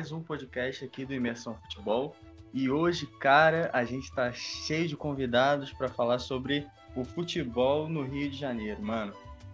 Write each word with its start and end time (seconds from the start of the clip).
mais 0.00 0.12
um 0.12 0.22
podcast 0.22 0.82
aqui 0.82 1.04
do 1.04 1.12
Imersão 1.12 1.54
Futebol. 1.56 2.16
E 2.54 2.70
hoje, 2.70 3.06
cara, 3.06 3.68
a 3.70 3.84
gente 3.84 4.04
está 4.04 4.32
cheio 4.32 4.88
de 4.88 4.96
convidados 4.96 5.74
para 5.74 5.90
falar 5.90 6.18
sobre 6.18 6.66
o 6.96 7.04
futebol 7.04 7.86
no 7.86 8.02
Rio 8.02 8.30
de 8.30 8.38
Janeiro, 8.38 8.80
mano. 8.80 9.12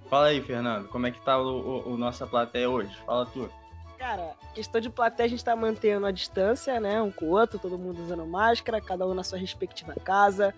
Fala 0.09 0.29
aí, 0.29 0.41
Fernando, 0.41 0.87
como 0.87 1.05
é 1.05 1.11
que 1.11 1.21
tá 1.25 1.37
o, 1.37 1.49
o, 1.49 1.95
o 1.95 1.97
nossa 1.99 2.29
plateia 2.29 2.71
hoje? 2.71 2.95
Fala 3.05 3.27
tu. 3.27 3.51
Cara, 3.99 4.37
questão 4.55 4.81
de 4.81 4.89
plateia 4.89 5.27
a 5.27 5.31
gente 5.31 5.45
tá 5.45 5.57
mantendo 5.57 6.07
a 6.07 6.13
distância, 6.13 6.79
né? 6.79 7.03
Um 7.03 7.11
com 7.11 7.25
o 7.25 7.31
outro, 7.31 7.59
todo 7.59 7.77
mundo 7.77 8.01
usando 8.01 8.25
máscara, 8.25 8.81
cada 8.81 9.05
um 9.05 9.15
na 9.15 9.25
sua 9.25 9.39
respectiva 9.39 9.97
casa. 10.05 10.55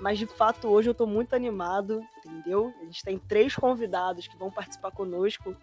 Mas 0.00 0.18
de 0.18 0.26
fato 0.26 0.68
hoje 0.68 0.90
eu 0.90 0.94
tô 0.94 1.06
muito 1.06 1.34
animado, 1.34 2.04
entendeu? 2.18 2.74
A 2.82 2.84
gente 2.84 3.02
tem 3.02 3.18
três 3.18 3.56
convidados 3.56 4.28
que 4.28 4.36
vão 4.36 4.50
participar 4.50 4.90
conosco 4.90 5.56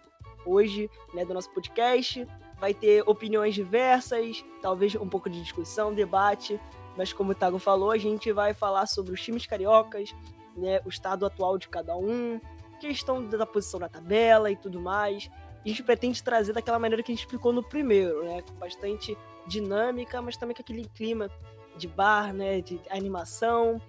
hoje, 0.48 0.90
né, 1.14 1.24
do 1.24 1.36
nosso 1.36 1.52
podcast. 1.52 2.28
Vai 2.60 2.74
ter 2.74 3.04
opiniões 3.08 3.54
diversas, 3.54 4.44
talvez 4.62 4.96
um 4.96 5.08
pouco 5.08 5.30
de 5.30 5.42
discussão, 5.42 5.94
debate, 5.94 6.60
mas 6.98 7.14
como 7.14 7.32
o 7.32 7.36
Tago 7.36 7.60
falou, 7.60 7.92
a 7.92 7.98
gente 7.98 8.32
vai 8.32 8.54
falar 8.54 8.88
sobre 8.88 9.14
os 9.14 9.22
times 9.22 9.46
cariocas, 9.46 10.16
né, 10.56 10.82
o 10.84 10.90
estado 10.90 11.26
atual 11.26 11.58
de 11.58 11.70
cada 11.70 11.96
um, 11.96 12.42
questão 12.80 13.24
da 13.26 13.46
posição 13.46 13.80
na 13.80 13.88
tabela 13.88 14.50
e 14.50 14.56
tudo 14.56 14.80
mais. 14.80 15.30
A 15.64 15.68
gente 15.68 15.84
pretende 15.84 16.24
trazer 16.24 16.54
daquela 16.54 16.80
maneira 16.80 17.04
que 17.04 17.12
a 17.12 17.16
gente 17.16 17.24
explicou 17.24 17.54
no 17.54 17.62
primeiro, 17.62 18.24
né, 18.24 18.42
com 18.42 18.54
bastante 18.56 19.16
dinâmica, 19.46 20.22
mas 20.22 20.36
também 20.36 20.56
com 20.56 20.62
aquele 20.62 20.86
clima 20.86 21.30
de 21.78 21.88
bar, 21.88 22.34
né, 22.34 22.62
de 22.62 22.82
animação, 22.90 23.80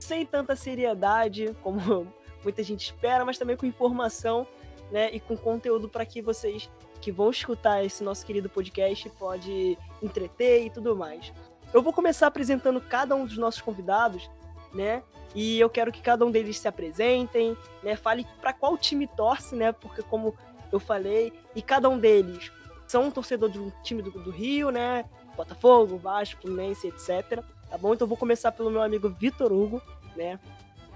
sem 0.00 0.26
tanta 0.26 0.56
seriedade 0.56 1.54
como 1.62 2.06
muita 2.42 2.62
gente 2.62 2.86
espera, 2.86 3.24
mas 3.24 3.38
também 3.38 3.56
com 3.56 3.66
informação 3.66 4.46
né, 4.90 5.10
e 5.12 5.20
com 5.20 5.36
conteúdo 5.36 5.88
para 5.88 6.04
que 6.04 6.20
vocês 6.20 6.70
que 7.00 7.12
vão 7.12 7.30
escutar 7.30 7.84
esse 7.84 8.02
nosso 8.02 8.24
querido 8.24 8.48
podcast 8.48 9.08
pode 9.10 9.78
entreter 10.02 10.66
e 10.66 10.70
tudo 10.70 10.96
mais. 10.96 11.32
Eu 11.72 11.82
vou 11.82 11.92
começar 11.92 12.26
apresentando 12.26 12.80
cada 12.80 13.14
um 13.14 13.24
dos 13.24 13.36
nossos 13.36 13.60
convidados, 13.60 14.30
né? 14.72 15.02
E 15.34 15.60
eu 15.60 15.68
quero 15.68 15.92
que 15.92 16.00
cada 16.00 16.24
um 16.24 16.30
deles 16.30 16.58
se 16.58 16.68
apresentem, 16.68 17.56
né? 17.82 17.96
Fale 17.96 18.26
para 18.40 18.52
qual 18.52 18.76
time 18.78 19.06
torce, 19.06 19.54
né? 19.54 19.72
Porque 19.72 20.02
como 20.02 20.34
eu 20.72 20.80
falei, 20.80 21.32
e 21.54 21.62
cada 21.62 21.88
um 21.88 21.98
deles 21.98 22.50
são 22.86 23.04
um 23.04 23.10
torcedor 23.10 23.50
de 23.50 23.58
um 23.58 23.70
time 23.82 24.02
do, 24.02 24.10
do 24.10 24.30
Rio, 24.30 24.70
né? 24.70 25.04
Botafogo, 25.36 25.98
Vasco, 25.98 26.40
Fluminense, 26.40 26.88
etc. 26.88 27.42
Tá 27.68 27.76
bom? 27.76 27.94
Então 27.94 28.04
eu 28.04 28.08
vou 28.08 28.16
começar 28.16 28.52
pelo 28.52 28.70
meu 28.70 28.82
amigo 28.82 29.08
Vitor 29.08 29.52
Hugo, 29.52 29.82
né? 30.16 30.38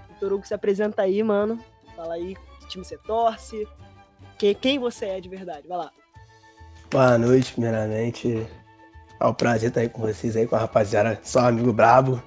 Vitor 0.09 0.33
Hugo 0.33 0.47
se 0.47 0.53
apresenta 0.53 1.03
aí, 1.03 1.21
mano. 1.21 1.63
Fala 1.95 2.15
aí 2.15 2.35
que 2.59 2.67
time 2.67 2.85
você 2.85 2.97
torce, 2.97 3.67
que, 4.41 4.55
quem 4.55 4.79
você 4.79 5.05
é 5.05 5.21
de 5.21 5.29
verdade. 5.29 5.67
Vai 5.67 5.77
lá. 5.77 5.91
Boa 6.89 7.15
noite, 7.15 7.53
primeiramente. 7.53 8.47
É 9.19 9.25
um 9.25 9.33
prazer 9.35 9.69
estar 9.69 9.81
aí 9.81 9.89
com 9.89 10.01
vocês 10.01 10.35
aí, 10.35 10.47
com 10.47 10.55
a 10.55 10.59
rapaziada, 10.59 11.19
só 11.21 11.41
um 11.41 11.45
amigo 11.45 11.71
brabo. 11.71 12.21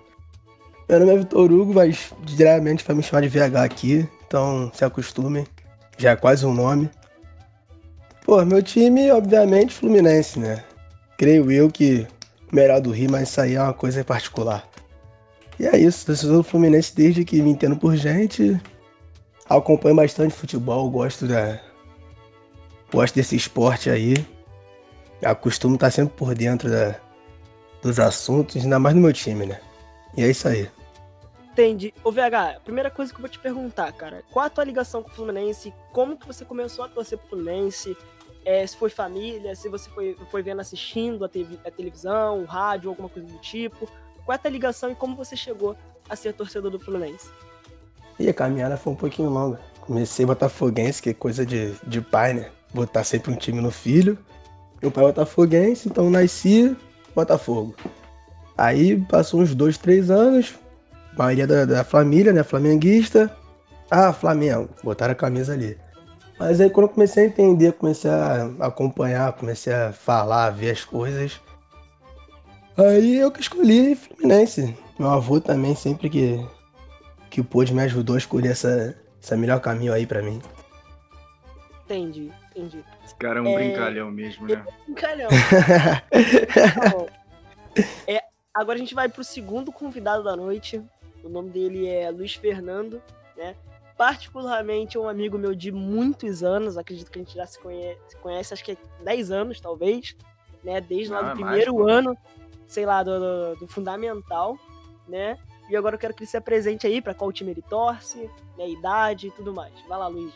Meu 0.88 1.00
nome 1.00 1.12
é 1.12 1.18
Vitor 1.18 1.50
Hugo, 1.50 1.74
mas 1.74 2.12
diretamente 2.22 2.84
vai 2.84 2.94
me 2.94 3.02
chamar 3.02 3.22
de 3.22 3.28
VH 3.28 3.64
aqui, 3.64 4.08
então 4.26 4.70
se 4.72 4.84
acostumem, 4.84 5.44
já 5.98 6.12
é 6.12 6.16
quase 6.16 6.46
um 6.46 6.54
nome. 6.54 6.88
Pô, 8.24 8.44
meu 8.44 8.62
time, 8.62 9.10
obviamente, 9.10 9.74
Fluminense, 9.74 10.38
né? 10.38 10.62
Creio 11.18 11.50
eu 11.50 11.68
que 11.68 12.06
melhor 12.52 12.80
do 12.80 12.92
Rio, 12.92 13.10
mas 13.10 13.28
isso 13.28 13.40
aí 13.40 13.54
é 13.56 13.62
uma 13.62 13.72
coisa 13.72 14.04
particular. 14.04 14.68
E 15.58 15.66
é 15.66 15.76
isso, 15.76 16.06
torcedor 16.06 16.36
do 16.36 16.44
Fluminense 16.44 16.94
desde 16.94 17.24
que 17.24 17.42
me 17.42 17.50
entendo 17.50 17.76
por 17.76 17.96
gente. 17.96 18.60
Acompanho 19.48 19.96
bastante 19.96 20.32
futebol, 20.32 20.88
gosto 20.90 21.26
da, 21.26 21.60
gosto 22.92 23.14
desse 23.14 23.36
esporte 23.36 23.90
aí. 23.90 24.14
Acostumo 25.22 25.74
estar 25.74 25.90
sempre 25.90 26.14
por 26.16 26.34
dentro 26.34 26.70
da, 26.70 26.96
dos 27.82 27.98
assuntos, 27.98 28.62
ainda 28.62 28.78
mais 28.78 28.94
no 28.94 29.02
meu 29.02 29.12
time, 29.12 29.46
né? 29.46 29.60
E 30.16 30.22
é 30.22 30.30
isso 30.30 30.48
aí. 30.48 30.68
Entendi. 31.52 31.94
Ô 32.02 32.10
VH, 32.10 32.60
primeira 32.64 32.90
coisa 32.90 33.12
que 33.12 33.18
eu 33.18 33.20
vou 33.20 33.28
te 33.28 33.38
perguntar, 33.38 33.92
cara, 33.92 34.24
qual 34.32 34.44
a 34.44 34.50
tua 34.50 34.64
ligação 34.64 35.02
com 35.02 35.08
o 35.08 35.12
Fluminense? 35.12 35.72
Como 35.92 36.16
que 36.16 36.26
você 36.26 36.44
começou 36.44 36.84
a 36.84 36.88
torcer 36.88 37.16
pro 37.16 37.28
Fluminense? 37.28 37.96
É, 38.44 38.66
se 38.66 38.76
foi 38.76 38.90
família, 38.90 39.54
se 39.54 39.68
você 39.68 39.88
foi, 39.90 40.16
foi 40.30 40.42
vendo 40.42 40.60
assistindo 40.60 41.24
a, 41.24 41.28
TV, 41.28 41.58
a 41.64 41.70
televisão, 41.70 42.40
o 42.40 42.44
rádio, 42.44 42.90
alguma 42.90 43.08
coisa 43.08 43.28
do 43.28 43.38
tipo. 43.38 43.86
Qual 44.24 44.32
é 44.32 44.34
a 44.34 44.38
tua 44.38 44.50
ligação 44.50 44.90
e 44.90 44.94
como 44.94 45.14
você 45.14 45.36
chegou 45.36 45.76
a 46.08 46.16
ser 46.16 46.32
torcedor 46.32 46.70
do 46.70 46.80
Fluminense? 46.80 47.30
E 48.18 48.28
a 48.28 48.34
caminhada 48.34 48.76
foi 48.76 48.92
um 48.92 48.96
pouquinho 48.96 49.30
longa. 49.30 49.60
Comecei 49.80 50.26
botafoguense, 50.26 51.00
que 51.00 51.10
é 51.10 51.14
coisa 51.14 51.46
de, 51.46 51.72
de 51.86 52.00
pai, 52.00 52.34
né? 52.34 52.50
Botar 52.74 53.04
sempre 53.04 53.32
um 53.32 53.36
time 53.36 53.60
no 53.60 53.70
filho. 53.70 54.18
Meu 54.82 54.90
pai 54.90 55.04
é 55.04 55.06
botafoguense, 55.06 55.88
então 55.88 56.10
nasci 56.10 56.76
Botafogo. 57.14 57.74
Aí 58.58 59.00
passou 59.06 59.40
uns 59.40 59.54
dois, 59.54 59.78
três 59.78 60.10
anos, 60.10 60.54
maioria 61.16 61.46
da, 61.46 61.64
da 61.64 61.84
família, 61.84 62.32
né, 62.32 62.42
flamenguista. 62.42 63.34
Ah, 63.90 64.12
Flamengo, 64.12 64.68
botaram 64.82 65.12
a 65.12 65.16
camisa 65.16 65.52
ali. 65.52 65.78
Mas 66.38 66.60
aí 66.60 66.68
quando 66.68 66.88
eu 66.88 66.92
comecei 66.92 67.24
a 67.24 67.26
entender, 67.26 67.72
comecei 67.74 68.10
a 68.10 68.50
acompanhar, 68.60 69.32
comecei 69.34 69.72
a 69.72 69.92
falar, 69.92 70.46
a 70.46 70.50
ver 70.50 70.70
as 70.70 70.84
coisas. 70.84 71.40
Aí 72.76 73.16
eu 73.16 73.30
que 73.30 73.40
escolhi 73.40 73.94
Fluminense. 73.94 74.76
Meu 74.98 75.10
avô 75.10 75.40
também, 75.40 75.74
sempre 75.74 76.10
que, 76.10 76.44
que 77.30 77.42
pôde, 77.42 77.72
me 77.72 77.82
ajudou 77.82 78.16
a 78.16 78.18
escolher 78.18 78.50
essa, 78.50 78.96
essa 79.22 79.36
melhor 79.36 79.60
caminho 79.60 79.92
aí 79.92 80.06
para 80.06 80.22
mim. 80.22 80.40
Entendi 81.84 82.32
entendi. 82.54 82.84
Esse 83.04 83.14
cara 83.16 83.38
é 83.38 83.42
um 83.42 83.48
é... 83.48 83.54
brincalhão 83.54 84.10
mesmo, 84.10 84.46
né? 84.46 84.54
É 84.54 84.58
um 84.58 84.84
brincalhão. 84.84 85.28
tá 86.54 87.06
é, 88.06 88.22
agora 88.52 88.76
a 88.76 88.80
gente 88.80 88.94
vai 88.94 89.08
pro 89.08 89.24
segundo 89.24 89.72
convidado 89.72 90.22
da 90.22 90.36
noite. 90.36 90.82
O 91.22 91.28
nome 91.28 91.50
dele 91.50 91.88
é 91.88 92.10
Luiz 92.10 92.34
Fernando, 92.34 93.02
né? 93.36 93.54
Particularmente 93.96 94.98
um 94.98 95.08
amigo 95.08 95.38
meu 95.38 95.54
de 95.54 95.70
muitos 95.72 96.42
anos, 96.42 96.76
acredito 96.76 97.10
que 97.10 97.18
a 97.18 97.22
gente 97.22 97.34
já 97.34 97.46
se 97.46 97.58
conhece, 97.58 98.00
se 98.08 98.16
conhece 98.18 98.54
acho 98.54 98.64
que 98.64 98.72
é 98.72 98.76
10 99.04 99.30
anos, 99.30 99.60
talvez, 99.60 100.16
né? 100.62 100.80
Desde 100.80 101.12
lá 101.12 101.20
ah, 101.20 101.22
do 101.30 101.36
primeiro 101.36 101.74
mais, 101.76 101.96
ano, 101.96 102.18
sei 102.66 102.84
lá, 102.84 103.02
do, 103.02 103.18
do, 103.18 103.56
do, 103.60 103.68
fundamental, 103.68 104.58
né? 105.08 105.38
E 105.70 105.76
agora 105.76 105.94
eu 105.94 105.98
quero 105.98 106.12
que 106.12 106.24
ele 106.24 106.30
se 106.30 106.36
apresente 106.36 106.86
aí 106.86 107.00
para 107.00 107.14
qual 107.14 107.32
time 107.32 107.52
ele 107.52 107.62
torce, 107.62 108.30
né? 108.58 108.68
Idade 108.68 109.28
e 109.28 109.30
tudo 109.30 109.54
mais. 109.54 109.72
Vai 109.88 109.98
lá, 109.98 110.08
Luiz. 110.08 110.34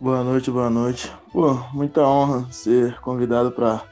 Boa 0.00 0.24
noite, 0.24 0.50
boa 0.50 0.68
noite. 0.68 1.10
Pô, 1.32 1.54
muita 1.72 2.02
honra 2.02 2.50
ser 2.50 3.00
convidado 3.00 3.52
para 3.52 3.82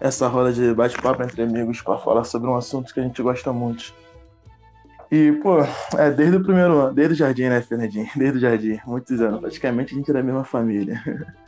essa 0.00 0.26
roda 0.26 0.52
de 0.52 0.74
bate-papo 0.74 1.22
entre 1.22 1.42
amigos 1.42 1.80
para 1.80 1.98
falar 1.98 2.24
sobre 2.24 2.50
um 2.50 2.56
assunto 2.56 2.92
que 2.92 2.98
a 2.98 3.02
gente 3.02 3.22
gosta 3.22 3.52
muito. 3.52 3.94
E, 5.10 5.32
pô, 5.40 5.58
é 5.96 6.10
desde 6.10 6.36
o 6.36 6.42
primeiro 6.42 6.78
ano, 6.78 6.94
desde 6.94 7.14
o 7.14 7.16
jardim, 7.16 7.44
né, 7.44 7.62
Fernandinho? 7.62 8.08
Desde 8.14 8.38
o 8.38 8.40
jardim, 8.40 8.78
muitos 8.84 9.20
anos. 9.20 9.40
Praticamente 9.40 9.94
a 9.94 9.96
gente 9.96 10.10
é 10.10 10.14
da 10.14 10.22
mesma 10.22 10.44
família. 10.44 11.02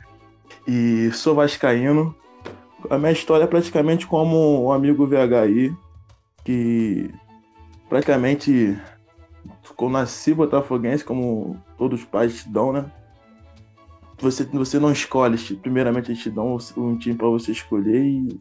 E 0.67 1.11
sou 1.11 1.35
vascaíno. 1.35 2.15
A 2.89 2.97
minha 2.97 3.11
história 3.11 3.43
é 3.43 3.47
praticamente 3.47 4.05
como 4.07 4.65
um 4.65 4.71
amigo 4.71 5.05
VHI, 5.05 5.75
que 6.45 7.13
praticamente 7.89 8.77
eu 9.77 9.89
nasci 9.89 10.33
botafoguense, 10.33 11.03
como 11.03 11.59
todos 11.77 12.01
os 12.01 12.05
pais 12.05 12.43
te 12.43 12.49
dão, 12.49 12.71
né? 12.71 12.85
Você, 14.19 14.43
você 14.45 14.79
não 14.79 14.91
escolhe, 14.91 15.37
primeiramente 15.55 16.11
eles 16.11 16.21
te 16.21 16.29
dão 16.29 16.57
um 16.77 16.97
time 16.97 17.15
para 17.15 17.27
você 17.27 17.51
escolher 17.51 18.03
e 18.03 18.39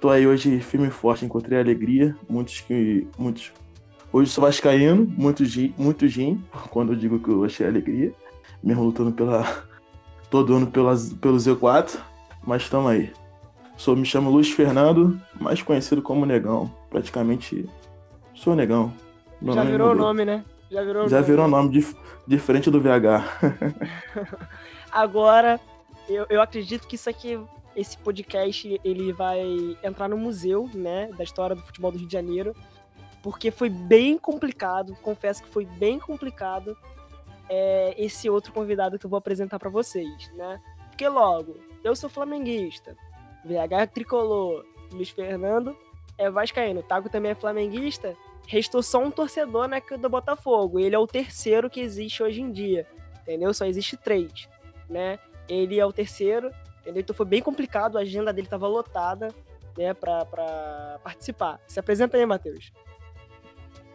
tô 0.00 0.10
aí 0.10 0.26
hoje 0.26 0.60
firme 0.60 0.88
e 0.88 0.90
forte, 0.90 1.24
encontrei 1.24 1.58
alegria, 1.58 2.16
muitos 2.28 2.60
que 2.60 3.06
muitos 3.18 3.52
hoje 4.12 4.30
sou 4.30 4.44
vascaíno, 4.44 5.06
muito 5.16 5.44
gin, 5.44 5.74
muito 5.76 6.06
gin, 6.08 6.42
quando 6.70 6.92
eu 6.92 6.98
digo 6.98 7.18
que 7.18 7.28
eu 7.28 7.44
achei 7.44 7.66
alegria, 7.66 8.12
mesmo 8.62 8.84
lutando 8.84 9.12
pela 9.12 9.44
todo 10.30 10.54
ano 10.54 10.66
pela, 10.66 10.94
pelo 11.20 11.36
Z4, 11.36 11.98
mas 12.46 12.62
estamos 12.62 12.90
aí. 12.90 13.12
Sou 13.76 13.94
me 13.94 14.04
chamo 14.04 14.30
Luiz 14.30 14.50
Fernando, 14.50 15.20
mais 15.40 15.62
conhecido 15.62 16.02
como 16.02 16.26
Negão, 16.26 16.72
praticamente 16.90 17.68
sou 18.34 18.56
Negão. 18.56 18.92
Meu 19.40 19.54
Já 19.54 19.62
virou 19.62 19.92
o 19.92 19.94
nome, 19.94 20.24
né? 20.24 20.44
Já 20.70 20.82
virou 20.82 21.08
Já 21.08 21.16
nome. 21.16 21.30
virou 21.30 21.48
nome 21.48 21.70
dif, 21.70 21.94
diferente 22.26 22.70
do 22.70 22.80
VH. 22.80 23.22
Agora, 24.98 25.60
eu, 26.08 26.26
eu 26.28 26.42
acredito 26.42 26.88
que 26.88 26.96
isso 26.96 27.08
aqui, 27.08 27.40
esse 27.76 27.96
podcast, 27.96 28.80
ele 28.82 29.12
vai 29.12 29.40
entrar 29.80 30.08
no 30.08 30.18
museu, 30.18 30.68
né, 30.74 31.08
da 31.16 31.22
história 31.22 31.54
do 31.54 31.62
futebol 31.62 31.92
do 31.92 31.98
Rio 31.98 32.08
de 32.08 32.12
Janeiro, 32.12 32.52
porque 33.22 33.52
foi 33.52 33.68
bem 33.70 34.18
complicado, 34.18 34.96
confesso 35.00 35.44
que 35.44 35.48
foi 35.48 35.64
bem 35.64 36.00
complicado 36.00 36.76
é, 37.48 37.94
esse 37.96 38.28
outro 38.28 38.52
convidado 38.52 38.98
que 38.98 39.06
eu 39.06 39.10
vou 39.10 39.18
apresentar 39.18 39.60
para 39.60 39.70
vocês, 39.70 40.32
né? 40.32 40.60
Porque 40.88 41.08
logo, 41.08 41.58
eu 41.84 41.94
sou 41.94 42.10
flamenguista, 42.10 42.96
VH 43.44 43.92
tricolor, 43.94 44.64
Luiz 44.92 45.10
Fernando 45.10 45.76
é 46.18 46.28
vascaíno, 46.28 46.82
Tago 46.82 47.08
também 47.08 47.30
é 47.30 47.36
flamenguista, 47.36 48.16
restou 48.48 48.82
só 48.82 48.98
um 48.98 49.12
torcedor, 49.12 49.68
né, 49.68 49.80
do 49.96 50.08
Botafogo, 50.08 50.80
ele 50.80 50.96
é 50.96 50.98
o 50.98 51.06
terceiro 51.06 51.70
que 51.70 51.80
existe 51.80 52.20
hoje 52.20 52.40
em 52.40 52.50
dia, 52.50 52.84
entendeu? 53.22 53.54
Só 53.54 53.64
existe 53.64 53.96
três 53.96 54.48
né? 54.88 55.18
Ele 55.48 55.78
é 55.78 55.86
o 55.86 55.92
terceiro, 55.92 56.50
Entendeu? 56.88 57.02
Então 57.02 57.14
foi 57.14 57.26
bem 57.26 57.42
complicado, 57.42 57.98
a 57.98 58.00
agenda 58.00 58.32
dele 58.32 58.46
estava 58.46 58.66
lotada, 58.66 59.28
né, 59.76 59.92
pra 59.92 60.24
participar. 61.04 61.60
Se 61.66 61.78
apresenta 61.78 62.16
aí, 62.16 62.24
Matheus. 62.24 62.72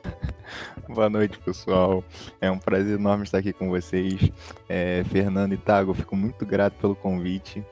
Boa 0.88 1.10
noite, 1.10 1.40
pessoal. 1.40 2.04
É 2.40 2.52
um 2.52 2.60
prazer 2.60 3.00
enorme 3.00 3.24
estar 3.24 3.40
aqui 3.40 3.52
com 3.52 3.68
vocês. 3.68 4.32
É, 4.70 5.04
Fernando 5.06 5.54
e 5.54 5.58
Tago, 5.58 5.92
fico 5.96 6.16
muito 6.16 6.46
grato 6.46 6.76
pelo 6.76 6.96
convite. 6.96 7.66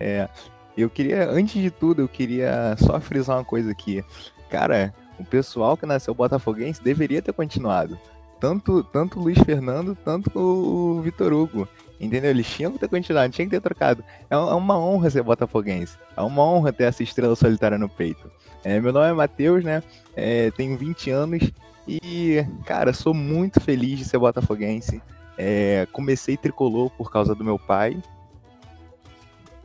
É, 0.00 0.26
eu 0.74 0.88
queria, 0.88 1.28
antes 1.28 1.60
de 1.60 1.70
tudo, 1.70 2.00
eu 2.00 2.08
queria 2.08 2.74
só 2.78 2.98
frisar 2.98 3.36
uma 3.36 3.44
coisa 3.44 3.70
aqui. 3.70 4.02
Cara, 4.48 4.94
o 5.18 5.24
pessoal 5.24 5.76
que 5.76 5.84
nasceu 5.84 6.14
botafoguense 6.14 6.82
deveria 6.82 7.20
ter 7.20 7.34
continuado. 7.34 7.98
Tanto, 8.40 8.82
tanto 8.84 9.20
o 9.20 9.22
Luiz 9.22 9.38
Fernando, 9.38 9.94
tanto 9.94 10.30
o 10.34 11.02
Vitor 11.02 11.30
Hugo. 11.34 11.68
Entendeu? 12.02 12.30
Eles 12.30 12.48
tinham 12.48 12.72
que 12.72 12.80
ter 12.80 12.88
continuado, 12.88 13.32
tinham 13.32 13.48
que 13.48 13.54
ter 13.54 13.60
trocado. 13.60 14.02
É, 14.28 14.34
é 14.34 14.36
uma 14.36 14.76
honra 14.76 15.08
ser 15.08 15.22
botafoguense. 15.22 15.96
É 16.16 16.20
uma 16.20 16.42
honra 16.42 16.72
ter 16.72 16.84
essa 16.84 17.00
estrela 17.04 17.36
solitária 17.36 17.78
no 17.78 17.88
peito. 17.88 18.28
É, 18.64 18.80
meu 18.80 18.92
nome 18.92 19.06
é 19.06 19.12
Matheus, 19.12 19.62
né? 19.62 19.84
É, 20.16 20.50
tenho 20.50 20.76
20 20.76 21.10
anos 21.10 21.52
e, 21.86 22.44
cara, 22.66 22.92
sou 22.92 23.14
muito 23.14 23.60
feliz 23.60 24.00
de 24.00 24.04
ser 24.04 24.18
botafoguense. 24.18 25.00
É, 25.38 25.86
comecei 25.92 26.36
tricolor 26.36 26.90
por 26.90 27.10
causa 27.10 27.36
do 27.36 27.44
meu 27.44 27.56
pai. 27.56 27.96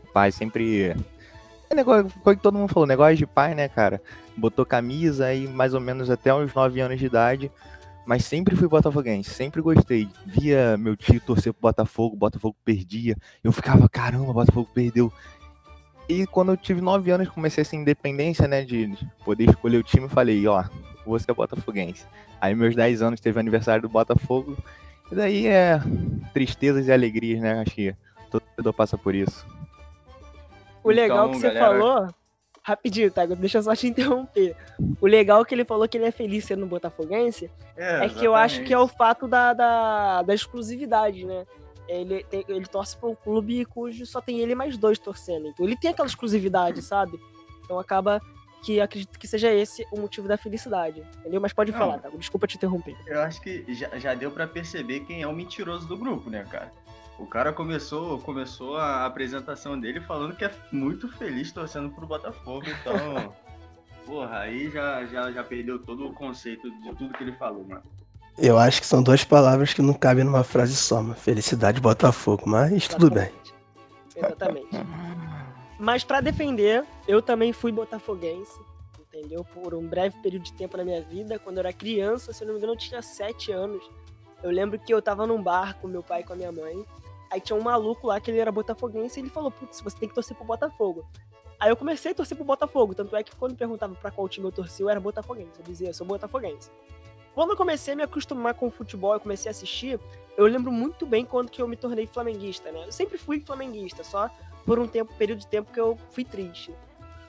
O 0.04 0.14
pai 0.14 0.32
sempre. 0.32 0.96
É 1.70 1.76
negócio, 1.76 2.08
foi 2.24 2.36
que 2.36 2.42
todo 2.44 2.58
mundo 2.58 2.72
falou, 2.72 2.88
negócio 2.88 3.18
de 3.18 3.26
pai, 3.26 3.56
né, 3.56 3.68
cara? 3.68 4.00
Botou 4.38 4.64
camisa 4.64 5.26
aí 5.26 5.48
mais 5.48 5.74
ou 5.74 5.82
menos 5.82 6.10
até 6.10 6.34
uns 6.34 6.54
9 6.54 6.80
anos 6.80 7.00
de 7.00 7.08
idade. 7.08 7.52
Mas 8.08 8.24
sempre 8.24 8.56
fui 8.56 8.70
botafoguense, 8.70 9.30
sempre 9.30 9.62
gostei. 9.62 10.08
Via 10.26 10.78
meu 10.78 10.96
tio 10.96 11.20
torcer 11.20 11.52
pro 11.52 11.64
Botafogo, 11.64 12.16
o 12.16 12.18
Botafogo 12.18 12.56
perdia. 12.64 13.18
Eu 13.44 13.52
ficava, 13.52 13.90
caramba, 13.90 14.32
o 14.32 14.34
Botafogo 14.34 14.70
perdeu. 14.74 15.12
E 16.08 16.26
quando 16.26 16.54
eu 16.54 16.58
tive 16.58 16.80
9 16.80 17.12
anos, 17.12 17.28
comecei 17.28 17.64
essa 17.64 17.76
independência, 17.76 18.48
né, 18.48 18.64
de 18.64 18.98
poder 19.26 19.50
escolher 19.50 19.78
o 19.78 19.84
time, 19.84 20.08
falei, 20.08 20.48
ó, 20.48 20.64
você 21.06 21.30
é 21.30 21.34
botafoguense. 21.34 22.06
Aí 22.40 22.56
meus 22.56 22.74
10 22.76 23.02
anos 23.02 23.20
teve 23.20 23.38
o 23.38 23.42
aniversário 23.42 23.82
do 23.82 23.90
Botafogo. 23.90 24.58
E 25.12 25.16
daí 25.16 25.48
é 25.48 25.82
tristezas 26.34 26.88
e 26.88 26.92
alegrias, 26.94 27.42
né? 27.42 27.60
Acho 27.60 27.76
que 27.76 27.94
todo 28.32 28.42
mundo 28.58 28.74
passa 28.74 28.98
por 28.98 29.14
isso. 29.14 29.46
O 30.82 30.92
legal 30.92 31.28
então, 31.28 31.32
que 31.32 31.40
você 31.40 31.54
galera... 31.54 31.80
falou, 31.80 32.10
rapidinho, 32.68 33.10
tá? 33.10 33.26
Deixa 33.26 33.60
eu 33.60 33.64
só 33.64 33.74
te 33.74 33.88
interromper. 33.88 34.54
O 35.00 35.08
legal 35.08 35.46
que 35.46 35.56
ele 35.56 35.64
falou 35.64 35.88
que 35.88 35.98
ele 35.98 36.06
é 36.06 36.12
feliz 36.12 36.44
sendo 36.44 36.66
botafoguense 36.66 37.50
é, 37.78 38.06
é 38.06 38.10
que 38.10 38.26
eu 38.26 38.36
acho 38.36 38.62
que 38.64 38.74
é 38.74 38.78
o 38.78 38.90
fato 38.90 39.26
da, 39.26 39.54
da, 39.54 40.22
da 40.22 40.34
exclusividade, 40.34 41.26
né? 41.26 41.46
Ele, 41.88 42.22
tem, 42.26 42.44
ele 42.50 42.66
torce 42.66 42.98
para 42.98 43.08
um 43.08 43.16
clube 43.16 43.64
cujo 43.64 44.06
só 44.06 44.20
tem 44.20 44.40
ele 44.42 44.54
mais 44.54 44.78
dois 44.78 45.00
torcendo. 45.00 45.48
Então 45.48 45.66
ele 45.66 45.78
tem 45.78 45.92
aquela 45.92 46.08
exclusividade, 46.08 46.82
sabe? 46.82 47.18
Então 47.64 47.80
acaba 47.80 48.20
que 48.62 48.82
acredito 48.82 49.18
que 49.18 49.28
seja 49.28 49.50
esse 49.54 49.88
o 49.90 50.02
motivo 50.02 50.28
da 50.28 50.36
felicidade, 50.36 51.02
entendeu? 51.20 51.40
Mas 51.40 51.54
pode 51.54 51.72
Não, 51.72 51.80
falar, 51.80 52.00
tá? 52.00 52.10
Desculpa 52.10 52.48
te 52.48 52.58
interromper. 52.58 52.98
Eu 53.06 53.22
acho 53.22 53.40
que 53.40 53.64
já, 53.74 53.98
já 53.98 54.14
deu 54.14 54.30
para 54.30 54.46
perceber 54.46 55.02
quem 55.02 55.22
é 55.22 55.28
o 55.28 55.32
mentiroso 55.32 55.88
do 55.88 55.96
grupo, 55.96 56.30
né, 56.30 56.46
cara? 56.50 56.70
O 57.20 57.26
cara 57.26 57.52
começou, 57.52 58.20
começou 58.20 58.78
a 58.78 59.06
apresentação 59.06 59.80
dele 59.80 60.00
falando 60.02 60.36
que 60.36 60.46
é 60.46 60.52
muito 60.72 61.08
feliz 61.18 61.52
torcendo 61.52 61.90
pro 61.90 62.06
Botafogo, 62.06 62.66
então. 62.68 63.34
porra, 64.06 64.40
aí 64.40 64.70
já, 64.70 65.06
já, 65.06 65.32
já 65.32 65.44
perdeu 65.44 65.80
todo 65.80 66.08
o 66.08 66.14
conceito 66.14 66.70
de 66.82 66.96
tudo 66.96 67.14
que 67.14 67.24
ele 67.24 67.34
falou, 67.34 67.66
mano. 67.68 67.84
Eu 68.38 68.58
acho 68.58 68.80
que 68.80 68.86
são 68.86 69.02
duas 69.02 69.24
palavras 69.24 69.74
que 69.74 69.82
não 69.82 69.96
cabem 69.96 70.24
numa 70.24 70.44
frase 70.44 70.76
só, 70.76 71.02
mano. 71.02 71.16
Felicidade 71.16 71.82
Botafogo, 71.82 72.44
mas 72.46 72.72
Exatamente. 72.72 72.90
tudo 72.90 73.14
bem. 73.14 73.32
Exatamente. 74.16 74.70
Mas 75.80 76.04
para 76.04 76.22
defender, 76.22 76.86
eu 77.08 77.22
também 77.22 77.52
fui 77.52 77.72
botafoguense, 77.72 78.60
entendeu? 79.00 79.44
Por 79.44 79.74
um 79.74 79.88
breve 79.88 80.20
período 80.22 80.44
de 80.44 80.54
tempo 80.54 80.78
na 80.78 80.84
minha 80.84 81.02
vida. 81.02 81.40
Quando 81.40 81.58
eu 81.58 81.62
era 81.62 81.74
criança, 81.74 82.32
se 82.32 82.44
eu 82.44 82.48
não 82.48 82.54
me 82.54 82.60
engano, 82.60 82.74
eu 82.74 82.78
tinha 82.78 83.02
sete 83.02 83.52
anos. 83.52 83.84
Eu 84.44 84.52
lembro 84.52 84.78
que 84.80 84.94
eu 84.94 85.02
tava 85.02 85.26
num 85.26 85.42
bar 85.42 85.76
com 85.80 85.88
meu 85.88 86.04
pai 86.04 86.22
e 86.22 86.24
com 86.24 86.34
a 86.34 86.36
minha 86.36 86.52
mãe. 86.52 86.86
Aí 87.30 87.42
tinha 87.42 87.58
um 87.58 87.62
maluco 87.62 88.08
lá 88.08 88.20
que 88.20 88.32
ele 88.32 88.40
era 88.40 88.52
botafoguense 88.52 89.20
e 89.20 89.24
ele 89.24 89.30
falou: 89.30 89.52
Putz, 89.52 89.82
você 89.82 89.98
tem 89.98 90.08
que 90.08 90.16
torcer 90.16 90.36
pro 90.36 90.46
Botafogo. 90.46 91.06
Aí 91.60 91.70
eu 91.70 91.76
comecei 91.76 92.12
a 92.12 92.16
torcer 92.16 92.38
pro 92.38 92.46
Botafogo. 92.46 92.94
Tanto 92.94 93.16
é 93.16 93.24
que 93.24 93.36
quando 93.36 93.56
perguntava 93.56 93.96
pra 93.96 94.12
qual 94.12 94.30
time 94.30 94.46
eu 94.48 94.52
torcia, 94.52 94.86
eu 94.86 94.90
era 94.90 95.00
botafoguense. 95.00 95.60
Eu 95.60 95.66
dizia: 95.66 95.90
Eu 95.90 95.94
sou 95.94 96.06
botafoguense. 96.08 96.70
Quando 97.34 97.52
eu 97.52 97.58
comecei 97.58 97.94
a 97.94 97.98
me 97.98 98.04
acostumar 98.04 98.56
com 98.56 98.68
o 98.68 98.72
futebol 98.72 99.16
e 99.16 99.20
comecei 99.20 99.50
a 99.50 99.52
assistir, 99.52 100.00
eu 100.36 100.46
lembro 100.48 100.72
muito 100.72 101.06
bem 101.06 101.24
quando 101.24 101.52
que 101.52 101.62
eu 101.62 101.68
me 101.68 101.76
tornei 101.76 102.08
flamenguista, 102.08 102.72
né? 102.72 102.86
Eu 102.88 102.92
sempre 102.92 103.18
fui 103.18 103.40
flamenguista, 103.40 104.04
só 104.04 104.30
por 104.66 104.80
um 104.80 104.88
tempo, 104.88 105.14
período 105.14 105.40
de 105.40 105.48
tempo 105.48 105.72
que 105.72 105.80
eu 105.80 105.98
fui 106.12 106.26
triste. 106.26 106.74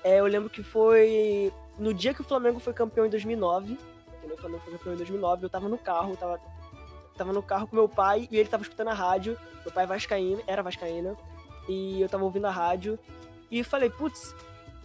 É, 0.02 0.20
eu 0.20 0.26
lembro 0.26 0.48
que 0.48 0.62
foi 0.62 1.52
no 1.78 1.92
dia 1.92 2.14
que 2.14 2.20
o 2.20 2.24
Flamengo 2.24 2.58
foi 2.58 2.72
campeão 2.72 3.04
em 3.04 3.10
2009, 3.10 3.78
entendeu? 4.18 4.36
O 4.36 4.40
Flamengo 4.40 4.62
foi 4.64 4.72
campeão 4.72 4.94
em 4.94 4.96
2009, 4.96 5.44
eu 5.44 5.50
tava 5.50 5.68
no 5.68 5.78
carro, 5.78 6.16
tava, 6.16 6.40
tava 7.18 7.32
no 7.32 7.42
carro 7.42 7.66
com 7.66 7.76
meu 7.76 7.88
pai 7.88 8.28
e 8.30 8.38
ele 8.38 8.48
tava 8.48 8.62
escutando 8.62 8.88
a 8.88 8.94
rádio. 8.94 9.38
Meu 9.64 9.72
pai 9.72 9.84
é 9.84 9.86
vascaíno, 9.86 10.42
era 10.46 10.62
vascaína, 10.62 11.16
e 11.68 12.00
eu 12.00 12.08
tava 12.08 12.24
ouvindo 12.24 12.46
a 12.46 12.50
rádio 12.50 12.98
e 13.50 13.62
falei, 13.62 13.90
putz, 13.90 14.34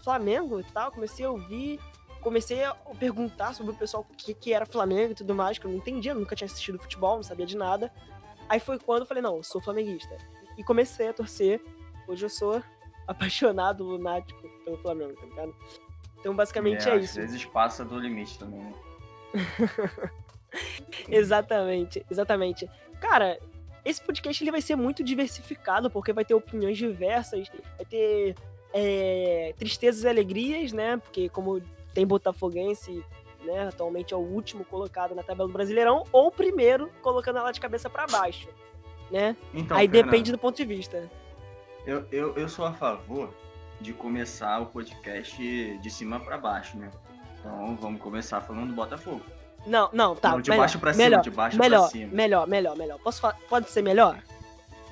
Flamengo 0.04 0.60
e 0.60 0.64
tal, 0.64 0.92
comecei 0.92 1.26
a 1.26 1.32
ouvir, 1.32 1.80
comecei 2.22 2.64
a 2.64 2.74
perguntar 3.00 3.54
sobre 3.54 3.72
o 3.72 3.76
pessoal 3.76 4.06
o 4.10 4.16
que, 4.16 4.34
que 4.34 4.54
era 4.54 4.66
Flamengo 4.66 5.12
e 5.14 5.16
tudo 5.16 5.34
mais, 5.34 5.58
que 5.58 5.66
eu 5.66 5.72
não 5.72 5.78
entendia, 5.78 6.14
nunca 6.14 6.36
tinha 6.36 6.46
assistido 6.46 6.80
futebol, 6.80 7.16
não 7.16 7.24
sabia 7.24 7.46
de 7.46 7.56
nada. 7.56 7.92
Aí 8.50 8.60
foi 8.60 8.78
quando 8.78 9.02
eu 9.02 9.06
falei, 9.06 9.24
não, 9.24 9.38
eu 9.38 9.44
sou 9.44 9.62
flamenguista. 9.62 10.18
E 10.58 10.64
comecei 10.64 11.08
a 11.08 11.14
torcer 11.14 11.62
Hoje 12.08 12.26
eu 12.26 12.30
sou 12.30 12.62
apaixonado, 13.08 13.84
lunático 13.84 14.42
pelo 14.64 14.78
Flamengo, 14.78 15.14
tá 15.16 15.26
ligado? 15.26 15.56
Então, 16.20 16.36
basicamente 16.36 16.88
é, 16.88 16.94
é 16.94 16.98
isso. 16.98 17.20
Às 17.20 17.32
vezes 17.32 17.46
passa 17.46 17.84
do 17.84 18.00
limite 18.00 18.40
também, 18.40 18.62
né? 18.62 18.74
exatamente, 21.10 22.06
exatamente. 22.10 22.70
Cara, 23.00 23.40
esse 23.84 24.02
podcast 24.02 24.44
ele 24.44 24.52
vai 24.52 24.62
ser 24.62 24.76
muito 24.76 25.04
diversificado, 25.04 25.90
porque 25.90 26.14
vai 26.14 26.24
ter 26.24 26.34
opiniões 26.34 26.78
diversas, 26.78 27.50
vai 27.50 27.86
ter 27.86 28.36
é, 28.74 29.54
tristezas 29.58 30.04
e 30.04 30.08
alegrias, 30.08 30.72
né? 30.72 30.98
Porque 30.98 31.30
como 31.30 31.62
tem 31.94 32.08
Botafoguense, 32.08 33.04
né? 33.44 33.68
Atualmente 33.68 34.14
é 34.14 34.18
o 34.18 34.22
último 34.22 34.64
colocado 34.66 35.14
na 35.14 35.24
tabela 35.24 35.48
do 35.48 35.54
Brasileirão, 35.54 36.06
ou 36.12 36.28
o 36.28 36.32
primeiro 36.32 36.90
colocando 37.02 37.40
ela 37.40 37.52
de 37.52 37.60
cabeça 37.60 37.90
para 37.90 38.08
baixo, 38.08 38.48
né? 39.12 39.36
Então, 39.54 39.78
Aí 39.78 39.88
Fernando, 39.88 40.12
depende 40.12 40.32
do 40.32 40.38
ponto 40.38 40.56
de 40.56 40.66
vista. 40.66 41.10
Eu, 41.86 42.06
eu, 42.12 42.36
eu 42.36 42.48
sou 42.48 42.66
a 42.66 42.74
favor 42.74 43.34
de 43.82 43.92
começar 43.92 44.62
o 44.62 44.68
podcast 44.68 45.78
de 45.78 45.90
cima 45.90 46.20
para 46.20 46.38
baixo, 46.38 46.78
né? 46.78 46.90
Então 47.38 47.76
vamos 47.76 48.02
começar 48.02 48.40
falando 48.40 48.70
do 48.70 48.76
Botafogo. 48.76 49.22
Não, 49.66 49.90
não, 49.94 50.16
tá. 50.16 50.32
Não, 50.32 50.42
de 50.42 50.50
melhor, 50.50 50.64
baixo 50.64 50.80
pra 50.80 50.94
cima, 50.94 51.04
melhor, 51.06 51.22
de 51.22 51.32
baixo 51.32 51.58
melhor, 51.58 51.80
pra 51.82 51.90
cima. 51.90 52.12
Melhor, 52.14 52.48
melhor, 52.48 52.78
melhor. 52.78 53.00
Posso 53.00 53.22
Pode 53.50 53.70
ser 53.70 53.82
melhor? 53.82 54.18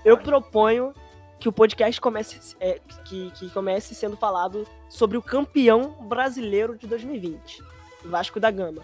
Eu 0.03 0.17
proponho 0.17 0.93
que 1.39 1.49
o 1.49 1.51
podcast 1.51 1.99
comece, 1.99 2.55
é, 2.59 2.79
que, 3.05 3.31
que 3.31 3.49
comece 3.49 3.95
sendo 3.95 4.15
falado 4.15 4.65
sobre 4.87 5.17
o 5.17 5.21
campeão 5.21 5.95
brasileiro 6.01 6.77
de 6.77 6.87
2020, 6.87 7.63
Vasco 8.05 8.39
da 8.39 8.51
Gama. 8.51 8.81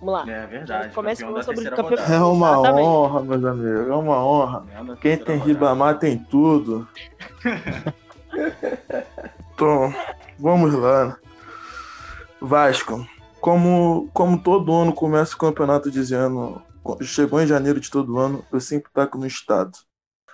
Vamos 0.00 0.14
lá. 0.14 0.32
É 0.32 0.46
verdade. 0.46 0.94
Começa 0.94 1.24
falando 1.24 1.44
sobre 1.44 1.68
o 1.68 1.76
campeão. 1.76 2.04
É 2.06 2.18
uma 2.18 2.52
Exatamente. 2.52 2.86
honra, 2.86 3.22
meus 3.22 3.44
amigos. 3.44 3.88
É 3.88 3.94
uma 3.94 4.24
honra. 4.24 4.64
Quem 5.00 5.16
tem 5.18 5.38
Ribamar 5.38 5.98
tem 5.98 6.18
tudo. 6.18 6.88
então, 9.54 9.94
vamos 10.38 10.72
lá. 10.74 11.18
Vasco. 12.40 13.06
Como, 13.40 14.10
como 14.12 14.38
todo 14.38 14.72
ano 14.72 14.92
começa 14.92 15.34
o 15.34 15.38
campeonato 15.38 15.90
dizendo. 15.90 16.62
Chegou 17.02 17.40
em 17.40 17.46
janeiro 17.46 17.78
de 17.78 17.90
todo 17.90 18.18
ano, 18.18 18.44
eu 18.50 18.60
sempre 18.60 18.90
taco 18.92 19.18
no 19.18 19.26
estado. 19.26 19.72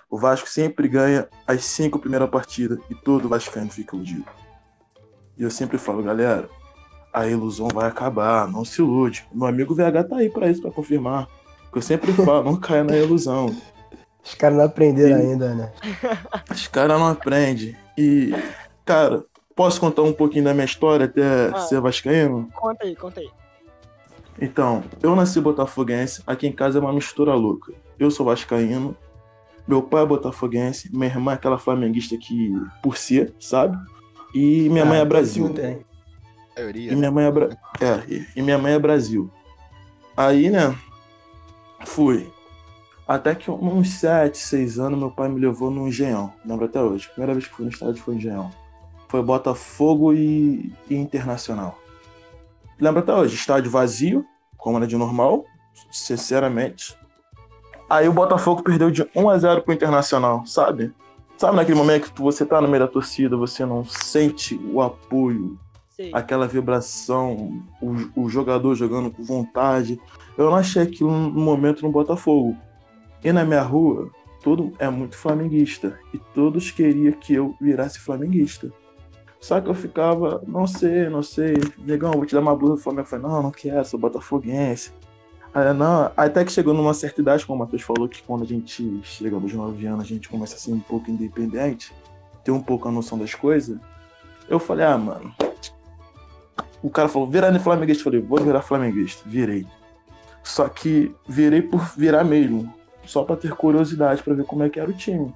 O 0.09 0.17
Vasco 0.17 0.47
sempre 0.47 0.87
ganha 0.87 1.27
as 1.45 1.65
cinco 1.65 1.99
primeiras 1.99 2.29
partidas 2.29 2.79
e 2.89 2.95
todo 2.95 3.27
Vascaíno 3.27 3.69
fica 3.69 3.95
iludido. 3.95 4.25
E 5.37 5.43
eu 5.43 5.51
sempre 5.51 5.77
falo, 5.77 6.01
galera, 6.01 6.49
a 7.13 7.27
ilusão 7.27 7.67
vai 7.73 7.87
acabar, 7.87 8.47
não 8.49 8.63
se 8.63 8.81
ilude. 8.81 9.25
Meu 9.33 9.47
amigo 9.47 9.75
VH 9.75 10.03
tá 10.09 10.17
aí 10.17 10.29
para 10.29 10.49
isso, 10.49 10.61
para 10.61 10.71
confirmar. 10.71 11.27
Que 11.71 11.77
eu 11.77 11.81
sempre 11.81 12.13
falo, 12.25 12.43
não 12.43 12.55
caia 12.55 12.83
na 12.83 12.95
ilusão. 12.95 13.55
Os 14.23 14.33
caras 14.35 14.57
não 14.57 14.65
aprenderam 14.65 15.19
e... 15.19 15.21
ainda, 15.21 15.53
né? 15.53 15.71
Os 16.49 16.67
caras 16.67 16.99
não 16.99 17.07
aprendem. 17.07 17.75
E, 17.97 18.33
cara, 18.85 19.23
posso 19.57 19.81
contar 19.81 20.03
um 20.03 20.13
pouquinho 20.13 20.45
da 20.45 20.53
minha 20.53 20.65
história 20.65 21.07
até 21.07 21.47
ah, 21.47 21.59
ser 21.61 21.81
vascaíno? 21.81 22.47
Conta 22.53 22.85
aí, 22.85 22.95
conta 22.95 23.19
aí. 23.19 23.29
Então, 24.39 24.83
eu 25.01 25.15
nasci 25.15 25.41
botafoguense, 25.41 26.21
aqui 26.27 26.45
em 26.45 26.51
casa 26.51 26.77
é 26.77 26.81
uma 26.81 26.93
mistura 26.93 27.33
louca. 27.33 27.73
Eu 27.97 28.11
sou 28.11 28.27
vascaíno, 28.27 28.95
meu 29.67 29.81
pai 29.81 30.03
é 30.03 30.05
botafoguense, 30.05 30.95
minha 30.95 31.07
irmã 31.07 31.31
é 31.31 31.35
aquela 31.35 31.57
flamenguista 31.57 32.15
que 32.15 32.53
por 32.83 32.95
si, 32.95 33.33
sabe? 33.39 33.75
E 34.33 34.69
minha 34.69 34.83
ah, 34.83 34.85
mãe 34.85 34.99
é 34.99 35.05
Brasil. 35.05 35.51
Tem 35.51 35.83
maioria. 36.55 36.93
E 36.93 36.95
minha 36.95 37.11
mãe 37.11 37.25
é, 37.25 37.31
Bra... 37.31 37.49
é, 37.81 38.25
e 38.35 38.41
minha 38.43 38.59
mãe 38.59 38.73
é 38.73 38.79
Brasil. 38.79 39.31
Aí, 40.15 40.51
né, 40.51 40.77
fui. 41.83 42.31
Até 43.07 43.33
que 43.33 43.49
uns 43.49 43.89
7, 43.93 44.37
6 44.37 44.77
anos, 44.77 44.99
meu 44.99 45.09
pai 45.09 45.29
me 45.29 45.39
levou 45.39 45.71
no 45.71 45.87
Engenhão. 45.87 46.31
Lembro 46.45 46.65
até 46.65 46.79
hoje. 46.79 47.07
Primeira 47.09 47.33
vez 47.33 47.47
que 47.47 47.55
fui 47.55 47.65
no 47.65 47.71
estádio 47.71 48.03
foi 48.03 48.15
Engenhão. 48.15 48.51
Foi 49.07 49.21
Botafogo 49.21 50.13
e, 50.13 50.71
e 50.89 50.95
Internacional. 50.95 51.77
Lembro 52.79 52.99
até 52.99 53.13
hoje, 53.13 53.35
estádio 53.35 53.71
vazio, 53.71 54.25
como 54.57 54.77
era 54.77 54.85
de 54.85 54.97
normal, 54.97 55.45
sinceramente. 55.91 56.97
Aí 57.89 58.07
o 58.07 58.13
Botafogo 58.13 58.63
perdeu 58.63 58.91
de 58.91 59.07
1 59.15 59.29
a 59.29 59.37
0 59.37 59.61
pro 59.63 59.73
Internacional, 59.73 60.45
sabe? 60.45 60.93
Sabe 61.37 61.55
naquele 61.55 61.77
momento 61.77 62.11
que 62.11 62.21
você 62.21 62.45
tá 62.45 62.59
no 62.59 62.67
meio 62.67 62.83
da 62.83 62.87
torcida, 62.91 63.37
você 63.37 63.65
não 63.65 63.85
sente 63.85 64.59
o 64.73 64.81
apoio, 64.81 65.57
Sei. 65.95 66.11
aquela 66.13 66.47
vibração, 66.47 67.63
o, 67.81 68.23
o 68.23 68.29
jogador 68.29 68.75
jogando 68.75 69.11
com 69.11 69.23
vontade. 69.23 69.99
Eu 70.37 70.45
não 70.45 70.55
achei 70.55 70.81
aquilo 70.81 71.11
no 71.11 71.39
momento 71.39 71.83
no 71.83 71.91
Botafogo. 71.91 72.57
E 73.23 73.31
na 73.31 73.45
minha 73.45 73.61
rua, 73.61 74.09
todo 74.43 74.73
é 74.79 74.89
muito 74.89 75.15
flamenguista. 75.15 75.99
E 76.13 76.17
todos 76.17 76.71
queriam 76.71 77.13
que 77.13 77.35
eu 77.35 77.55
virasse 77.61 77.99
flamenguista. 77.99 78.71
Só 79.47 79.61
que 79.61 79.69
eu 79.69 79.73
ficava, 79.73 80.43
não 80.45 80.67
sei, 80.67 81.07
não 81.07 81.23
sei. 81.23 81.53
Negão, 81.77 82.11
vou 82.11 82.25
te 82.25 82.35
dar 82.35 82.41
uma 82.41 82.53
blusa 82.53 82.73
do 82.73 82.81
Flamengo. 82.81 83.03
Eu 83.03 83.09
falei, 83.09 83.25
não, 83.25 83.43
não 83.43 83.49
quero, 83.49 83.85
sou 83.85 83.97
botafoguense. 83.97 84.91
Aí, 85.53 85.73
não, 85.73 86.11
até 86.17 86.43
que 86.43 86.51
chegou 86.51 86.73
numa 86.73 86.93
certa 86.93 87.21
idade, 87.21 87.45
como 87.45 87.55
o 87.55 87.59
Matheus 87.63 87.81
falou, 87.81 88.09
que 88.09 88.21
quando 88.23 88.43
a 88.43 88.45
gente 88.45 88.99
chega 89.03 89.39
nos 89.39 89.53
9 89.53 89.85
anos, 89.85 90.03
a 90.03 90.05
gente 90.05 90.27
começa 90.27 90.55
a 90.55 90.57
ser 90.57 90.73
um 90.73 90.81
pouco 90.81 91.09
independente, 91.09 91.93
ter 92.43 92.51
um 92.51 92.61
pouco 92.61 92.89
a 92.89 92.91
noção 92.91 93.17
das 93.17 93.33
coisas. 93.33 93.79
Eu 94.49 94.59
falei, 94.59 94.85
ah, 94.85 94.97
mano. 94.97 95.33
O 96.83 96.89
cara 96.89 97.07
falou, 97.07 97.29
virar 97.29 97.49
no 97.49 97.59
flamenguista. 97.61 98.01
Eu 98.01 98.03
falei, 98.03 98.19
vou 98.19 98.39
virar 98.39 98.61
flamenguista. 98.61 99.23
Virei. 99.25 99.65
Só 100.43 100.67
que 100.67 101.15
virei 101.25 101.61
por 101.61 101.89
virar 101.95 102.25
mesmo. 102.25 102.69
Só 103.05 103.23
pra 103.23 103.37
ter 103.37 103.53
curiosidade, 103.53 104.21
pra 104.21 104.33
ver 104.33 104.43
como 104.43 104.63
é 104.63 104.69
que 104.69 104.77
era 104.77 104.89
o 104.89 104.93
time. 104.93 105.33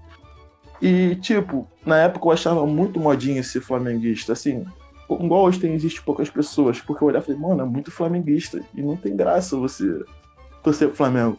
E, 0.81 1.15
tipo, 1.17 1.67
na 1.85 1.97
época 1.97 2.27
eu 2.27 2.31
achava 2.31 2.65
muito 2.65 2.99
modinha 2.99 3.43
ser 3.43 3.61
flamenguista. 3.61 4.33
Assim, 4.33 4.65
igual 5.09 5.43
hoje 5.43 5.59
tem, 5.59 5.73
existe 5.73 6.01
poucas 6.01 6.29
pessoas. 6.29 6.81
Porque 6.81 7.03
eu 7.03 7.07
olhava 7.07 7.23
e 7.23 7.27
falei, 7.27 7.41
mano, 7.41 7.61
é 7.61 7.65
muito 7.65 7.91
flamenguista. 7.91 8.61
E 8.73 8.81
não 8.81 8.97
tem 8.97 9.15
graça 9.15 9.55
você 9.57 10.03
torcer 10.63 10.87
pro 10.87 10.97
Flamengo. 10.97 11.37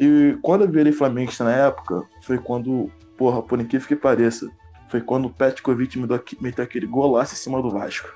E 0.00 0.38
quando 0.42 0.62
eu 0.62 0.70
virei 0.70 0.92
flamenguista 0.92 1.44
na 1.44 1.52
época, 1.52 2.02
foi 2.22 2.38
quando, 2.38 2.90
porra, 3.16 3.42
por 3.42 3.60
incrível 3.60 3.86
que 3.86 3.96
pareça, 3.96 4.48
foi 4.88 5.00
quando 5.00 5.26
o 5.26 5.30
Petkovic 5.30 5.98
meteu 6.40 6.64
aquele 6.64 6.86
golaço 6.86 7.34
em 7.34 7.36
cima 7.36 7.60
do 7.60 7.70
Vasco. 7.70 8.08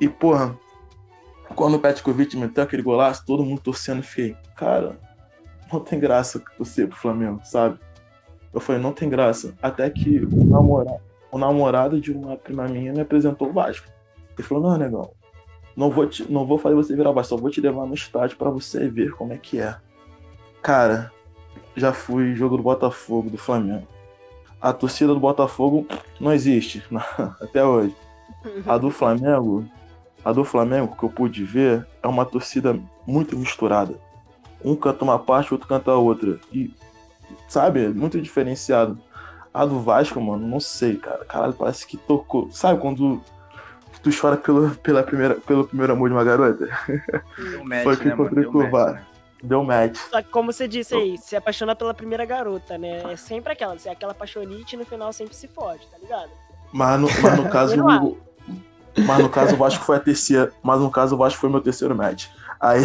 E, 0.00 0.08
porra, 0.08 0.56
quando 1.54 1.74
o 1.74 1.78
Petkovic 1.80 2.36
meteu 2.36 2.62
aquele 2.62 2.82
golaço, 2.82 3.24
todo 3.26 3.44
mundo 3.44 3.60
torcendo, 3.60 3.98
eu 3.98 4.04
fiquei, 4.04 4.36
cara, 4.56 4.98
não 5.72 5.80
tem 5.80 5.98
graça 5.98 6.42
torcer 6.56 6.86
pro 6.86 6.96
Flamengo, 6.96 7.40
sabe? 7.44 7.78
Eu 8.54 8.60
falei, 8.60 8.80
não 8.80 8.92
tem 8.92 9.08
graça. 9.08 9.54
Até 9.60 9.90
que 9.90 10.20
o 10.20 10.44
namorado, 10.44 11.00
o 11.30 11.38
namorado 11.38 12.00
de 12.00 12.12
uma 12.12 12.36
prima 12.36 12.68
minha 12.68 12.92
me 12.92 13.00
apresentou 13.00 13.48
o 13.48 13.52
Vasco. 13.52 13.88
Ele 14.38 14.46
falou, 14.46 14.70
não, 14.70 14.78
negão, 14.78 15.10
não 15.76 15.90
vou, 15.90 16.06
te, 16.06 16.30
não 16.30 16.46
vou 16.46 16.56
fazer 16.56 16.76
você 16.76 16.94
virar 16.94 17.10
Vasco, 17.10 17.34
só 17.34 17.36
vou 17.36 17.50
te 17.50 17.60
levar 17.60 17.84
no 17.86 17.94
estádio 17.94 18.36
pra 18.36 18.50
você 18.50 18.88
ver 18.88 19.12
como 19.12 19.32
é 19.32 19.36
que 19.36 19.60
é. 19.60 19.76
Cara, 20.62 21.12
já 21.76 21.92
fui 21.92 22.34
jogo 22.34 22.56
do 22.56 22.62
Botafogo, 22.62 23.28
do 23.28 23.36
Flamengo. 23.36 23.86
A 24.60 24.72
torcida 24.72 25.12
do 25.12 25.20
Botafogo 25.20 25.86
não 26.20 26.32
existe, 26.32 26.82
até 27.40 27.64
hoje. 27.64 27.94
A 28.66 28.78
do 28.78 28.90
Flamengo, 28.90 29.64
a 30.24 30.32
do 30.32 30.44
Flamengo 30.44 30.96
que 30.96 31.02
eu 31.02 31.10
pude 31.10 31.44
ver, 31.44 31.86
é 32.02 32.06
uma 32.06 32.24
torcida 32.24 32.78
muito 33.06 33.36
misturada. 33.36 33.98
Um 34.64 34.74
canta 34.74 35.04
uma 35.04 35.18
parte, 35.18 35.50
o 35.50 35.54
outro 35.54 35.68
canta 35.68 35.90
a 35.90 35.96
outra. 35.96 36.38
E, 36.52 36.72
sabe, 37.54 37.84
é 37.84 37.88
muito 37.88 38.20
diferenciado. 38.20 38.98
A 39.52 39.64
do 39.64 39.80
Vasco, 39.80 40.20
mano, 40.20 40.46
não 40.46 40.58
sei, 40.58 40.96
cara. 40.96 41.24
Caralho, 41.24 41.52
parece 41.52 41.86
que 41.86 41.96
tocou. 41.96 42.50
Sabe 42.50 42.80
quando 42.80 43.22
tu 44.02 44.10
chora 44.20 44.36
pelo, 44.36 44.70
pela 44.76 45.02
primeira, 45.02 45.36
pelo 45.36 45.64
primeiro 45.64 45.92
amor 45.92 46.08
de 46.08 46.14
uma 46.16 46.24
garota? 46.24 46.68
Deu 47.38 47.64
match, 47.64 47.84
Foi 47.84 47.96
que 47.96 48.04
né, 48.08 48.14
mano? 48.14 48.22
encontrei 48.24 48.42
Deu 48.44 48.52
com 48.52 48.58
o 48.58 48.62
match, 48.62 48.72
VAR. 48.72 48.92
né? 48.94 49.02
Deu 49.44 49.62
match. 49.64 49.96
Só 50.10 50.20
que 50.22 50.28
como 50.30 50.52
você 50.52 50.66
disse 50.66 50.94
aí, 50.94 51.16
se 51.18 51.36
apaixona 51.36 51.76
pela 51.76 51.94
primeira 51.94 52.24
garota, 52.24 52.76
né? 52.76 53.02
É 53.12 53.16
sempre 53.16 53.52
aquela, 53.52 53.76
é 53.84 53.90
aquela 53.90 54.12
apaixonite 54.12 54.74
e 54.74 54.78
no 54.78 54.84
final 54.84 55.12
sempre 55.12 55.36
se 55.36 55.46
fode, 55.46 55.86
tá 55.86 55.98
ligado? 55.98 56.30
Mas 56.72 57.00
no, 57.00 57.08
mas 57.22 57.36
no 57.36 57.48
caso. 57.48 57.76
Eu. 57.76 58.18
Mas 59.06 59.18
no 59.22 59.28
caso 59.28 59.54
o 59.54 59.58
Vasco 59.58 59.84
foi 59.84 59.96
a 59.96 60.00
terceira. 60.00 60.52
Mas 60.62 60.80
no 60.80 60.90
caso 60.90 61.14
o 61.14 61.18
Vasco 61.18 61.40
foi 61.40 61.50
meu 61.50 61.60
terceiro 61.60 61.94
match. 61.96 62.26
Aí, 62.60 62.80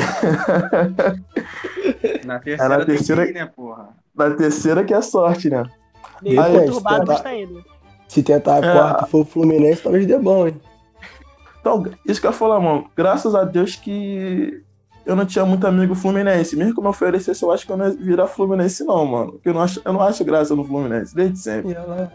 Na 2.25 2.39
terceira, 2.43 2.77
na 2.77 2.85
terceira- 2.85 3.23
tem 3.25 3.33
que 3.33 3.39
ir, 3.39 3.41
né, 3.43 3.51
porra? 3.55 3.89
Na 4.27 4.35
terceira 4.35 4.83
que 4.83 4.93
é 4.93 5.01
sorte, 5.01 5.49
né? 5.49 5.63
Meio 6.21 6.41
Aí, 6.41 6.59
conturbado, 6.65 7.05
mas 7.07 7.21
tá 7.21 7.33
indo. 7.33 7.63
Se 8.07 8.21
tentar 8.23 8.55
a 8.55 8.67
É. 8.67 8.73
quarta 8.73 9.05
for 9.05 9.21
o 9.21 9.25
Fluminense, 9.25 9.83
talvez 9.83 10.05
dê 10.05 10.17
bom, 10.17 10.47
hein? 10.47 10.59
Então, 11.61 11.85
isso 12.05 12.19
que 12.19 12.27
eu 12.27 12.31
ia 12.31 12.37
falar, 12.37 12.59
mano. 12.59 12.85
Graças 12.95 13.35
a 13.35 13.43
Deus 13.43 13.75
que 13.75 14.63
eu 15.05 15.15
não 15.15 15.25
tinha 15.25 15.45
muito 15.45 15.65
amigo 15.67 15.93
Fluminense. 15.93 16.55
Mesmo 16.55 16.73
que 16.73 16.79
eu 16.79 16.83
me 16.83 16.89
oferecesse, 16.89 17.43
eu 17.43 17.51
acho 17.51 17.65
que 17.65 17.71
eu 17.71 17.77
não 17.77 17.85
ia 17.87 17.91
virar 17.91 18.27
Fluminense, 18.27 18.83
não, 18.83 19.05
mano. 19.05 19.31
Porque 19.33 19.49
eu 19.49 19.53
não 19.53 19.61
acho, 19.61 19.81
eu 19.85 19.93
não 19.93 20.01
acho 20.01 20.23
graça 20.25 20.55
no 20.55 20.63
Fluminense, 20.65 21.13
desde 21.15 21.37
sempre. 21.37 21.73
Caralho, 21.75 22.09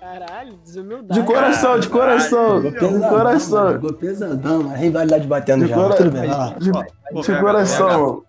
caralho, 0.00 0.52
desumildade. 0.64 1.20
De 1.20 1.26
coração, 1.26 1.78
de 1.80 1.88
coração. 1.88 2.62
Jogou 2.62 2.70
De 2.70 2.78
pesadão, 2.78 3.08
coração. 3.10 3.64
mano, 3.64 3.92
pesadão, 3.94 4.70
a 4.70 4.76
rivalidade 4.76 5.26
batendo 5.26 5.64
De 5.64 5.70
já. 5.70 5.76
mas 5.76 5.84
cora- 5.86 5.96
Tudo 5.96 6.10
bem, 6.10 6.20
vai 6.28 6.38
lá. 6.38 6.48
De, 6.58 6.70
de 7.20 7.26
pega, 7.26 7.40
coração, 7.40 7.88
mano. 7.88 8.24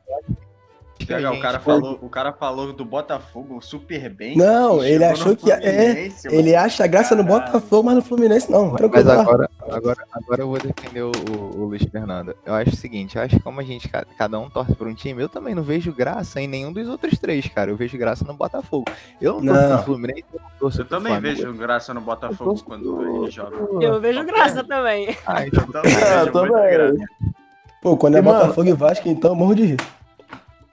O, 0.97 1.39
cara 1.41 1.59
falou, 1.59 1.99
o 2.01 2.09
cara 2.09 2.31
falou 2.31 2.71
do 2.71 2.85
Botafogo 2.85 3.61
super 3.61 4.09
bem. 4.09 4.37
Não, 4.37 4.81
ele 4.83 5.03
achou 5.03 5.31
no 5.31 5.35
que- 5.35 5.51
é, 5.51 6.07
mano. 6.07 6.13
Ele 6.31 6.55
acha 6.55 6.87
graça 6.87 7.13
no. 7.15 7.23
Botafogo, 7.25 7.83
mas 7.83 7.95
no 7.95 8.01
Fluminense 8.01 8.49
não. 8.49 8.71
Mas 8.71 9.07
agora, 9.07 9.49
agora, 9.69 9.97
agora 10.13 10.41
eu 10.41 10.47
vou 10.47 10.57
defender 10.57 11.01
o, 11.01 11.11
o- 11.31 11.65
Luiz 11.65 11.83
Fernando. 11.83 12.33
Eu 12.45 12.53
acho 12.53 12.69
o 12.71 12.75
seguinte, 12.75 13.17
eu 13.17 13.21
acho 13.23 13.35
que 13.35 13.41
como 13.43 13.59
a 13.59 13.63
gente, 13.63 13.89
ca- 13.89 14.05
cada 14.17 14.39
um 14.39 14.49
torce 14.49 14.73
por 14.73 14.87
um 14.87 14.93
time, 14.95 15.21
eu 15.21 15.27
também 15.27 15.53
não 15.53 15.63
vejo 15.63 15.91
graça 15.91 16.39
em 16.39 16.47
nenhum 16.47 16.71
dos 16.71 16.87
outros 16.87 17.19
três, 17.19 17.45
cara. 17.49 17.69
Eu 17.71 17.75
vejo 17.75 17.97
graça 17.97 18.23
no 18.23 18.33
Botafogo. 18.33 18.85
Eu 19.19 19.41
não 19.41 19.53
torço 19.53 19.69
Não. 19.69 19.75
pro 19.77 19.85
Fluminense, 19.85 20.23
eu 20.33 20.39
não 20.41 20.49
torço 20.59 20.81
Eu 20.81 20.85
também 20.85 21.11
Flamengo. 21.13 21.35
vejo 21.35 21.53
graça 21.55 21.93
no 21.93 22.01
Botafogo 22.01 22.63
quando 22.63 23.01
ele 23.23 23.31
joga. 23.31 23.57
Eu 23.83 23.99
vejo 23.99 24.23
graça 24.23 24.63
também. 24.63 25.15
Ah, 25.27 25.45
então, 25.45 25.65
Eu 25.65 26.31
também 26.31 26.55
É, 26.63 26.71
graça. 26.77 26.97
Pô, 27.81 27.97
quando 27.97 28.15
é 28.15 28.19
E, 28.19 28.21
mano- 28.21 28.39
Botafogo 28.39 28.69
e 28.69 28.73
Vasco, 28.73 29.09
então 29.09 29.31
eu 29.31 29.35
morro 29.35 29.55
de 29.55 29.65
rir. 29.65 29.77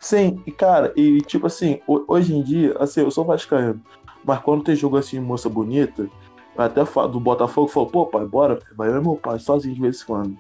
Sim, 0.03 0.43
e 0.45 0.51
cara, 0.51 0.93
e 0.97 1.21
tipo 1.21 1.47
assim, 1.47 1.81
ho- 1.87 2.05
hoje 2.09 2.35
em 2.35 2.43
dia, 2.43 2.77
assim, 2.81 3.03
eu 3.03 3.11
sou 3.13 3.25
vascaíno, 3.25 3.81
mas 4.25 4.41
quando 4.41 4.65
tem 4.65 4.75
jogo 4.75 4.97
assim, 4.97 5.21
moça 5.21 5.49
bonita, 5.49 6.09
até 6.59 6.83
do 6.83 7.21
Botafogo, 7.21 7.69
falo, 7.69 7.87
pô, 7.87 8.07
pai, 8.07 8.27
bora, 8.27 8.59
vai 8.77 8.89
eu 8.89 8.99
e 8.99 9.01
meu 9.01 9.15
pai, 9.15 9.39
sozinho 9.39 9.73
de 9.77 9.81
vez 9.81 10.03
em 10.03 10.05
quando. 10.05 10.37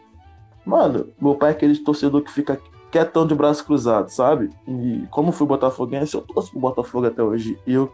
Mano, 0.66 1.10
meu 1.20 1.36
pai 1.36 1.50
é 1.50 1.52
aquele 1.52 1.76
torcedor 1.78 2.22
que 2.22 2.32
fica 2.32 2.60
quietão 2.90 3.24
de 3.24 3.36
braço 3.36 3.64
cruzado, 3.64 4.08
sabe? 4.08 4.50
E 4.66 5.06
como 5.12 5.30
fui 5.30 5.46
botafoguense, 5.46 6.14
eu 6.16 6.22
torço 6.22 6.50
pro 6.50 6.60
Botafogo 6.60 7.06
até 7.06 7.22
hoje. 7.22 7.56
E 7.64 7.72
eu 7.72 7.90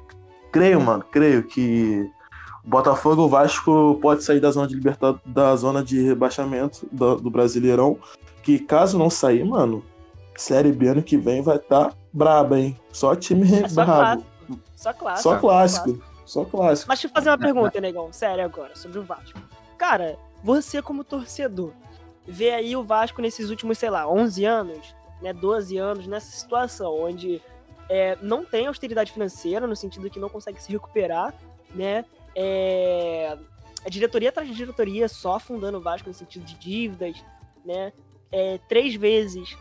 creio, 0.50 0.80
mano, 0.80 1.04
creio 1.12 1.44
que 1.44 2.10
o 2.64 2.68
Botafogo 2.68 3.22
o 3.22 3.28
Vasco 3.28 3.98
pode 4.00 4.24
sair 4.24 4.40
da 4.40 4.50
zona 4.50 4.66
de 4.66 4.74
libertad... 4.74 5.16
da 5.24 5.54
zona 5.54 5.84
de 5.84 6.02
rebaixamento 6.02 6.88
do, 6.90 7.16
do 7.16 7.30
Brasileirão, 7.30 7.98
que 8.42 8.58
caso 8.58 8.98
não 8.98 9.10
sair, 9.10 9.44
mano, 9.44 9.84
Série 10.38 10.70
B 10.70 10.86
ano 10.86 11.02
que 11.02 11.16
vem 11.16 11.42
vai 11.42 11.56
estar 11.56 11.86
tá 11.86 11.96
braba, 12.12 12.60
hein? 12.60 12.78
Só 12.92 13.16
time 13.16 13.42
É 13.64 13.68
só 13.68 13.84
brabo. 13.84 14.22
clássico. 14.22 14.62
Só 14.76 14.92
clássico. 14.92 15.22
Só 15.22 15.36
clássico. 15.38 16.04
Só 16.24 16.44
clássico. 16.44 16.88
Mas 16.88 16.98
deixa 17.00 17.08
eu 17.08 17.10
fazer 17.10 17.30
uma 17.30 17.38
pergunta, 17.38 17.80
negão, 17.80 18.12
sério 18.12 18.44
agora, 18.44 18.76
sobre 18.76 19.00
o 19.00 19.02
Vasco. 19.02 19.38
Cara, 19.76 20.16
você 20.44 20.80
como 20.80 21.02
torcedor, 21.02 21.72
vê 22.24 22.50
aí 22.50 22.76
o 22.76 22.84
Vasco 22.84 23.20
nesses 23.20 23.50
últimos, 23.50 23.78
sei 23.78 23.90
lá, 23.90 24.08
11 24.08 24.44
anos, 24.44 24.94
né, 25.20 25.32
12 25.32 25.76
anos, 25.76 26.06
nessa 26.06 26.30
situação 26.30 26.94
onde 26.94 27.42
é, 27.88 28.16
não 28.22 28.44
tem 28.44 28.68
austeridade 28.68 29.10
financeira, 29.10 29.66
no 29.66 29.74
sentido 29.74 30.08
que 30.08 30.20
não 30.20 30.28
consegue 30.28 30.62
se 30.62 30.70
recuperar, 30.70 31.34
né? 31.74 32.04
É, 32.36 33.36
a 33.84 33.88
diretoria 33.88 34.28
atrás 34.28 34.48
de 34.48 34.54
diretoria 34.54 35.08
só 35.08 35.34
afundando 35.34 35.78
o 35.78 35.80
Vasco 35.80 36.08
no 36.08 36.14
sentido 36.14 36.44
de 36.44 36.54
dívidas, 36.54 37.16
né? 37.64 37.92
É, 38.30 38.60
três 38.68 38.94
vezes 38.94 39.56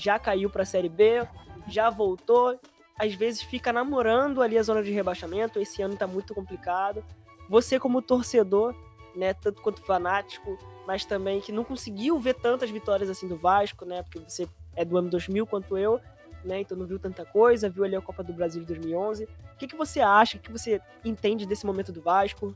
já 0.00 0.18
caiu 0.18 0.48
para 0.48 0.62
a 0.62 0.66
Série 0.66 0.88
B, 0.88 1.26
já 1.68 1.90
voltou, 1.90 2.58
às 2.98 3.14
vezes 3.14 3.42
fica 3.42 3.72
namorando 3.72 4.42
ali 4.42 4.58
a 4.58 4.62
zona 4.62 4.82
de 4.82 4.90
rebaixamento. 4.90 5.58
Esse 5.58 5.82
ano 5.82 5.96
tá 5.96 6.06
muito 6.06 6.34
complicado. 6.34 7.04
Você, 7.48 7.78
como 7.78 8.02
torcedor, 8.02 8.74
né, 9.14 9.34
tanto 9.34 9.60
quanto 9.62 9.82
fanático, 9.82 10.58
mas 10.86 11.04
também 11.04 11.40
que 11.40 11.50
não 11.52 11.64
conseguiu 11.64 12.18
ver 12.18 12.34
tantas 12.34 12.70
vitórias 12.70 13.10
assim 13.10 13.26
do 13.26 13.36
Vasco, 13.36 13.84
né, 13.84 14.02
porque 14.02 14.18
você 14.18 14.48
é 14.76 14.84
do 14.84 14.96
ano 14.96 15.10
2000 15.10 15.46
quanto 15.46 15.76
eu, 15.76 16.00
né, 16.44 16.60
então 16.60 16.76
não 16.76 16.86
viu 16.86 16.98
tanta 16.98 17.24
coisa, 17.24 17.68
viu 17.68 17.84
ali 17.84 17.96
a 17.96 18.00
Copa 18.00 18.22
do 18.22 18.32
Brasil 18.32 18.60
de 18.60 18.66
2011. 18.68 19.24
O 19.24 19.28
que, 19.58 19.66
que 19.66 19.76
você 19.76 20.00
acha, 20.00 20.36
o 20.36 20.40
que 20.40 20.52
você 20.52 20.80
entende 21.04 21.46
desse 21.46 21.66
momento 21.66 21.92
do 21.92 22.00
Vasco? 22.00 22.54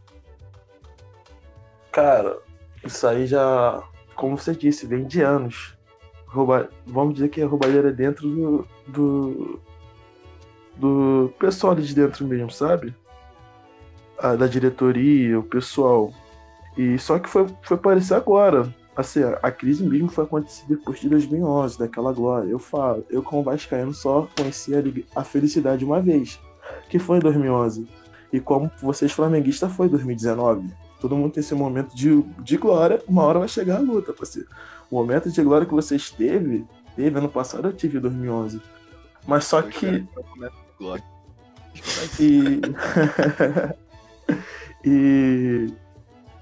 Cara, 1.91 2.39
isso 2.85 3.07
aí 3.07 3.27
já, 3.27 3.83
como 4.15 4.37
você 4.37 4.55
disse, 4.55 4.87
vem 4.87 5.07
de 5.07 5.23
anos. 5.23 5.74
Vamos 6.87 7.15
dizer 7.15 7.29
que 7.29 7.41
é 7.41 7.45
roubalheira 7.45 7.93
dentro 7.93 8.29
do, 8.29 8.67
do, 8.89 9.61
do 10.77 11.33
pessoal 11.39 11.73
ali 11.73 11.83
de 11.83 11.95
dentro 11.95 12.27
mesmo, 12.27 12.51
sabe? 12.51 12.95
A, 14.19 14.35
da 14.35 14.47
diretoria, 14.47 15.39
o 15.39 15.43
pessoal. 15.43 16.13
E 16.77 16.99
só 16.99 17.19
que 17.19 17.29
foi, 17.29 17.47
foi 17.63 17.77
aparecer 17.77 18.15
agora. 18.15 18.75
Assim, 18.97 19.23
a, 19.23 19.39
a 19.43 19.51
crise 19.51 19.85
mesmo 19.85 20.09
foi 20.09 20.25
acontecer 20.25 20.65
depois 20.69 21.01
de 21.01 21.09
2011, 21.09 21.79
daquela 21.79 22.13
glória. 22.13 22.49
Eu 22.49 22.59
falo, 22.59 23.05
eu 23.09 23.23
como 23.23 23.43
vascaíno 23.43 23.95
só 23.95 24.29
conheci 24.37 24.73
a, 24.75 24.81
a 25.21 25.25
felicidade 25.25 25.85
uma 25.85 26.01
vez, 26.01 26.41
que 26.89 26.99
foi 26.99 27.19
em 27.19 27.21
2011. 27.21 27.89
E 28.33 28.41
como 28.41 28.71
vocês 28.83 29.13
flamenguistas 29.13 29.73
foi 29.73 29.87
em 29.87 29.91
2019. 29.91 30.69
Todo 31.01 31.17
mundo 31.17 31.33
tem 31.33 31.41
esse 31.41 31.55
momento 31.55 31.95
de, 31.95 32.23
de 32.43 32.57
glória, 32.57 33.03
uma 33.07 33.23
hora 33.25 33.39
vai 33.39 33.49
chegar 33.49 33.77
a 33.77 33.81
luta, 33.81 34.13
parceiro. 34.13 34.49
O 34.91 34.97
momento 34.97 35.31
de 35.31 35.43
glória 35.43 35.67
que 35.67 35.75
vocês 35.75 36.11
teve, 36.11 36.67
teve 36.95 37.19
ano 37.19 37.29
passado, 37.29 37.69
eu 37.69 37.73
tive 37.73 37.99
em 37.99 38.01
2011. 38.01 38.61
Mas 39.27 39.45
só 39.45 39.63
que. 39.63 40.07
E. 42.21 42.61
e. 44.85 45.75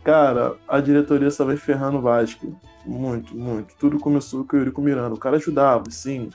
Cara, 0.04 0.56
a 0.66 0.80
diretoria 0.80 1.30
só 1.30 1.44
vem 1.44 1.56
ferrando 1.56 1.99
o 1.99 2.02
Vasco. 2.02 2.58
Muito, 2.84 3.37
muito. 3.37 3.75
Tudo 3.76 4.00
começou 4.00 4.44
com 4.44 4.56
o 4.56 4.58
Eurico 4.58 4.82
Miranda. 4.82 5.14
O 5.14 5.18
cara 5.18 5.37
ajudava, 5.37 5.84
sim. 5.90 6.30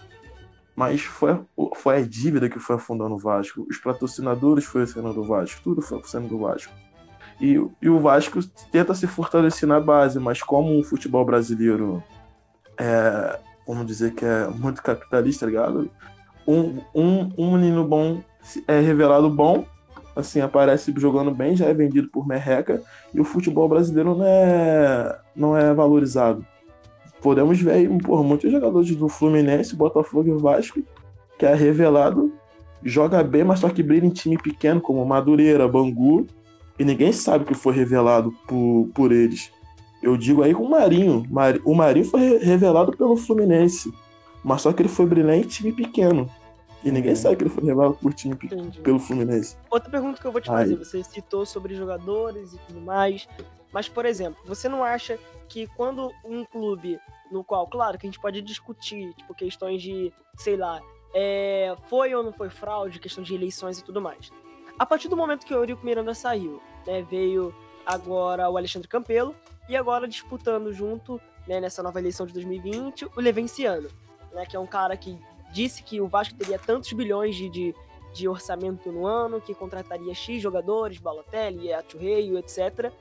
Mas 0.74 1.02
foi, 1.02 1.38
foi 1.76 1.98
a 1.98 2.02
dívida 2.02 2.50
que 2.50 2.60
foi 2.60 2.78
afundando 2.78 3.16
o 3.16 3.18
Vasco. 3.18 3.66
Os 3.70 3.78
patrocinadores 3.78 4.64
foram 4.64 4.88
sendo 4.88 5.14
do 5.14 5.24
Vasco. 5.24 5.62
Tudo 5.64 5.82
foi 5.82 6.02
sendo 6.06 6.30
do 6.30 6.38
Vasco. 6.38 6.74
E, 7.40 7.54
e 7.82 7.90
o 7.90 8.00
Vasco 8.00 8.40
tenta 8.72 8.94
se 8.96 9.06
fortalecer 9.06 9.68
na 9.68 9.80
base, 9.80 10.20
mas 10.20 10.42
como 10.42 10.80
o 10.80 10.84
futebol 10.84 11.24
brasileiro 11.24 12.04
é, 12.78 13.40
vamos 13.68 13.86
dizer 13.86 14.14
que 14.14 14.24
é 14.24 14.48
muito 14.48 14.82
capitalista, 14.82 15.46
tá 15.46 15.50
ligado? 15.50 15.90
Um, 16.48 16.80
um, 16.96 17.32
um 17.38 17.58
menino 17.58 17.84
bom 17.84 18.22
é 18.68 18.80
revelado 18.80 19.30
bom, 19.30 19.66
assim, 20.16 20.40
aparece 20.40 20.94
jogando 20.96 21.32
bem, 21.32 21.56
já 21.56 21.66
é 21.66 21.74
vendido 21.74 22.08
por 22.08 22.26
merreca, 22.26 22.82
e 23.14 23.20
o 23.20 23.26
futebol 23.26 23.68
brasileiro 23.68 24.16
não 24.16 24.26
é, 24.26 25.20
não 25.36 25.58
é 25.58 25.74
valorizado. 25.74 26.46
Podemos 27.22 27.60
ver 27.60 27.72
aí, 27.72 28.00
por 28.00 28.24
muitos 28.24 28.50
jogadores 28.50 28.96
do 28.96 29.10
Fluminense, 29.10 29.76
Botafogo 29.76 30.30
e 30.30 30.42
Vasco, 30.42 30.82
que 31.38 31.46
é 31.46 31.54
revelado, 31.54 32.32
joga 32.82 33.22
bem, 33.24 33.44
mas 33.44 33.60
só 33.60 33.70
que 33.70 33.84
brilha 33.84 34.06
em 34.06 34.12
time 34.12 34.38
pequeno, 34.38 34.80
como 34.80 35.06
Madureira, 35.06 35.68
Bangu, 35.68 36.26
e 36.80 36.86
ninguém 36.86 37.12
sabe 37.12 37.46
que 37.46 37.54
foi 37.54 37.74
revelado 37.74 38.32
por, 38.48 38.90
por 38.94 39.12
eles. 39.12 39.52
Eu 40.02 40.16
digo 40.16 40.44
aí 40.44 40.54
com 40.54 40.64
o 40.64 40.70
Marinho. 40.70 41.26
O 41.66 41.74
Marinho 41.74 42.06
foi 42.06 42.38
revelado 42.38 42.96
pelo 42.96 43.18
Fluminense. 43.18 43.92
Mas 44.44 44.62
só 44.62 44.72
que 44.72 44.82
ele 44.82 44.90
foi 44.90 45.06
brilhante 45.06 45.46
em 45.46 45.50
time 45.50 45.72
pequeno. 45.72 46.30
E 46.84 46.92
ninguém 46.92 47.12
uhum. 47.12 47.18
sabe 47.18 47.36
que 47.36 47.44
ele 47.44 47.50
foi 47.50 47.64
revelado 47.64 47.96
por 47.96 48.14
time 48.14 48.36
Entendi. 48.36 48.80
pelo 48.80 49.00
Fluminense. 49.00 49.58
Outra 49.70 49.90
pergunta 49.90 50.22
que 50.22 50.28
eu 50.28 50.32
vou 50.32 50.40
te 50.40 50.48
fazer, 50.48 50.74
aí. 50.74 50.78
você 50.78 51.04
citou 51.04 51.46
sobre 51.46 51.76
jogadores 51.76 52.54
e 52.54 52.58
tudo 52.60 52.80
mais. 52.80 53.28
Mas, 53.74 53.90
por 53.90 54.06
exemplo, 54.06 54.40
você 54.46 54.70
não 54.70 54.84
acha 54.84 55.20
que 55.50 55.68
quando 55.76 56.12
um 56.24 56.46
clube 56.46 57.00
no 57.32 57.44
qual, 57.44 57.68
claro, 57.68 57.98
que 57.98 58.06
a 58.06 58.10
gente 58.10 58.20
pode 58.20 58.42
discutir, 58.42 59.14
tipo, 59.16 59.34
questões 59.34 59.82
de, 59.82 60.14
sei 60.38 60.56
lá, 60.56 60.80
é, 61.14 61.76
foi 61.90 62.14
ou 62.14 62.24
não 62.24 62.32
foi 62.32 62.50
fraude, 62.50 63.00
questão 63.00 63.24
de 63.24 63.34
eleições 63.34 63.80
e 63.80 63.84
tudo 63.84 64.00
mais. 64.00 64.32
A 64.80 64.86
partir 64.86 65.08
do 65.08 65.18
momento 65.18 65.46
que 65.46 65.54
o 65.54 65.58
Eurico 65.58 65.86
Miranda 65.86 66.14
saiu, 66.14 66.62
né, 66.88 67.04
veio 67.04 67.54
agora 67.86 68.50
o 68.50 68.58
Alexandre 68.58 68.88
Campelo, 68.88 69.36
e 69.70 69.76
agora 69.76 70.08
disputando 70.08 70.74
junto, 70.74 71.22
né, 71.46 71.60
nessa 71.60 71.84
nova 71.84 72.00
eleição 72.00 72.26
de 72.26 72.34
2020, 72.34 73.06
o 73.06 73.20
Levenciano, 73.20 73.90
né, 74.32 74.46
que 74.46 74.56
é 74.56 74.60
um 74.60 74.66
cara 74.66 74.96
que 74.96 75.20
disse 75.52 75.84
que 75.84 76.00
o 76.00 76.08
Vasco 76.08 76.36
teria 76.36 76.58
tantos 76.58 76.92
bilhões 76.94 77.36
de, 77.36 77.50
de, 77.50 77.76
de 78.14 78.28
orçamento 78.28 78.92
no 78.92 79.06
ano, 79.06 79.42
que 79.42 79.54
contrataria 79.54 80.14
X 80.14 80.42
jogadores, 80.42 80.98
Balotelli, 80.98 81.74
Aturreio, 81.74 82.38
etc. 82.38 82.92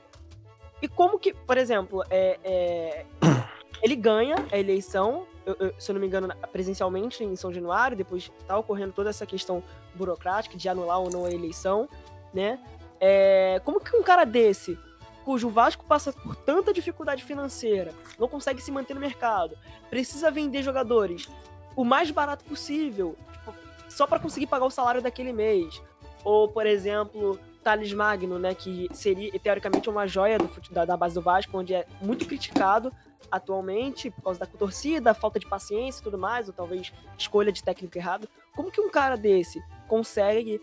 E 0.81 0.87
como 0.87 1.17
que, 1.17 1.33
por 1.33 1.57
exemplo, 1.57 2.03
é, 2.09 2.39
é, 2.43 3.05
ele 3.81 3.95
ganha 3.95 4.35
a 4.51 4.57
eleição, 4.57 5.25
eu, 5.45 5.55
eu, 5.59 5.73
se 5.77 5.89
eu 5.89 5.93
não 5.93 6.01
me 6.01 6.07
engano, 6.07 6.29
presencialmente 6.51 7.23
em 7.23 7.35
São 7.35 7.53
Januário, 7.53 7.95
depois 7.95 8.31
está 8.39 8.57
ocorrendo 8.57 8.93
toda 8.93 9.09
essa 9.09 9.25
questão 9.25 9.63
burocrática 9.95 10.57
de 10.57 10.67
anular 10.69 10.99
ou 10.99 11.09
não 11.09 11.25
a 11.25 11.31
eleição, 11.31 11.89
né? 12.33 12.59
É, 12.99 13.61
como 13.63 13.79
que 13.79 13.95
um 13.95 14.03
cara 14.03 14.25
desse 14.25 14.77
cujo 15.23 15.49
Vasco 15.49 15.83
passa 15.85 16.13
por 16.13 16.35
tanta 16.35 16.71
dificuldade 16.71 17.23
financeira, 17.23 17.93
não 18.17 18.29
consegue 18.29 18.61
se 18.61 18.71
manter 18.71 18.93
no 18.93 18.99
mercado, 18.99 19.57
precisa 19.89 20.31
vender 20.31 20.63
jogadores 20.63 21.27
o 21.75 21.83
mais 21.83 22.09
barato 22.09 22.45
possível, 22.45 23.17
tipo, 23.33 23.53
só 23.89 24.07
para 24.07 24.19
conseguir 24.19 24.47
pagar 24.47 24.65
o 24.65 24.71
salário 24.71 25.01
daquele 25.01 25.33
mês. 25.33 25.81
Ou, 26.23 26.47
por 26.47 26.65
exemplo, 26.65 27.37
Thales 27.63 27.91
Magno, 27.91 28.39
né, 28.39 28.55
que 28.55 28.87
seria 28.93 29.37
teoricamente 29.37 29.89
uma 29.89 30.07
joia 30.07 30.37
do, 30.37 30.49
da, 30.71 30.85
da 30.85 30.95
base 30.95 31.15
do 31.15 31.21
Vasco, 31.21 31.57
onde 31.57 31.73
é 31.73 31.85
muito 32.01 32.25
criticado 32.25 32.91
atualmente 33.29 34.09
por 34.09 34.23
causa 34.23 34.39
da 34.39 34.45
torcida, 34.45 35.13
falta 35.13 35.39
de 35.39 35.45
paciência 35.45 35.99
e 35.99 36.03
tudo 36.03 36.17
mais, 36.17 36.47
ou 36.47 36.53
talvez 36.53 36.93
escolha 37.17 37.51
de 37.51 37.61
técnico 37.61 37.97
errado. 37.97 38.29
Como 38.55 38.71
que 38.71 38.79
um 38.79 38.89
cara 38.89 39.17
desse 39.17 39.61
consegue 39.87 40.61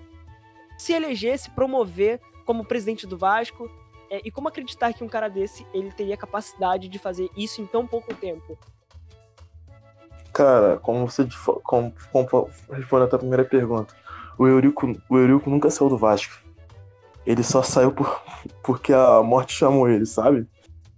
se 0.79 0.93
eleger, 0.93 1.39
se 1.39 1.51
promover 1.51 2.21
como 2.45 2.65
presidente 2.65 3.07
do 3.07 3.17
Vasco 3.17 3.71
é, 4.11 4.21
e 4.25 4.31
como 4.31 4.49
acreditar 4.49 4.93
que 4.93 5.03
um 5.03 5.09
cara 5.09 5.29
desse 5.29 5.67
ele 5.73 5.91
teria 5.91 6.17
capacidade 6.17 6.89
de 6.89 6.99
fazer 6.99 7.31
isso 7.37 7.61
em 7.61 7.67
tão 7.67 7.87
pouco 7.87 8.15
tempo? 8.15 8.59
Cara, 10.33 10.79
como 10.79 11.09
você 11.09 11.27
como, 11.63 11.93
como, 12.13 12.51
respondendo 12.71 13.07
a 13.07 13.11
tua 13.11 13.19
primeira 13.19 13.45
pergunta, 13.45 13.95
o 14.37 14.47
Eurico, 14.47 14.93
o 15.09 15.17
Eurico 15.17 15.49
nunca 15.49 15.71
saiu 15.71 15.89
do 15.89 15.97
Vasco. 15.97 16.35
Ele 17.25 17.43
só 17.43 17.63
saiu 17.63 17.93
por, 17.93 18.23
porque 18.63 18.93
a 18.93 19.23
morte 19.23 19.55
chamou 19.55 19.89
ele, 19.89 20.05
sabe? 20.05 20.47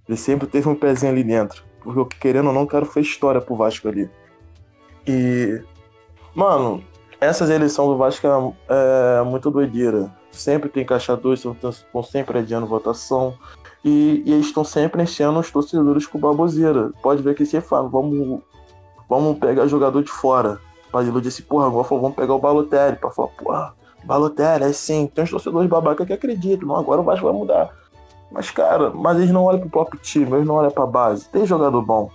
Ele 0.08 0.16
sempre 0.16 0.46
teve 0.46 0.68
um 0.68 0.74
pezinho 0.74 1.12
ali 1.12 1.22
dentro. 1.22 1.64
Porque 1.80 2.16
querendo 2.18 2.48
ou 2.48 2.52
não, 2.52 2.62
o 2.62 2.66
cara 2.66 2.84
fez 2.84 3.06
história 3.06 3.40
pro 3.40 3.54
Vasco 3.54 3.88
ali. 3.88 4.10
E. 5.06 5.62
Mano, 6.34 6.82
essas 7.20 7.50
eleições 7.50 7.88
do 7.88 7.96
Vasco 7.96 8.26
é, 8.26 9.20
é 9.20 9.22
muito 9.24 9.50
doideira 9.50 10.10
sempre 10.36 10.68
tem 10.68 10.84
caixadores, 10.84 11.44
estão 11.44 12.02
sempre 12.02 12.38
adiando 12.38 12.66
votação. 12.66 13.34
E, 13.84 14.22
e 14.24 14.32
eles 14.32 14.46
estão 14.46 14.64
sempre 14.64 15.02
enchendo 15.02 15.38
os 15.38 15.50
torcedores 15.50 16.06
com 16.06 16.18
baboseira. 16.18 16.92
Pode 17.02 17.22
ver 17.22 17.34
que 17.34 17.46
você 17.46 17.60
fala, 17.60 17.88
vamos, 17.88 18.40
vamos 19.08 19.38
pegar 19.38 19.66
jogador 19.66 20.02
de 20.02 20.10
fora. 20.10 20.60
Pra 20.90 21.02
iludir 21.02 21.28
esse 21.28 21.42
porra, 21.42 21.66
agora 21.66 21.86
vamos 21.88 22.14
pegar 22.14 22.34
o 22.34 22.38
Balotelli. 22.38 22.96
Pra 22.96 23.10
falar, 23.10 23.28
porra, 23.28 23.74
Balotelli, 24.04 24.64
é 24.64 24.72
sim. 24.72 25.06
Tem 25.06 25.24
uns 25.24 25.30
torcedores 25.30 25.68
babaca 25.68 26.04
que 26.04 26.12
acreditam, 26.12 26.74
agora 26.76 27.00
o 27.00 27.04
Vasco 27.04 27.26
vai 27.26 27.34
mudar. 27.34 27.70
Mas, 28.30 28.50
cara, 28.50 28.90
mas 28.90 29.18
eles 29.18 29.30
não 29.30 29.44
olham 29.44 29.60
pro 29.60 29.70
próprio 29.70 30.00
time, 30.00 30.32
eles 30.32 30.46
não 30.46 30.56
olham 30.56 30.70
pra 30.70 30.84
base. 30.84 31.28
Tem 31.28 31.46
jogador 31.46 31.80
bom, 31.80 32.10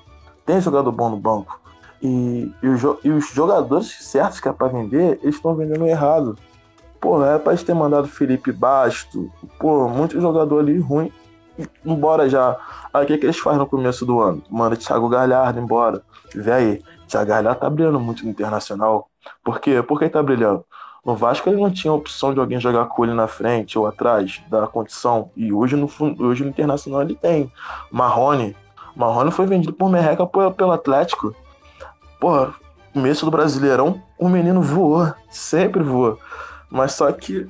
tem 0.46 0.60
jogador 0.60 0.92
bom 0.92 1.10
no 1.10 1.18
banco. 1.18 1.60
E, 2.02 2.52
e, 2.64 2.68
os, 2.68 2.82
e 3.04 3.10
os 3.10 3.30
jogadores 3.30 3.88
certos 4.00 4.40
que 4.40 4.48
é 4.48 4.54
pra 4.54 4.68
vender, 4.68 5.20
eles 5.22 5.36
estão 5.36 5.56
vendendo 5.56 5.86
errado. 5.86 6.38
Pô, 7.00 7.24
era 7.24 7.40
pra 7.40 7.56
ter 7.56 7.74
mandado 7.74 8.08
Felipe 8.08 8.52
Basto. 8.52 9.32
Pô, 9.60 9.88
muito 9.88 10.20
jogador 10.20 10.60
ali 10.60 10.80
ruim. 10.80 11.12
Embora 11.86 12.30
já. 12.30 12.58
Aí 12.94 13.04
o 13.04 13.08
que, 13.08 13.18
que 13.18 13.26
eles 13.26 13.38
fazem 13.38 13.60
no 13.60 13.68
começo 13.68 14.06
do 14.06 14.20
ano? 14.20 14.42
Manda 14.50 14.76
Thiago 14.76 15.10
Galhardo 15.10 15.60
embora. 15.60 16.02
Vê 16.34 16.52
aí, 16.52 16.84
Thiago 17.08 17.30
Galhardo 17.30 17.60
tá 17.60 17.70
brilhando 17.70 18.00
muito 18.00 18.24
no 18.24 18.30
Internacional. 18.30 19.10
Por 19.44 19.60
quê? 19.60 19.82
Por 19.82 20.00
que 20.00 20.10
tá 20.10 20.22
brilhando? 20.22 20.66
No 21.04 21.16
Vasco 21.16 21.50
ele 21.50 21.60
não 21.60 21.72
tinha 21.72 21.92
opção 21.92 22.32
de 22.34 22.40
alguém 22.40 22.60
jogar 22.60 22.86
com 22.86 23.04
ele 23.04 23.14
na 23.14 23.28
frente 23.28 23.78
ou 23.78 23.88
atrás 23.88 24.42
da 24.50 24.68
condição. 24.68 25.32
E 25.36 25.52
hoje 25.52 25.76
no, 25.76 25.90
hoje 26.20 26.44
no 26.44 26.50
Internacional 26.50 27.02
ele 27.02 27.16
tem. 27.16 27.52
Marrone. 27.92 28.56
Marrone 28.96 29.32
foi 29.32 29.48
vendido 29.48 29.74
por 29.74 29.90
merreca 29.90 30.26
pelo 30.26 30.72
Atlético. 30.72 31.36
Porra, 32.22 32.54
começo 32.94 33.26
do 33.26 33.32
Brasileirão, 33.32 34.00
o 34.16 34.30
menino 34.30 34.62
voou. 34.62 35.12
Sempre 35.32 35.82
voou. 35.82 36.20
Mas 36.70 36.92
só 36.94 37.12
que 37.12 37.48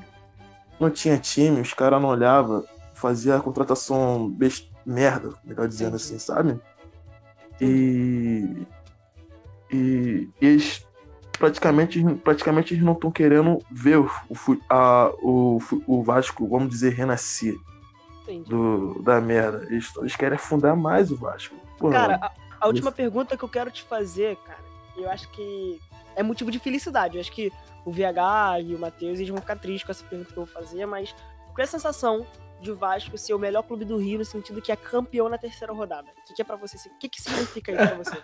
não 0.79 0.89
tinha 0.89 1.17
time, 1.17 1.59
os 1.59 1.73
caras 1.73 2.01
não 2.01 2.07
olhavam, 2.07 2.63
fazia 2.93 3.35
a 3.35 3.41
contratação 3.41 4.29
best... 4.29 4.71
merda, 4.85 5.31
melhor 5.43 5.67
dizendo 5.67 5.97
assim, 5.97 6.17
sabe? 6.17 6.57
E, 7.59 8.65
e, 9.69 10.29
e 10.41 10.45
eles 10.45 10.87
praticamente, 11.37 12.01
praticamente 12.23 12.73
eles 12.73 12.83
não 12.83 12.93
estão 12.93 13.11
querendo 13.11 13.59
ver 13.69 13.97
o, 13.97 14.09
a, 14.69 15.11
o, 15.21 15.59
o 15.85 16.01
Vasco, 16.01 16.47
vamos 16.47 16.69
dizer, 16.69 16.93
renascer 16.93 17.55
do, 18.47 19.01
da 19.03 19.19
merda. 19.19 19.67
Eles, 19.69 19.93
eles 19.97 20.15
querem 20.15 20.37
afundar 20.37 20.77
mais 20.77 21.11
o 21.11 21.17
Vasco. 21.17 21.57
Porra, 21.77 21.93
cara, 21.93 22.31
a, 22.61 22.67
última 22.67 22.89
isso... 22.89 22.97
pergunta 22.97 23.35
que 23.35 23.43
eu 23.43 23.49
quero 23.49 23.71
te 23.71 23.83
fazer, 23.83 24.37
cara, 24.37 24.63
eu 24.95 25.09
acho 25.09 25.29
que 25.29 25.79
é 26.15 26.23
motivo 26.23 26.51
de 26.51 26.59
felicidade. 26.59 27.15
Eu 27.17 27.21
acho 27.21 27.31
que 27.31 27.51
o 27.85 27.91
VH 27.91 28.61
e 28.63 28.75
o 28.75 28.79
Matheus, 28.79 29.19
eles 29.19 29.29
vão 29.29 29.39
ficar 29.39 29.57
tristes 29.57 29.83
com 29.83 29.91
essa 29.91 30.03
pergunta 30.03 30.31
que 30.31 30.39
eu 30.39 30.45
vou 30.45 30.53
fazer, 30.53 30.85
mas 30.85 31.13
qual 31.53 31.59
é 31.59 31.63
a 31.63 31.67
sensação 31.67 32.25
de 32.61 32.71
o 32.71 32.75
Vasco 32.75 33.17
ser 33.17 33.33
o 33.33 33.39
melhor 33.39 33.63
clube 33.63 33.83
do 33.83 33.97
Rio 33.97 34.19
no 34.19 34.25
sentido 34.25 34.61
que 34.61 34.71
é 34.71 34.75
campeão 34.75 35.27
na 35.27 35.37
terceira 35.37 35.73
rodada? 35.73 36.07
O 36.09 36.27
que, 36.27 36.33
que 36.35 36.41
é 36.41 36.45
para 36.45 36.55
você? 36.55 36.77
O 36.89 36.97
que, 36.99 37.09
que 37.09 37.21
significa 37.21 37.71
isso 37.71 37.87
pra 37.87 37.97
você? 37.97 38.17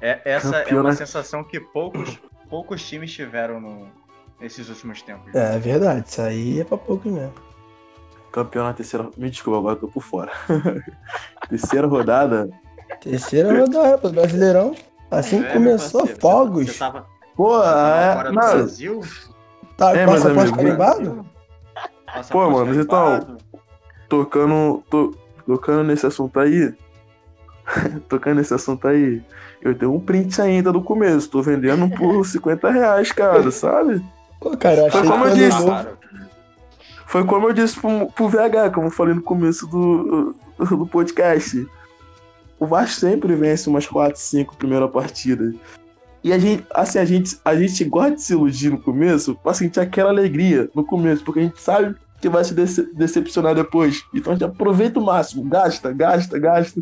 É, 0.00 0.20
essa 0.24 0.50
campeão 0.50 0.78
é 0.78 0.80
uma 0.80 0.90
na... 0.90 0.96
sensação 0.96 1.44
que 1.44 1.60
poucos, 1.60 2.18
poucos 2.48 2.86
times 2.86 3.12
tiveram 3.12 3.60
no, 3.60 3.88
esses 4.40 4.68
últimos 4.68 5.02
tempos. 5.02 5.34
É 5.34 5.58
verdade, 5.58 6.08
isso 6.08 6.20
aí 6.20 6.60
é 6.60 6.64
pra 6.64 6.76
pouco 6.76 7.08
mesmo. 7.08 7.34
Campeão 8.32 8.64
na 8.64 8.74
terceira. 8.74 9.08
Me 9.16 9.30
desculpa, 9.30 9.58
agora 9.58 9.76
eu 9.76 9.80
tô 9.80 9.88
por 9.88 10.02
fora. 10.02 10.32
terceira 11.48 11.86
rodada. 11.86 12.50
Terceira 13.00 13.58
rodada 13.58 13.98
pro 13.98 14.10
Brasileirão. 14.10 14.74
Assim 15.10 15.42
que 15.42 15.48
É, 15.48 15.52
começou, 15.52 16.00
parceiro, 16.00 16.20
fogos. 16.20 16.66
Você 16.70 16.78
tava, 16.78 17.06
Pô, 17.36 17.62
é. 17.62 18.14
fora 18.14 18.28
do 18.30 18.34
Não, 18.34 18.42
Brasil? 18.50 19.00
Tá, 19.76 19.96
É, 19.96 20.06
pós 20.06 20.24
amigos, 20.26 20.50
carimbado? 20.52 21.26
Pô, 22.30 22.50
mano, 22.50 22.80
então- 22.80 23.36
tocando, 24.08 24.82
to- 24.88 25.16
tocando 25.46 25.82
nesse 25.84 26.06
assunto 26.06 26.38
aí, 26.38 26.72
tocando 28.08 28.36
nesse 28.36 28.54
assunto 28.54 28.86
aí, 28.86 29.22
eu 29.62 29.74
tenho 29.76 29.92
um 29.94 30.00
print 30.00 30.40
ainda 30.40 30.72
do 30.72 30.82
começo, 30.82 31.28
tô 31.30 31.42
vendendo 31.42 31.88
por 31.96 32.24
50 32.26 32.70
reais, 32.70 33.10
cara, 33.12 33.50
sabe? 33.50 34.04
Pô, 34.40 34.56
cara, 34.56 34.76
eu 34.82 34.86
achei 34.86 35.00
Foi 35.00 35.02
que 35.02 35.08
como 35.12 35.24
eu 35.26 35.34
disse. 35.34 35.64
novo- 35.66 35.86
Foi 37.06 37.24
como 37.24 37.48
eu 37.48 37.52
disse 37.52 37.80
pro, 37.80 38.06
pro 38.12 38.28
VH, 38.28 38.70
como 38.72 38.86
eu 38.88 38.90
falei 38.90 39.14
no 39.14 39.22
começo 39.22 39.66
do, 39.66 40.34
do 40.58 40.86
podcast. 40.86 41.66
O 42.58 42.66
Vasco 42.66 43.00
sempre 43.00 43.34
vence 43.34 43.68
umas 43.68 43.86
4, 43.86 44.18
5 44.20 44.56
primeiras 44.56 44.90
partidas. 44.90 45.54
E 46.22 46.32
a 46.32 46.38
gente, 46.38 46.64
assim, 46.72 46.98
a 46.98 47.04
gente, 47.04 47.38
a 47.44 47.54
gente 47.54 47.84
gosta 47.84 48.12
de 48.12 48.22
se 48.22 48.32
iludir 48.32 48.70
no 48.70 48.78
começo 48.80 49.34
pra 49.42 49.52
sentir 49.52 49.80
aquela 49.80 50.08
alegria 50.10 50.70
no 50.74 50.84
começo, 50.84 51.22
porque 51.24 51.40
a 51.40 51.42
gente 51.42 51.60
sabe 51.60 51.94
que 52.20 52.28
vai 52.30 52.42
se 52.42 52.54
dece- 52.54 52.88
decepcionar 52.94 53.54
depois. 53.54 54.02
Então 54.14 54.32
a 54.32 54.36
gente 54.36 54.44
aproveita 54.44 54.98
o 54.98 55.04
máximo, 55.04 55.44
gasta, 55.44 55.92
gasta, 55.92 56.38
gasta. 56.38 56.80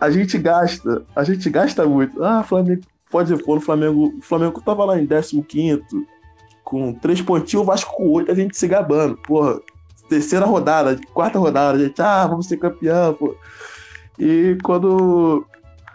A 0.00 0.10
gente 0.10 0.38
gasta, 0.38 1.02
a 1.14 1.24
gente 1.24 1.48
gasta 1.50 1.84
muito. 1.84 2.22
Ah, 2.22 2.42
Flamengo, 2.44 2.82
pode 3.10 3.36
pôr 3.42 3.56
no 3.56 3.60
Flamengo. 3.60 4.14
O 4.18 4.22
Flamengo 4.22 4.60
tava 4.60 4.84
lá 4.84 5.00
em 5.00 5.06
15 5.06 5.82
com 6.62 6.92
três 6.92 7.20
pontinhos, 7.20 7.62
o 7.62 7.66
Vasco 7.66 7.92
com 7.96 8.08
oito, 8.10 8.30
a 8.30 8.34
gente 8.34 8.56
se 8.56 8.68
gabando. 8.68 9.16
Porra, 9.16 9.60
terceira 10.08 10.44
rodada, 10.46 10.98
quarta 11.12 11.38
rodada, 11.38 11.78
a 11.78 11.84
gente, 11.84 12.00
ah, 12.00 12.26
vamos 12.26 12.46
ser 12.46 12.56
campeão, 12.56 13.14
pô. 13.14 13.34
E 14.18 14.56
quando, 14.62 15.46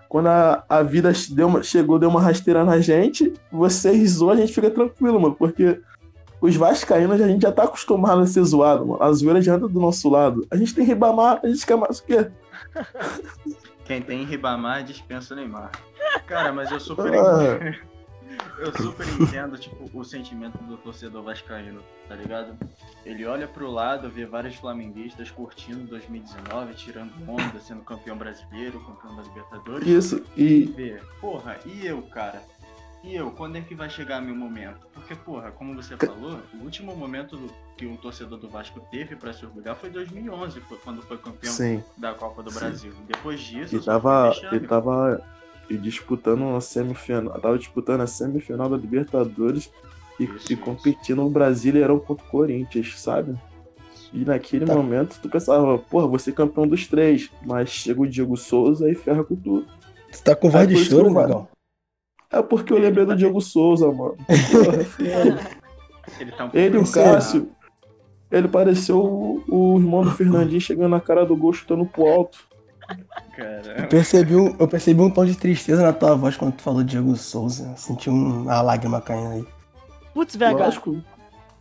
quando 0.09 0.27
a, 0.27 0.63
a 0.69 0.83
vida 0.83 1.11
deu 1.31 1.47
uma- 1.47 1.63
chegou, 1.63 1.97
deu 1.99 2.09
uma 2.09 2.21
rasteira 2.21 2.63
na 2.63 2.79
gente, 2.79 3.33
você 3.51 3.91
risou, 3.91 4.29
a 4.31 4.35
gente 4.35 4.53
fica 4.53 4.69
tranquilo, 4.69 5.19
mano, 5.19 5.35
porque 5.35 5.79
os 6.39 6.55
vascaínos 6.55 7.21
a 7.21 7.27
gente 7.27 7.41
já 7.43 7.51
tá 7.51 7.63
acostumado 7.63 8.21
a 8.21 8.25
ser 8.27 8.43
zoado, 8.43 8.85
mano. 8.85 9.01
A 9.03 9.11
zoeira 9.11 9.41
já 9.41 9.55
anda 9.55 9.67
do 9.67 9.79
nosso 9.79 10.09
lado. 10.09 10.45
A 10.49 10.55
gente 10.55 10.73
tem 10.73 10.83
Ribamar, 10.85 11.39
a 11.43 11.47
gente 11.47 11.65
quer 11.65 11.77
mais 11.77 11.99
o 11.99 12.03
quê? 12.03 12.29
Quem 13.85 14.01
tem 14.01 14.23
Ribamar 14.23 14.83
dispensa 14.83 15.33
o 15.33 15.37
Neymar. 15.37 15.71
Cara, 16.27 16.51
mas 16.53 16.71
eu 16.71 16.79
super, 16.79 17.13
Ah, 17.13 17.75
eu 18.61 18.71
super 18.77 19.07
entendo, 19.19 19.57
tipo, 19.57 19.89
o 19.97 20.03
sentimento 20.03 20.57
do 20.63 20.77
torcedor 20.77 21.23
vascaíno, 21.23 21.81
tá 22.07 22.15
ligado? 22.15 22.55
Ele 23.05 23.25
olha 23.25 23.47
pro 23.47 23.69
lado, 23.71 24.09
vê 24.09 24.25
vários 24.25 24.55
flamenguistas 24.55 25.29
curtindo 25.31 25.79
2019, 25.87 26.73
tirando 26.75 27.11
onda, 27.27 27.59
sendo 27.59 27.81
campeão 27.81 28.15
brasileiro, 28.17 28.79
campeão 28.81 29.15
da 29.15 29.23
Libertadores. 29.23 29.87
isso, 29.87 30.25
e 30.37 30.65
Vê, 30.65 31.01
porra, 31.19 31.57
e 31.65 31.85
eu, 31.85 32.01
cara? 32.03 32.41
E 33.03 33.15
eu, 33.15 33.31
quando 33.31 33.55
é 33.55 33.61
que 33.61 33.73
vai 33.73 33.89
chegar 33.89 34.21
meu 34.21 34.35
momento? 34.35 34.85
Porque, 34.93 35.15
porra, 35.15 35.49
como 35.49 35.73
você 35.73 35.97
falou, 35.97 36.39
o 36.53 36.63
último 36.63 36.95
momento 36.95 37.35
do- 37.35 37.51
que 37.75 37.87
um 37.87 37.97
torcedor 37.97 38.37
do 38.37 38.47
Vasco 38.47 38.79
teve 38.91 39.15
pra 39.15 39.33
se 39.33 39.43
orgulhar 39.43 39.75
foi 39.75 39.89
2011, 39.89 40.61
foi 40.61 40.77
quando 40.77 41.01
foi 41.01 41.17
campeão 41.17 41.51
sim. 41.51 41.83
da 41.97 42.13
Copa 42.13 42.43
do 42.43 42.51
Sim. 42.51 42.59
Brasil. 42.59 42.93
Depois 43.07 43.39
disso, 43.39 43.81
só 43.81 43.93
tava, 43.93 44.31
ele 44.51 44.67
tava 44.67 45.19
e 45.73 45.77
disputando 45.77 46.41
uma 46.41 46.61
semifinal, 46.61 47.39
tava 47.39 47.57
disputando 47.57 48.01
a 48.01 48.07
semifinal 48.07 48.69
da 48.69 48.77
Libertadores 48.77 49.71
e, 50.19 50.23
Isso, 50.25 50.51
e 50.53 50.55
competindo 50.55 51.21
no 51.23 51.29
Brasileirão 51.29 51.99
contra 51.99 52.25
o 52.25 52.29
Corinthians, 52.29 52.99
sabe? 52.99 53.35
E 54.13 54.25
naquele 54.25 54.65
Tá. 54.65 54.75
momento 54.75 55.17
tu 55.21 55.29
pensava, 55.29 55.77
porra, 55.77 56.07
você 56.07 56.31
é 56.31 56.33
campeão 56.33 56.67
dos 56.67 56.87
três, 56.87 57.29
mas 57.45 57.69
chega 57.69 58.01
o 58.01 58.07
Diego 58.07 58.35
Souza 58.35 58.89
e 58.91 58.95
ferra 58.95 59.23
com 59.23 59.35
tudo. 59.35 59.65
Você 60.11 60.23
tá 60.23 60.35
com 60.35 60.49
voz 60.49 60.63
É 60.63 60.67
de 60.67 60.75
choro, 60.83 61.05
vou- 61.05 61.13
Magão? 61.13 61.47
É 62.29 62.41
porque 62.41 62.71
eu 62.73 62.77
lembrei 62.77 63.05
do 63.05 63.15
Diego 63.15 63.39
Souza, 63.41 63.89
mano. 63.91 64.15
Ele 66.19 66.31
tá 66.31 66.45
um 66.45 66.49
ele 66.53 66.77
o 66.77 66.91
Cássio, 66.91 67.49
ele 68.31 68.47
pareceu 68.47 68.97
o, 68.99 69.43
o 69.47 69.77
irmão 69.79 70.03
do 70.03 70.11
Fernandinho 70.11 70.59
chegando 70.61 70.89
na 70.89 70.99
cara 70.99 71.25
do 71.25 71.35
gol 71.35 71.53
chutando 71.53 71.85
pro 71.85 72.07
alto. 72.07 72.39
Cara, 73.35 73.75
Eu 73.81 73.87
percebi, 73.87 74.35
um, 74.35 74.55
eu 74.59 74.67
percebi 74.67 75.01
um 75.01 75.09
tom 75.09 75.25
de 75.25 75.35
tristeza 75.35 75.81
na 75.83 75.93
tua 75.93 76.15
voz 76.15 76.35
quando 76.37 76.53
tu 76.53 76.61
falou 76.61 76.83
Diego 76.83 77.15
Souza. 77.15 77.73
Senti 77.77 78.09
um- 78.09 78.43
uma 78.43 78.61
lágrima 78.61 79.01
caindo 79.01 79.31
aí. 79.33 79.47
Putz, 80.13 80.35
Lógico. 80.35 81.01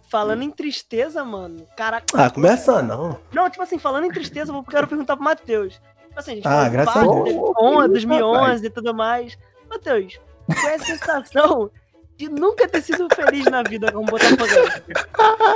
falando 0.08 0.42
em 0.42 0.50
tristeza, 0.50 1.24
mano. 1.24 1.64
Caraca. 1.76 2.06
Ah, 2.14 2.30
começa 2.30 2.82
não. 2.82 3.18
Não, 3.32 3.48
tipo 3.48 3.62
assim, 3.62 3.78
falando 3.78 4.04
em 4.06 4.10
tristeza, 4.10 4.50
eu 4.50 4.54
vou- 4.54 4.64
quero 4.64 4.86
perguntar 4.88 5.16
pro 5.16 5.24
Matheus. 5.24 5.74
Tipo 6.08 6.18
assim, 6.18 6.32
a 6.32 6.34
gente 6.34 6.48
Ah, 6.48 6.68
graças 6.68 6.96
a 6.96 7.00
Deus. 7.02 7.24
teve 7.24 7.38
Honra, 7.60 7.88
2011 7.88 8.66
e 8.66 8.70
tudo 8.70 8.92
mais. 8.92 9.38
Matheus, 9.70 10.18
qual 10.46 10.68
é 10.68 10.74
a 10.74 10.78
sensação 10.80 11.70
de 12.20 12.28
nunca 12.28 12.68
ter 12.68 12.82
sido 12.82 13.08
feliz 13.14 13.46
na 13.46 13.62
vida 13.62 13.90
como 13.90 14.04
Botafoguense? 14.06 14.82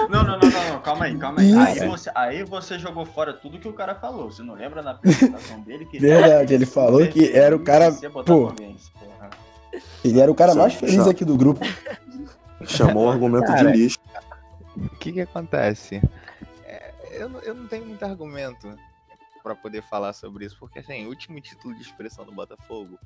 Não, 0.09 0.25
não, 0.25 0.39
não, 0.39 0.49
não, 0.49 0.69
não, 0.71 0.81
calma 0.81 1.05
aí, 1.05 1.19
calma 1.19 1.41
aí. 1.43 1.53
Aí 1.55 1.87
você, 1.87 2.11
aí 2.15 2.43
você 2.43 2.79
jogou 2.79 3.05
fora 3.05 3.35
tudo 3.35 3.59
que 3.59 3.69
o 3.69 3.73
cara 3.75 3.95
falou. 3.95 4.31
Você 4.31 4.43
não 4.43 4.55
lembra 4.55 4.81
na 4.81 4.93
apresentação 4.93 5.61
dele 5.61 5.85
que 5.85 5.99
Verdade, 5.99 6.55
ele 6.55 6.65
falou 6.65 7.07
que 7.07 7.31
era 7.37 7.55
o 7.55 7.59
cara- 7.63 7.93
pô. 8.25 8.51
Ele 10.03 10.21
era 10.21 10.31
o 10.31 10.35
cara 10.35 10.55
mais 10.55 10.73
feliz 10.73 11.07
aqui 11.07 11.23
do 11.25 11.37
grupo. 11.37 11.61
Chamou 12.65 13.09
o 13.09 13.11
argumento 13.11 13.47
Cara, 13.47 13.71
de 13.71 13.77
lixo. 13.77 13.99
O 14.75 14.89
que 14.97 15.13
que 15.13 15.21
acontece? 15.21 16.01
É, 16.65 16.95
eu, 17.13 17.29
não- 17.29 17.41
eu 17.41 17.55
não 17.55 17.67
tenho 17.67 17.85
muito 17.85 18.03
argumento 18.03 18.75
pra 19.43 19.55
poder 19.55 19.83
falar 19.83 20.15
sobre 20.15 20.47
isso, 20.47 20.57
porque 20.59 20.79
assim, 20.79 21.05
o 21.05 21.11
último 21.11 21.39
título 21.43 21.75
de 21.75 21.83
expressão 21.83 22.25
do 22.25 22.33
Botafogo 22.33 22.99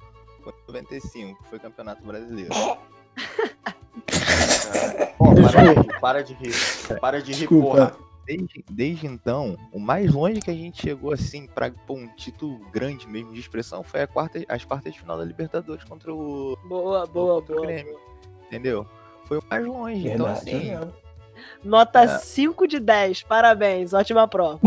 foi 0.45 0.53
em 0.53 0.67
95, 0.69 1.43
que 1.43 1.49
foi 1.51 1.59
Campeonato 1.59 2.05
Brasileiro. 2.07 2.55
Pô, 5.19 5.35
para 5.35 5.43
de 5.53 5.57
rir, 5.75 6.01
para 6.01 6.23
de 6.23 6.35
rir. 6.35 6.99
Para 7.01 7.23
de 7.23 7.33
rir, 7.33 7.39
Desculpa. 7.41 7.67
porra. 7.77 7.97
Desde, 8.27 8.63
desde 8.71 9.07
então, 9.07 9.57
o 9.73 9.81
mais 9.81 10.13
longe 10.13 10.41
que 10.41 10.51
a 10.51 10.55
gente 10.55 10.83
chegou 10.83 11.13
assim 11.15 11.47
pra 11.47 11.71
pô, 11.71 11.95
um 11.95 12.07
título 12.09 12.59
grande 12.71 13.09
mesmo 13.09 13.33
de 13.33 13.41
expressão 13.41 13.83
foi 13.83 14.03
a 14.03 14.07
quarta, 14.07 14.45
as 14.51 14.65
quartas 14.67 14.93
de 14.93 15.01
final 15.01 15.17
da 15.17 15.25
Libertadores 15.25 15.83
contra 15.85 16.13
o, 16.13 16.55
Boa, 16.69 17.07
boa, 17.07 17.37
contra 17.41 17.55
o 17.55 17.57
boa. 17.57 17.67
Grêmio. 17.67 17.99
Entendeu? 18.47 18.87
Foi 19.25 19.39
o 19.39 19.43
mais 19.49 19.67
longe. 19.67 20.09
Então, 20.09 20.27
Verdade. 20.27 20.51
assim, 20.51 20.69
mesmo. 20.69 20.93
Nota 21.65 22.03
É. 22.03 22.19
5 22.19 22.67
de 22.67 22.79
10. 22.81 23.23
Parabéns, 23.23 23.93
ótima 23.93 24.27
prova. 24.29 24.59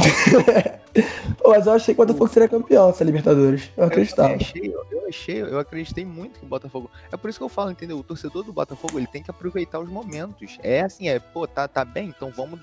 Pô, 1.38 1.50
mas 1.52 1.66
eu 1.66 1.74
achei 1.74 1.96
que 1.96 2.02
o 2.02 2.06
Botafogo 2.06 2.28
seria 2.32 2.50
campeão 2.50 2.90
essa 2.90 3.04
Libertadores. 3.04 3.70
Eu 3.78 3.84
Eu, 3.84 3.88
acreditava. 3.88 4.30
também 4.30 4.46
achei, 4.46 4.68
eu, 4.68 4.86
eu 4.92 5.08
achei, 5.08 5.42
eu 5.42 5.60
acreditei 5.60 6.06
muito 6.06 6.40
que 6.40 6.46
o 6.46 6.50
Botafogo. 6.50 6.90
É 7.12 7.18
por 7.18 7.30
isso 7.30 7.40
que 7.40 7.44
eu 7.46 7.50
falo, 7.50 7.72
entendeu? 7.72 7.98
O 7.98 8.04
torcedor 8.04 8.44
do 8.44 8.52
Botafogo 8.54 8.98
ele 9.00 9.08
tem 9.08 9.24
que 9.24 9.32
aproveitar 9.32 9.80
os 9.80 9.90
momentos. 9.90 10.58
É 10.62 10.82
assim, 10.82 11.08
é, 11.08 11.20
pô, 11.20 11.48
tá, 11.48 11.68
tá 11.68 11.84
bem, 11.86 12.08
então 12.16 12.32
vamos 12.36 12.60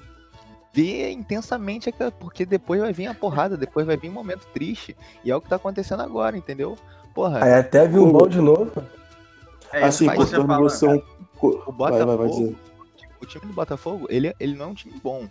ver 0.73 1.11
intensamente, 1.11 1.89
aquela- 1.89 2.11
porque 2.13 2.45
depois 2.45 2.81
vai 2.81 2.93
vir 2.93 3.07
a 3.07 3.15
porrada, 3.15 3.57
depois 3.57 3.87
vai 3.87 3.97
vir 3.97 4.11
um 4.11 4.13
momento 4.13 4.47
triste. 4.53 4.97
E 5.25 5.31
é 5.31 5.37
o 5.37 5.41
que 5.41 5.49
tá 5.49 5.57
acontecendo 5.57 6.03
agora, 6.03 6.37
entendeu? 6.37 6.77
Porra, 7.15 7.43
Aí 7.45 7.55
até 7.55 7.89
viu 7.89 8.05
o 8.07 8.13
bom 8.13 8.29
de 8.29 8.41
novo. 8.41 8.71
É 9.73 9.85
Assim, 9.85 10.07
você 10.07 10.17
cortando 10.17 10.57
você 10.59 10.87
um. 10.87 11.03
o 11.43 11.73
Vai, 11.73 11.91
vai, 11.93 12.05
vai 12.05 12.17
Botafogo, 12.17 12.29
dizer. 12.47 12.57
O 13.21 13.27
time 13.27 13.47
do 13.47 13.53
Botafogo, 13.53 14.07
ele, 14.11 14.35
ele 14.39 14.55
não 14.57 14.67
é 14.67 14.69
um 14.69 14.75
time 14.75 14.99
bom. 15.03 15.29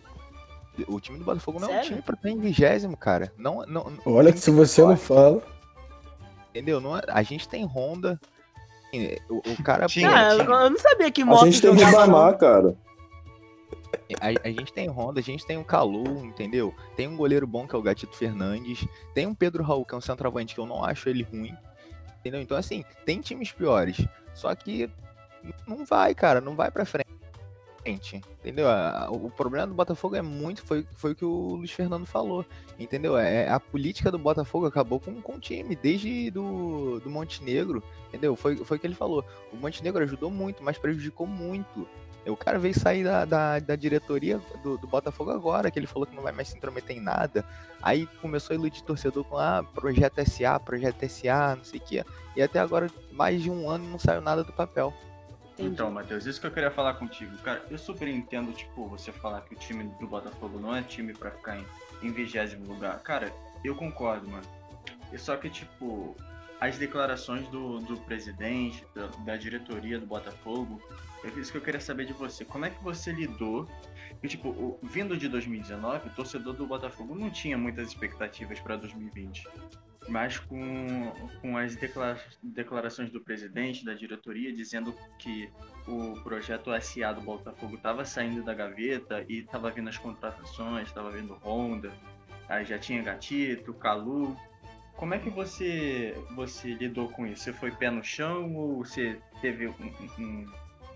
O 0.88 1.00
time 1.00 1.18
do 1.18 1.26
Botafogo 1.26 1.60
não 1.60 1.68
é 1.68 1.72
um 1.72 1.74
Sério? 1.76 1.90
time 1.90 2.02
pra 2.04 2.16
estar 2.16 2.30
em 2.30 2.40
vigésimo, 2.40 2.96
cara. 2.96 3.34
Não, 3.38 3.66
não, 3.66 3.92
Olha 4.06 4.32
que 4.32 4.40
se 4.40 4.52
você 4.52 4.82
não 4.84 4.96
fala. 4.96 5.42
Entendeu? 6.52 6.80
Não 6.80 6.96
é- 6.98 7.02
a 7.08 7.24
gente 7.24 7.48
tem 7.50 7.66
Honda. 7.66 8.20
O, 9.30 9.38
o 9.52 9.64
cara. 9.64 9.86
Tinha, 9.88 10.10
Ah, 10.10 10.34
eu 10.34 10.46
tinha. 10.46 10.56
eu 10.56 10.70
não 10.70 10.80
sabia 10.80 11.12
que 11.12 11.22
A 11.22 11.26
moto 11.26 11.46
gente 11.46 11.62
tem. 11.62 11.74
Ribamar, 11.74 12.38
cara. 12.38 12.76
A, 14.22 14.48
a 14.48 14.52
gente 14.52 14.72
tem 14.72 14.88
Honda, 14.88 15.20
a 15.20 15.24
gente 15.24 15.46
tem 15.46 15.58
um 15.58 15.64
Calu, 15.64 16.24
entendeu? 16.26 16.74
Tem 16.96 17.08
um 17.08 17.18
goleiro 17.18 17.46
bom 17.46 17.68
que 17.68 17.76
é 17.76 17.80
o 17.80 17.82
Gatito 17.82 18.16
Fernandes. 18.16 18.88
Tem 19.14 19.26
um 19.28 19.36
Pedro 19.36 19.64
Raul, 19.64 19.84
que 19.86 19.94
é 19.94 19.98
um 19.98 20.02
centroavante 20.02 20.54
que 20.56 20.60
eu 20.62 20.66
não 20.66 20.84
acho 20.84 21.10
ele 21.10 21.24
ruim. 21.24 21.56
Entendeu? 22.20 22.42
Então, 22.42 22.58
assim, 22.58 22.84
tem 23.06 23.20
times 23.20 23.52
piores. 23.52 23.98
Só 24.34 24.54
que 24.56 24.90
não 25.68 25.86
vai, 25.86 26.14
cara, 26.16 26.40
não 26.40 26.56
vai 26.56 26.70
pra 26.72 26.86
frente. 26.86 27.08
Entendeu? 28.40 28.68
A- 28.68 29.08
O 29.12 29.30
problema 29.30 29.68
do 29.68 29.74
Botafogo 29.74 30.16
é 30.16 30.22
muito. 30.22 30.62
Foi, 30.64 30.86
foi 30.96 31.12
o 31.12 31.16
que 31.16 31.26
o 31.26 31.56
Luiz 31.56 31.72
Fernando 31.72 32.06
falou. 32.06 32.46
Entendeu? 32.80 33.18
É, 33.18 33.50
a 33.50 33.60
política 33.60 34.12
do 34.12 34.20
Botafogo 34.20 34.66
acabou 34.66 35.00
com, 35.00 35.22
com 35.22 35.34
o 35.36 35.40
time, 35.40 35.76
desde 35.76 36.30
do, 36.32 37.00
do 37.00 37.10
Montenegro. 37.10 37.84
Entendeu? 38.10 38.36
Foi, 38.36 38.56
foi 38.58 38.78
o 38.78 38.80
que 38.80 38.88
ele 38.88 38.96
falou. 38.96 39.24
O 39.52 39.58
Montenegro 39.58 40.04
ajudou 40.04 40.30
muito, 40.32 40.64
mas 40.64 40.78
prejudicou 40.78 41.26
muito. 41.28 41.88
O 42.26 42.36
cara 42.36 42.60
veio 42.60 42.78
sair 42.78 43.06
da, 43.06 43.24
da, 43.24 43.58
da 43.60 43.76
diretoria 43.78 44.42
do, 44.62 44.78
do 44.78 44.86
Botafogo 44.86 45.32
agora, 45.32 45.72
que 45.72 45.80
ele 45.80 45.88
falou 45.88 46.06
que 46.06 46.14
não 46.14 46.22
vai 46.24 46.34
mais 46.34 46.50
se 46.50 46.58
intrometer 46.58 46.98
em 46.98 47.00
nada. 47.00 47.46
Aí 47.82 48.06
começou 48.22 48.54
a 48.54 48.58
iludir 48.58 48.84
torcedor 48.84 49.24
com 49.24 49.38
ah, 49.38 49.64
projeto 49.74 50.20
SA, 50.30 50.60
projeto 50.60 51.08
SA, 51.08 51.56
não 51.56 51.64
sei 51.64 51.80
o 51.80 51.84
quê. 51.84 52.04
E 52.36 52.42
até 52.42 52.60
agora, 52.60 52.90
mais 53.14 53.42
de 53.42 53.50
um 53.50 53.70
ano, 53.70 53.88
não 53.88 53.98
saiu 53.98 54.20
nada 54.20 54.44
do 54.44 54.52
papel. 54.52 54.94
Entendi. 55.58 55.74
Então, 55.74 55.90
Matheus, 55.92 56.26
isso 56.26 56.40
que 56.40 56.46
eu 56.48 56.52
queria 56.52 56.70
falar 56.70 56.94
contigo. 56.96 57.36
Cara, 57.40 57.66
eu 57.70 57.78
super 57.78 58.08
entendo, 58.08 58.52
tipo, 58.54 58.88
você 58.88 59.12
falar 59.12 59.42
que 59.42 59.56
o 59.56 59.58
time 59.58 59.86
do 60.00 60.08
Botafogo 60.08 60.60
não 60.60 60.76
é 60.76 60.84
time 60.84 61.14
pra 61.14 61.32
ficar 61.32 61.58
em, 62.02 62.12
vigésimo 62.12 62.66
lugar. 62.72 63.00
Cara, 63.02 63.34
eu 63.64 63.76
concordo, 63.76 64.28
mano. 64.30 64.46
Só 65.18 65.36
que, 65.36 65.50
tipo, 65.50 66.16
as 66.60 66.78
declarações 66.78 67.48
do, 67.50 67.80
do 67.80 67.98
presidente, 67.98 68.86
da, 68.94 69.08
da 69.26 69.36
diretoria 69.38 70.00
do 70.00 70.06
Botafogo, 70.06 70.80
é 71.24 71.28
isso 71.40 71.52
que 71.52 71.58
eu 71.58 71.62
queria 71.62 71.80
saber 71.82 72.06
de 72.06 72.14
você. 72.14 72.46
Como 72.46 72.66
é 72.66 72.70
que 72.70 72.84
você 72.84 73.12
lidou? 73.12 73.68
E, 74.22 74.28
tipo, 74.28 74.50
o- 74.50 74.80
vindo 74.84 75.18
de 75.18 75.28
2019, 75.28 76.08
o 76.10 76.12
torcedor 76.12 76.54
do 76.54 76.68
Botafogo 76.68 77.16
não 77.16 77.30
tinha 77.32 77.58
muitas 77.58 77.88
expectativas 77.88 78.60
para 78.60 78.76
2020. 78.76 79.48
Mas 80.08 80.40
com, 80.40 81.12
com 81.42 81.58
as 81.58 81.76
declara- 81.76 82.20
declarações 82.42 83.12
do 83.12 83.20
presidente, 83.20 83.84
da 83.84 83.94
diretoria, 83.94 84.54
dizendo 84.54 84.96
que 85.20 85.50
o 85.88 86.14
projeto 86.24 86.72
SA 86.82 87.12
do 87.14 87.22
Botafogo 87.22 87.76
estava 87.76 88.06
saindo 88.06 88.44
da 88.44 88.54
gaveta 88.54 89.26
e 89.28 89.40
estava 89.40 89.70
vindo 89.70 89.90
as 89.90 89.98
contratações, 89.98 90.88
estava 90.88 91.12
vindo 91.12 91.34
Honda, 91.44 91.92
aí 92.48 92.66
já 92.66 92.80
tinha 92.80 93.02
Gatito, 93.02 93.74
Calu. 93.74 94.36
Como 94.96 95.14
é 95.14 95.20
que 95.20 95.30
você, 95.30 96.16
você 96.36 96.74
lidou 96.74 97.10
com 97.10 97.28
isso? 97.28 97.44
Você 97.44 97.54
foi 97.54 97.72
pé 97.72 97.92
no 97.92 98.04
chão 98.04 98.56
ou 98.56 98.84
você 98.84 99.20
teve 99.42 99.68
um, 99.68 99.74
um, 100.18 100.46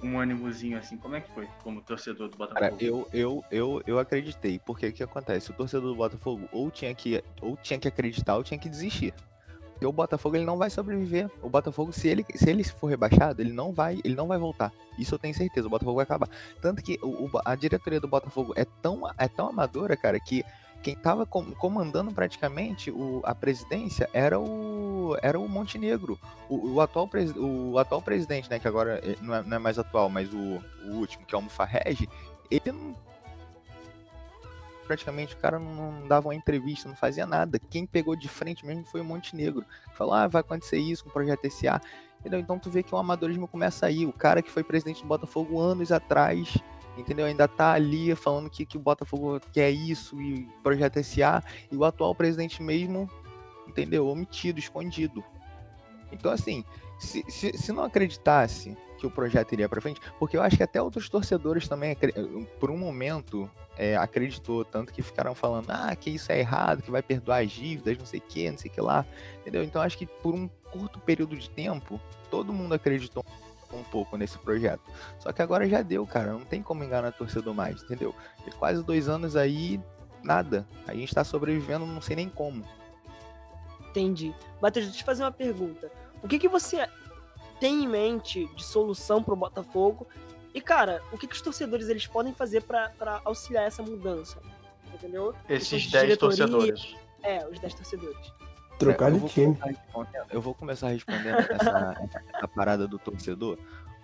um 0.04 0.20
ânimozinho 0.20 0.78
assim? 0.78 0.98
Como 0.98 1.16
é 1.16 1.22
que 1.22 1.32
foi 1.32 1.48
como 1.64 1.82
torcedor 1.82 2.30
do 2.30 2.38
Botafogo? 2.38 2.60
Cara, 2.60 2.76
eu, 2.80 3.08
eu, 3.14 3.44
eu, 3.52 3.82
eu 3.86 4.00
acreditei. 4.00 4.60
Porque 4.60 4.88
o 4.88 4.94
que 4.94 5.04
acontece? 5.04 5.52
O 5.52 5.54
torcedor 5.54 5.90
do 5.90 5.96
Botafogo 5.96 6.48
ou 6.52 6.70
tinha 6.72 6.94
que, 6.94 7.24
ou 7.42 7.58
tinha 7.58 7.80
que 7.80 7.88
acreditar 7.88 8.36
ou 8.36 8.44
tinha 8.44 8.60
que 8.60 8.70
desistir. 8.70 9.14
Porque 9.82 9.86
o 9.86 9.92
Botafogo 9.92 10.36
ele 10.36 10.46
não 10.46 10.58
vai 10.58 10.70
sobreviver. 10.70 11.30
O 11.42 11.50
Botafogo, 11.50 11.92
se 11.92 12.08
ele, 12.08 12.24
se 12.36 12.50
ele 12.50 12.64
for 12.64 12.88
rebaixado, 12.88 13.42
ele 13.42 13.52
não 13.52 13.74
vai, 13.74 14.00
ele 14.04 14.14
não 14.14 14.28
vai 14.28 14.38
voltar. 14.38 14.72
Isso 14.98 15.16
eu 15.16 15.20
tenho 15.20 15.34
certeza. 15.34 15.66
O 15.66 15.72
Botafogo 15.72 15.96
vai 15.96 16.04
acabar. 16.04 16.30
Tanto 16.62 16.84
que 16.84 17.00
o, 17.02 17.28
a 17.44 17.56
diretoria 17.56 18.00
do 18.00 18.08
Botafogo 18.08 18.54
é 18.56 18.64
tão, 18.64 19.02
é 19.18 19.28
tão 19.28 19.48
amadora, 19.48 19.98
cara, 19.98 20.20
que 20.20 20.44
quem 20.82 20.96
tava 20.96 21.26
com- 21.26 21.52
comandando 21.52 22.12
praticamente 22.12 22.90
o, 22.92 23.22
a 23.24 23.36
presidência 23.36 24.10
era 24.14 24.40
o, 24.40 25.16
era 25.22 25.40
o 25.40 25.48
Montenegro. 25.48 26.20
O, 26.50 26.74
o 26.74 26.82
atual, 26.82 27.08
presi- 27.08 27.38
o 27.38 27.78
atual 27.78 28.02
presidente, 28.02 28.50
né, 28.50 28.60
que 28.60 28.68
agora 28.68 29.00
eh, 29.04 29.16
não 29.22 29.36
é, 29.36 29.44
não 29.44 29.58
é 29.58 29.60
mais 29.60 29.78
atual, 29.78 30.10
mas 30.10 30.34
o, 30.34 30.62
o 30.86 30.96
último, 30.96 31.26
que 31.26 31.36
é 31.36 31.38
o 31.38 31.42
Mufarrege, 31.42 32.10
ele 32.50 32.72
não. 32.72 32.96
Praticamente 34.88 35.36
o 35.36 35.38
cara 35.38 35.58
não, 35.58 36.06
dava 36.08 36.28
uma 36.28 36.36
entrevista, 36.36 36.90
não 36.90 36.96
fazia 36.96 37.26
nada. 37.26 37.60
Quem 37.70 37.86
pegou 37.86 38.16
de 38.16 38.28
frente 38.28 38.66
mesmo 38.66 38.84
foi 38.86 39.00
o 39.00 39.06
Montenegro. 39.06 39.64
Falou: 39.94 40.14
ah, 40.14 40.28
vai 40.28 40.42
acontecer 40.42 40.80
isso 40.80 41.04
com 41.04 41.10
o 41.10 41.14
projeto 41.14 41.50
SA. 41.50 41.80
Então 42.26 42.60
tu 42.60 42.70
vê 42.70 42.84
que 42.84 42.94
o 42.94 42.98
amadorismo 42.98 43.48
começa 43.48 43.86
aí. 43.86 44.06
O 44.06 44.12
cara 44.12 44.42
que 44.42 44.52
foi 44.52 44.64
presidente 44.64 45.02
do 45.02 45.08
Botafogo 45.08 45.60
anos 45.60 45.92
atrás, 45.92 46.58
entendeu? 46.98 47.26
Ainda 47.26 47.48
tá 47.48 47.74
ali 47.74 48.16
falando 48.16 48.50
que, 48.50 48.66
que 48.66 48.78
o 48.78 48.80
Botafogo 48.80 49.40
quer 49.52 49.72
isso 49.72 50.22
e 50.22 50.48
projeto 50.64 51.02
SA. 51.04 51.44
E 51.72 51.76
o 51.76 51.84
atual 51.84 52.14
presidente 52.16 52.62
mesmo, 52.62 53.10
entendeu? 53.68 54.08
Omitido, 54.08 54.60
escondido. 54.60 55.24
Então, 56.12 56.32
assim, 56.32 56.64
se, 57.00 57.24
se, 57.30 57.58
se 57.58 57.72
não 57.72 57.84
acreditasse 57.84 58.78
que 59.00 59.08
o 59.08 59.12
projeto 59.12 59.54
iria 59.54 59.68
para 59.68 59.82
frente, 59.82 60.00
porque 60.20 60.38
eu 60.38 60.42
acho 60.44 60.56
que 60.56 60.62
até 60.62 60.80
outros 60.80 61.10
torcedores 61.10 61.68
também, 61.68 61.98
por 62.60 62.70
um 62.70 62.78
momento, 62.78 63.50
é, 63.76 63.98
acreditou, 63.98 64.64
tanto 64.64 64.94
que 64.94 65.02
ficaram 65.02 65.34
falando, 65.34 65.72
ah, 65.72 65.96
que 65.96 66.12
isso 66.12 66.32
é 66.32 66.40
errado, 66.40 66.84
que 66.84 66.92
vai 66.92 67.02
perdoar 67.02 67.42
as 67.42 67.52
dívidas, 67.52 67.98
não 67.98 68.06
sei 68.06 68.20
o 68.20 68.24
que, 68.24 68.52
não 68.52 68.58
sei 68.60 68.70
o 68.70 68.74
que 68.74 68.80
lá, 68.80 69.04
entendeu? 69.40 69.64
Então 69.64 69.82
acho 69.82 69.98
que 69.98 70.06
por 70.06 70.36
um 70.36 70.48
curto 70.48 71.00
período 71.00 71.36
de 71.36 71.50
tempo, 71.50 72.00
todo 72.30 72.54
mundo 72.54 72.76
acreditou 72.76 73.26
um 73.78 73.84
pouco 73.84 74.18
nesse 74.18 74.38
projeto. 74.38 74.82
Só 75.20 75.32
que 75.32 75.42
agora 75.42 75.68
já 75.68 75.82
deu, 75.82 76.06
cara, 76.06 76.34
não 76.34 76.46
tem 76.46 76.62
como 76.62 76.84
enganar 76.84 77.12
torcedor 77.12 77.54
mais, 77.54 77.82
entendeu? 77.84 78.14
E 78.46 78.52
quase 78.52 78.84
dois 78.84 79.08
anos 79.08 79.36
aí, 79.36 79.80
nada. 80.24 80.68
A 80.88 80.94
gente 80.94 81.14
tá 81.14 81.24
sobrevivendo, 81.24 81.86
não 81.86 82.02
sei 82.02 82.16
nem 82.16 82.30
como. 82.30 82.66
Entendi. 83.90 84.34
Matheus, 84.62 84.86
deixa 84.86 84.98
eu 84.98 85.00
te 85.00 85.04
fazer 85.04 85.24
uma 85.24 85.32
pergunta. 85.32 85.92
O 86.24 86.28
que, 86.28 86.40
que 86.40 86.48
você 86.48 86.88
tem 87.60 87.84
em 87.84 87.88
mente 87.88 88.48
de 88.56 88.64
solução 88.64 89.22
pro 89.22 89.36
Botafogo? 89.36 90.08
E, 90.54 90.62
cara, 90.62 91.02
o 91.12 91.18
que, 91.18 91.28
que 91.28 91.36
os 91.36 91.42
torcedores 91.42 91.88
eles 91.90 92.08
podem 92.08 92.34
fazer 92.34 92.62
pra 92.64 92.90
pra 92.90 93.22
auxiliar 93.24 93.66
essa 93.66 93.82
mudança? 93.82 94.40
Entendeu? 94.94 95.34
Esses 95.48 95.84
de 95.84 95.92
10 95.92 96.04
diretoria. 96.04 96.48
torcedores. 96.48 96.96
É, 97.24 97.48
os 97.48 97.60
10 97.60 97.74
torcedores. 97.74 98.34
Trocar 98.86 99.12
eu 99.12 99.20
de 99.20 99.30
time. 99.30 99.58
Eu 100.30 100.42
vou 100.42 100.54
começar 100.54 100.90
respondendo 100.90 101.38
essa, 101.38 101.96
essa 102.34 102.48
parada 102.48 102.88
do 102.88 102.98
torcedor. 102.98 103.58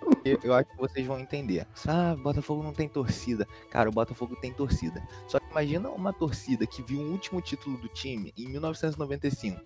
Porque 0.09 0.39
Eu 0.43 0.53
acho 0.53 0.69
que 0.69 0.77
vocês 0.77 1.05
vão 1.05 1.19
entender. 1.19 1.67
Ah, 1.87 2.15
Botafogo 2.15 2.63
não 2.63 2.73
tem 2.73 2.87
torcida. 2.87 3.47
Cara, 3.69 3.89
o 3.89 3.91
Botafogo 3.91 4.35
tem 4.35 4.53
torcida. 4.53 5.01
Só 5.27 5.39
que 5.39 5.49
imagina 5.49 5.89
uma 5.89 6.13
torcida 6.13 6.65
que 6.65 6.81
viu 6.81 6.99
o 6.99 7.11
último 7.11 7.41
título 7.41 7.77
do 7.77 7.87
time 7.89 8.33
em 8.37 8.47
1995. 8.47 9.61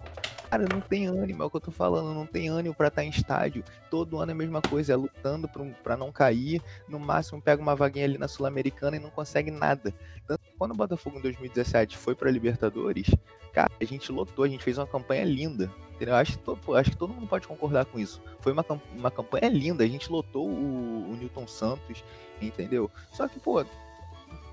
Cara, 0.49 0.65
não 0.69 0.81
tem 0.81 1.05
ânimo, 1.05 1.43
é 1.43 1.45
o 1.45 1.49
que 1.49 1.57
eu 1.57 1.61
tô 1.61 1.71
falando. 1.71 2.13
Não 2.13 2.25
tem 2.25 2.49
ânimo 2.49 2.75
pra 2.75 2.87
estar 2.87 3.03
em 3.03 3.09
estádio. 3.09 3.63
Todo 3.89 4.19
ano 4.19 4.31
é 4.31 4.33
a 4.33 4.37
mesma 4.37 4.61
coisa, 4.61 4.93
é 4.93 4.95
lutando 4.95 5.47
pra, 5.47 5.63
pra 5.83 5.97
não 5.97 6.11
cair. 6.11 6.61
No 6.87 6.99
máximo 6.99 7.41
pega 7.41 7.61
uma 7.61 7.75
vaguinha 7.75 8.05
ali 8.05 8.17
na 8.17 8.27
Sul-Americana 8.27 8.97
e 8.97 8.99
não 8.99 9.09
consegue 9.09 9.51
nada. 9.51 9.93
Tanto 10.27 10.41
que 10.41 10.57
quando 10.57 10.71
o 10.71 10.75
Botafogo 10.75 11.17
em 11.17 11.21
2017 11.21 11.97
foi 11.97 12.15
pra 12.15 12.29
Libertadores, 12.29 13.09
Cara, 13.53 13.69
a 13.79 13.83
gente 13.83 14.11
lotou, 14.11 14.45
a 14.45 14.47
gente 14.47 14.63
fez 14.63 14.77
uma 14.77 14.87
campanha 14.87 15.25
linda. 15.25 15.69
Entendeu? 16.01 16.15
Acho 16.15 16.31
que, 16.39 16.55
pô, 16.55 16.73
acho 16.73 16.89
que 16.89 16.97
todo 16.97 17.13
mundo 17.13 17.27
pode 17.27 17.47
concordar 17.47 17.85
com 17.85 17.99
isso. 17.99 18.19
Foi 18.39 18.51
uma, 18.51 18.65
uma 18.97 19.11
campanha 19.11 19.47
linda, 19.47 19.83
a 19.83 19.87
gente 19.87 20.11
lotou 20.11 20.49
o, 20.49 21.11
o 21.11 21.15
Newton 21.15 21.45
Santos, 21.45 22.03
entendeu? 22.41 22.89
Só 23.11 23.27
que, 23.27 23.39
pô, 23.39 23.63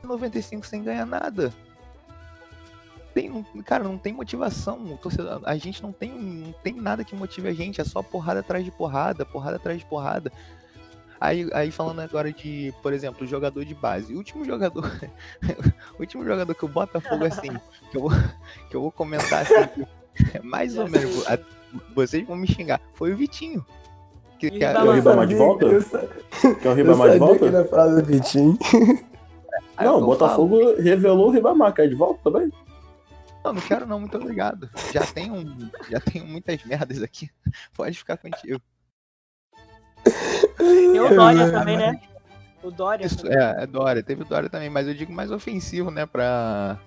95 0.04 0.66
sem 0.66 0.82
ganhar 0.82 1.06
nada. 1.06 1.50
Tem, 3.14 3.42
cara, 3.64 3.82
não 3.82 3.96
tem 3.96 4.12
motivação. 4.12 4.98
torcedor- 4.98 5.40
a 5.42 5.56
gente 5.56 5.82
não 5.82 5.90
tem, 5.90 6.12
não 6.12 6.52
tem 6.52 6.74
nada 6.74 7.02
que 7.02 7.16
motive 7.16 7.48
a 7.48 7.54
gente, 7.54 7.80
é 7.80 7.84
só 7.84 8.02
porrada 8.02 8.40
atrás 8.40 8.62
de 8.62 8.70
porrada, 8.70 9.24
porrada 9.24 9.56
atrás 9.56 9.78
de 9.78 9.86
porrada. 9.86 10.30
Aí, 11.18 11.48
aí 11.54 11.70
falando 11.70 12.00
agora 12.00 12.30
de, 12.30 12.74
por 12.82 12.92
exemplo, 12.92 13.26
jogador 13.26 13.64
de 13.64 13.74
base. 13.74 14.12
O 14.12 14.18
último 14.18 14.44
jogador. 14.44 14.84
o 15.96 16.00
último 16.00 16.26
jogador 16.26 16.54
que 16.54 16.64
o 16.66 16.68
Botafogo, 16.68 17.24
assim, 17.24 17.58
que 17.90 17.96
eu 17.96 18.02
vou, 18.02 18.10
que 18.68 18.76
eu 18.76 18.82
vou 18.82 18.92
comentar 18.92 19.44
assim, 19.44 19.86
mais 20.42 20.74
Já 20.74 20.82
ou 20.82 20.88
menos. 20.88 21.26
a- 21.28 21.38
vocês 21.94 22.26
vão 22.26 22.36
me 22.36 22.46
xingar. 22.46 22.80
Foi 22.94 23.12
o 23.12 23.16
Vitinho. 23.16 23.64
Que, 24.38 24.46
E 24.46 24.50
que 24.52 24.64
a- 24.64 24.68
Ribamar. 24.68 24.84
Quer 24.84 24.88
o 24.90 24.94
Ribamar 24.94 25.26
de 25.26 25.34
volta? 25.34 25.68
que- 25.68 25.74
Eu, 25.74 25.82
sa- 25.82 26.06
Quer 26.62 26.68
o 26.68 26.74
Ribamar 26.74 27.10
de 27.10 27.18
volta? 27.18 27.38
que 27.38 27.44
era 27.46 27.60
a 27.62 27.64
frase 27.64 28.02
do 28.02 28.06
Vitinho. 28.06 28.58
aí 29.76 29.86
Não, 29.86 29.96
eu 29.98 30.02
o 30.02 30.06
Botafogo 30.06 30.74
revelou 30.80 31.28
o 31.28 31.30
Ribamar. 31.30 31.72
Quer 31.74 31.88
de 31.88 31.94
volta 31.94 32.20
também? 32.30 32.52
Não, 33.44 33.52
não 33.52 33.60
quero 33.62 33.86
não, 33.86 34.00
muito 34.00 34.16
obrigado. 34.16 34.68
Já 34.92 35.00
tenho, 35.06 35.44
já 35.90 36.00
tenho 36.00 36.24
muitas 36.26 36.62
merdas 36.64 37.02
aqui. 37.02 37.28
Pode 37.76 37.98
ficar 37.98 38.16
contigo. 38.16 38.60
Tem 40.56 40.98
o 41.00 41.08
Dória 41.14 41.50
também, 41.50 41.76
né? 41.76 42.00
O 42.62 42.70
Dória. 42.70 43.06
Isso, 43.06 43.18
também. 43.22 43.36
é, 43.38 43.62
é 43.62 43.66
Dória, 43.66 44.02
teve 44.02 44.24
Dória 44.24 44.48
também, 44.48 44.68
mas 44.70 44.86
eu 44.88 44.94
digo 44.94 45.12
mais 45.12 45.30
ofensivo, 45.30 45.90
né, 45.90 46.06
pra 46.06 46.78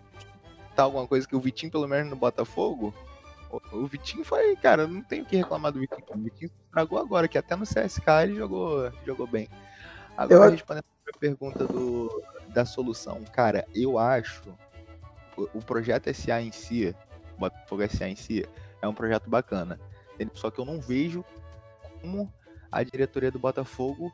tá 0.76 0.84
alguma 0.84 1.06
coisa 1.08 1.28
que 1.28 1.36
o 1.36 1.40
Vitinho, 1.40 1.72
pelo 1.72 1.88
menos 1.88 2.10
no 2.10 2.16
Botafogo, 2.16 2.94
o, 3.74 3.86
Vitinho 3.88 4.24
foi, 4.24 4.56
cara, 4.56 4.88
não 4.88 5.02
tenho 5.02 5.24
o 5.24 5.26
que 5.26 5.36
reclamar 5.36 5.72
do 5.72 5.80
Vitinho. 5.80 6.04
O 6.10 6.18
Vitinho 6.18 6.52
estragou 6.66 7.00
agora, 7.00 7.28
que 7.28 7.38
até 7.38 7.56
no 7.56 7.64
CSK 7.66 8.08
ele 8.24 8.36
jogou, 8.36 8.92
jogou 9.06 9.28
bem. 9.28 9.50
Agora, 10.16 10.46
Eu- 10.46 10.52
respondendo 10.52 10.86
a 11.14 11.18
pergunta 11.18 11.66
do, 11.66 12.24
da 12.50 12.66
solução, 12.66 13.24
cara, 13.34 13.66
eu 13.74 13.98
acho 13.98 14.44
o, 15.38 15.44
o 15.56 15.62
projeto 15.62 16.14
SA 16.14 16.42
em 16.42 16.52
si, 16.52 16.96
o 17.36 17.40
Botafogo 17.40 17.88
SA 17.90 18.08
em 18.08 18.16
si, 18.16 18.46
é 18.82 18.88
um 18.88 18.94
projeto 18.94 19.30
bacana. 19.30 19.80
Só 20.34 20.52
que 20.52 20.60
eu 20.60 20.66
não 20.66 20.80
vejo 20.80 21.26
como 22.02 22.32
a 22.72 22.84
diretoria 22.84 23.32
do 23.32 23.40
Botafogo 23.40 24.12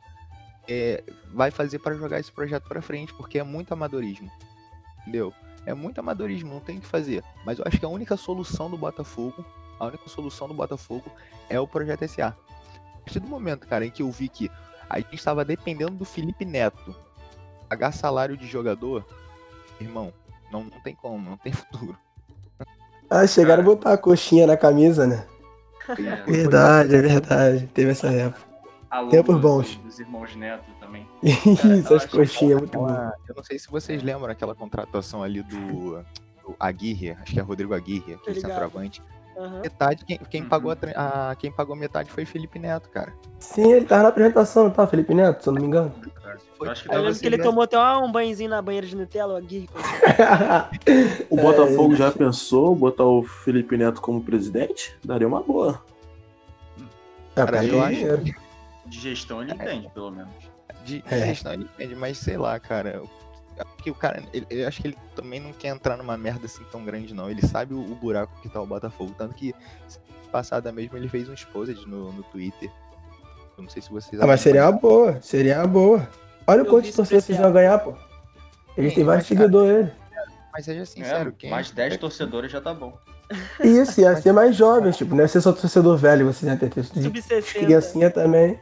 é, 0.68 1.04
vai 1.34 1.52
fazer 1.52 1.80
para 1.80 1.96
jogar 1.96 2.20
esse 2.20 2.32
projeto 2.32 2.68
para 2.68 2.82
frente, 2.82 3.14
porque 3.14 3.40
é 3.40 3.44
muito 3.44 3.74
amadorismo. 3.74 4.32
Entendeu? 5.02 5.34
É 5.68 5.74
muito 5.74 6.00
amadorismo, 6.00 6.54
não 6.54 6.62
tem 6.62 6.78
o 6.78 6.82
que 6.82 6.88
fazer. 6.88 7.22
Mas 7.46 7.60
eu 7.60 7.66
acho 7.68 7.78
que 7.78 7.86
a 7.86 7.90
única 7.90 8.16
solução 8.16 8.70
do 8.70 8.78
Botafogo, 8.78 9.46
a 9.78 9.86
única 9.86 10.08
solução 10.08 10.48
do 10.48 10.54
Botafogo 10.54 11.12
é 11.50 11.60
o 11.60 11.68
projeto 11.68 12.08
SA. 12.08 12.28
A 12.28 13.00
partir 13.00 13.20
do 13.20 13.28
momento, 13.28 13.68
cara, 13.68 13.86
em 13.86 13.92
que 13.92 14.02
eu 14.02 14.10
vi 14.10 14.30
que 14.30 14.50
a 14.90 14.98
gente 15.00 15.16
estava 15.16 15.44
dependendo 15.44 15.92
do 15.92 16.06
Felipe 16.06 16.46
Neto 16.46 16.96
pagar 17.68 17.92
salário 17.92 18.38
de 18.38 18.48
jogador, 18.48 19.06
irmão, 19.82 20.14
não, 20.50 20.64
não 20.64 20.80
tem 20.80 20.96
como, 20.96 21.32
não 21.32 21.36
tem 21.36 21.52
futuro. 21.54 21.98
Ah, 23.10 23.28
chegaram 23.28 23.62
a 23.62 23.66
botar 23.66 23.92
a 23.92 23.98
coxinha 23.98 24.48
na 24.48 24.56
camisa, 24.56 25.06
né? 25.06 25.26
É, 25.90 26.32
Verdade, 26.32 26.96
é 26.96 27.02
verdade. 27.02 27.68
Teve 27.74 27.92
essa 27.92 28.08
época. 28.08 28.47
Alô 28.90 29.10
Tempos 29.10 29.40
bons. 29.40 29.76
Dos 29.78 30.00
irmãos 30.00 30.36
Neto 30.36 30.70
também. 30.80 31.08
Isso, 31.24 31.94
as 31.94 32.04
acho- 32.04 32.10
coxinhas, 32.10 32.60
muito 32.60 32.78
bom. 32.78 32.88
Eu 33.28 33.36
não 33.36 33.44
sei 33.44 33.58
se 33.60 33.70
vocês 33.70 34.02
lembram 34.04 34.30
aquela 34.32 34.56
contratação 34.56 35.22
ali 35.24 35.44
do, 35.44 36.02
do 36.44 36.56
Aguirre, 36.60 37.12
acho 37.12 37.34
que 37.34 37.40
é 37.40 37.44
Rodrigo 37.44 37.74
Aguirre, 37.74 38.14
aquele 38.16 38.40
centroavante. 38.40 39.02
Aham. 39.40 39.62
metade, 39.62 40.04
quem, 40.04 40.18
quem 40.18 40.42
Uhum. 40.42 40.50
pagou 40.50 40.72
a, 40.72 41.30
a- 41.30 41.36
quem 41.36 41.52
pagou 41.52 41.76
metade 41.76 42.10
foi 42.10 42.26
Felipe 42.26 42.58
Neto, 42.58 42.90
cara. 42.90 43.14
Sim, 43.38 43.72
ele 43.72 43.86
tava 43.86 44.02
na 44.02 44.10
apresentação, 44.10 44.64
não 44.64 44.72
tava, 44.72 44.90
Felipe 44.90 45.14
Neto, 45.14 45.44
se 45.44 45.50
eu 45.50 45.54
não 45.54 45.62
me 45.62 45.68
engano. 45.68 45.94
Foi- 46.58 46.68
Eu 46.68 46.72
acho 46.72 46.84
que 46.90 46.90
eu 46.96 47.14
que 47.14 47.26
ele 47.28 47.38
ver- 47.38 47.44
tomou 47.44 47.64
até 47.64 47.78
um 47.98 48.12
banhozinho 48.12 48.50
na 48.50 48.60
banheira 48.64 48.88
de 48.88 48.96
Nutella, 48.96 49.36
o 49.36 49.38
Aguirre. 49.38 49.70
O 51.30 51.36
Botafogo 51.36 51.96
já 51.96 52.12
pensou 52.12 52.76
botar 52.76 53.04
o 53.04 53.22
Felipe 53.22 53.78
Neto 53.78 54.02
como 54.02 54.24
presidente? 54.24 54.98
Daria 55.06 55.28
uma 55.28 55.44
boa. 55.44 55.84
É, 57.36 57.46
Cara, 57.46 57.64
eu 57.64 57.80
tem 57.80 57.90
dinheiro. 57.90 58.24
De 58.88 59.00
gestão 59.00 59.42
ele 59.42 59.52
entende, 59.54 59.90
pelo 59.94 60.12
menos. 60.12 60.34
De, 60.84 61.02
de 61.02 61.14
É. 61.14 61.28
gestão 61.28 61.54
ele 61.54 61.64
entende, 61.64 61.96
mas 61.96 62.18
sei 62.18 62.38
lá, 62.38 62.60
cara. 62.60 63.02
Porque 63.76 63.90
o 63.90 63.96
cara, 63.96 64.22
ele- 64.34 64.46
eu 64.50 64.68
acho 64.68 64.82
que 64.82 64.88
ele 64.90 64.98
também 65.16 65.40
não 65.40 65.52
quer 65.52 65.70
entrar 65.70 65.98
numa 65.98 66.16
merda 66.18 66.46
assim 66.46 66.64
tão 66.72 66.84
grande, 66.86 67.14
não. 67.14 67.30
Ele 67.30 67.46
sabe 67.46 67.74
o, 67.74 67.80
o 67.80 67.96
buraco 67.96 68.32
que 68.42 68.50
tá 68.50 68.62
o 68.62 68.66
Botafogo. 68.68 69.14
Tanto 69.18 69.34
que 69.34 69.54
passada 70.32 70.72
mesmo 70.72 70.96
ele 70.98 71.08
fez 71.10 71.28
um 71.28 71.34
exposed 71.34 71.86
no, 71.88 72.12
no 72.12 72.24
Twitter. 72.24 72.70
Eu 73.58 73.64
não 73.64 73.70
sei 73.70 73.82
se 73.82 73.90
vocês 73.90 74.22
Ah, 74.22 74.28
mas 74.28 74.42
seria 74.42 74.64
uma 74.70 74.74
boa, 74.80 75.20
seria 75.22 75.58
uma 75.60 75.68
boa. 75.68 76.08
Olha 76.46 76.60
Eu 76.62 76.66
quantos 76.66 76.84
vi 76.84 76.90
esse 76.90 76.98
torcedores 76.98 77.38
vão 77.42 77.52
ganhar, 77.52 77.80
pô. 77.80 77.96
Eles 78.78 78.92
Sim, 78.92 78.96
têm 78.98 79.04
vários 79.06 79.26
seguidores, 79.28 79.88
ele. 79.88 79.94
Mas 80.54 80.66
seja 80.66 80.86
sincero, 80.86 81.30
É, 81.30 81.34
quem. 81.38 81.50
mais 81.50 81.72
10 81.72 81.98
torcedores 81.98 82.52
já 82.52 82.62
tá 82.62 82.74
bom. 82.74 82.96
Isso, 83.64 84.00
ia 84.02 84.16
ser 84.22 84.32
mais 84.32 84.56
jovens, 84.56 84.98
tipo, 84.98 85.14
não 85.14 85.22
ia 85.22 85.28
ser 85.28 85.42
só 85.42 85.52
torcedor 85.52 85.98
velho, 85.98 86.26
vocês 86.26 86.44
iam 86.50 86.58
ter 86.58 86.70
ter 86.70 86.84
Sub-60. 86.84 87.54
criancinha 87.60 88.10
também. 88.10 88.60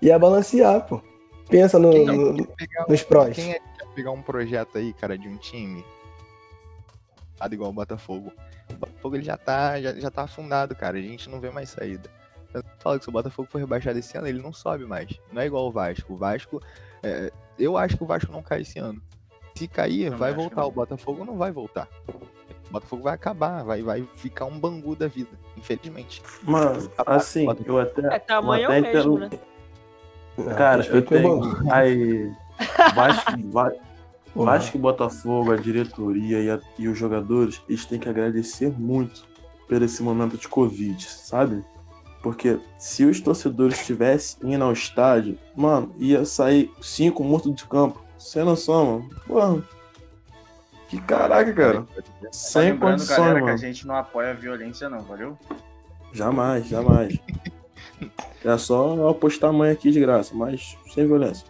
ia 0.00 0.16
balancear, 0.18 0.86
pô. 0.86 1.02
Pensa 1.48 1.78
no, 1.78 1.90
pegar, 2.56 2.86
nos 2.88 3.02
prós. 3.02 3.34
quem 3.34 3.52
é 3.52 3.58
que 3.58 3.78
quer 3.78 3.86
pegar 3.94 4.10
um 4.12 4.22
projeto 4.22 4.76
aí, 4.78 4.92
cara, 4.92 5.16
de 5.16 5.28
um 5.28 5.36
time? 5.36 5.84
Nada 7.40 7.54
igual 7.54 7.70
o 7.70 7.72
Botafogo. 7.72 8.32
O 8.70 8.74
Botafogo 8.74 9.16
ele 9.16 9.24
já 9.24 9.36
tá, 9.36 9.80
já, 9.80 9.94
já 9.94 10.10
tá 10.10 10.22
afundado, 10.22 10.74
cara. 10.74 10.98
A 10.98 11.00
gente 11.00 11.30
não 11.30 11.40
vê 11.40 11.50
mais 11.50 11.70
saída. 11.70 12.10
Eu 12.52 12.62
falo 12.78 12.98
que 12.98 13.04
se 13.04 13.08
o 13.08 13.12
Botafogo 13.12 13.48
for 13.50 13.58
rebaixado 13.58 13.98
esse 13.98 14.16
ano, 14.16 14.26
ele 14.26 14.42
não 14.42 14.52
sobe 14.52 14.84
mais. 14.84 15.18
Não 15.32 15.40
é 15.40 15.46
igual 15.46 15.66
o 15.66 15.70
Vasco. 15.72 16.12
O 16.12 16.16
Vasco. 16.16 16.62
é, 17.02 17.30
eu 17.58 17.76
acho 17.76 17.96
que 17.96 18.02
o 18.02 18.06
Vasco 18.06 18.32
não 18.32 18.42
cai 18.42 18.62
esse 18.62 18.78
ano. 18.78 19.00
Se 19.54 19.66
cair, 19.66 20.04
Também 20.04 20.18
vai 20.18 20.34
voltar. 20.34 20.60
não. 20.62 20.68
O 20.68 20.72
Botafogo 20.72 21.24
não 21.24 21.36
vai 21.36 21.50
voltar. 21.50 21.88
Botafogo 22.70 23.02
vai 23.02 23.14
acabar, 23.14 23.64
vai, 23.64 23.82
vai 23.82 24.06
ficar 24.14 24.44
um 24.44 24.58
bangu 24.58 24.94
da 24.94 25.08
vida, 25.08 25.30
infelizmente. 25.56 26.22
Mano, 26.42 26.90
assim, 27.06 27.46
eu 27.64 27.78
até. 27.78 28.14
É, 28.14 28.18
tamanho 28.18 28.64
eu 28.64 28.70
é 28.72 28.76
o 28.76 28.78
até 28.80 28.92
mesmo, 28.92 29.18
né? 29.18 29.30
Não, 30.36 30.54
Cara, 30.54 30.84
eu 30.86 31.04
tenho. 31.04 31.40
bagulho. 31.40 31.72
Aí. 31.72 32.32
Vasco. 32.94 33.32
Vasco 34.34 34.76
e 34.76 34.80
Botafogo, 34.80 35.50
a 35.52 35.56
diretoria 35.56 36.40
e, 36.40 36.50
a- 36.50 36.60
e 36.78 36.86
os 36.86 36.96
jogadores, 36.96 37.60
eles 37.68 37.84
têm 37.86 37.98
que 37.98 38.08
agradecer 38.08 38.70
muito 38.78 39.26
por 39.66 39.82
esse 39.82 40.02
momento 40.02 40.36
de 40.36 40.46
Covid, 40.46 41.02
sabe? 41.10 41.64
Porque 42.22 42.60
se 42.78 43.04
os 43.04 43.20
torcedores 43.20 43.80
estivessem 43.80 44.54
indo 44.54 44.62
ao 44.62 44.72
estádio, 44.72 45.36
mano, 45.56 45.92
ia 45.98 46.24
sair 46.24 46.70
cinco 46.80 47.24
mortos 47.24 47.52
de 47.54 47.64
campo. 47.64 48.00
Sem 48.18 48.44
noção, 48.44 48.84
mano. 49.00 49.10
Porra. 49.26 49.62
Que 50.88 51.00
caraca, 51.00 51.52
cara. 51.52 51.86
Só 52.32 52.60
Sem 52.62 52.78
condições, 52.78 53.18
galera, 53.18 53.34
que 53.38 53.42
a 53.42 53.46
mano. 53.46 53.58
gente 53.58 53.86
não 53.86 53.94
apoia 53.94 54.30
a 54.30 54.34
violência, 54.34 54.88
não, 54.88 55.00
valeu? 55.02 55.38
Jamais, 56.12 56.66
jamais. 56.66 57.18
É 58.44 58.56
só 58.56 59.08
apostar 59.08 59.50
a 59.50 59.52
mãe 59.52 59.72
aqui 59.72 59.90
de 59.90 59.98
graça, 59.98 60.32
mas 60.32 60.78
sem 60.94 61.04
violência. 61.06 61.44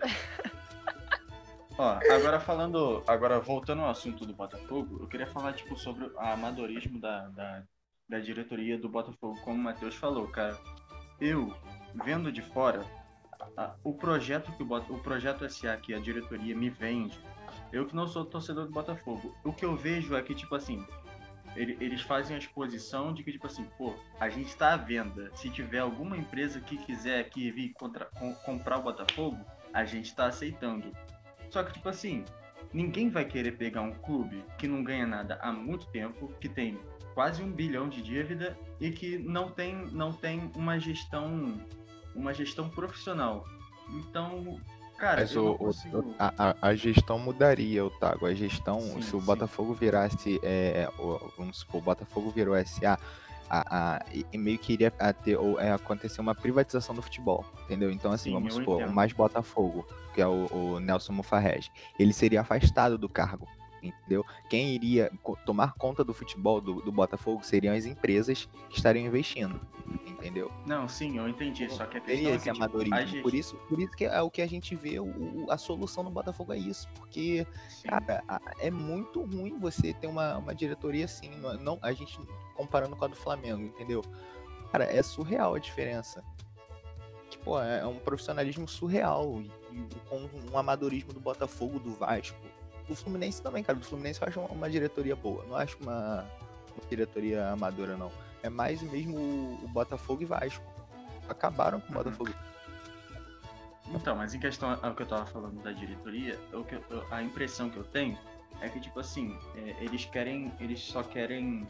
Ó, 1.76 1.98
agora 2.10 2.40
falando, 2.40 3.02
agora 3.06 3.38
voltando 3.40 3.82
ao 3.82 3.90
assunto 3.90 4.24
do 4.24 4.32
Botafogo, 4.32 4.98
eu 5.00 5.06
queria 5.08 5.26
falar, 5.26 5.52
tipo, 5.52 5.76
sobre 5.76 6.04
o 6.06 6.18
amadorismo 6.18 6.98
da, 7.00 7.26
da, 7.28 7.62
da 8.08 8.18
diretoria 8.20 8.78
do 8.78 8.88
Botafogo, 8.88 9.38
como 9.44 9.58
o 9.58 9.62
Matheus 9.64 9.94
falou, 9.96 10.26
cara. 10.28 10.56
Eu, 11.20 11.52
vendo 12.04 12.30
de 12.32 12.40
fora, 12.40 12.80
a- 13.56 13.74
o 13.84 13.92
projeto 13.92 14.52
que 14.52 14.62
o, 14.62 14.66
o 14.94 14.98
projeto 15.00 15.48
SA 15.50 15.76
que 15.76 15.92
a 15.92 15.98
diretoria 15.98 16.54
me 16.56 16.70
vende, 16.70 17.18
eu 17.76 17.86
que 17.86 17.94
não 17.94 18.06
sou 18.06 18.24
torcedor 18.24 18.66
do 18.66 18.72
Botafogo, 18.72 19.34
o 19.44 19.52
que 19.52 19.64
eu 19.64 19.76
vejo 19.76 20.14
é 20.16 20.22
que, 20.22 20.34
tipo 20.34 20.54
assim, 20.54 20.84
ele- 21.54 21.76
eles 21.80 22.02
fazem 22.02 22.36
a 22.36 22.38
exposição 22.38 23.12
de 23.12 23.22
que, 23.22 23.32
tipo 23.32 23.46
assim, 23.46 23.64
pô, 23.78 23.94
a 24.20 24.28
gente 24.28 24.48
está 24.48 24.74
à 24.74 24.76
venda. 24.76 25.30
Se 25.34 25.48
tiver 25.50 25.78
alguma 25.78 26.16
empresa 26.16 26.60
que 26.60 26.76
quiser 26.78 27.20
aqui 27.20 27.50
vir 27.50 27.72
contra- 27.74 28.06
com- 28.06 28.34
comprar 28.34 28.78
o 28.78 28.82
Botafogo, 28.82 29.38
a 29.72 29.84
gente 29.84 30.06
está 30.06 30.26
aceitando. 30.26 30.90
Só 31.50 31.62
que, 31.62 31.72
tipo 31.72 31.88
assim, 31.88 32.24
ninguém 32.72 33.08
vai 33.08 33.24
querer 33.24 33.52
pegar 33.52 33.82
um 33.82 33.92
clube 33.92 34.44
que 34.58 34.66
não 34.66 34.82
ganha 34.82 35.06
nada 35.06 35.38
há 35.42 35.52
muito 35.52 35.86
tempo, 35.86 36.32
que 36.40 36.48
tem 36.48 36.78
quase 37.14 37.42
um 37.42 37.50
bilhão 37.50 37.88
de 37.88 38.02
dívida 38.02 38.58
e 38.78 38.90
que 38.90 39.16
não 39.18 39.50
tem, 39.50 39.86
não 39.92 40.12
tem 40.12 40.50
uma 40.54 40.78
gestão 40.78 41.58
uma 42.14 42.32
gestão 42.32 42.68
profissional. 42.70 43.44
Então, 43.90 44.58
cara, 44.96 45.20
Mas 45.20 45.36
o, 45.36 45.54
consigo... 45.54 46.14
a, 46.18 46.54
a- 46.68 46.74
gestão 46.74 47.18
mudaria, 47.18 47.84
Otago. 47.84 48.26
A 48.26 48.34
gestão, 48.34 48.80
Sim, 48.80 49.02
se 49.02 49.14
o 49.16 49.20
sim. 49.20 49.26
Botafogo 49.26 49.74
virasse, 49.74 50.40
é, 50.42 50.88
vamos 51.36 51.58
supor, 51.58 51.80
o 51.80 51.84
Botafogo 51.84 52.30
virou 52.30 52.54
SA, 52.64 52.98
a, 53.48 53.96
a- 53.96 54.04
e- 54.12 54.38
meio 54.38 54.58
que 54.58 54.72
iria 54.72 54.90
ter, 54.90 55.36
ou, 55.36 55.60
é, 55.60 55.70
acontecer 55.72 56.20
uma 56.20 56.34
privatização 56.34 56.94
do 56.94 57.02
futebol, 57.02 57.44
entendeu? 57.64 57.90
Então, 57.90 58.10
assim, 58.12 58.30
Sim, 58.30 58.34
vamos 58.34 58.54
supor, 58.54 58.76
entendo. 58.80 58.90
o 58.90 58.94
mais 58.94 59.12
Botafogo, 59.12 59.86
que 60.14 60.20
é 60.20 60.26
o, 60.26 60.46
o 60.52 60.80
Nelson 60.80 61.12
Mufarrege, 61.12 61.70
ele 61.98 62.12
seria 62.12 62.40
afastado 62.40 62.96
do 62.98 63.08
cargo. 63.08 63.46
Entendeu? 63.88 64.24
Quem 64.48 64.74
iria 64.74 65.10
tomar 65.44 65.74
conta 65.74 66.02
do 66.04 66.12
futebol 66.14 66.60
do, 66.60 66.80
do 66.82 66.92
Botafogo 66.92 67.44
seriam 67.44 67.74
as 67.74 67.84
empresas 67.86 68.48
que 68.68 68.76
estariam 68.76 69.06
investindo. 69.06 69.60
Entendeu? 70.06 70.50
Não, 70.66 70.88
sim, 70.88 71.18
eu 71.18 71.28
entendi. 71.28 71.70
Só 71.70 71.86
que 71.86 71.98
a 71.98 72.00
questão 72.00 72.30
é 72.30 72.34
esse 72.34 72.44
que, 72.44 72.52
tipo, 72.52 72.64
amadorismo. 72.64 72.96
gente- 73.06 73.22
Por 73.22 73.34
isso, 73.34 73.56
por 73.68 73.78
isso 73.80 73.92
que 73.92 74.04
é 74.04 74.20
o 74.20 74.30
que 74.30 74.42
a 74.42 74.46
gente 74.46 74.74
vê, 74.74 74.98
o- 74.98 75.46
a 75.48 75.56
solução 75.58 76.02
no 76.02 76.10
Botafogo 76.10 76.52
é 76.52 76.58
isso. 76.58 76.88
Porque, 76.96 77.46
Sim. 77.68 77.88
cara, 77.88 78.22
é 78.58 78.70
muito 78.70 79.22
ruim 79.22 79.56
você 79.58 79.92
ter 79.92 80.06
uma, 80.08 80.38
uma 80.38 80.54
diretoria 80.54 81.04
assim. 81.04 81.30
não- 81.36 81.54
Não, 81.58 81.78
a 81.82 81.92
gente 81.92 82.18
comparando 82.54 82.96
com 82.96 83.04
a 83.04 83.08
do 83.08 83.16
Flamengo, 83.16 83.62
entendeu? 83.62 84.02
Cara, 84.72 84.84
é 84.84 85.00
surreal 85.02 85.54
a 85.54 85.58
diferença. 85.58 86.24
Que, 87.30 87.38
pô, 87.38 87.60
é 87.60 87.86
um 87.86 87.96
profissionalismo 87.98 88.66
surreal. 88.66 89.40
E, 89.40 89.50
e 89.78 90.00
com 90.08 90.28
um 90.52 90.58
amadorismo 90.58 91.12
do 91.12 91.20
Botafogo, 91.20 91.78
do 91.78 91.92
Vasco. 91.92 92.36
Do 92.88 92.94
Fluminense 92.94 93.42
também, 93.42 93.62
cara. 93.64 93.78
Do 93.78 93.84
Fluminense 93.84 94.20
eu 94.22 94.28
acho 94.28 94.40
uma, 94.40 94.48
uma 94.50 94.70
diretoria 94.70 95.16
boa. 95.16 95.44
Não 95.46 95.56
acho 95.56 95.76
uma, 95.80 96.24
uma 96.76 96.88
diretoria 96.88 97.48
amadora, 97.50 97.96
não. 97.96 98.10
É 98.42 98.48
mais 98.48 98.80
mesmo 98.82 99.16
o, 99.16 99.64
o 99.64 99.68
Botafogo 99.68 100.22
e 100.22 100.24
Vasco. 100.24 100.64
Acabaram 101.28 101.80
com 101.80 101.92
o 101.92 101.96
Uhum. 101.96 102.02
Botafogo. 102.04 102.32
Então, 103.88 104.16
mas 104.16 104.34
em 104.34 104.40
questão 104.40 104.78
ao 104.82 104.94
que 104.94 105.02
eu 105.02 105.06
tava 105.06 105.26
falando 105.26 105.62
da 105.62 105.70
diretoria, 105.72 106.38
o 106.52 106.64
que 106.64 106.74
eu- 106.74 106.84
eu- 106.90 107.06
a 107.10 107.22
impressão 107.22 107.70
que 107.70 107.76
eu 107.76 107.84
tenho 107.84 108.18
é 108.60 108.68
que, 108.68 108.80
tipo 108.80 108.98
assim, 109.00 109.36
é, 109.56 109.76
eles 109.84 110.04
querem. 110.06 110.52
Eles 110.60 110.80
só 110.80 111.02
querem 111.02 111.66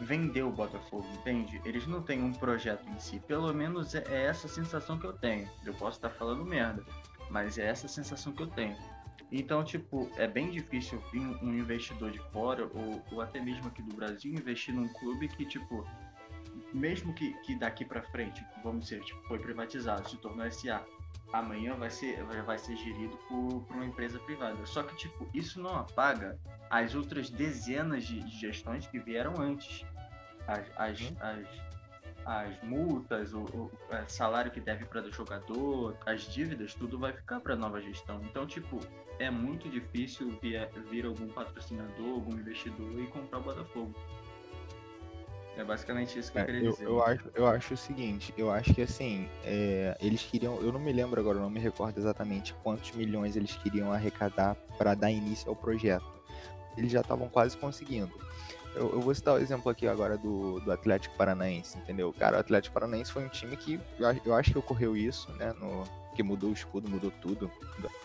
vender 0.00 0.42
o 0.42 0.50
Botafogo, 0.50 1.06
entende? 1.14 1.60
Eles 1.64 1.86
não 1.86 2.00
têm 2.02 2.22
um 2.22 2.32
projeto 2.32 2.88
em 2.88 2.98
si. 3.00 3.18
Pelo 3.20 3.52
menos 3.52 3.94
é, 3.94 4.04
é 4.08 4.26
essa 4.26 4.46
sensação 4.46 4.98
que 4.98 5.06
eu 5.06 5.12
tenho. 5.12 5.48
Eu 5.64 5.74
posso 5.74 5.96
estar 5.98 6.10
falando 6.10 6.44
merda, 6.44 6.84
mas 7.30 7.58
é 7.58 7.66
essa 7.66 7.88
sensação 7.88 8.32
que 8.32 8.42
eu 8.42 8.46
tenho. 8.46 8.76
Então, 9.30 9.62
tipo, 9.62 10.10
é 10.16 10.26
bem 10.26 10.50
difícil 10.50 11.02
vir 11.12 11.20
um 11.42 11.52
investidor 11.54 12.10
de 12.10 12.18
fora, 12.32 12.64
ou, 12.74 13.02
ou 13.12 13.20
até 13.20 13.40
mesmo 13.40 13.66
aqui 13.68 13.82
do 13.82 13.92
Brasil, 13.94 14.32
investir 14.32 14.74
num 14.74 14.88
clube 14.88 15.28
que, 15.28 15.44
tipo, 15.44 15.86
mesmo 16.72 17.12
que, 17.12 17.32
que 17.42 17.54
daqui 17.54 17.84
pra 17.84 18.02
frente, 18.02 18.44
vamos 18.62 18.84
dizer, 18.84 19.02
tipo, 19.04 19.20
foi 19.28 19.38
privatizado, 19.38 20.08
se 20.08 20.16
tornou 20.16 20.50
SA, 20.50 20.82
amanhã 21.32 21.74
vai 21.74 21.90
ser, 21.90 22.22
vai- 22.24 22.40
vai 22.42 22.58
ser 22.58 22.74
gerido 22.76 23.18
por, 23.28 23.62
por 23.66 23.76
uma 23.76 23.84
empresa 23.84 24.18
privada. 24.20 24.64
Só 24.64 24.82
que, 24.82 24.96
tipo, 24.96 25.28
isso 25.34 25.60
não 25.60 25.76
apaga 25.76 26.38
as 26.70 26.94
outras 26.94 27.28
dezenas 27.28 28.04
de, 28.06 28.20
de 28.22 28.38
gestões 28.38 28.86
que 28.86 28.98
vieram 28.98 29.34
antes. 29.38 29.84
As, 30.46 30.64
as, 30.76 31.00
Uhum. 31.02 31.16
as, 31.20 31.46
as 32.28 32.60
multas, 32.62 33.32
o, 33.32 33.40
o- 33.40 33.70
é, 33.90 34.04
salário 34.06 34.50
que 34.50 34.60
deve 34.60 34.84
para 34.84 35.00
o 35.02 35.10
jogador, 35.10 35.96
as 36.04 36.22
dívidas, 36.22 36.74
tudo 36.74 36.98
vai 36.98 37.10
ficar 37.12 37.40
para 37.40 37.56
nova 37.56 37.80
gestão. 37.80 38.20
Então, 38.22 38.46
tipo, 38.46 38.78
é 39.18 39.30
muito 39.30 39.66
difícil 39.70 40.38
vir, 40.42 40.68
vir 40.90 41.06
algum 41.06 41.26
patrocinador, 41.28 42.10
algum 42.12 42.34
investidor 42.34 43.00
e 43.00 43.06
comprar 43.06 43.38
o 43.38 43.42
Botafogo. 43.42 43.94
É 45.56 45.64
basicamente 45.64 46.18
isso 46.18 46.30
que 46.30 46.38
eu 46.38 46.42
É, 46.42 46.46
queria 46.46 46.62
eu, 46.62 46.70
dizer. 46.72 46.84
eu 46.86 47.02
acho, 47.02 47.30
eu 47.34 47.46
acho 47.46 47.74
o 47.74 47.76
seguinte, 47.76 48.34
eu 48.36 48.50
acho 48.52 48.74
que 48.74 48.82
assim, 48.82 49.26
é, 49.42 49.96
eles 50.00 50.22
queriam, 50.22 50.60
eu 50.60 50.70
não 50.70 50.78
me 50.78 50.92
lembro 50.92 51.18
agora, 51.18 51.40
não 51.40 51.50
me 51.50 51.58
recordo 51.58 51.98
exatamente 51.98 52.54
quantos 52.62 52.92
milhões 52.92 53.34
eles 53.36 53.56
queriam 53.56 53.90
arrecadar 53.90 54.54
para 54.76 54.94
dar 54.94 55.10
início 55.10 55.48
ao 55.48 55.56
projeto. 55.56 56.04
Eles 56.76 56.92
já 56.92 57.00
estavam 57.00 57.28
quase 57.28 57.56
conseguindo. 57.56 58.12
Eu, 58.78 58.92
eu 58.92 59.00
vou 59.00 59.12
citar 59.12 59.34
o 59.34 59.38
exemplo 59.38 59.68
aqui 59.70 59.88
agora 59.88 60.16
do, 60.16 60.60
do 60.60 60.70
Atlético 60.70 61.16
Paranaense, 61.16 61.76
entendeu? 61.78 62.12
Cara, 62.16 62.36
o 62.36 62.40
Atlético 62.40 62.72
Paranaense 62.74 63.10
foi 63.10 63.24
um 63.24 63.28
time 63.28 63.56
que 63.56 63.80
eu, 63.98 64.06
acho- 64.06 64.20
eu 64.24 64.34
acho 64.34 64.52
que 64.52 64.58
ocorreu 64.58 64.96
isso, 64.96 65.30
né? 65.32 65.52
No, 65.60 65.82
que 66.14 66.22
mudou 66.22 66.50
o 66.50 66.52
escudo, 66.52 66.88
mudou 66.88 67.10
tudo. 67.20 67.50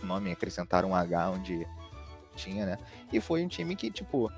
O 0.01 0.05
nome 0.05 0.31
acrescentaram 0.31 0.89
um 0.89 0.95
H 0.95 1.29
onde 1.29 1.67
tinha, 2.35 2.65
né? 2.65 2.77
E 3.11 3.21
foi 3.21 3.45
um 3.45 3.47
time 3.47 3.75
que, 3.75 3.91
tipo, 3.91 4.31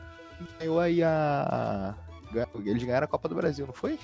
ganhou 0.60 0.80
aí 0.80 1.02
a. 1.02 1.96
Eles 2.66 2.84
ganharam 2.84 3.06
a 3.06 3.08
Copa 3.08 3.30
do 3.30 3.36
Brasil, 3.36 3.66
não 3.66 3.74
foi? 3.74 3.98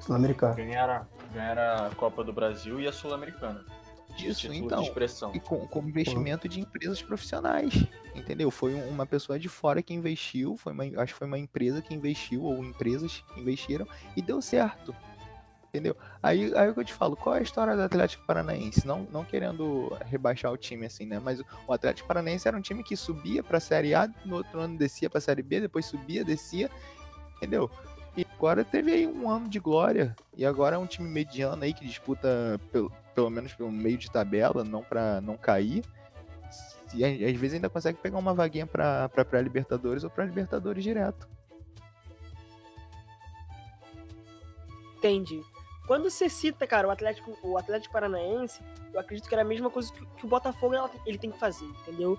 Sul-Americana. 0.00 0.54
Ganharam, 0.54 1.06
ganharam 1.32 1.86
a 1.86 1.90
Copa 1.94 2.24
do 2.24 2.32
Brasil 2.32 2.80
e 2.80 2.88
a 2.88 2.92
Sul-Americana. 2.92 3.64
Disso, 4.16 4.52
então. 4.52 4.82
De. 4.82 5.36
E 5.36 5.40
com, 5.40 5.66
com 5.66 5.80
investimento 5.80 6.48
de 6.48 6.60
empresas 6.60 7.02
profissionais. 7.02 7.74
Entendeu? 8.14 8.50
Foi 8.50 8.74
um- 8.74 8.88
uma 8.88 9.04
pessoa 9.06 9.38
de 9.38 9.48
fora 9.48 9.82
que 9.82 9.92
investiu, 9.92 10.56
foi 10.56 10.72
uma, 10.72 10.84
acho 11.02 11.12
que 11.12 11.18
foi 11.18 11.26
uma 11.26 11.38
empresa 11.38 11.82
que 11.82 11.92
investiu, 11.94 12.42
ou 12.42 12.64
empresas 12.64 13.24
que 13.34 13.40
investiram, 13.40 13.86
e 14.16 14.22
deu 14.22 14.40
certo. 14.40 14.94
Entendeu? 15.68 15.96
Aí, 16.22 16.54
aí 16.56 16.68
é 16.68 16.72
que 16.72 16.78
eu 16.78 16.84
te 16.84 16.92
falo, 16.92 17.16
qual 17.16 17.34
é 17.34 17.40
a 17.40 17.42
história 17.42 17.74
do 17.74 17.82
Atlético 17.82 18.24
Paranaense? 18.24 18.86
Não, 18.86 19.08
não 19.10 19.24
querendo 19.24 19.88
rebaixar 20.06 20.52
o 20.52 20.56
time 20.56 20.86
assim, 20.86 21.04
né? 21.04 21.18
Mas 21.18 21.40
o 21.66 21.72
Atlético 21.72 22.06
Paranaense 22.06 22.46
era 22.46 22.56
um 22.56 22.60
time 22.60 22.84
que 22.84 22.96
subia 22.96 23.42
pra 23.42 23.58
Série 23.58 23.92
A, 23.92 24.08
no 24.24 24.36
outro 24.36 24.60
ano 24.60 24.78
descia 24.78 25.10
pra 25.10 25.20
Série 25.20 25.42
B, 25.42 25.62
depois 25.62 25.84
subia, 25.86 26.24
descia, 26.24 26.70
entendeu? 27.36 27.68
E 28.16 28.24
agora 28.36 28.64
teve 28.64 28.92
aí 28.92 29.04
um 29.04 29.28
ano 29.28 29.48
de 29.48 29.58
glória. 29.58 30.14
E 30.36 30.46
agora 30.46 30.76
é 30.76 30.78
um 30.78 30.86
time 30.86 31.08
mediano 31.08 31.64
aí 31.64 31.74
que 31.74 31.84
disputa 31.84 32.60
pelo, 32.70 32.92
pelo 33.14 33.30
menos 33.30 33.52
pelo 33.54 33.70
meio 33.70 33.96
de 33.96 34.10
tabela, 34.10 34.64
não 34.64 34.82
pra 34.82 35.20
não 35.20 35.36
cair. 35.36 35.84
E 36.94 37.04
às 37.04 37.36
vezes 37.36 37.54
ainda 37.54 37.68
consegue 37.68 37.98
pegar 37.98 38.18
uma 38.18 38.32
vaguinha 38.34 38.66
pra 38.66 39.08
pré-Libertadores 39.08 40.04
ou 40.04 40.10
pra 40.10 40.24
Libertadores 40.24 40.82
direto. 40.84 41.26
Entendi. 44.98 45.42
Quando 45.86 46.08
você 46.08 46.28
cita, 46.28 46.66
cara, 46.66 46.88
o 46.88 46.90
Atlético, 46.90 47.36
o 47.42 47.58
Atlético 47.58 47.92
Paranaense, 47.92 48.60
eu 48.92 48.98
acredito 49.00 49.28
que 49.28 49.34
era 49.34 49.42
a 49.42 49.46
mesma 49.46 49.68
coisa 49.68 49.92
que, 49.92 50.06
que 50.16 50.24
o 50.24 50.28
Botafogo 50.28 50.74
ele 51.04 51.18
tem 51.18 51.30
que 51.30 51.38
fazer, 51.38 51.66
entendeu? 51.66 52.18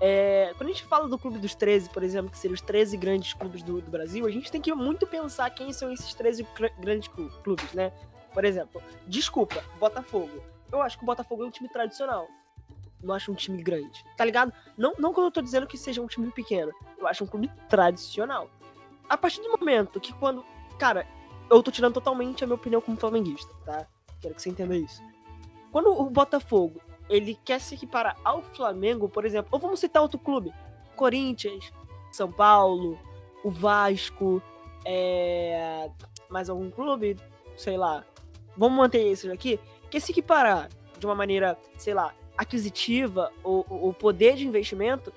É, 0.00 0.52
quando 0.58 0.68
a 0.70 0.72
gente 0.72 0.84
fala 0.84 1.08
do 1.08 1.18
Clube 1.18 1.38
dos 1.38 1.54
13, 1.54 1.88
por 1.90 2.02
exemplo, 2.02 2.30
que 2.30 2.36
seriam 2.36 2.54
os 2.54 2.60
13 2.60 2.96
grandes 2.96 3.32
clubes 3.32 3.62
do, 3.62 3.80
do 3.80 3.90
Brasil, 3.90 4.26
a 4.26 4.30
gente 4.30 4.50
tem 4.50 4.60
que 4.60 4.74
muito 4.74 5.06
pensar 5.06 5.48
quem 5.50 5.72
são 5.72 5.92
esses 5.92 6.12
13 6.14 6.44
cr- 6.44 6.72
grandes 6.80 7.08
clu- 7.08 7.30
clubes, 7.44 7.72
né? 7.72 7.92
Por 8.36 8.44
exemplo, 8.44 8.82
desculpa, 9.06 9.64
Botafogo. 9.80 10.42
Eu 10.70 10.82
acho 10.82 10.98
que 10.98 11.04
o 11.04 11.06
Botafogo 11.06 11.42
é 11.42 11.46
um 11.46 11.50
time 11.50 11.70
tradicional. 11.70 12.28
Não 13.02 13.14
acho 13.14 13.32
um 13.32 13.34
time 13.34 13.62
grande, 13.62 14.04
tá 14.14 14.26
ligado? 14.26 14.52
Não, 14.76 14.92
não 14.98 15.14
que 15.14 15.20
eu 15.20 15.30
tô 15.30 15.40
dizendo 15.40 15.66
que 15.66 15.78
seja 15.78 16.02
um 16.02 16.06
time 16.06 16.30
pequeno. 16.30 16.70
Eu 16.98 17.06
acho 17.06 17.24
um 17.24 17.26
clube 17.26 17.50
tradicional. 17.66 18.50
A 19.08 19.16
partir 19.16 19.40
do 19.40 19.58
momento 19.58 19.98
que 19.98 20.12
quando. 20.12 20.44
Cara, 20.78 21.06
eu 21.48 21.62
tô 21.62 21.70
tirando 21.70 21.94
totalmente 21.94 22.44
a 22.44 22.46
minha 22.46 22.56
opinião 22.56 22.82
como 22.82 22.98
flamenguista, 22.98 23.50
tá? 23.64 23.86
Quero 24.20 24.34
que 24.34 24.42
você 24.42 24.50
entenda 24.50 24.76
isso. 24.76 25.02
Quando 25.72 25.98
o 25.98 26.10
Botafogo, 26.10 26.78
ele 27.08 27.38
quer 27.42 27.58
se 27.58 27.74
equiparar 27.74 28.18
ao 28.22 28.42
Flamengo, 28.42 29.08
por 29.08 29.24
exemplo, 29.24 29.48
ou 29.50 29.58
vamos 29.58 29.80
citar 29.80 30.02
outro 30.02 30.18
clube, 30.18 30.52
Corinthians, 30.94 31.72
São 32.12 32.30
Paulo, 32.30 32.98
o 33.42 33.50
Vasco, 33.50 34.42
é... 34.84 35.90
mais 36.28 36.50
algum 36.50 36.70
clube, 36.70 37.16
sei 37.56 37.78
lá. 37.78 38.04
Vamos 38.56 38.78
manter 38.78 39.06
esses 39.06 39.30
aqui, 39.30 39.60
quer 39.90 40.00
se 40.00 40.12
equiparar 40.12 40.68
de 40.98 41.04
uma 41.06 41.14
maneira, 41.14 41.58
sei 41.76 41.92
lá, 41.94 42.14
aquisitiva 42.36 43.30
ou, 43.42 43.64
ou 43.68 43.92
poder 43.92 44.34
de 44.36 44.46
investimento, 44.46 45.12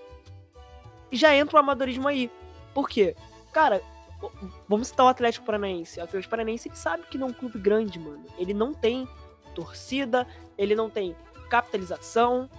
já 1.12 1.36
entra 1.36 1.56
o 1.58 1.60
amadorismo 1.60 2.08
aí. 2.08 2.30
Por 2.74 2.88
quê? 2.90 3.16
Cara, 3.52 3.82
o- 4.22 4.32
vamos 4.68 4.88
citar 4.90 5.06
o 5.06 5.10
Atlético 5.10 5.46
Paranaense. 5.46 6.00
O 6.00 6.04
Atlético 6.04 6.30
Paranaense 6.30 6.68
ele 6.70 6.76
sabe 6.76 7.04
que 7.10 7.18
não 7.18 7.28
é 7.28 7.30
um 7.32 7.34
clube 7.34 7.58
grande, 7.58 7.98
mano. 8.00 8.24
Ele 8.38 8.54
não 8.54 8.74
tem 8.74 9.08
torcida, 9.56 10.28
ele 10.58 10.76
não 10.76 10.90
tem 10.90 11.16
capitalização, 11.50 12.50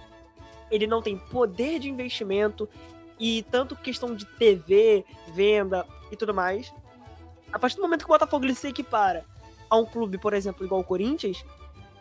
ele 0.69 0.85
não 0.87 1.01
tem 1.01 1.17
poder 1.17 1.79
de 1.79 1.89
investimento 1.89 2.67
e 3.19 3.43
tanto 3.51 3.75
questão 3.75 4.13
de 4.15 4.25
TV, 4.25 5.05
venda 5.33 5.85
e 6.11 6.15
tudo 6.15 6.33
mais. 6.33 6.73
A 7.53 7.59
partir 7.59 7.75
do 7.77 7.81
momento 7.81 7.99
que 7.99 8.05
o 8.05 8.13
Botafogo 8.13 8.45
ele 8.45 8.55
se 8.55 8.67
equipara 8.67 9.25
a 9.71 9.77
um 9.77 9.85
clube, 9.85 10.17
por 10.17 10.33
exemplo, 10.33 10.65
igual 10.65 10.81
o 10.81 10.83
Corinthians, 10.83 11.45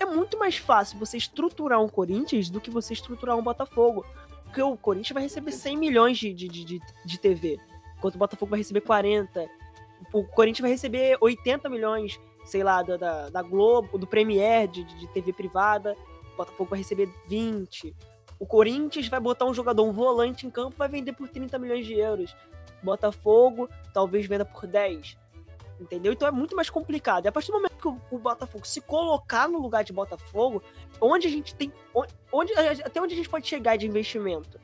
é 0.01 0.05
muito 0.05 0.37
mais 0.37 0.57
fácil 0.57 0.99
você 0.99 1.17
estruturar 1.17 1.81
um 1.81 1.89
Corinthians 1.89 2.51
do 2.51 2.61
que 2.61 2.69
você 2.69 2.93
estruturar 2.93 3.37
um 3.37 3.43
Botafogo. 3.43 4.05
Porque 4.45 4.61
o 4.61 4.77
Corinthians 4.77 5.15
vai 5.15 5.23
receber 5.23 5.53
100 5.53 5.77
milhões 5.77 6.19
de, 6.19 6.35
de, 6.35 6.49
de, 6.49 6.81
de- 7.07 7.19
TV, 7.21 7.61
enquanto 7.97 8.17
o 8.17 8.19
Botafogo 8.19 8.51
vai 8.51 8.59
receber 8.59 8.81
40. 8.81 9.49
O 10.13 10.25
Corinthians 10.25 10.63
vai 10.63 10.71
receber 10.73 11.17
80 11.21 11.69
milhões, 11.69 12.19
sei 12.45 12.65
lá, 12.65 12.83
da, 12.83 12.97
da, 12.97 13.29
da 13.31 13.43
Globo, 13.43 13.97
do 13.97 14.07
Premier, 14.07 14.67
de, 14.67 14.83
de 14.83 15.07
TV 15.13 15.33
privada. 15.33 15.97
O 16.35 16.37
Botafogo 16.39 16.71
vai 16.71 16.81
receber 16.81 17.09
20. 17.29 17.95
O 18.41 18.47
Corinthians 18.47 19.07
vai 19.07 19.21
botar 19.21 19.45
um 19.45 19.55
jogador, 19.55 19.85
um 19.85 19.93
volante 19.93 20.45
em 20.45 20.51
campo, 20.51 20.75
vai 20.77 20.89
vender 20.89 21.13
por 21.13 21.29
30 21.29 21.57
milhões 21.57 21.87
de 21.87 21.95
euros. 21.95 22.35
Botafogo 22.83 23.69
talvez 23.95 24.27
venda 24.27 24.45
por 24.45 24.67
10. 24.67 25.17
Entendeu? 25.81 26.13
Então 26.13 26.29
é 26.29 26.31
muito 26.31 26.55
mais 26.55 26.69
complicado. 26.69 27.25
E 27.25 27.29
a 27.29 27.33
partir 27.33 27.51
do 27.51 27.55
momento 27.55 27.77
que 27.77 27.89
o, 27.89 27.99
o 28.11 28.19
Botafogo 28.19 28.67
se 28.67 28.83
colocar 28.83 29.49
no 29.49 29.59
lugar 29.59 29.83
de 29.83 29.93
Botafogo, 29.95 30.63
onde 31.01 31.27
a 31.27 31.31
gente 31.31 31.55
tem. 31.55 31.73
Onde, 32.31 32.53
até 32.55 33.01
onde 33.01 33.15
a 33.15 33.17
gente 33.17 33.29
pode 33.31 33.47
chegar 33.47 33.77
de 33.77 33.87
investimento? 33.87 34.61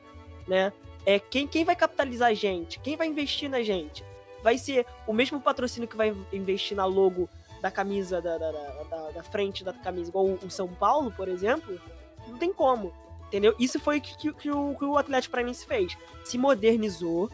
Né? 0.46 0.72
É, 1.06 1.18
quem, 1.18 1.46
quem 1.46 1.64
vai 1.64 1.74
capitalizar 1.74 2.28
a 2.30 2.34
gente? 2.34 2.78
Quem 2.80 2.96
vai 2.96 3.06
investir 3.06 3.48
na 3.48 3.62
gente? 3.62 4.04
Vai 4.42 4.58
ser 4.58 4.84
o 5.06 5.12
mesmo 5.12 5.40
patrocínio 5.40 5.88
que 5.88 5.96
vai 5.96 6.14
investir 6.32 6.76
na 6.76 6.84
logo 6.84 7.28
da 7.62 7.70
camisa, 7.70 8.20
da, 8.20 8.36
da, 8.36 8.52
da, 8.52 9.10
da- 9.12 9.22
frente 9.22 9.64
da 9.64 9.72
camisa, 9.72 10.10
igual 10.10 10.26
o, 10.26 10.34
o 10.34 10.50
São 10.50 10.68
Paulo, 10.68 11.10
por 11.10 11.26
exemplo? 11.28 11.80
Não 12.28 12.36
tem 12.36 12.52
como. 12.52 12.92
Entendeu? 13.28 13.56
Isso 13.58 13.80
foi 13.80 14.00
que, 14.00 14.16
que, 14.16 14.32
que 14.34 14.50
o, 14.50 14.74
que 14.76 14.84
o 14.84 14.98
Atlético 14.98 15.32
Paranaense 15.32 15.66
fez. 15.66 15.96
Se 16.24 16.36
modernizou, 16.36 17.30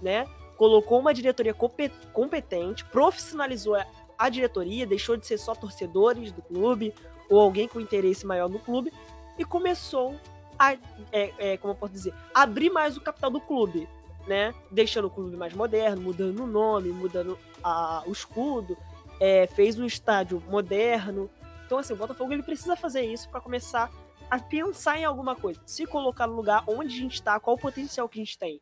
né? 0.00 0.26
Colocou 0.56 0.98
uma 0.98 1.12
diretoria 1.12 1.54
compe- 1.54 1.90
competente, 2.12 2.84
profissionalizou 2.84 3.74
a- 4.18 4.28
diretoria, 4.28 4.86
deixou 4.86 5.16
de 5.16 5.26
ser 5.26 5.38
só 5.38 5.54
torcedores 5.54 6.32
do 6.32 6.40
clube 6.42 6.94
ou 7.28 7.38
alguém 7.40 7.68
com 7.68 7.80
interesse 7.80 8.24
maior 8.24 8.48
no 8.48 8.58
clube 8.58 8.92
e 9.38 9.44
começou 9.44 10.18
a, 10.58 10.72
é, 11.12 11.32
é, 11.38 11.56
como 11.58 11.72
eu 11.72 11.76
posso 11.76 11.92
dizer, 11.92 12.14
abrir 12.34 12.70
mais 12.70 12.96
o 12.96 13.00
capital 13.00 13.30
do 13.30 13.40
clube, 13.40 13.86
né? 14.26 14.54
Deixando 14.70 15.06
o 15.06 15.10
clube 15.10 15.36
mais 15.36 15.52
moderno, 15.52 16.00
mudando 16.00 16.42
o 16.42 16.46
nome, 16.46 16.88
mudando 16.90 17.38
a- 17.62 18.02
o 18.06 18.12
escudo, 18.12 18.76
é, 19.20 19.46
fez 19.46 19.78
um 19.78 19.84
estádio 19.84 20.42
moderno. 20.48 21.30
Então, 21.66 21.78
assim, 21.78 21.92
o 21.92 21.96
Botafogo 21.96 22.32
ele 22.32 22.42
precisa 22.42 22.74
fazer 22.76 23.02
isso 23.02 23.28
para 23.28 23.40
começar 23.40 23.90
a 24.30 24.38
pensar 24.38 24.98
em 24.98 25.04
alguma 25.04 25.36
coisa, 25.36 25.60
se 25.66 25.86
colocar 25.86 26.26
no 26.26 26.34
lugar 26.34 26.64
onde 26.66 26.94
a 26.94 26.98
gente 26.98 27.22
tá, 27.22 27.38
qual 27.38 27.56
o 27.56 27.60
potencial 27.60 28.08
que 28.08 28.18
a 28.18 28.24
gente 28.24 28.38
tem. 28.38 28.60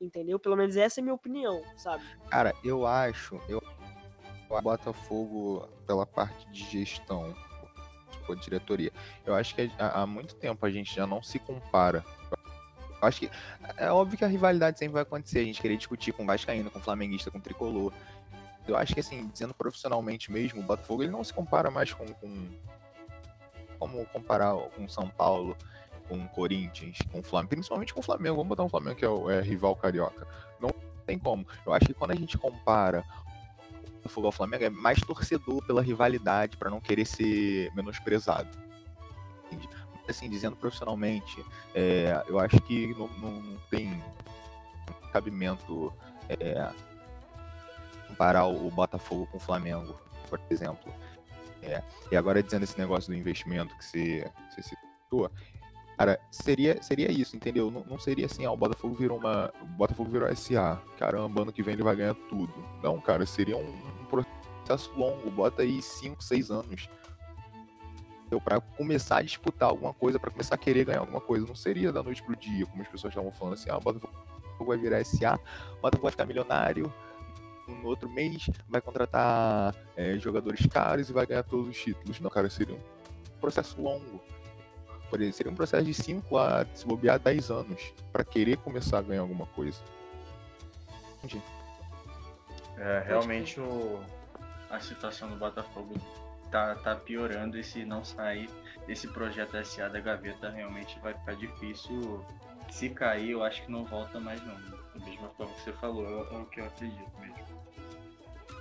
Entendeu? 0.00 0.38
Pelo 0.38 0.56
menos 0.56 0.76
essa 0.76 0.98
é 0.98 1.02
a 1.02 1.04
minha 1.04 1.14
opinião, 1.14 1.62
sabe? 1.76 2.02
Cara, 2.30 2.54
eu 2.64 2.86
acho, 2.86 3.38
eu 3.48 3.62
o 4.50 4.60
Botafogo 4.60 5.68
pela 5.86 6.04
parte 6.04 6.48
de 6.50 6.64
gestão, 6.64 7.34
tipo, 8.10 8.34
diretoria. 8.36 8.92
Eu 9.24 9.34
acho 9.34 9.54
que 9.54 9.70
há, 9.78 10.04
muito 10.06 10.34
tempo 10.34 10.64
a 10.66 10.70
gente 10.70 10.94
já 10.94 11.06
não 11.06 11.22
se 11.22 11.38
compara. 11.38 12.04
Eu 12.32 13.08
acho 13.08 13.20
que 13.20 13.30
é 13.76 13.90
óbvio 13.90 14.18
que 14.18 14.24
a 14.24 14.28
rivalidade 14.28 14.78
sempre 14.78 14.94
vai 14.94 15.02
acontecer, 15.02 15.38
a 15.38 15.44
gente 15.44 15.62
querer 15.62 15.76
discutir 15.76 16.12
com 16.12 16.26
Vascaíno, 16.26 16.70
com 16.70 16.80
Flamenguista, 16.80 17.30
com 17.30 17.40
Tricolor. 17.40 17.92
Eu 18.66 18.76
acho 18.76 18.92
que 18.92 19.00
assim, 19.00 19.28
dizendo 19.28 19.54
profissionalmente 19.54 20.30
mesmo, 20.30 20.60
o 20.60 20.64
Botafogo 20.64 21.02
ele 21.02 21.12
não 21.12 21.24
se 21.24 21.32
compara 21.32 21.70
mais 21.70 21.92
com, 21.92 22.06
com 22.06 22.48
como 23.78 24.04
comparar 24.06 24.54
com 24.76 24.86
São 24.86 25.08
Paulo, 25.08 25.56
com 26.10 26.26
Corinthians, 26.28 26.98
com 27.12 27.22
Flamengo, 27.22 27.50
principalmente 27.50 27.94
com 27.94 28.00
o 28.00 28.02
Flamengo. 28.02 28.34
Vamos 28.36 28.48
botar 28.48 28.64
um 28.64 28.68
Flamengo 28.68 28.96
que 28.96 29.04
é 29.04 29.08
o 29.08 29.30
é 29.30 29.40
rival 29.40 29.76
carioca. 29.76 30.26
Não 30.60 30.70
tem 31.06 31.16
como. 31.18 31.46
Eu 31.64 31.72
acho 31.72 31.86
que 31.86 31.94
quando 31.94 32.10
a 32.10 32.16
gente 32.16 32.36
compara 32.36 33.04
o 34.04 34.26
ao 34.26 34.32
Flamengo 34.32 34.64
é 34.64 34.70
mais 34.70 34.98
torcedor 35.00 35.64
pela 35.64 35.80
rivalidade, 35.80 36.56
para 36.56 36.68
não 36.68 36.80
querer 36.80 37.04
ser 37.04 37.72
menosprezado. 37.74 38.48
Assim, 40.08 40.28
dizendo 40.28 40.56
profissionalmente, 40.56 41.44
é, 41.72 42.20
eu 42.26 42.40
acho 42.40 42.60
que 42.62 42.88
não, 42.94 43.06
não- 43.18 43.40
não 43.40 43.56
tem 43.70 44.02
cabimento 45.12 45.92
é, 46.28 46.70
comparar 48.08 48.46
o 48.46 48.66
o 48.66 48.70
Botafogo 48.70 49.26
com 49.26 49.36
o 49.36 49.40
Flamengo, 49.40 49.94
por 50.28 50.40
exemplo. 50.50 50.92
É, 51.62 51.82
e 52.10 52.16
agora 52.16 52.42
dizendo 52.42 52.64
esse 52.64 52.78
negócio 52.78 53.12
do 53.12 53.16
investimento 53.16 53.76
que 53.76 53.84
você, 53.84 54.30
você 54.50 54.62
citou, 54.62 55.30
cara, 56.00 56.18
seria, 56.30 56.82
seria 56.82 57.12
isso, 57.12 57.36
entendeu? 57.36 57.70
Não, 57.70 57.84
não 57.84 57.98
seria 57.98 58.24
assim, 58.24 58.46
ah, 58.46 58.52
o 58.52 58.56
Botafogo 58.56 58.94
virou 58.94 59.18
uma. 59.18 59.52
O 59.60 59.66
Botafogo 59.66 60.10
virou 60.10 60.34
SA. 60.34 60.80
Caramba, 60.98 61.42
ano 61.42 61.52
que 61.52 61.62
vem 61.62 61.74
ele 61.74 61.82
vai 61.82 61.94
ganhar 61.94 62.14
tudo. 62.14 62.54
Não, 62.82 62.98
cara, 62.98 63.26
seria 63.26 63.58
um, 63.58 63.68
um 63.68 64.06
processo 64.06 64.90
longo. 64.96 65.30
Bota 65.30 65.60
aí 65.60 65.82
5, 65.82 66.24
6 66.24 66.50
anos. 66.50 66.88
Entendeu? 68.20 68.40
Pra 68.40 68.62
começar 68.62 69.18
a 69.18 69.22
disputar 69.22 69.68
alguma 69.68 69.92
coisa, 69.92 70.18
pra 70.18 70.30
começar 70.30 70.54
a 70.54 70.58
querer 70.58 70.86
ganhar 70.86 71.00
alguma 71.00 71.20
coisa. 71.20 71.46
Não 71.46 71.54
seria 71.54 71.92
da 71.92 72.02
noite 72.02 72.22
pro 72.22 72.34
dia, 72.34 72.64
como 72.64 72.80
as 72.80 72.88
pessoas 72.88 73.12
estavam 73.12 73.30
falando 73.32 73.54
assim, 73.54 73.68
ah, 73.68 73.76
o 73.76 73.80
Botafogo 73.80 74.14
vai 74.58 74.78
virar 74.78 75.04
SA, 75.04 75.34
o 75.34 75.82
Botafogo 75.82 76.04
vai 76.04 76.12
ficar 76.12 76.24
milionário. 76.24 76.90
No 77.68 77.86
outro 77.86 78.08
mês 78.08 78.48
vai 78.66 78.80
contratar 78.80 79.74
é, 79.94 80.18
jogadores 80.18 80.64
caros 80.66 81.10
e 81.10 81.12
vai 81.12 81.26
ganhar 81.26 81.42
todos 81.42 81.68
os 81.68 81.76
títulos. 81.76 82.18
Não, 82.20 82.30
cara, 82.30 82.48
seria 82.48 82.74
um 82.74 83.38
processo 83.38 83.80
longo 83.80 84.18
Por 85.10 85.20
exemplo, 85.20 85.36
seria 85.36 85.52
um 85.52 85.56
processo 85.56 85.84
de 85.84 85.92
5 85.92 86.38
a 86.38 86.64
se 86.72 86.86
bobear 86.86 87.18
10 87.18 87.50
anos 87.50 87.92
para 88.12 88.24
querer 88.24 88.56
começar 88.58 88.98
a 88.98 89.02
ganhar 89.02 89.22
alguma 89.22 89.46
coisa. 89.46 89.78
Entendi. 91.18 91.42
É, 92.78 93.02
realmente 93.06 93.60
o, 93.60 94.00
a 94.70 94.80
situação 94.80 95.28
do 95.28 95.36
Botafogo 95.36 95.94
tá, 96.50 96.76
tá 96.76 96.94
piorando 96.94 97.58
e 97.58 97.64
se 97.64 97.84
não 97.84 98.04
sair 98.04 98.48
esse 98.88 99.06
projeto 99.08 99.62
SA 99.64 99.88
da 99.88 100.00
gaveta, 100.00 100.48
realmente 100.48 100.98
vai 101.00 101.12
ficar 101.12 101.34
difícil. 101.34 102.24
Se 102.70 102.88
cair, 102.88 103.30
eu 103.30 103.42
acho 103.42 103.62
que 103.64 103.70
não 103.70 103.84
volta 103.84 104.20
mais 104.20 104.40
não. 104.46 104.54
Da 104.54 105.04
mesma 105.04 105.28
forma 105.30 105.52
que 105.54 105.60
você 105.62 105.72
falou, 105.72 106.26
é 106.30 106.36
o 106.38 106.46
que 106.46 106.60
eu 106.60 106.66
acredito 106.66 107.10
mesmo. 107.20 107.59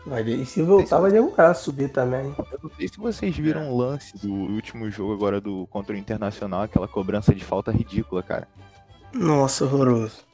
Mas 0.06 0.26
e 0.28 0.46
se 0.46 0.62
voltar, 0.62 1.00
vai 1.00 1.12
demorar 1.12 1.52
a 1.52 1.54
subir 1.54 1.90
também. 1.92 2.34
Eu 2.52 2.60
não 2.64 2.70
sei 2.76 2.88
se 2.88 2.98
vocês 2.98 3.36
viram 3.36 3.70
o 3.72 3.78
lance 3.78 4.18
do 4.18 4.32
último 4.34 4.90
jogo 4.90 5.14
agora 5.14 5.40
do 5.42 5.68
contra 5.68 5.94
o 5.94 5.98
Internacional, 5.98 6.62
aquela 6.64 6.88
cobrança 6.88 7.36
de 7.36 7.44
falta 7.44 7.72
ridícula, 7.72 8.24
cara. 8.24 8.48
Nossa, 9.14 9.66
horroroso. 9.66 10.28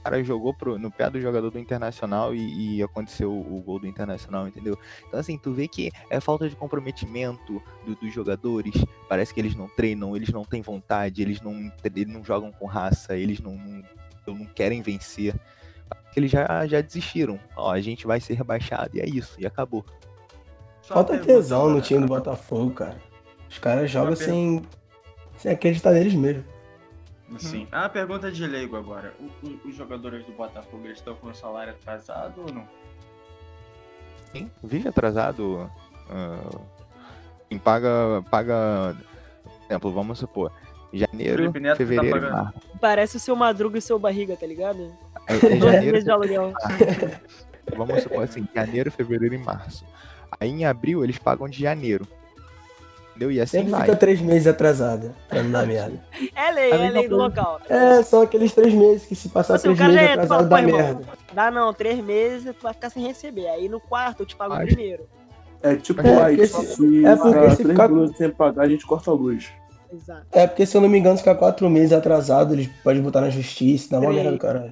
O 0.00 0.02
cara 0.02 0.22
jogou 0.24 0.52
pro, 0.52 0.78
no 0.78 0.90
pé 0.90 1.08
do 1.08 1.20
jogador 1.20 1.50
do 1.50 1.58
Internacional 1.60 2.34
e, 2.34 2.76
e 2.78 2.82
aconteceu 2.82 3.32
o, 3.32 3.56
o 3.58 3.62
gol 3.62 3.78
do 3.78 3.86
Internacional, 3.86 4.46
entendeu? 4.48 4.76
Então, 5.06 5.18
assim, 5.18 5.38
tu 5.38 5.52
vê 5.52 5.68
que 5.68 5.90
é 6.10 6.20
falta 6.20 6.48
de 6.48 6.56
comprometimento 6.56 7.62
do- 7.86 7.94
dos 7.94 8.12
jogadores. 8.12 8.74
Parece 9.08 9.32
que 9.32 9.40
eles 9.40 9.54
não 9.54 9.68
treinam, 9.68 10.14
eles 10.16 10.30
não 10.30 10.44
têm 10.44 10.60
vontade, 10.60 11.22
eles 11.22 11.40
não, 11.40 11.72
eles 11.84 12.08
não 12.08 12.24
jogam 12.24 12.50
com 12.52 12.66
raça, 12.66 13.16
eles 13.16 13.40
não, 13.40 13.54
não, 13.56 14.34
não 14.34 14.46
querem 14.46 14.82
vencer. 14.82 15.34
Eles 16.16 16.30
já, 16.30 16.66
já 16.66 16.80
desistiram. 16.80 17.38
Ó, 17.56 17.70
a 17.70 17.80
gente 17.80 18.06
vai 18.06 18.20
ser 18.20 18.34
rebaixado 18.34 18.90
e 18.96 19.00
é 19.00 19.06
isso, 19.08 19.40
e 19.40 19.46
acabou. 19.46 19.84
Só 20.82 20.94
Falta 20.94 21.12
pergunta, 21.12 21.32
tesão 21.32 21.70
no 21.70 21.80
time 21.80 22.00
do 22.00 22.06
Botafogo, 22.08 22.72
cara. 22.72 22.96
Os 23.48 23.58
caras 23.58 23.90
jogam 23.90 24.14
per- 24.14 24.24
sem, 24.26 24.62
sem 25.36 25.52
acreditar 25.52 25.92
neles 25.92 26.14
mesmo. 26.14 26.44
Sim. 27.38 27.66
Ah, 27.72 27.88
pergunta 27.88 28.30
de 28.30 28.46
leigo 28.46 28.76
agora. 28.76 29.14
O- 29.18 29.46
o- 29.46 29.60
os 29.68 29.74
jogadores 29.74 30.26
do 30.26 30.32
Botafogo 30.32 30.84
eles 30.84 30.98
estão 30.98 31.14
com 31.14 31.28
o 31.28 31.34
salário 31.34 31.72
atrasado 31.72 32.42
ou 32.46 32.52
não? 32.52 32.68
Sim, 34.32 34.50
vive 34.62 34.88
atrasado. 34.88 35.70
ah, 36.10 36.60
quem 37.48 37.58
paga, 37.58 38.22
paga. 38.30 38.96
Por 39.44 39.64
exemplo, 39.66 39.92
vamos 39.92 40.18
supor, 40.18 40.52
janeiro, 40.92 41.52
que 41.52 41.60
tá 41.60 41.76
fevereiro 41.76 42.30
março. 42.30 42.60
Parece 42.80 43.16
o 43.16 43.20
seu 43.20 43.34
madruga 43.36 43.76
e 43.76 43.78
o 43.78 43.82
seu 43.82 43.98
barriga, 43.98 44.36
tá 44.36 44.46
ligado? 44.46 44.92
É, 45.26 45.34
é 45.36 45.38
Dois 45.38 45.60
janeiro, 45.60 45.92
meses 45.92 46.04
de 46.04 46.10
aluguel. 46.10 46.52
vamos 47.76 48.02
supor 48.02 48.24
assim, 48.24 48.46
janeiro, 48.54 48.90
fevereiro 48.90 49.34
e 49.34 49.38
março. 49.38 49.84
Aí 50.40 50.50
em 50.50 50.64
abril 50.64 51.04
eles 51.04 51.18
pagam 51.18 51.48
de 51.48 51.60
janeiro. 51.60 52.06
Entendeu? 53.10 53.30
E 53.30 53.40
assim 53.40 53.58
Sempre 53.58 53.72
vai. 53.72 53.80
fica 53.82 53.96
três 53.96 54.20
meses 54.22 54.46
atrasado, 54.46 55.14
pra 55.28 55.42
não 55.42 55.50
dar 55.50 55.66
merda. 55.68 56.02
É 56.34 56.50
lei, 56.50 56.70
é 56.72 56.90
lei 56.90 57.08
do 57.08 57.16
local. 57.16 57.60
É, 57.68 58.02
são 58.02 58.22
aqueles 58.22 58.52
três 58.52 58.72
meses 58.72 59.06
que 59.06 59.14
se 59.14 59.28
passar 59.28 59.54
Assim, 59.56 59.64
três 59.74 59.78
cara 59.78 59.92
meses 59.92 60.08
e 60.08 60.12
atrasado 60.12 60.38
fala, 60.38 60.48
dá 60.48 60.56
"Pô, 60.56 60.62
irmão, 60.62 60.80
merda. 60.80 61.04
Dá 61.34 61.50
não, 61.50 61.74
três 61.74 62.02
meses 62.02 62.54
tu 62.56 62.62
vai 62.62 62.72
ficar 62.72 62.88
sem 62.90 63.06
receber. 63.06 63.48
Aí 63.48 63.68
no 63.68 63.78
quarto 63.80 64.20
eu 64.22 64.26
te 64.26 64.34
pago 64.34 64.54
Acho. 64.54 64.66
primeiro. 64.66 65.06
É 65.62 65.76
tipo, 65.76 66.00
É, 66.00 66.22
aí, 66.24 66.46
se, 66.46 66.66
se- 66.74 67.06
é 67.06 67.14
porque 67.14 67.50
se 67.50 67.56
três 67.62 67.70
ficar- 67.78 68.16
sem 68.16 68.30
pagar, 68.30 68.62
a 68.64 68.68
gente 68.68 68.84
corta 68.86 69.10
a 69.10 69.14
luz. 69.14 69.52
Exato. 69.92 70.26
É 70.32 70.46
porque 70.46 70.64
se 70.64 70.74
eu 70.74 70.80
não 70.80 70.88
me 70.88 70.98
engano, 70.98 71.16
se 71.18 71.22
ficar 71.22 71.34
quatro 71.34 71.68
meses 71.68 71.92
atrasado, 71.92 72.54
eles 72.54 72.66
podem 72.82 73.02
botar 73.02 73.20
na 73.20 73.28
justiça, 73.30 73.90
dá 73.90 73.98
uma 73.98 74.06
Três. 74.06 74.16
merda 74.22 74.32
do 74.32 74.38
caralho. 74.40 74.70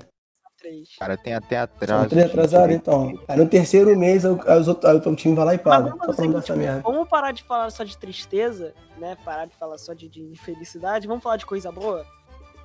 Três. 0.61 0.91
Cara, 0.99 1.17
tem 1.17 1.33
até 1.33 1.59
atraso. 1.59 2.01
São 2.01 2.09
três 2.11 2.27
atrasados, 2.27 2.77
então. 2.77 3.19
Aí 3.27 3.39
no 3.39 3.49
terceiro 3.49 3.97
mês, 3.97 4.25
o, 4.27 4.35
o 4.35 5.17
time 5.17 5.35
vai 5.35 5.45
lá 5.47 5.55
e 5.55 5.57
Mas 5.57 5.65
paga. 5.65 5.89
vamos 5.89 6.01
Só 6.01 6.07
fazer 6.07 6.17
pra 6.17 6.25
o 6.25 6.27
não 6.27 6.33
dar 6.35 6.43
seguinte, 6.43 6.53
essa 6.53 6.57
merda. 6.57 6.83
Vamos 6.83 7.09
parar 7.09 7.33
de 7.33 7.43
falar 7.43 7.71
só 7.71 7.83
de 7.83 7.97
tristeza, 7.97 8.75
né? 8.99 9.17
Parar 9.25 9.47
de 9.47 9.57
falar 9.57 9.79
só 9.79 9.95
de, 9.95 10.07
de 10.07 10.21
infelicidade. 10.21 11.09
Vamos 11.09 11.23
falar 11.23 11.39
de 11.39 11.47
coisa 11.47 11.73
boa. 11.73 12.05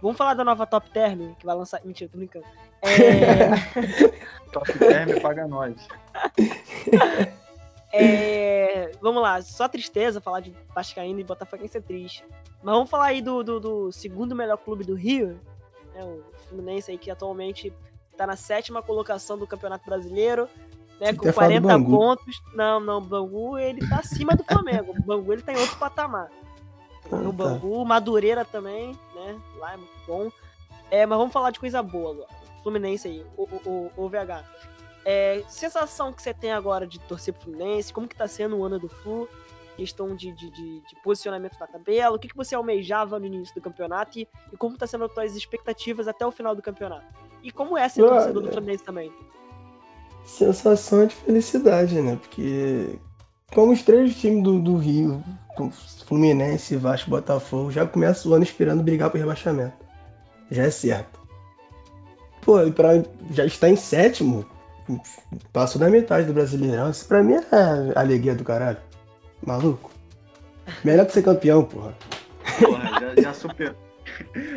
Vamos 0.01 0.17
falar 0.17 0.33
da 0.33 0.43
nova 0.43 0.67
Top 0.67 0.89
Term, 0.91 1.33
que 1.39 1.45
vai 1.45 1.55
lançar. 1.55 1.79
Mentira, 1.85 2.09
tô 2.11 2.17
brincando. 2.17 2.45
É, 2.81 3.49
Top 4.51 4.77
Term 4.77 5.21
paga 5.21 5.47
nós. 5.47 5.87
é, 7.93 8.91
vamos 9.01 9.21
lá, 9.21 9.41
só 9.41 9.69
tristeza 9.69 10.19
falar 10.19 10.41
de 10.41 10.53
Vascaíno 10.75 11.21
e 11.21 11.23
Botafoguense 11.23 11.77
é 11.77 11.81
triste. 11.81 12.25
Mas 12.61 12.75
vamos 12.75 12.89
falar 12.89 13.05
aí 13.05 13.21
do, 13.21 13.41
do, 13.41 13.59
do 13.59 13.91
segundo 13.91 14.35
melhor 14.35 14.57
clube 14.57 14.83
do 14.83 14.95
Rio, 14.95 15.39
né, 15.93 16.03
o 16.03 16.34
Fluminense 16.55 16.91
aí 16.91 16.97
que 16.97 17.11
atualmente 17.11 17.73
tá 18.17 18.25
na 18.25 18.35
sétima 18.35 18.81
colocação 18.81 19.37
do 19.37 19.45
Campeonato 19.45 19.85
Brasileiro, 19.85 20.47
né, 20.99 21.07
Você 21.07 21.13
com 21.13 21.23
quer 21.23 21.33
falar 21.33 21.47
do 21.59 21.61
40 21.61 21.67
Bangu? 21.67 21.91
pontos. 21.97 22.41
Não, 22.53 22.79
não, 22.79 22.97
o 22.99 23.01
Bangu 23.01 23.57
ele 23.57 23.87
tá 23.87 23.97
acima 23.99 24.35
do 24.35 24.43
Flamengo. 24.43 24.93
o 24.97 25.01
Bangu 25.03 25.33
ele 25.33 25.41
tá 25.41 25.51
em 25.53 25.57
outro 25.57 25.77
patamar. 25.77 26.29
Ah, 27.11 27.15
o 27.17 27.25
tá. 27.25 27.31
Bangu, 27.31 27.85
Madureira 27.85 28.45
também, 28.45 28.97
né? 29.13 29.39
Lá 29.57 29.73
é 29.73 29.77
muito 29.77 29.93
bom. 30.07 30.31
É, 30.89 31.05
mas 31.05 31.17
vamos 31.17 31.33
falar 31.33 31.51
de 31.51 31.59
coisa 31.59 31.83
boa 31.83 32.11
agora. 32.11 32.29
Fluminense 32.63 33.07
aí, 33.07 33.25
o, 33.37 33.43
o, 33.43 33.91
o, 33.97 34.05
o 34.05 34.09
VH. 34.09 34.43
É, 35.03 35.43
sensação 35.47 36.11
que 36.11 36.21
você 36.21 36.33
tem 36.33 36.51
agora 36.51 36.87
de 36.87 36.99
torcer 36.99 37.33
pro 37.33 37.43
Fluminense, 37.43 37.93
como 37.93 38.07
que 38.07 38.15
tá 38.15 38.27
sendo 38.27 38.55
o 38.57 38.63
ano 38.63 38.79
do 38.79 38.87
Flu, 38.87 39.27
questão 39.75 40.15
de, 40.15 40.31
de, 40.31 40.49
de- 40.51 40.79
de 40.81 40.95
posicionamento 41.03 41.57
na 41.59 41.67
tabela, 41.67 42.15
o 42.15 42.19
que, 42.19 42.27
que 42.27 42.35
você 42.35 42.55
almejava 42.55 43.19
no 43.19 43.25
início 43.25 43.53
do 43.55 43.61
campeonato 43.61 44.17
e, 44.19 44.27
e 44.51 44.57
como 44.57 44.77
tá 44.77 44.87
sendo 44.87 45.05
as 45.05 45.13
tuas 45.13 45.35
expectativas 45.35 46.07
até 46.07 46.25
o 46.25 46.31
final 46.31 46.55
do 46.55 46.61
campeonato. 46.61 47.05
E 47.43 47.51
como 47.51 47.77
é 47.77 47.87
ser 47.89 48.01
Olha. 48.01 48.11
torcedor 48.13 48.43
do 48.43 48.51
Fluminense 48.51 48.83
também. 48.83 49.11
Sensação 50.25 51.05
de 51.05 51.13
felicidade, 51.13 52.01
né? 52.01 52.15
Porque 52.19 52.97
como 53.53 53.71
os 53.71 53.83
três 53.83 54.15
times 54.19 54.43
do, 54.43 54.59
do 54.59 54.77
Rio, 54.77 55.23
Fluminense, 56.07 56.75
Vasco, 56.75 57.09
Botafogo, 57.09 57.71
já 57.71 57.85
começa 57.85 58.27
o 58.27 58.33
ano 58.33 58.43
esperando 58.43 58.81
brigar 58.83 59.09
pro 59.09 59.19
rebaixamento. 59.19 59.73
Já 60.49 60.63
é 60.63 60.71
certo. 60.71 61.19
Pô, 62.41 62.61
e 62.61 62.71
pra 62.71 63.03
já 63.31 63.45
estar 63.45 63.69
em 63.69 63.75
sétimo, 63.75 64.45
passou 65.53 65.79
da 65.79 65.89
metade 65.89 66.27
do 66.27 66.33
Brasileirão. 66.33 66.89
Isso 66.89 67.07
pra 67.07 67.23
mim 67.23 67.33
é 67.35 67.99
alegria 67.99 68.35
do 68.35 68.43
caralho. 68.43 68.77
Maluco. 69.45 69.91
Melhor 70.83 71.05
que 71.05 71.13
ser 71.13 71.21
campeão, 71.23 71.63
porra. 71.63 71.93
Porra, 72.59 72.99
já, 73.15 73.21
já 73.21 73.33
superou. 73.33 73.75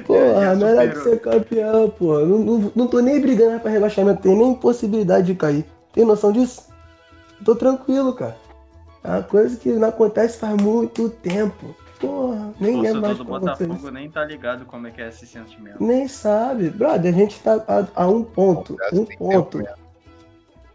Porra, 0.06 0.40
Já 0.42 0.54
melhor 0.54 0.88
que 0.88 0.94
superou. 0.96 1.02
ser 1.14 1.20
campeão, 1.20 1.90
porra. 1.90 2.24
Não, 2.24 2.38
não, 2.38 2.72
não 2.74 2.86
tô 2.86 3.00
nem 3.00 3.20
brigando 3.20 3.50
mais 3.50 3.62
pra 3.62 3.70
rebaixamento, 3.70 4.22
tem 4.22 4.36
nem 4.36 4.54
possibilidade 4.54 5.26
de 5.26 5.34
cair. 5.34 5.64
Tem 5.92 6.04
noção 6.04 6.32
disso? 6.32 6.68
Tô 7.44 7.54
tranquilo, 7.54 8.12
cara. 8.14 8.36
É 9.04 9.08
uma 9.10 9.22
coisa 9.22 9.56
que 9.58 9.68
não 9.70 9.88
acontece 9.88 10.38
faz 10.38 10.60
muito 10.60 11.08
tempo. 11.10 11.74
Porra, 12.00 12.52
nem 12.60 12.76
O 12.76 12.80
lembro 12.80 13.00
mais 13.02 13.18
do 13.18 13.24
como 13.24 13.36
aconteceu 13.36 13.66
Botafogo 13.66 13.88
isso. 13.88 13.94
nem 13.94 14.10
tá 14.10 14.24
ligado 14.24 14.64
como 14.66 14.86
é 14.86 14.90
que 14.90 15.00
é 15.02 15.08
esse 15.08 15.26
sentimento. 15.26 15.82
Nem 15.82 16.06
sabe. 16.08 16.70
Brother, 16.70 17.12
a 17.12 17.16
gente 17.16 17.40
tá 17.40 17.62
a, 17.66 18.02
a 18.02 18.06
um 18.08 18.22
ponto. 18.22 18.76
Um 18.92 19.04
ponto. 19.04 19.62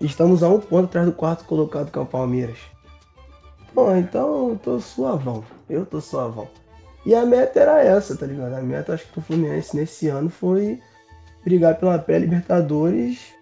Estamos 0.01 0.43
a 0.43 0.49
um 0.49 0.59
ponto 0.59 0.85
atrás 0.85 1.05
do 1.07 1.13
quarto 1.13 1.45
colocado 1.45 1.91
que 1.91 1.97
é 1.97 2.01
o 2.01 2.05
Palmeiras. 2.05 2.57
Pô, 3.73 3.95
então 3.95 4.49
eu 4.49 4.59
tô 4.61 4.79
suavão. 4.79 5.43
Eu 5.69 5.85
tô 5.85 5.99
suavão. 5.99 6.47
E 7.05 7.13
a 7.13 7.25
meta 7.25 7.59
era 7.59 7.81
essa, 7.83 8.15
tá 8.15 8.25
ligado? 8.25 8.53
A 8.53 8.61
meta, 8.61 8.93
acho 8.93 9.05
que 9.07 9.15
do 9.19 9.21
Fluminense 9.25 9.75
nesse 9.75 10.07
ano 10.07 10.29
foi 10.29 10.79
brigar 11.43 11.75
pela 11.77 11.97
pré-Libertadores. 11.99 13.33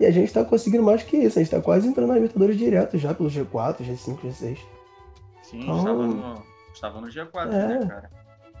E 0.00 0.06
a 0.06 0.10
gente 0.10 0.32
tá 0.32 0.44
conseguindo 0.44 0.82
mais 0.82 1.02
que 1.02 1.16
isso. 1.16 1.38
A 1.38 1.42
gente 1.42 1.50
tá 1.50 1.60
quase 1.60 1.86
entrando 1.86 2.08
na 2.08 2.14
Libertadores 2.14 2.56
direto 2.56 2.96
já, 2.98 3.12
pelo 3.12 3.28
G4, 3.28 3.78
G5, 3.80 4.18
G6. 4.24 4.58
Sim, 5.42 5.62
Então- 5.62 5.78
estava, 5.78 6.06
no, 6.06 6.42
estava 6.72 7.00
no 7.00 7.06
G4, 7.08 7.52
É. 7.52 7.66
né, 7.68 7.86
cara? 7.86 8.10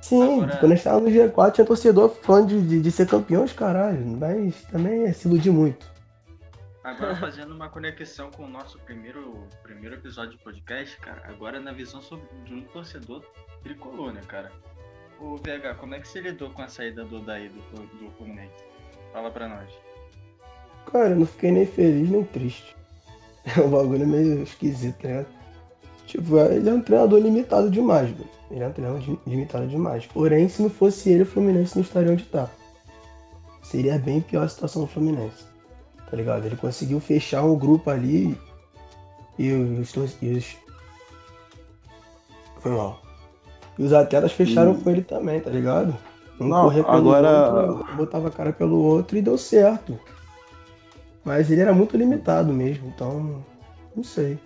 Sim, 0.02 0.42
Agora- 0.42 0.56
quando 0.58 0.72
a 0.72 0.74
gente 0.74 0.84
tava 0.84 1.00
no 1.00 1.08
G4 1.10 1.52
tinha 1.52 1.64
torcedor 1.64 2.08
fã 2.22 2.44
de, 2.44 2.60
de, 2.60 2.80
de 2.80 2.90
ser 2.90 3.06
campeão, 3.06 3.44
os 3.44 3.52
caralho. 3.52 4.04
Mas 4.18 4.60
também 4.70 5.04
é 5.04 5.12
se 5.12 5.28
iludir 5.28 5.50
muito. 5.52 5.86
Agora 6.84 7.14
fazendo 7.16 7.54
uma 7.54 7.68
conexão 7.68 8.30
com 8.30 8.44
o 8.44 8.48
nosso 8.48 8.78
primeiro, 8.80 9.46
primeiro 9.62 9.96
episódio 9.96 10.32
de 10.32 10.44
podcast, 10.44 10.96
cara, 10.98 11.22
agora 11.28 11.60
na 11.60 11.72
visão 11.72 12.02
sobre, 12.02 12.26
de 12.44 12.54
um 12.54 12.62
torcedor 12.62 13.24
tricolor, 13.62 14.12
né, 14.12 14.20
cara? 14.26 14.50
O 15.20 15.36
VH, 15.36 15.76
como 15.78 15.94
é 15.94 16.00
que 16.00 16.08
você 16.08 16.20
lidou 16.20 16.50
com 16.50 16.62
a 16.62 16.68
saída 16.68 17.04
do 17.04 17.20
Daí 17.20 17.48
do, 17.48 17.60
do 17.98 18.10
Fluminense? 18.12 18.64
Fala 19.12 19.30
pra 19.30 19.48
nós. 19.48 19.70
Cara, 20.90 21.10
eu 21.10 21.16
não 21.16 21.26
fiquei 21.26 21.52
nem 21.52 21.66
feliz 21.66 22.10
nem 22.10 22.24
triste. 22.24 22.76
É 23.44 23.60
um 23.60 23.70
bagulho 23.70 24.06
meio 24.06 24.44
esquisito, 24.44 25.02
ligado? 25.02 25.26
Tipo, 26.06 26.38
ele 26.38 26.70
é 26.70 26.72
um 26.72 26.80
treinador 26.80 27.18
limitado 27.18 27.68
demais, 27.68 28.08
velho. 28.10 28.30
Ele 28.52 28.62
é 28.62 28.68
um 28.68 28.72
treinador 28.72 29.18
limitado 29.26 29.66
demais. 29.66 30.06
Porém, 30.06 30.48
se 30.48 30.62
não 30.62 30.70
fosse 30.70 31.10
ele, 31.10 31.24
o 31.24 31.26
Fluminense 31.26 31.74
não 31.74 31.82
estaria 31.82 32.12
onde 32.12 32.24
tá. 32.24 32.48
Seria 33.60 33.98
bem 33.98 34.20
pior 34.20 34.44
a 34.44 34.48
situação 34.48 34.82
do 34.82 34.88
Fluminense. 34.88 35.51
Tá 36.12 36.16
ligado? 36.18 36.44
Ele 36.44 36.56
conseguiu 36.56 37.00
fechar 37.00 37.42
um 37.42 37.56
grupo 37.56 37.88
ali 37.88 38.36
e 39.38 39.50
os. 39.50 39.94
E. 40.22 40.44
Foi 42.60 42.70
mal. 42.72 43.00
E 43.78 43.82
os 43.82 43.94
atletas 43.94 44.32
fecharam 44.32 44.72
Hum. 44.72 44.80
com 44.82 44.90
ele 44.90 45.00
também, 45.02 45.40
tá 45.40 45.48
ligado? 45.48 45.96
Um 46.38 46.48
Não, 46.48 46.64
corria 46.64 46.84
pelo 46.84 46.96
agora- 46.98 47.62
outro, 47.72 47.96
botava 47.96 48.28
a 48.28 48.30
cara 48.30 48.52
pelo 48.52 48.76
outro 48.76 49.16
e 49.16 49.22
deu 49.22 49.38
certo. 49.38 49.98
Mas 51.24 51.50
ele 51.50 51.62
era 51.62 51.72
muito 51.72 51.96
limitado 51.96 52.52
mesmo, 52.52 52.88
então. 52.94 53.42
Não 53.96 54.04
sei. 54.04 54.38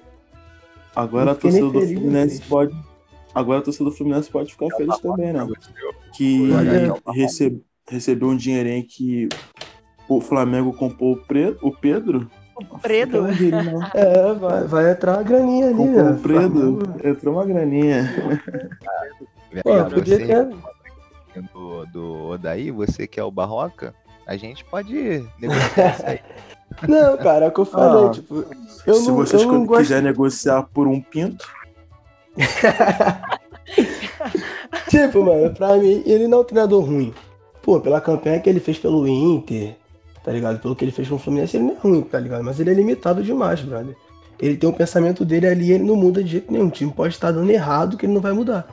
Agora 0.94 1.32
a 1.32 1.34
torcida 1.34 1.66
do 1.66 1.80
Fluminense 1.80 2.40
pode, 2.42 2.76
agora 3.34 3.58
a 3.58 3.62
torcida 3.62 3.84
do 3.86 3.90
Fluminense 3.92 4.30
pode 4.30 4.52
ficar 4.52 4.68
feliz 4.76 4.98
também, 5.00 5.32
né? 5.32 5.44
Que 6.14 6.48
recebe, 7.12 7.60
recebeu 7.88 8.28
um 8.28 8.36
dinheirinho 8.36 8.86
que 8.86 9.28
o 10.08 10.20
Flamengo 10.20 10.72
comprou 10.72 11.12
o, 11.12 11.16
Pre, 11.16 11.56
o 11.62 11.70
Pedro. 11.70 12.28
O 12.70 12.78
Predo? 12.78 13.26
É, 13.94 14.32
vai, 14.34 14.64
vai 14.64 14.90
entrar 14.92 15.14
uma 15.18 15.22
graninha 15.22 15.66
ali, 15.66 15.76
Comprou 15.76 16.04
né? 16.04 16.10
o 16.10 16.18
Predo, 16.18 16.78
entrou 17.04 17.34
uma 17.34 17.44
graninha. 17.44 18.40
Pô, 19.62 19.84
podia 19.94 20.16
você 20.18 20.26
ter. 20.26 20.48
do, 21.52 21.86
do 21.86 22.28
Odaí, 22.30 22.70
você 22.70 23.06
que 23.06 23.20
é 23.20 23.24
o 23.24 23.30
Barroca, 23.30 23.94
a 24.26 24.36
gente 24.36 24.64
pode 24.64 25.24
negociar 25.38 25.94
isso 25.94 26.06
aí. 26.06 26.20
Não, 26.88 27.16
cara, 27.18 27.44
é 27.44 27.48
o 27.48 27.52
que 27.52 27.60
eu 27.60 27.64
falei, 27.64 28.08
Ah, 28.08 28.10
tipo, 28.10 28.44
eu 28.86 28.94
Se 28.94 29.08
não, 29.08 29.16
vocês 29.16 29.40
eu 29.42 29.52
não 29.52 29.64
gosto. 29.64 29.82
quiser 29.82 30.02
negociar 30.02 30.62
por 30.64 30.88
um 30.88 31.00
pinto, 31.00 31.46
Tipo, 34.88 35.24
mano, 35.24 35.52
pra 35.54 35.76
mim, 35.76 36.02
ele 36.06 36.26
não 36.28 36.38
é 36.38 36.40
um 36.40 36.44
treinador 36.44 36.84
ruim. 36.84 37.12
Pô, 37.62 37.80
pela 37.80 38.00
campanha 38.00 38.40
que 38.40 38.48
ele 38.48 38.60
fez 38.60 38.78
pelo 38.78 39.06
Inter, 39.06 39.76
tá 40.26 40.32
ligado? 40.32 40.58
Pelo 40.58 40.74
que 40.74 40.84
ele 40.84 40.90
fez 40.90 41.08
com 41.08 41.14
o 41.14 41.18
Fluminense, 41.20 41.56
ele 41.56 41.66
não 41.66 41.74
é 41.74 41.78
ruim, 41.78 42.02
tá 42.02 42.18
ligado? 42.18 42.42
Mas 42.42 42.58
ele 42.58 42.70
é 42.70 42.74
limitado 42.74 43.22
demais, 43.22 43.60
brother. 43.60 43.94
Ele 44.40 44.56
tem 44.56 44.68
um 44.68 44.72
pensamento 44.72 45.24
dele 45.24 45.46
ali, 45.46 45.70
ele 45.70 45.84
não 45.84 45.94
muda 45.94 46.22
de 46.22 46.32
jeito 46.32 46.52
nenhum. 46.52 46.66
O 46.66 46.70
time 46.70 46.92
pode 46.92 47.14
estar 47.14 47.30
dando 47.30 47.48
errado 47.48 47.96
que 47.96 48.06
ele 48.06 48.12
não 48.12 48.20
vai 48.20 48.32
mudar. 48.32 48.66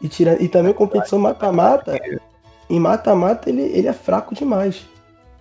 E, 0.00 0.08
tira... 0.08 0.36
e 0.40 0.46
também 0.46 0.74
competição 0.74 1.18
mata-mata. 1.18 1.98
Em 2.68 2.78
mata-mata 2.78 3.48
ele, 3.48 3.62
ele 3.62 3.88
é 3.88 3.94
fraco 3.94 4.34
demais. 4.34 4.84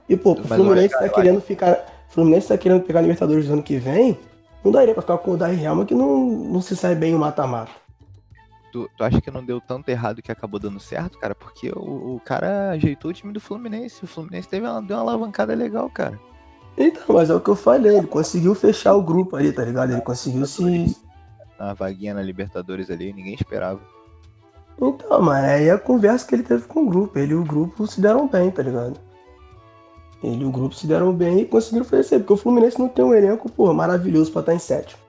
E, 0.08 0.16
pô, 0.16 0.32
o 0.32 0.44
Fluminense 0.48 0.98
tá 0.98 1.10
querendo 1.10 1.42
ficar. 1.42 1.74
O 2.10 2.14
Fluminense 2.14 2.48
tá 2.48 2.58
querendo 2.58 2.82
pegar 2.84 3.00
a 3.00 3.02
Libertadores 3.02 3.48
do 3.48 3.54
ano 3.54 3.64
que 3.64 3.76
vem. 3.76 4.18
Não 4.64 4.72
daria 4.72 4.94
pra 4.94 5.02
ficar 5.02 5.18
com 5.18 5.32
o 5.32 5.38
Dari 5.38 5.62
Helma 5.62 5.86
que 5.86 5.94
não, 5.94 6.26
não 6.26 6.62
se 6.62 6.74
sai 6.74 6.96
bem 6.96 7.14
o 7.14 7.20
mata-mata. 7.20 7.72
Tu, 8.76 8.90
tu 8.98 9.06
acha 9.06 9.22
que 9.22 9.32
não 9.32 9.42
deu 9.42 9.62
tanto 9.62 9.88
errado 9.88 10.22
que 10.22 10.30
acabou 10.30 10.60
dando 10.60 10.82
certo, 10.82 11.18
cara? 11.18 11.34
Porque 11.34 11.70
o, 11.70 12.16
o 12.16 12.22
cara 12.26 12.72
ajeitou 12.72 13.10
o 13.10 13.14
time 13.14 13.32
do 13.32 13.40
Fluminense. 13.40 14.04
O 14.04 14.08
Fluminense 14.08 14.50
teve 14.50 14.68
uma, 14.68 14.82
deu 14.82 14.98
uma 14.98 15.04
alavancada 15.04 15.56
legal, 15.56 15.90
cara. 15.90 16.20
Então, 16.78 17.16
mas 17.16 17.30
é 17.30 17.34
o 17.34 17.40
que 17.40 17.50
eu 17.50 17.56
falei, 17.56 17.96
ele 17.96 18.08
conseguiu 18.08 18.54
fechar 18.54 18.94
o 18.94 19.02
grupo 19.02 19.38
ali, 19.38 19.54
tá 19.54 19.64
ligado? 19.64 19.94
Ele 19.94 20.02
conseguiu 20.02 20.46
se. 20.46 20.94
Uma 21.58 21.74
vaguinha 21.74 22.14
na 22.14 22.22
Libertadores 22.22 22.92
ali, 22.92 23.14
ninguém 23.14 23.36
esperava. 23.36 23.80
Então, 24.78 25.22
mano, 25.22 25.48
aí 25.48 25.70
é 25.70 25.72
a 25.72 25.80
conversa 25.80 26.28
que 26.28 26.36
ele 26.36 26.44
teve 26.44 26.68
com 26.68 26.82
o 26.82 26.90
grupo. 26.90 27.18
Ele 27.18 27.32
e 27.32 27.36
o 27.36 27.46
grupo 27.46 27.88
se 27.88 28.02
deram 28.02 28.28
bem, 28.28 28.52
tá 28.52 28.62
ligado? 28.62 29.00
Ele 30.22 30.44
e 30.44 30.46
o 30.46 30.52
grupo 30.52 30.76
se 30.76 30.86
deram 30.86 31.14
bem 31.14 31.40
e 31.40 31.46
conseguiram 31.46 31.86
oferecer, 31.86 32.20
porque 32.20 32.34
o 32.34 32.38
Fluminense 32.38 32.78
não 32.78 32.90
tem 32.90 33.06
um 33.06 33.14
elenco, 33.14 33.50
pô, 33.50 33.74
maravilhoso 33.74 34.34
pra 34.34 34.42
estar 34.42 34.54
em 34.54 34.60
sétimo. 34.60 35.00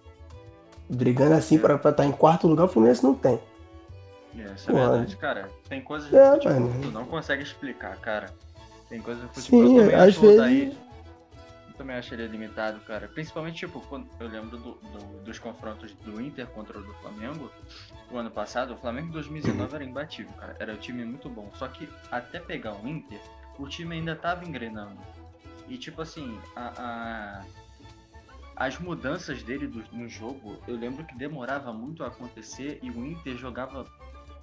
Brigando 0.88 1.34
assim 1.34 1.58
pra, 1.58 1.76
pra 1.76 1.90
estar 1.90 2.06
em 2.06 2.12
quarto 2.12 2.46
lugar, 2.46 2.66
o 2.66 2.68
Fluminense 2.68 3.02
não 3.02 3.12
tem. 3.12 3.40
Essa 4.42 4.70
é 4.70 4.74
Pô, 4.74 4.80
verdade, 4.80 5.16
cara. 5.16 5.50
Tem 5.68 5.80
coisas 5.82 6.12
é, 6.12 6.32
que 6.34 6.40
tipo, 6.40 6.54
mano. 6.54 6.80
tu 6.82 6.90
não 6.90 7.06
consegue 7.06 7.42
explicar, 7.42 7.96
cara. 7.98 8.32
Tem 8.88 9.00
coisas 9.00 9.28
que 9.30 9.34
futebol 9.40 9.66
Sim, 9.66 9.76
eu 9.78 9.82
também 9.84 9.96
às 9.96 10.16
vezes. 10.16 10.76
Eu 11.68 11.74
também 11.76 11.96
acho 11.96 12.14
ele 12.14 12.26
limitado, 12.28 12.80
cara. 12.80 13.06
Principalmente, 13.08 13.56
tipo, 13.58 13.80
quando 13.82 14.08
eu 14.18 14.28
lembro 14.28 14.56
do- 14.56 14.74
do- 14.74 15.24
dos 15.24 15.38
confrontos 15.38 15.92
do 16.04 16.20
Inter 16.20 16.46
contra 16.48 16.78
o 16.78 16.82
do 16.82 16.94
Flamengo. 16.94 17.50
O 18.10 18.16
ano 18.16 18.30
passado, 18.30 18.72
o 18.74 18.76
Flamengo 18.76 19.08
em 19.08 19.12
2019 19.12 19.74
era 19.74 19.84
imbatível, 19.84 20.32
cara. 20.34 20.56
Era 20.58 20.72
um 20.72 20.76
time 20.78 21.04
muito 21.04 21.28
bom. 21.28 21.50
Só 21.54 21.66
que 21.68 21.88
até 22.10 22.38
pegar 22.40 22.74
o 22.74 22.88
Inter, 22.88 23.20
o 23.58 23.66
time 23.68 23.96
ainda 23.96 24.14
tava 24.16 24.44
engrenando. 24.44 24.96
E 25.68 25.76
tipo 25.76 26.00
assim, 26.00 26.38
a, 26.54 26.72
a- 26.78 27.44
as 28.54 28.78
mudanças 28.78 29.42
dele 29.42 29.66
do- 29.66 29.84
no 29.92 30.08
jogo, 30.08 30.56
eu 30.66 30.76
lembro 30.76 31.04
que 31.04 31.14
demorava 31.14 31.72
muito 31.74 32.02
a 32.04 32.06
acontecer 32.06 32.78
e 32.82 32.90
o 32.90 33.04
Inter 33.04 33.36
jogava 33.36 33.84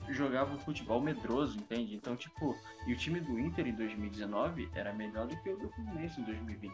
jogava 0.09 0.53
um 0.53 0.59
futebol 0.59 1.01
medroso, 1.01 1.57
entende? 1.57 1.95
Então, 1.95 2.15
tipo, 2.15 2.55
e 2.87 2.93
o 2.93 2.97
time 2.97 3.19
do 3.19 3.39
Inter 3.39 3.67
em 3.67 3.73
2019 3.73 4.69
era 4.75 4.93
melhor 4.93 5.27
do 5.27 5.35
que 5.37 5.49
o 5.49 5.57
do 5.57 5.69
Fluminense 5.69 6.19
em 6.19 6.23
2020. 6.23 6.73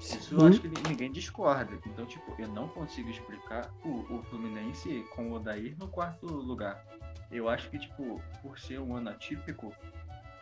Isso 0.00 0.34
eu 0.34 0.46
acho 0.46 0.60
que 0.60 0.68
ninguém 0.68 1.10
discorda. 1.10 1.78
Então, 1.86 2.06
tipo, 2.06 2.34
eu 2.38 2.48
não 2.48 2.68
consigo 2.68 3.10
explicar 3.10 3.70
o, 3.84 4.14
o 4.14 4.22
Fluminense 4.24 5.04
com 5.14 5.30
o 5.30 5.34
Odair 5.34 5.76
no 5.78 5.88
quarto 5.88 6.26
lugar. 6.26 6.84
Eu 7.30 7.48
acho 7.48 7.68
que, 7.68 7.78
tipo, 7.78 8.22
por 8.40 8.58
ser 8.58 8.80
um 8.80 8.94
ano 8.94 9.10
atípico, 9.10 9.74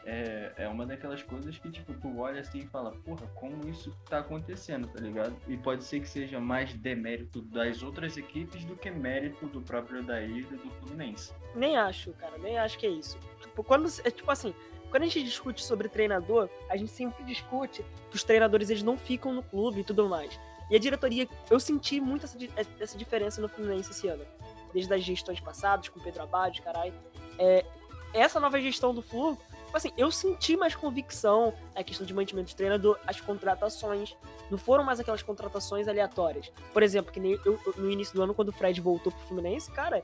é, 0.07 0.52
é 0.57 0.68
uma 0.68 0.86
daquelas 0.86 1.20
coisas 1.22 1.59
que, 1.59 1.68
tipo, 1.68 1.92
tu 1.94 2.18
olha 2.18 2.40
assim 2.40 2.61
e 2.61 2.66
fala, 2.66 2.92
porra, 3.04 3.26
como 3.34 3.68
isso 3.68 3.92
tá 4.09 4.18
acontecendo, 4.18 4.86
tá 4.86 5.00
ligado? 5.00 5.36
E 5.48 5.57
pode 5.57 5.82
ser 5.82 6.00
que 6.00 6.09
seja 6.09 6.38
mais 6.38 6.72
demérito 6.74 7.42
das 7.42 7.82
outras 7.82 8.16
equipes 8.16 8.64
do 8.64 8.76
que 8.76 8.88
mérito 8.88 9.46
do 9.46 9.61
próprio 9.61 10.00
Odair 10.00 10.30
e 10.30 10.42
do 10.57 10.70
Fluminense. 10.70 11.34
Nem 11.54 11.76
acho, 11.76 12.12
cara, 12.12 12.38
nem 12.38 12.57
acho 12.57 12.78
que 12.78 12.86
é 12.86 12.90
isso. 12.90 13.18
Tipo, 13.40 13.64
quando, 13.64 13.88
é 14.04 14.11
tipo 14.11 14.30
assim, 14.30 14.54
quando 14.90 15.02
a 15.02 15.07
gente 15.07 15.24
discute 15.24 15.64
sobre 15.64 15.88
treinador, 15.88 16.48
a 16.70 16.76
gente 16.76 16.92
sempre 16.92 17.24
discute 17.24 17.84
que 18.09 18.16
os 18.16 18.22
treinadores 18.22 18.70
eles 18.70 18.84
não 18.84 18.96
ficam 18.96 19.34
no 19.34 19.42
clube 19.42 19.80
e 19.80 19.84
tudo 19.84 20.09
mais. 20.09 20.38
E 20.70 20.76
a 20.76 20.78
diretoria, 20.78 21.28
eu 21.50 21.59
senti 21.59 22.00
muito 22.00 22.26
essa, 22.26 22.38
essa 22.78 22.96
diferença 22.96 23.40
no 23.40 23.48
Fluminense 23.48 23.90
esse 23.90 24.07
ano. 24.07 24.24
Desde 24.72 24.92
as 24.92 25.02
gestões 25.02 25.40
passadas, 25.40 25.88
com 25.88 25.98
o 25.98 26.02
Pedro 26.02 26.22
Abad, 26.22 26.61
caralho. 26.62 26.94
É, 27.38 27.64
essa 28.12 28.38
nova 28.40 28.61
gestão 28.61 28.94
do 28.94 29.02
Flu, 29.02 29.38
tipo 29.77 29.89
assim, 29.89 29.93
eu 29.97 30.11
senti 30.11 30.57
mais 30.57 30.74
convicção 30.74 31.53
na 31.74 31.83
questão 31.85 32.07
de 32.07 32.14
mantimento 32.14 32.49
de 32.49 32.57
treinador, 32.57 32.99
as 33.07 33.20
contratações. 33.20 34.16
Não 34.51 34.57
foram 34.59 34.83
mais 34.85 34.99
aquelas 35.01 35.22
contratações 35.22 35.87
aleatórias. 35.89 36.51
Por 36.72 36.83
exemplo, 36.83 37.12
que 37.12 37.20
nem 37.20 37.33
eu, 37.33 37.41
eu- 37.45 37.74
no 37.77 37.91
início 37.91 38.14
do 38.14 38.22
ano, 38.22 38.35
quando 38.35 38.49
o 38.49 38.53
Fred 38.53 38.81
voltou 38.81 39.12
pro 39.12 39.20
Fluminense, 39.27 39.70
cara, 39.70 40.03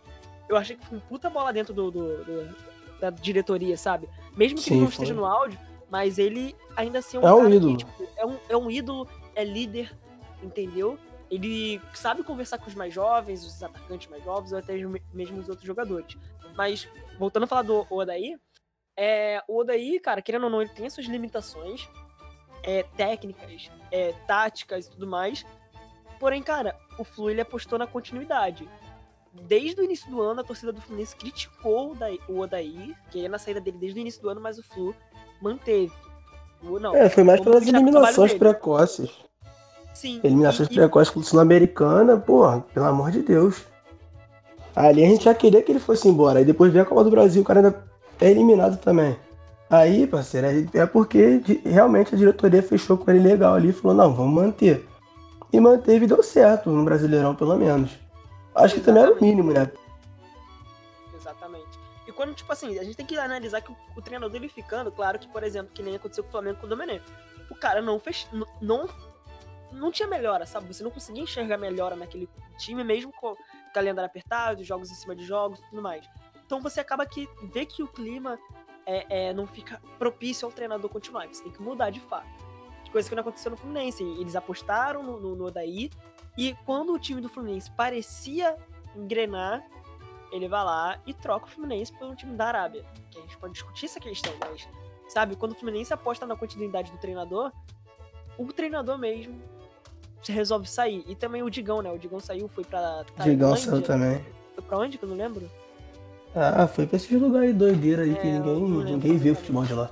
eu 0.48 0.56
achei 0.56 0.76
que 0.76 0.84
foi 0.86 0.98
um 0.98 1.00
puta 1.00 1.30
bola 1.30 1.52
dentro 1.52 1.72
do, 1.72 1.90
do- 1.90 2.24
do- 2.24 2.56
da 3.00 3.10
diretoria, 3.10 3.76
sabe? 3.76 4.08
Mesmo 4.36 4.58
que 4.58 4.64
Sim, 4.64 4.74
ele 4.74 4.80
não 4.82 4.90
foi. 4.90 5.04
esteja 5.04 5.14
no 5.14 5.24
áudio, 5.24 5.58
mas 5.90 6.18
ele 6.18 6.54
ainda 6.76 6.98
assim 6.98 7.16
é 7.16 7.20
um 7.20 7.26
É 7.26 7.34
um 7.34 7.48
ídolo. 7.48 7.76
que, 7.76 7.84
tipo, 7.84 8.08
é 8.16 8.26
um, 8.26 8.38
é 8.50 8.56
um 8.56 8.70
ídolo, 8.70 9.08
é 9.34 9.44
líder, 9.44 9.92
entendeu? 10.42 10.98
Ele 11.30 11.80
sabe 11.94 12.22
conversar 12.22 12.58
com 12.58 12.66
os 12.68 12.74
mais 12.74 12.92
jovens, 12.92 13.44
os 13.44 13.62
atacantes 13.62 14.06
mais 14.08 14.22
jovens, 14.22 14.52
ou 14.52 14.58
até 14.58 14.74
mesmo 15.14 15.40
os 15.40 15.48
outros 15.48 15.66
jogadores. 15.66 16.16
Mas, 16.54 16.86
voltando 17.18 17.44
a 17.44 17.46
falar 17.46 17.62
do 17.62 17.86
Odaí, 17.88 18.36
é, 18.96 19.42
o 19.48 19.58
Odaí, 19.60 19.98
cara, 20.00 20.20
querendo 20.22 20.44
ou 20.44 20.50
não, 20.50 20.60
ele 20.62 20.70
tem 20.70 20.86
as 20.86 20.92
suas 20.92 21.06
limitações 21.06 21.88
é, 22.62 22.82
técnicas, 22.96 23.70
é, 23.90 24.12
táticas 24.26 24.86
e 24.86 24.90
tudo 24.90 25.06
mais. 25.06 25.44
Porém, 26.20 26.42
cara, 26.42 26.76
o 26.98 27.04
Flu 27.04 27.30
ele 27.30 27.40
apostou 27.40 27.78
na 27.78 27.86
continuidade. 27.86 28.68
Desde 29.32 29.80
o 29.80 29.84
início 29.84 30.08
do 30.10 30.20
ano, 30.20 30.40
a 30.42 30.44
torcida 30.44 30.72
do 30.72 30.80
Fluminense 30.80 31.16
criticou 31.16 31.96
o 32.28 32.38
Odaí, 32.40 32.94
que 33.10 33.20
ia 33.20 33.28
na 33.28 33.38
saída 33.38 33.60
dele 33.60 33.78
desde 33.78 33.98
o 33.98 34.02
início 34.02 34.20
do 34.22 34.28
ano, 34.28 34.40
mas 34.40 34.58
o 34.58 34.62
Flu 34.62 34.94
manteve. 35.40 35.92
O- 36.62 36.78
Não, 36.78 36.94
É, 36.94 37.08
foi 37.08 37.24
mais 37.24 37.40
pelas 37.40 37.66
eliminações 37.66 38.34
precoces. 38.34 39.10
sim. 39.94 40.20
Eliminações 40.22 40.68
e- 40.68 40.72
e- 40.72 40.76
precoces 40.76 41.12
com 41.12 41.20
o 41.20 41.24
Sul-Americana, 41.24 42.16
porra, 42.18 42.60
pelo 42.72 42.86
amor 42.86 43.10
de 43.10 43.22
Deus. 43.22 43.64
Ali 44.76 45.04
a 45.04 45.08
gente 45.08 45.24
já 45.24 45.34
queria 45.34 45.62
que 45.62 45.72
ele 45.72 45.80
fosse 45.80 46.06
embora. 46.08 46.38
Aí 46.38 46.44
depois 46.44 46.72
veio 46.72 46.84
a 46.84 46.86
Copa 46.86 47.02
do 47.04 47.10
Brasil, 47.10 47.42
o 47.42 47.44
cara 47.44 47.58
ainda 47.60 47.91
é 48.24 48.30
eliminado 48.30 48.76
também. 48.78 49.16
Aí, 49.68 50.06
parceiro, 50.06 50.68
é 50.74 50.86
porque 50.86 51.42
realmente 51.64 52.14
a 52.14 52.18
diretoria 52.18 52.62
fechou 52.62 52.96
com 52.98 53.10
ele 53.10 53.20
legal 53.20 53.54
ali 53.54 53.70
e 53.70 53.72
falou, 53.72 53.96
não, 53.96 54.12
vamos 54.14 54.34
manter. 54.34 54.86
E 55.52 55.58
manteve 55.60 56.04
e 56.04 56.08
deu 56.08 56.22
certo, 56.22 56.70
no 56.70 56.84
Brasileirão 56.84 57.34
pelo 57.34 57.56
menos. 57.56 57.90
Acho 58.54 58.74
que 58.74 58.80
também 58.82 59.02
era 59.02 59.12
o 59.12 59.20
mínimo, 59.20 59.52
né? 59.52 59.70
Exatamente. 61.14 61.78
E 62.06 62.12
quando, 62.12 62.34
tipo 62.34 62.52
assim, 62.52 62.78
a 62.78 62.84
gente 62.84 62.96
tem 62.96 63.06
que 63.06 63.16
analisar 63.16 63.60
que 63.60 63.70
o, 63.72 63.76
o 63.96 64.02
treinador 64.02 64.30
dele 64.30 64.48
ficando, 64.48 64.90
claro 64.90 65.18
que, 65.18 65.28
por 65.28 65.42
exemplo, 65.42 65.72
que 65.72 65.82
nem 65.82 65.96
aconteceu 65.96 66.22
com 66.24 66.28
o 66.28 66.32
Flamengo 66.32 66.58
com 66.60 66.66
o 66.66 66.68
Domenech. 66.68 67.04
O 67.50 67.54
cara 67.54 67.80
não 67.80 67.98
fez. 67.98 68.26
n- 68.32 68.44
Não, 68.60 68.88
não 69.72 69.90
tinha 69.90 70.08
melhora, 70.08 70.44
sabe? 70.46 70.66
Você 70.72 70.82
não 70.82 70.90
conseguia 70.90 71.22
enxergar 71.22 71.56
melhora 71.56 71.96
naquele 71.96 72.28
time, 72.58 72.82
mesmo 72.84 73.12
com 73.12 73.32
o 73.32 73.36
calendário 73.72 74.06
apertado, 74.08 74.64
jogos 74.64 74.90
em 74.90 74.94
cima 74.94 75.14
de 75.14 75.24
jogos 75.24 75.60
e 75.60 75.70
tudo 75.70 75.80
mais. 75.80 76.04
Então 76.52 76.60
você 76.60 76.80
acaba 76.80 77.06
que 77.06 77.26
vê 77.44 77.64
que 77.64 77.82
o 77.82 77.88
clima 77.88 78.38
é, 78.84 79.28
é, 79.28 79.32
não 79.32 79.46
fica 79.46 79.80
propício 79.98 80.44
ao 80.44 80.52
treinador 80.52 80.90
continuar. 80.90 81.26
Você 81.26 81.42
tem 81.42 81.50
que 81.50 81.62
mudar 81.62 81.88
de 81.88 81.98
fato. 81.98 82.28
Coisa 82.92 83.08
que 83.08 83.14
não 83.14 83.22
aconteceu 83.22 83.50
no 83.50 83.56
Fluminense. 83.56 84.02
Eles 84.02 84.36
apostaram 84.36 85.02
no, 85.02 85.18
no, 85.18 85.34
no 85.34 85.46
Odaí. 85.46 85.88
E 86.36 86.54
quando 86.66 86.92
o 86.92 86.98
time 86.98 87.22
do 87.22 87.28
Fluminense 87.30 87.70
parecia 87.70 88.54
engrenar, 88.94 89.66
ele 90.30 90.46
vai 90.46 90.62
lá 90.62 91.00
e 91.06 91.14
troca 91.14 91.46
o 91.46 91.48
Fluminense 91.48 91.90
pelo 91.90 92.14
time 92.14 92.36
da 92.36 92.48
Arábia. 92.48 92.84
Que 93.10 93.18
a 93.18 93.22
gente 93.22 93.38
pode 93.38 93.54
discutir 93.54 93.86
essa 93.86 93.98
questão, 93.98 94.34
mas, 94.38 94.68
sabe, 95.08 95.36
quando 95.36 95.52
o 95.52 95.54
Fluminense 95.54 95.94
aposta 95.94 96.26
na 96.26 96.36
continuidade 96.36 96.92
do 96.92 96.98
treinador, 96.98 97.50
o 98.36 98.52
treinador 98.52 98.98
mesmo 98.98 99.40
se 100.22 100.30
resolve 100.32 100.68
sair. 100.68 101.02
E 101.08 101.14
também 101.14 101.42
o 101.42 101.48
Digão, 101.48 101.80
né? 101.80 101.90
O 101.90 101.98
Digão 101.98 102.20
saiu, 102.20 102.46
foi 102.46 102.64
pra 102.64 103.06
Digão 103.20 103.54
Tailândia. 103.54 103.56
saiu 103.56 103.80
também. 103.80 104.22
Foi 104.54 104.62
pra 104.62 104.76
onde 104.76 104.98
que 104.98 105.04
eu 105.06 105.08
não 105.08 105.16
lembro? 105.16 105.50
Ah, 106.34 106.66
foi 106.66 106.86
pra 106.86 106.96
esses 106.96 107.10
lugares 107.20 107.48
aí 107.50 107.54
doideira 107.54 108.02
aí 108.02 108.14
que 108.14 108.26
É, 108.26 108.36
eu 108.38 108.44
ninguém, 108.60 108.92
ninguém 108.94 109.18
vê 109.18 109.30
o 109.30 109.34
futebol 109.36 109.64
de 109.64 109.74
lá. 109.74 109.90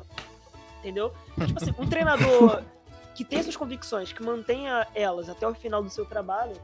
Entendeu? 0.79 1.13
Tipo 1.47 1.63
assim, 1.63 1.75
um 1.79 1.87
treinador 1.87 2.63
que 3.15 3.25
tem 3.25 3.43
suas 3.43 3.57
convicções, 3.57 4.13
que 4.13 4.23
mantenha 4.23 4.87
elas 4.95 5.29
até 5.29 5.47
o 5.47 5.55
final 5.55 5.83
do 5.83 5.91
seu 5.91 6.07
trabalho, 6.07 6.55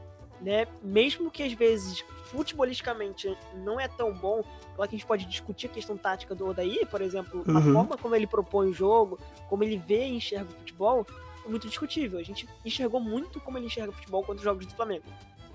né? 0.41 0.65
Mesmo 0.81 1.29
que 1.29 1.43
às 1.43 1.53
vezes 1.53 2.03
futebolisticamente 2.25 3.37
não 3.63 3.79
é 3.79 3.87
tão 3.87 4.11
bom, 4.13 4.41
claro 4.75 4.89
que 4.89 4.95
a 4.95 4.99
gente 4.99 5.05
pode 5.07 5.25
discutir 5.25 5.67
a 5.67 5.69
questão 5.69 5.95
tática 5.95 6.33
do 6.33 6.47
Odaí, 6.47 6.83
por 6.89 7.01
exemplo, 7.01 7.43
a 7.47 7.51
Uhum. 7.51 7.73
forma 7.73 7.97
como 7.97 8.15
ele 8.15 8.25
propõe 8.25 8.69
o 8.69 8.73
jogo, 8.73 9.19
como 9.47 9.63
ele 9.63 9.77
vê 9.77 10.07
e 10.07 10.15
enxerga 10.15 10.49
o 10.51 10.55
futebol, 10.59 11.05
é 11.45 11.49
muito 11.49 11.67
discutível. 11.67 12.17
A 12.19 12.23
gente 12.23 12.47
enxergou 12.65 12.99
muito 12.99 13.39
como 13.39 13.57
ele 13.59 13.67
enxerga 13.67 13.91
o 13.91 13.93
futebol 13.93 14.21
contra 14.21 14.37
os 14.37 14.41
jogos 14.43 14.65
do 14.65 14.73
Flamengo. 14.73 15.05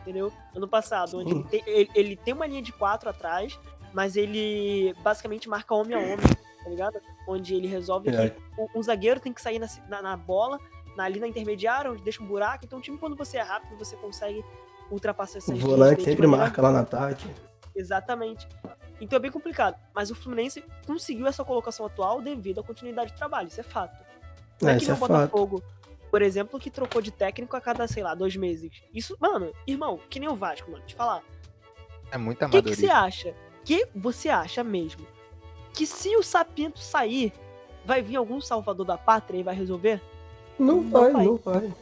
Entendeu? 0.01 0.33
Ano 0.55 0.67
passado, 0.69 1.19
onde 1.19 1.31
ele 1.33 1.45
tem, 1.45 1.63
ele- 1.67 1.91
ele 1.95 2.17
tem 2.17 2.35
uma 2.35 2.47
linha 2.47 2.63
de 2.63 2.73
quatro 2.73 3.09
atrás, 3.09 3.59
mas 3.93 4.17
ele 4.17 4.95
basicamente 5.03 5.49
marca 5.49 5.75
homem 5.75 5.95
a 5.95 5.99
homem, 5.99 6.19
tá 6.63 6.69
ligado? 6.71 7.01
Onde 7.29 7.55
ele 7.55 7.67
resolve 7.67 8.11
É. 8.11 8.31
que 8.31 8.41
o- 8.59 8.79
um 8.79 8.83
zagueiro 8.83 9.21
tem 9.21 9.33
que 9.33 9.41
sair 9.43 9.59
na, 9.59 9.67
na, 9.89 10.03
na 10.03 10.17
bola, 10.17 10.59
na, 10.97 11.05
ali 11.05 11.19
na 11.21 11.27
intermediária, 11.29 11.91
onde 11.91 12.03
deixa 12.03 12.23
um 12.23 12.27
buraco. 12.27 12.65
Então, 12.65 12.79
o 12.79 12.83
time, 12.83 12.99
quando 12.99 13.17
você 13.17 13.39
é 13.39 13.43
rápido, 13.43 13.77
você 13.79 13.97
consegue 13.97 14.45
ultrapassar 14.91 15.39
essas 15.39 15.57
O 15.57 15.61
volante 15.61 16.03
sempre 16.03 16.27
marca 16.27 16.61
lá 16.61 16.71
no 16.71 16.79
ataque. 16.79 17.27
Exatamente. 17.75 18.47
Então 19.01 19.17
é 19.17 19.21
bem 19.21 19.31
complicado. 19.31 19.77
Mas 19.95 20.11
o 20.11 20.15
Fluminense 20.15 20.63
conseguiu 20.87 21.27
essa 21.27 21.45
colocação 21.45 21.87
atual 21.87 22.21
devido 22.21 22.61
à 22.61 22.63
continuidade 22.63 23.13
de 23.13 23.17
trabalho, 23.17 23.49
isso 23.49 23.61
é 23.61 23.65
fato. 23.65 24.05
Não 24.61 24.69
é, 24.69 24.75
É, 24.75 24.79
que 24.79 24.83
nem 24.85 24.91
é 24.93 24.95
o 24.95 24.99
Botafogo, 24.99 25.63
por 26.11 26.21
exemplo, 26.23 26.61
que 26.61 26.71
trocou 26.71 27.01
de 27.03 27.11
técnico 27.11 27.57
a 27.57 27.61
cada, 27.61 27.89
sei 27.89 28.03
lá, 28.03 28.15
dois 28.15 28.37
meses. 28.37 28.71
Isso, 28.95 29.17
mano, 29.19 29.51
irmão, 29.67 29.99
que 30.11 30.21
nem 30.21 30.29
o 30.29 30.37
Vasco, 30.37 30.71
mano, 30.71 30.85
te 30.85 30.95
falar. 30.95 31.23
É 32.13 32.19
muito 32.19 32.45
O 32.45 32.49
que, 32.51 32.63
que 32.63 32.75
você 32.77 32.87
amadorismo. 32.91 33.31
acha? 33.31 33.35
Que 33.65 33.87
você 33.95 34.29
acha 34.29 34.63
mesmo? 34.65 35.07
Que 35.73 35.87
se 35.87 36.15
o 36.17 36.23
Sapinto 36.23 36.79
sair, 36.79 37.33
vai 37.85 38.03
vir 38.03 38.17
algum 38.17 38.41
salvador 38.41 38.85
da 38.87 38.97
pátria 38.99 39.39
e 39.39 39.43
vai 39.43 39.55
resolver? 39.55 40.01
Não 40.59 40.77
Não 40.83 40.91
vai, 40.91 41.13
vai. 41.13 41.25
não 41.25 41.37
vai. 41.43 41.73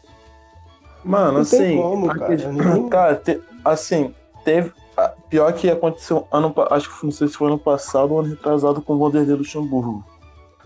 Mano, 1.04 1.38
Não 1.38 1.44
tem 1.44 1.60
assim. 1.60 1.76
como, 1.82 2.08
cara, 2.08 2.36
ninguém- 2.52 2.88
cara, 2.88 3.14
te- 3.16 3.40
assim, 3.64 4.14
teve. 4.44 4.72
a- 4.96 5.08
Pior 5.30 5.52
que 5.54 5.70
aconteceu 5.70 6.26
ano 6.30 6.52
acho 6.70 6.90
que 6.98 7.04
não 7.04 7.12
sei 7.12 7.28
se 7.28 7.34
foi 7.34 7.46
ano 7.48 7.58
passado 7.58 8.12
ou 8.12 8.20
ano 8.20 8.28
retrasado 8.30 8.82
com 8.82 8.94
o 8.94 8.98
Vanderlei 8.98 9.34
Luxemburgo. 9.34 10.04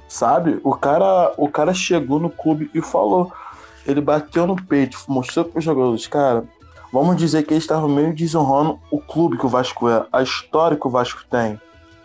Sabe? 0.08 0.60
O 0.64 0.74
cara, 0.74 1.32
o 1.36 1.48
cara 1.48 1.72
chegou 1.72 2.18
no 2.18 2.28
clube 2.30 2.70
e 2.74 2.80
falou. 2.82 3.32
Ele 3.86 4.00
bateu 4.00 4.46
no 4.46 4.56
peito, 4.56 4.98
mostrou 5.08 5.44
para 5.44 5.58
os 5.58 5.64
jogadores, 5.64 6.06
cara. 6.06 6.44
Vamos 6.94 7.16
dizer 7.16 7.42
que 7.42 7.52
eles 7.52 7.64
estavam 7.64 7.88
meio 7.88 8.14
desonrando 8.14 8.78
o 8.88 9.00
clube 9.00 9.36
que 9.36 9.44
o 9.44 9.48
Vasco 9.48 9.88
é, 9.88 10.06
a 10.12 10.22
história 10.22 10.76
que 10.76 10.86
o 10.86 10.90
Vasco 10.90 11.24
tem. 11.28 11.60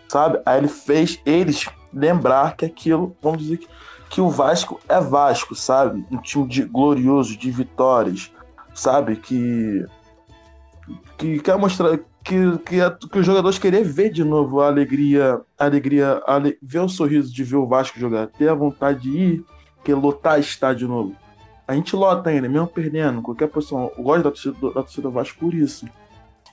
Sabe? 0.08 0.40
Aí 0.44 0.58
ele 0.58 0.66
fez 0.66 1.20
eles 1.24 1.68
lembrar 1.94 2.56
que 2.56 2.64
aquilo, 2.64 3.16
vamos 3.22 3.38
dizer 3.40 3.58
que, 3.58 3.68
que 4.10 4.20
o 4.20 4.28
Vasco 4.28 4.80
é 4.88 5.00
Vasco, 5.00 5.54
sabe? 5.54 6.04
Um 6.10 6.16
time 6.16 6.48
de, 6.48 6.64
glorioso, 6.64 7.36
de 7.36 7.50
vitórias, 7.52 8.32
sabe? 8.74 9.14
Que 9.14 9.86
que 11.16 11.38
quer 11.38 11.56
mostrar 11.56 11.96
que, 12.24 12.58
que, 12.66 12.80
a- 12.80 12.90
que 12.90 13.18
os 13.20 13.24
jogadores 13.24 13.58
querem 13.60 13.84
ver 13.84 14.10
de 14.10 14.24
novo 14.24 14.60
a 14.60 14.66
alegria, 14.66 15.40
a 15.56 15.64
alegria, 15.66 16.20
a 16.26 16.40
ver 16.60 16.80
o 16.80 16.88
sorriso 16.88 17.32
de 17.32 17.44
ver 17.44 17.56
o 17.56 17.66
Vasco 17.68 17.96
jogar, 18.00 18.26
ter 18.26 18.48
a 18.48 18.54
vontade 18.54 19.02
de 19.02 19.16
ir, 19.16 19.44
que 19.84 19.94
lotar 19.94 20.40
estádio 20.40 20.88
de 20.88 20.92
novo. 20.92 21.14
A 21.70 21.74
gente 21.76 21.94
lota 21.94 22.30
ainda, 22.30 22.48
mesmo 22.48 22.66
perdendo, 22.66 23.22
qualquer 23.22 23.46
posição. 23.48 23.92
Eu 23.96 24.02
gosto 24.02 24.24
da 24.24 24.30
torcida, 24.32 24.56
da 24.60 24.82
torcida 24.82 25.02
do 25.02 25.10
Vasco 25.12 25.38
por 25.38 25.54
isso. 25.54 25.86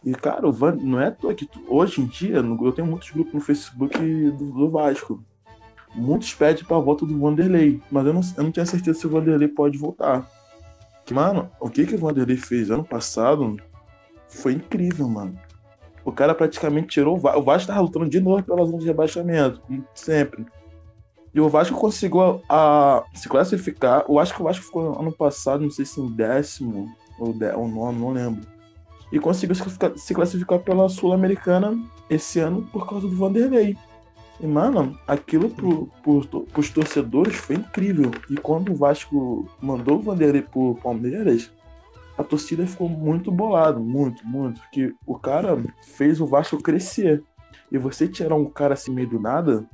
E, 0.06 0.14
cara, 0.14 0.48
o 0.48 0.52
Van, 0.52 0.76
não 0.76 1.02
é 1.02 1.12
que 1.36 1.48
tu- 1.48 1.64
hoje 1.68 2.02
em 2.02 2.06
dia, 2.06 2.36
eu 2.36 2.72
tenho 2.72 2.88
muitos 2.88 3.10
grupos 3.10 3.34
no 3.34 3.42
Facebook 3.42 3.98
do, 3.98 4.52
do 4.52 4.70
Vasco. 4.70 5.24
Muitos 5.96 6.36
pedem 6.36 6.64
pra 6.64 6.78
volta 6.78 7.04
do 7.04 7.18
Vanderlei, 7.18 7.82
mas 7.90 8.06
eu 8.06 8.14
não, 8.14 8.22
eu 8.38 8.44
não 8.44 8.52
tenho 8.52 8.68
certeza 8.68 9.00
se 9.00 9.08
o 9.08 9.10
Vanderlei 9.10 9.48
pode 9.48 9.76
voltar. 9.76 10.24
Mano, 11.10 11.50
o 11.60 11.68
que, 11.68 11.88
que 11.88 11.96
o 11.96 11.98
Vanderlei 11.98 12.38
fez 12.38 12.70
ano 12.70 12.84
passado 12.84 13.58
foi 14.30 14.54
incrível, 14.54 15.10
mano. 15.10 15.36
O 16.06 16.12
cara 16.12 16.36
praticamente 16.36 16.90
tirou 16.90 17.16
o 17.16 17.20
Vasco. 17.20 17.40
O 17.40 17.44
Vasco 17.44 17.68
tava 17.68 17.82
lutando 17.82 18.08
de 18.08 18.20
novo 18.20 18.44
pela 18.44 18.64
zona 18.66 18.78
de 18.78 18.86
rebaixamento, 18.86 19.60
sempre. 19.96 20.46
E 21.34 21.40
o 21.40 21.50
Vasco 21.50 21.78
conseguiu 21.78 22.22
a, 22.22 22.40
a 22.50 23.04
se 23.14 23.28
classificar. 23.30 24.06
Eu 24.08 24.20
acho 24.20 24.34
que 24.34 24.42
o 24.42 24.46
Vasco 24.46 24.66
ficou 24.66 25.00
ano 25.00 25.12
passado, 25.12 25.64
não 25.64 25.72
sei 25.72 25.86
se 25.86 26.00
em 26.00 26.10
décimo 26.10 26.94
ou, 27.20 27.34
de, 27.34 27.52
ou 27.52 27.68
nono, 27.68 28.00
não 28.00 28.12
lembro. 28.12 28.42
E 29.12 29.20
conseguiu 29.20 29.56
se 29.56 29.62
classificar, 29.62 29.98
se 29.98 30.14
classificar 30.14 30.60
pela 30.60 30.90
Sul-Americana 30.90 31.78
esse 32.10 32.40
ano 32.40 32.64
por 32.72 32.88
causa 32.88 33.08
do 33.08 33.16
Vanderlei. 33.16 33.78
E, 34.40 34.46
mano, 34.46 34.98
aquilo 35.08 35.50
pro, 35.50 35.90
pro, 36.04 36.46
pros 36.46 36.70
torcedores 36.70 37.36
foi 37.36 37.56
incrível. 37.56 38.12
E 38.30 38.36
quando 38.36 38.72
o 38.72 38.76
Vasco 38.76 39.48
mandou 39.62 39.98
o 39.98 40.02
Vanderlei 40.02 40.42
pro 40.42 40.76
Palmeiras, 40.84 41.52
a 42.18 42.24
torcida 42.24 42.66
ficou 42.68 42.90
muito 42.90 43.32
bolada, 43.32 43.80
muito, 43.80 44.26
muito. 44.28 44.60
Porque 44.62 44.94
o 45.06 45.18
cara 45.18 45.58
fez 45.96 46.20
o 46.20 46.28
Vasco 46.28 46.62
crescer. 46.62 47.24
E 47.72 47.78
você 47.78 48.08
tirar 48.08 48.36
um 48.36 48.46
cara 48.46 48.74
assim 48.74 48.92
meio 48.92 49.10
do 49.10 49.20
nada, 49.20 49.66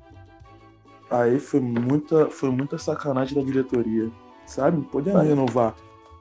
aí 1.21 1.39
foi 1.39 1.59
muita, 1.59 2.29
foi 2.29 2.49
muita 2.49 2.77
sacanagem 2.77 3.35
da 3.35 3.41
diretoria. 3.43 4.09
Sabe? 4.45 4.85
Vai. 4.91 5.27
renovar. 5.27 5.75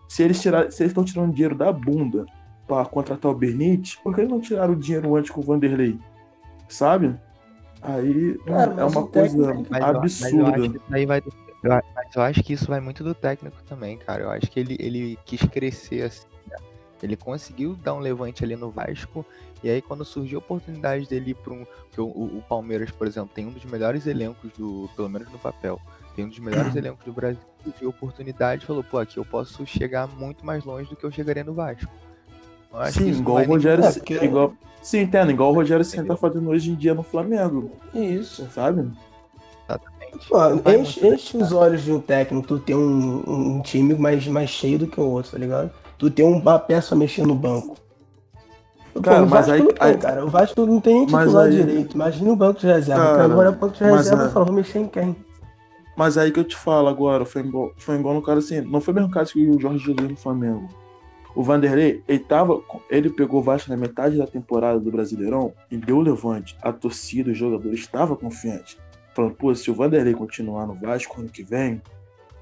Se 0.08 0.22
eles 0.22 0.40
tirar, 0.40 0.70
se 0.70 0.82
eles 0.82 0.90
estão 0.90 1.04
tirando 1.04 1.32
dinheiro 1.32 1.54
da 1.54 1.72
bunda 1.72 2.24
pra 2.68 2.84
contratar 2.84 3.30
o 3.30 3.34
Benítez, 3.34 3.96
por 3.96 4.14
que 4.14 4.20
eles 4.20 4.30
não 4.30 4.40
tiraram 4.40 4.74
o 4.74 4.76
dinheiro 4.76 5.16
antes 5.16 5.30
com 5.30 5.40
o 5.40 5.44
Vanderlei? 5.44 5.98
Sabe? 6.68 7.16
Aí 7.82 8.38
Cara, 8.46 8.74
é 8.80 8.84
uma 8.84 9.06
coisa 9.06 9.36
que- 9.36 9.42
Mas 9.42 9.56
eu- 9.58 9.66
mas 9.70 9.82
absurda. 9.82 10.80
vai 11.06 11.22
mas 11.94 12.16
eu 12.16 12.22
acho 12.22 12.42
que 12.42 12.52
isso 12.52 12.66
vai 12.66 12.80
muito 12.80 13.02
do 13.02 13.14
técnico 13.14 13.56
também, 13.64 13.96
cara. 13.98 14.22
Eu 14.22 14.30
acho 14.30 14.50
que 14.50 14.60
ele, 14.60 14.76
ele 14.78 15.18
quis 15.24 15.42
crescer 15.42 16.02
assim. 16.02 16.26
Ele 17.02 17.16
conseguiu 17.16 17.74
dar 17.74 17.94
um 17.94 17.98
levante 17.98 18.44
ali 18.44 18.54
no 18.56 18.70
Vasco. 18.70 19.24
E 19.64 19.68
aí, 19.70 19.82
quando 19.82 20.04
surgiu 20.04 20.38
a 20.38 20.42
oportunidade 20.42 21.08
dele 21.08 21.30
ir 21.32 21.34
para 21.34 21.52
um. 21.52 21.66
Que 21.90 22.00
o, 22.00 22.04
o- 22.06 22.42
Palmeiras, 22.48 22.90
por 22.90 23.06
exemplo, 23.06 23.30
tem 23.34 23.46
um 23.46 23.50
dos 23.50 23.64
melhores 23.64 24.06
elencos 24.06 24.50
do. 24.56 24.88
Pelo 24.96 25.08
menos 25.08 25.30
no 25.30 25.38
papel. 25.38 25.80
Tem 26.14 26.24
um 26.24 26.28
dos 26.28 26.38
melhores 26.38 26.74
elencos 26.76 27.04
do 27.04 27.12
Brasil. 27.12 27.40
Viu 27.78 27.88
a 27.88 27.90
oportunidade 27.90 28.64
e 28.64 28.66
falou, 28.66 28.82
pô, 28.84 28.98
aqui 28.98 29.18
eu 29.18 29.24
posso 29.24 29.64
chegar 29.66 30.06
muito 30.08 30.44
mais 30.44 30.64
longe 30.64 30.88
do 30.90 30.96
que 30.96 31.04
eu 31.04 31.10
chegaria 31.12 31.44
no 31.44 31.54
Vasco. 31.54 31.90
Sim, 32.90 33.10
igual 33.10 33.36
o 33.36 33.40
nem- 33.40 33.48
Rogério. 33.48 33.84
É, 33.84 33.92
porque- 33.92 34.14
igual... 34.24 34.54
Sim, 34.82 35.00
entendo, 35.00 35.30
igual 35.30 35.50
o 35.52 35.54
Rogério 35.54 35.84
Senna 35.84 36.08
tá 36.08 36.16
fazendo 36.16 36.48
hoje 36.50 36.70
em 36.70 36.74
dia 36.74 36.92
no 36.94 37.02
Flamengo. 37.04 37.70
Isso. 37.94 38.48
Sabe? 38.50 38.90
Exatamente. 39.68 40.28
Pô, 40.28 40.70
enche, 40.70 41.06
enche 41.06 41.36
os 41.36 41.52
olhos 41.52 41.82
de 41.82 41.92
um 41.92 42.00
técnico, 42.00 42.46
tu 42.46 42.58
tem 42.58 42.74
um, 42.76 43.22
um 43.56 43.60
time 43.62 43.94
mais, 43.94 44.26
mais 44.26 44.50
cheio 44.50 44.78
do 44.78 44.86
que 44.86 45.00
o 45.00 45.04
outro, 45.04 45.32
tá 45.32 45.38
ligado? 45.38 45.70
Tu 45.98 46.10
tem 46.10 46.24
uma 46.24 46.58
peça 46.58 46.94
mexendo 46.96 47.28
no 47.28 47.34
banco. 47.34 47.76
Pô, 48.92 49.00
Cara, 49.00 49.22
o 49.24 49.28
mas 49.28 49.46
Vasco 49.46 49.52
aí- 49.52 49.60
não 49.62 49.68
tem, 49.74 49.88
aí- 49.88 49.96
cara. 49.98 50.24
O 50.24 50.28
Vasco 50.28 50.66
não 50.66 50.80
tem 50.80 50.94
nem 50.94 51.06
titular 51.06 51.46
aí- 51.46 51.50
direito. 51.52 51.94
Imagina 51.94 52.32
o 52.32 52.36
banco 52.36 52.60
de 52.60 52.66
reserva. 52.66 53.02
Cara, 53.02 53.24
agora 53.24 53.50
o 53.50 53.52
banco 53.54 53.74
de 53.74 53.84
reserva 53.84 54.24
é- 54.24 54.28
fala, 54.28 54.44
vou 54.44 54.54
mexer 54.54 54.80
em 54.80 54.88
quem? 54.88 55.16
Mas 55.96 56.16
aí 56.18 56.30
que 56.32 56.40
eu 56.40 56.44
te 56.44 56.56
falo 56.56 56.88
agora, 56.88 57.24
foi 57.24 57.42
igual, 57.42 57.72
foi 57.76 57.96
igual 57.96 58.14
no 58.14 58.22
caso 58.22 58.38
assim, 58.38 58.60
não 58.62 58.80
foi 58.80 58.92
o 58.92 58.94
mesmo 58.96 59.10
caso 59.10 59.32
que 59.32 59.46
o 59.48 59.60
Jorge 59.60 59.84
Jesus 59.84 60.10
no 60.10 60.16
Flamengo. 60.16 60.68
O 61.34 61.42
Vanderlei, 61.42 62.02
ele 62.06 62.18
tava. 62.18 62.60
Ele 62.90 63.08
pegou 63.08 63.40
o 63.40 63.42
Vasco 63.42 63.70
na 63.70 63.76
metade 63.76 64.18
da 64.18 64.26
temporada 64.26 64.78
do 64.78 64.90
Brasileirão 64.90 65.52
e 65.70 65.76
deu 65.78 65.96
o 65.96 66.00
levante. 66.02 66.56
A 66.60 66.70
torcida, 66.72 67.30
os 67.30 67.38
jogadores 67.38 67.80
estavam 67.80 68.16
confiantes. 68.16 68.76
Falando, 69.14 69.34
pô, 69.34 69.54
se 69.54 69.70
o 69.70 69.74
Vanderlei 69.74 70.12
continuar 70.14 70.66
no 70.66 70.74
Vasco 70.74 71.18
ano 71.20 71.28
que 71.30 71.42
vem, 71.42 71.80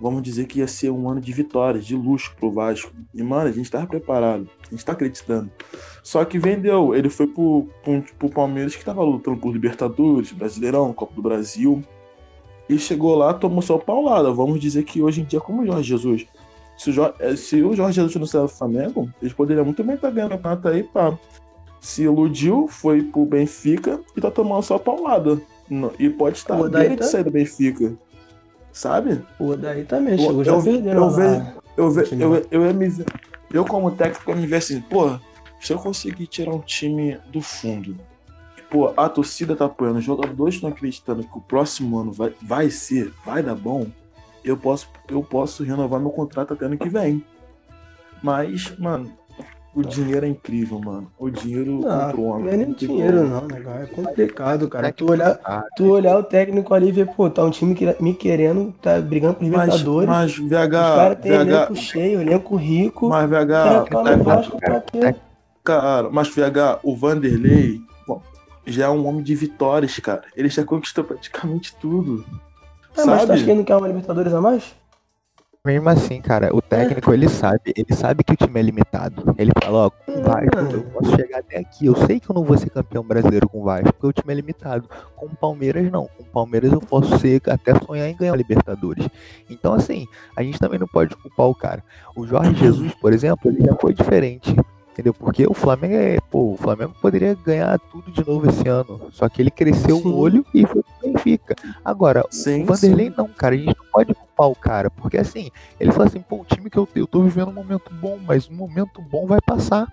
vamos 0.00 0.22
dizer 0.22 0.46
que 0.46 0.60
ia 0.60 0.66
ser 0.66 0.90
um 0.90 1.08
ano 1.08 1.20
de 1.20 1.32
vitórias, 1.32 1.84
de 1.84 1.94
luxo 1.94 2.34
pro 2.38 2.50
Vasco. 2.50 2.92
E, 3.14 3.22
mano, 3.22 3.48
a 3.48 3.52
gente 3.52 3.70
tava 3.70 3.86
preparado, 3.86 4.48
a 4.66 4.70
gente 4.70 4.84
tá 4.84 4.92
acreditando. 4.92 5.50
Só 6.02 6.24
que 6.24 6.38
vendeu, 6.38 6.94
ele 6.94 7.10
foi 7.10 7.26
pro, 7.26 7.68
pro, 7.84 8.02
pro 8.18 8.30
Palmeiras 8.30 8.74
que 8.74 8.84
tava 8.84 9.02
lutando 9.02 9.36
por 9.36 9.52
Libertadores, 9.52 10.32
Brasileirão, 10.32 10.92
Copa 10.92 11.14
do 11.14 11.22
Brasil. 11.22 11.84
E 12.68 12.78
chegou 12.78 13.14
lá, 13.16 13.34
tomou 13.34 13.62
só 13.62 13.76
paulada. 13.78 14.32
Vamos 14.32 14.60
dizer 14.60 14.84
que 14.84 15.02
hoje 15.02 15.20
em 15.20 15.24
dia, 15.24 15.40
como 15.40 15.62
o 15.62 15.66
Jorge 15.66 15.88
Jesus. 15.88 16.26
Se 16.78 16.90
o, 16.90 16.92
Jorge, 16.92 17.14
eh, 17.18 17.36
se 17.36 17.62
o 17.62 17.74
Jorge 17.74 17.96
Jesus 17.96 18.16
não 18.16 18.26
sair 18.26 18.42
do 18.42 18.48
Flamengo, 18.48 19.10
eles 19.20 19.34
poderiam 19.34 19.64
muito 19.64 19.84
bem 19.84 19.96
estar 19.96 20.10
ganhando 20.10 20.32
o 20.32 20.38
campeonato 20.38 20.68
aí, 20.68 20.82
pá. 20.82 21.18
Se 21.80 22.04
iludiu, 22.04 22.68
foi 22.68 23.02
pro 23.02 23.26
Benfica 23.26 24.00
e 24.16 24.20
tá 24.20 24.30
tomando 24.30 24.62
só 24.62 24.78
paulada. 24.78 25.40
E 25.98 26.08
pode 26.08 26.38
estar 26.38 26.56
beira 26.68 26.90
de 26.90 26.96
tá- 26.96 27.04
sair 27.04 27.24
do 27.24 27.30
Benfica. 27.30 27.94
Sabe? 28.72 29.22
O 29.38 29.48
Odaí 29.48 29.84
também 29.84 30.14
Eu- 30.14 30.18
chegou 30.20 30.44
já 30.44 30.52
eu- 30.52 30.62
perdendo 30.62 30.88
eu 30.96 31.06
lá. 31.06 31.16
vejo- 31.16 31.60
Eu, 31.76 31.90
ve, 31.90 32.02
Continua. 32.02 32.42
eu, 32.50 32.62
eu, 32.64 32.74
me 32.74 32.88
ver- 32.88 33.06
eu, 33.52 33.64
como 33.64 33.90
técnico, 33.92 34.30
ia 34.30 34.36
me 34.36 34.46
ver 34.46 34.56
assim, 34.56 34.80
pô, 34.82 35.18
se 35.60 35.72
eu 35.72 35.78
conseguir 35.78 36.26
tirar 36.26 36.52
um 36.52 36.60
time 36.60 37.18
do 37.32 37.40
fundo, 37.40 37.96
pô, 38.70 38.92
a 38.96 39.08
torcida 39.08 39.56
tá 39.56 39.64
apoiando, 39.64 39.98
os 39.98 40.04
jogadores 40.04 40.54
estão 40.56 40.68
acreditando 40.70 41.22
que 41.24 41.38
o 41.38 41.40
próximo 41.40 41.98
ano 41.98 42.12
vai, 42.12 42.32
vai 42.42 42.70
ser, 42.70 43.12
vai 43.24 43.42
dar 43.42 43.54
bom, 43.54 43.86
eu 44.44 44.56
posso, 44.56 44.88
eu 45.08 45.22
posso 45.22 45.64
renovar 45.64 45.98
meu 46.00 46.10
contrato 46.10 46.52
até 46.54 46.66
ano 46.66 46.76
que 46.78 46.88
vem. 46.88 47.24
Mas, 48.22 48.76
mano, 48.78 49.10
o 49.74 49.82
dinheiro 49.82 50.26
é 50.26 50.28
incrível, 50.28 50.80
mano. 50.80 51.10
O 51.18 51.30
dinheiro 51.30 51.72
Não, 51.80 51.80
contra 51.80 52.16
o 52.16 52.20
não 52.20 52.28
homem. 52.30 52.48
é 52.52 52.56
nem 52.56 52.66
tem 52.74 52.88
dinheiro, 52.88 53.28
não, 53.28 53.46
negócio. 53.46 53.82
É 53.82 53.86
complicado, 53.86 54.68
cara. 54.68 54.88
É 54.88 54.92
Tu 54.92 55.08
olhar, 55.10 55.38
tu 55.76 55.90
olhar 55.92 56.18
o 56.18 56.22
técnico 56.24 56.74
ali 56.74 56.88
e 56.88 56.92
ver, 56.92 57.06
pô, 57.08 57.30
tá 57.30 57.44
um 57.44 57.50
time 57.50 57.74
que, 57.74 57.94
me 58.02 58.12
querendo, 58.14 58.72
tá 58.82 59.00
brigando 59.00 59.34
por 59.34 59.42
Mas, 59.44 59.52
Libertadores. 59.52 60.08
mas 60.08 60.38
Os 60.38 60.48
VH, 60.48 60.70
caras 60.96 61.18
têm 61.20 61.32
VH, 61.32 61.40
elenco 61.40 61.76
cheio, 61.76 62.20
elenco 62.20 62.56
rico. 62.56 63.08
mas 63.08 63.30
cara 63.30 63.44
VH, 63.84 63.90
tá 63.90 64.10
é, 64.12 64.16
Vasco 64.16 64.58
pra 64.58 64.80
quê? 64.80 65.14
Cara, 65.62 66.10
mas 66.10 66.28
VH, 66.28 66.80
o 66.82 66.96
Vanderlei 66.96 67.80
bom, 68.08 68.20
já 68.66 68.86
é 68.86 68.88
um 68.88 69.06
homem 69.06 69.22
de 69.22 69.34
vitórias, 69.34 69.96
cara. 70.00 70.22
Ele 70.36 70.48
já 70.48 70.64
conquistou 70.64 71.04
praticamente 71.04 71.76
tudo. 71.76 72.24
Ah, 72.96 73.06
mas 73.06 73.24
tu 73.24 73.32
acha 73.32 73.44
que 73.44 73.50
ele 73.50 73.58
não 73.58 73.64
quer 73.64 73.76
uma 73.76 73.86
Libertadores 73.86 74.32
a 74.34 74.40
mais? 74.40 74.74
Mesmo 75.66 75.90
assim, 75.90 76.22
cara, 76.22 76.56
o 76.56 76.62
técnico 76.62 77.12
ele 77.12 77.28
sabe, 77.28 77.74
ele 77.76 77.94
sabe 77.94 78.24
que 78.24 78.32
o 78.32 78.36
time 78.36 78.58
é 78.58 78.62
limitado. 78.62 79.34
Ele 79.36 79.52
fala, 79.62 79.86
ó, 79.86 79.90
com 79.90 80.12
o 80.12 80.22
Vasco 80.22 80.56
eu 80.72 80.82
posso 80.84 81.14
chegar 81.14 81.40
até 81.40 81.58
aqui. 81.58 81.84
Eu 81.84 81.94
sei 81.94 82.18
que 82.18 82.30
eu 82.30 82.34
não 82.34 82.42
vou 82.42 82.56
ser 82.56 82.70
campeão 82.70 83.04
brasileiro 83.04 83.46
com 83.46 83.60
o 83.60 83.64
Vasco, 83.64 83.92
porque 83.92 84.06
o 84.06 84.12
time 84.12 84.32
é 84.32 84.36
limitado. 84.36 84.88
Com 85.16 85.26
o 85.26 85.36
Palmeiras 85.36 85.92
não. 85.92 86.06
Com 86.16 86.22
o 86.22 86.26
Palmeiras 86.26 86.72
eu 86.72 86.80
posso 86.80 87.18
ser 87.18 87.42
até 87.46 87.74
sonhar 87.78 88.08
em 88.08 88.16
ganhar 88.16 88.32
a 88.32 88.36
Libertadores. 88.36 89.06
Então 89.50 89.74
assim, 89.74 90.06
a 90.34 90.42
gente 90.42 90.58
também 90.58 90.78
não 90.78 90.86
pode 90.86 91.14
culpar 91.14 91.46
o 91.48 91.54
cara. 91.54 91.84
O 92.16 92.26
Jorge 92.26 92.54
Jesus, 92.54 92.94
por 92.94 93.12
exemplo, 93.12 93.50
ele 93.50 93.62
já 93.62 93.76
foi 93.76 93.92
diferente. 93.92 94.56
Entendeu? 95.00 95.14
Porque 95.14 95.46
o 95.46 95.54
Flamengo 95.54 95.94
é. 95.94 96.18
Pô, 96.30 96.52
o 96.52 96.56
Flamengo 96.58 96.94
poderia 97.00 97.34
ganhar 97.34 97.78
tudo 97.78 98.10
de 98.10 98.26
novo 98.26 98.46
esse 98.50 98.68
ano. 98.68 99.00
Só 99.10 99.30
que 99.30 99.40
ele 99.40 99.50
cresceu 99.50 99.96
sim. 99.96 100.06
o 100.06 100.14
olho 100.14 100.44
e 100.52 100.66
foi 100.66 100.82
pro 100.82 101.10
Benfica. 101.10 101.56
Agora, 101.82 102.22
sim, 102.30 102.64
o 102.64 102.66
Vanderlei 102.66 103.08
sim. 103.08 103.14
não, 103.16 103.26
cara. 103.26 103.54
A 103.54 103.58
gente 103.58 103.78
não 103.78 103.86
pode 103.90 104.14
culpar 104.14 104.48
o 104.48 104.54
cara. 104.54 104.90
Porque 104.90 105.16
assim, 105.16 105.50
ele 105.80 105.90
fala 105.90 106.04
assim, 106.04 106.20
pô, 106.20 106.42
o 106.42 106.44
time 106.44 106.68
que 106.68 106.76
eu, 106.76 106.86
eu 106.94 107.06
tô 107.06 107.22
vivendo 107.22 107.48
um 107.48 107.54
momento 107.54 107.90
bom, 107.94 108.18
mas 108.26 108.50
um 108.50 108.54
momento 108.54 109.00
bom 109.00 109.26
vai 109.26 109.40
passar. 109.40 109.90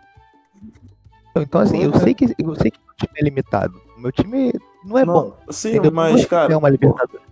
Então, 1.38 1.62
assim, 1.62 1.82
eu 1.82 1.98
sei 2.00 2.14
que 2.14 2.26
eu 2.26 2.56
sei 2.56 2.70
que 2.70 2.80
o 2.80 2.96
time 2.98 3.14
é 3.16 3.24
limitado. 3.24 3.80
O 3.96 4.02
meu 4.02 4.12
time 4.12 4.52
não 4.84 4.98
é 4.98 5.06
não, 5.06 5.14
bom. 5.14 5.38
Sim, 5.50 5.70
entendeu? 5.70 5.92
mas, 5.94 6.26
cara. 6.26 6.52
É 6.52 6.58
uma 6.58 6.70
Libertadores. 6.70 7.26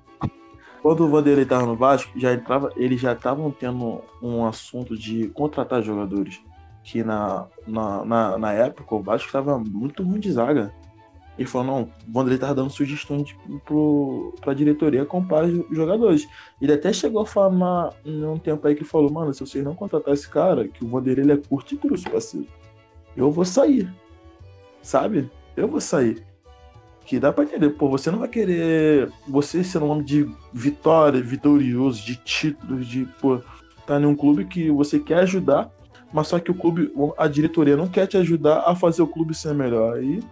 Quando 0.82 1.04
o 1.04 1.10
Vanderlei 1.10 1.46
tava 1.46 1.66
no 1.66 1.76
Vasco, 1.76 2.18
já 2.18 2.34
entrava, 2.34 2.72
eles 2.78 3.02
já 3.02 3.12
estavam 3.12 3.52
tendo 3.52 4.02
um 4.22 4.46
assunto 4.46 4.96
de 4.96 5.28
contratar 5.30 5.84
jogadores 5.84 6.40
que 6.86 7.04
na, 7.04 7.48
na, 7.68 8.06
na, 8.06 8.38
na 8.38 8.54
época 8.54 8.94
o 8.94 9.02
Vasco 9.02 9.26
estava 9.26 9.58
muito 9.58 10.04
ruim 10.04 10.20
de 10.20 10.32
zaga. 10.32 10.72
E 11.38 11.46
falou, 11.46 11.68
não, 11.68 11.84
o 11.84 12.14
Vanderlei 12.14 12.36
estava 12.36 12.56
dando 12.56 12.70
sugestões 12.70 13.36
para 14.40 14.52
a 14.52 14.56
diretoria 14.56 15.04
comprar 15.04 15.50
jogadores. 15.72 16.26
Ele 16.62 16.72
até 16.72 16.94
chegou 16.94 17.24
a 17.24 17.26
falar 17.26 17.90
um 18.06 18.38
tempo 18.38 18.66
aí 18.66 18.76
que 18.76 18.86
falou, 18.86 19.12
mano, 19.12 19.34
se 19.34 19.42
vocês 19.42 19.66
não 19.66 19.76
contratar 19.76 20.14
esse 20.14 20.30
cara, 20.30 20.66
que 20.68 20.86
o 20.86 20.88
Vanderlei 20.88 21.36
é 21.36 21.38
curto 21.38 21.74
e 21.74 21.78
grosso, 21.78 22.10
parceiro, 22.10 22.48
eu 23.18 23.30
vou 23.32 23.44
sair. 23.44 23.92
Sabe? 24.82 25.30
Eu 25.58 25.68
vou 25.68 25.82
sair. 25.82 26.24
Que 27.04 27.20
dá 27.20 27.34
pra 27.34 27.44
entender, 27.44 27.72
pô, 27.72 27.90
você 27.90 28.10
não 28.10 28.20
vai 28.20 28.30
querer 28.30 29.12
você 29.28 29.64
ser 29.64 29.80
um 29.80 29.90
homem 29.90 30.06
de 30.06 30.30
vitória, 30.54 31.22
vitorioso, 31.22 32.06
de 32.06 32.16
títulos, 32.16 32.88
de, 32.88 33.06
pô, 33.20 33.42
tá 33.86 34.00
em 34.00 34.06
um 34.06 34.16
clube 34.16 34.46
que 34.46 34.72
você 34.72 35.00
quer 35.00 35.20
ajudar, 35.20 35.70
mas 36.16 36.30
só 36.30 36.40
que 36.40 36.50
o 36.50 36.56
clube, 36.56 36.94
a 37.18 37.28
diretoria 37.28 37.76
não 37.76 37.90
quer 37.90 38.08
te 38.08 38.16
ajudar 38.16 38.64
a 38.66 38.74
fazer 38.74 39.02
o 39.02 39.08
clube 39.08 39.36
ser 39.36 39.54
melhor. 39.54 39.98
Aí 39.98 40.24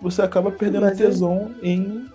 você 0.00 0.22
acaba 0.22 0.50
perdendo 0.50 0.86
mas 0.86 0.96
tesão 0.96 1.50
é... 1.62 1.68
em, 1.68 2.06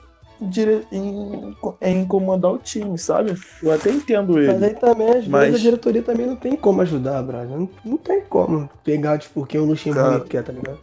dire... 0.41 0.88
em, 0.91 1.55
em 1.80 2.03
comandar 2.03 2.51
o 2.51 2.57
time, 2.57 2.97
sabe? 2.97 3.39
Eu 3.61 3.72
até 3.72 3.91
entendo 3.91 4.39
ele. 4.39 4.51
Mas 4.51 4.63
aí 4.63 4.74
também, 4.74 5.09
às 5.11 5.28
mas... 5.28 5.43
vezes, 5.43 5.59
a 5.59 5.63
diretoria 5.69 6.01
também 6.01 6.26
não 6.26 6.36
tem 6.36 6.55
como 6.55 6.82
ajudar, 6.82 7.22
Braga. 7.22 7.55
Não, 7.55 7.69
não 7.86 7.97
tem 7.97 8.22
como 8.22 8.67
pegar, 8.84 9.19
tipo, 9.19 9.45
quem 9.45 9.59
o 9.59 9.65
Luxemburgo 9.65 10.26
quer, 10.26 10.43
tá 10.43 10.51
ligado? 10.51 10.80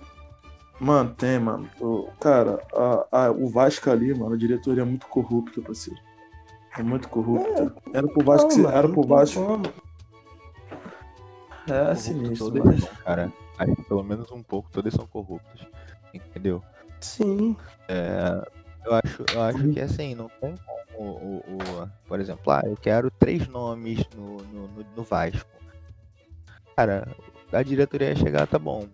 Mano, 0.78 1.12
tem, 1.18 1.40
mano. 1.40 1.68
O, 1.80 2.06
cara, 2.20 2.60
a, 2.72 3.24
a, 3.24 3.30
o 3.32 3.48
Vasco 3.48 3.90
ali, 3.90 4.16
mano, 4.16 4.34
a 4.34 4.38
diretoria 4.38 4.82
é 4.82 4.86
muito 4.86 5.08
corrupta, 5.08 5.60
parceiro. 5.60 5.98
É 6.78 6.84
muito 6.84 7.08
corrupta. 7.08 7.74
É, 7.92 7.98
era 7.98 8.06
pro 8.06 8.24
Vasco, 8.24 8.56
não, 8.56 8.70
era 8.70 8.88
pro 8.88 9.02
Vasco. 9.02 9.44
Como. 9.44 9.87
É 11.70 11.94
sinistro, 11.94 12.52
mas... 12.64 12.80
São, 12.80 12.94
cara. 13.04 13.32
Que 13.58 13.82
pelo 13.82 14.02
menos 14.02 14.30
um 14.30 14.42
pouco, 14.42 14.70
todos 14.70 14.94
são 14.94 15.06
corruptos. 15.06 15.66
Entendeu? 16.12 16.62
Sim. 17.00 17.56
É, 17.88 18.42
eu 18.84 18.94
acho, 18.94 19.24
eu 19.34 19.42
acho 19.42 19.68
que 19.68 19.80
assim, 19.80 20.14
não 20.14 20.28
tem 20.40 20.54
como 20.56 21.10
o, 21.10 21.36
o, 21.36 21.88
por 22.06 22.20
exemplo, 22.20 22.52
ah, 22.52 22.62
eu 22.64 22.76
quero 22.76 23.10
três 23.10 23.46
nomes 23.46 24.04
no, 24.16 24.38
no, 24.38 24.68
no, 24.68 24.86
no 24.96 25.02
Vasco. 25.02 25.48
Cara, 26.76 27.08
a 27.52 27.62
diretoria 27.62 28.10
ia 28.10 28.16
chegar, 28.16 28.46
tá 28.46 28.58
bom. 28.58 28.86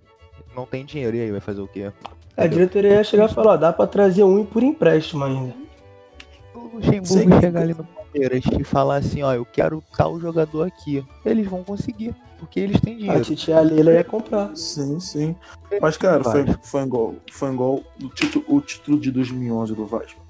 Não 0.54 0.66
tem 0.66 0.84
dinheiro, 0.84 1.16
e 1.16 1.20
aí 1.20 1.30
vai 1.30 1.40
fazer 1.40 1.60
o 1.60 1.68
quê? 1.68 1.92
A 2.36 2.46
diretoria 2.46 2.94
ia 2.94 3.04
chegar 3.04 3.30
e 3.30 3.34
falar, 3.34 3.56
dá 3.56 3.72
pra 3.72 3.86
trazer 3.86 4.24
um 4.24 4.44
por 4.44 4.62
empréstimo 4.62 5.24
ainda. 5.24 5.54
O 6.54 6.76
Luxemburgo 6.76 7.40
chegar 7.40 7.62
ali 7.62 7.74
no 7.74 7.84
Palmeiras 8.14 8.44
e 8.58 8.64
falar 8.64 8.96
assim, 8.96 9.22
ó, 9.22 9.34
eu 9.34 9.44
quero 9.44 9.82
tal 9.96 10.20
jogador 10.20 10.62
aqui. 10.62 11.04
Eles 11.24 11.46
vão 11.46 11.64
conseguir 11.64 12.14
porque 12.38 12.60
eles 12.60 12.80
têm 12.80 12.96
dinheiro. 12.96 13.18
A 13.18 13.22
Titia 13.22 13.60
Leila 13.60 13.92
ia 13.92 14.04
comprar. 14.04 14.54
Sim, 14.54 15.00
sim. 15.00 15.34
Mas, 15.80 15.96
cara, 15.96 16.22
foi, 16.22 16.44
foi 16.62 16.82
igual, 16.82 17.80
o, 18.02 18.08
título, 18.10 18.44
o 18.48 18.60
título 18.60 18.98
de 18.98 19.10
2011 19.10 19.74
do 19.74 19.86
Vasco. 19.86 20.20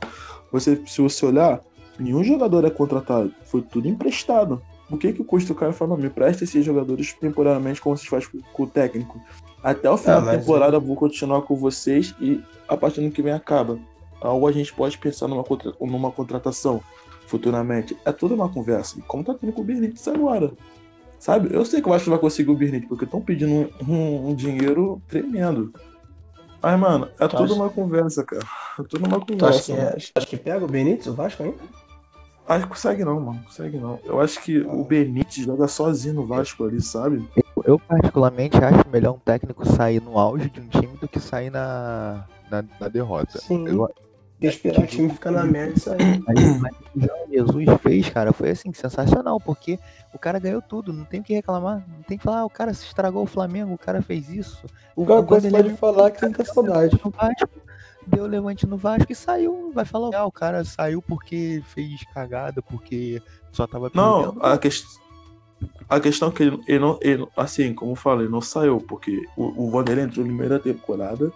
Você, 0.52 0.80
se 0.86 1.00
você 1.00 1.26
olhar, 1.26 1.60
nenhum 1.98 2.22
jogador 2.22 2.64
é 2.64 2.70
contratado. 2.70 3.32
Foi 3.44 3.62
tudo 3.62 3.88
emprestado. 3.88 4.62
O 4.90 4.96
que 4.96 5.12
que 5.12 5.24
custa 5.24 5.52
o 5.52 5.56
cara 5.56 5.72
falar, 5.72 5.96
me 5.96 6.10
presta 6.10 6.44
esses 6.44 6.64
jogadores 6.64 7.12
temporariamente 7.14 7.80
como 7.80 7.96
se 7.96 8.06
faz 8.06 8.26
com, 8.26 8.38
com 8.40 8.62
o 8.62 8.66
técnico? 8.66 9.20
Até 9.62 9.90
o 9.90 9.96
final 9.96 10.18
ah, 10.18 10.24
da 10.24 10.38
temporada 10.38 10.74
é... 10.74 10.76
eu 10.76 10.80
vou 10.80 10.94
continuar 10.94 11.42
com 11.42 11.56
vocês 11.56 12.14
e 12.20 12.40
a 12.68 12.76
partir 12.76 13.00
do 13.00 13.10
que 13.10 13.22
vem 13.22 13.32
acaba. 13.32 13.78
Ou 14.20 14.46
a 14.46 14.52
gente 14.52 14.72
pode 14.72 14.96
pensar 14.98 15.26
numa, 15.26 15.42
contra... 15.42 15.72
numa 15.80 16.12
contratação 16.12 16.80
futuramente. 17.26 17.96
É 18.04 18.12
toda 18.12 18.34
uma 18.34 18.48
conversa. 18.48 19.00
Como 19.06 19.24
tá 19.24 19.34
tendo 19.34 19.52
com 19.52 19.62
o 19.62 19.64
Benítez 19.64 20.06
agora. 20.08 20.52
Sabe? 21.24 21.54
Eu 21.54 21.64
sei 21.64 21.80
que 21.80 21.88
eu 21.88 21.94
acho 21.94 22.04
que 22.04 22.10
vai 22.10 22.18
conseguir 22.18 22.50
o 22.50 22.54
Bernit, 22.54 22.86
porque 22.86 23.06
estão 23.06 23.18
pedindo 23.18 23.50
um, 23.50 23.70
um, 23.88 24.28
um, 24.28 24.34
dinheiro 24.34 25.00
tremendo. 25.08 25.72
Mas, 26.60 26.78
mano, 26.78 27.08
é 27.18 27.26
tu 27.26 27.36
tudo 27.36 27.52
acha... 27.52 27.54
uma 27.54 27.70
conversa, 27.70 28.22
cara. 28.24 28.44
É 28.78 28.82
tudo 28.82 29.06
uma 29.06 29.18
conversa. 29.18 29.48
Acho 29.48 29.64
que, 29.64 29.72
é... 29.72 29.96
acho 30.16 30.26
que 30.26 30.36
pega 30.36 30.62
o 30.62 30.68
Benítez, 30.68 31.06
o 31.06 31.14
Vasco 31.14 31.42
ainda? 31.42 31.56
Acho 32.46 32.64
que 32.64 32.68
consegue 32.68 33.04
não, 33.06 33.18
mano. 33.18 33.42
Consegue 33.42 33.78
não. 33.78 33.98
Eu 34.04 34.20
acho 34.20 34.38
que 34.42 34.62
ah. 34.62 34.70
o 34.70 34.84
Benítez 34.84 35.46
joga 35.46 35.66
sozinho 35.66 36.12
no 36.12 36.26
Vasco 36.26 36.62
ali, 36.62 36.82
sabe? 36.82 37.26
Eu, 37.34 37.62
eu, 37.64 37.78
particularmente 37.78 38.58
acho 38.58 38.86
melhor 38.90 39.14
um 39.14 39.18
técnico 39.18 39.66
sair 39.66 40.02
no 40.02 40.18
auge 40.18 40.50
de 40.50 40.60
um 40.60 40.68
time 40.68 40.94
do 40.98 41.08
que 41.08 41.20
sair 41.20 41.48
na, 41.48 42.26
na, 42.50 42.64
na 42.78 42.88
derrota. 42.88 43.38
Sim. 43.38 43.66
Eu, 43.66 43.88
esperar 44.48 44.82
o 44.82 44.86
time 44.86 45.10
ficar 45.10 45.30
na 45.30 45.44
merda 45.44 45.74
e 45.76 45.80
sair. 45.80 46.22
Jesus 47.30 47.64
fez, 47.82 48.08
cara, 48.08 48.32
foi 48.32 48.50
assim, 48.50 48.72
sensacional, 48.72 49.40
porque 49.40 49.78
o 50.12 50.18
cara 50.18 50.38
ganhou 50.38 50.62
tudo, 50.62 50.92
não 50.92 51.04
tem 51.04 51.20
o 51.20 51.22
que 51.22 51.34
reclamar, 51.34 51.84
não 51.88 52.02
tem 52.02 52.16
que 52.16 52.24
falar, 52.24 52.40
ah, 52.40 52.44
o 52.44 52.50
cara 52.50 52.72
se 52.72 52.86
estragou 52.86 53.22
o 53.22 53.26
Flamengo, 53.26 53.74
o 53.74 53.78
cara 53.78 54.02
fez 54.02 54.28
isso. 54.28 54.66
O 54.94 55.04
cara 55.04 55.22
coisa 55.22 55.50
pode 55.50 55.68
ele... 55.68 55.76
falar 55.76 56.10
que 56.10 56.20
tem 56.20 56.32
que 56.32 56.38
ter 56.38 56.46
saudade. 56.46 57.00
No 57.04 57.10
Vasco, 57.10 57.48
deu 58.06 58.26
levante 58.26 58.66
no 58.66 58.76
Vasco 58.76 59.10
e 59.10 59.14
saiu, 59.14 59.72
vai 59.74 59.84
falar, 59.84 60.16
ah, 60.16 60.26
o 60.26 60.32
cara 60.32 60.64
saiu 60.64 61.02
porque 61.02 61.62
fez 61.66 62.04
cagada, 62.12 62.62
porque 62.62 63.20
só 63.52 63.66
tava 63.66 63.90
perdendo. 63.90 64.34
Não, 64.34 64.42
a 64.42 64.58
questão 64.58 65.04
a 65.88 66.00
questão 66.00 66.28
é 66.28 66.32
que 66.32 66.42
ele, 66.42 66.60
ele, 66.66 66.78
não, 66.78 66.98
ele, 67.00 67.26
assim, 67.36 67.74
como 67.74 67.92
eu 67.92 67.96
falei, 67.96 68.28
não 68.28 68.40
saiu, 68.40 68.78
porque 68.78 69.22
o, 69.36 69.66
o 69.66 69.70
Vanderlei 69.70 70.04
entrou 70.04 70.24
na 70.24 70.30
primeira 70.30 70.58
temporada 70.58 71.32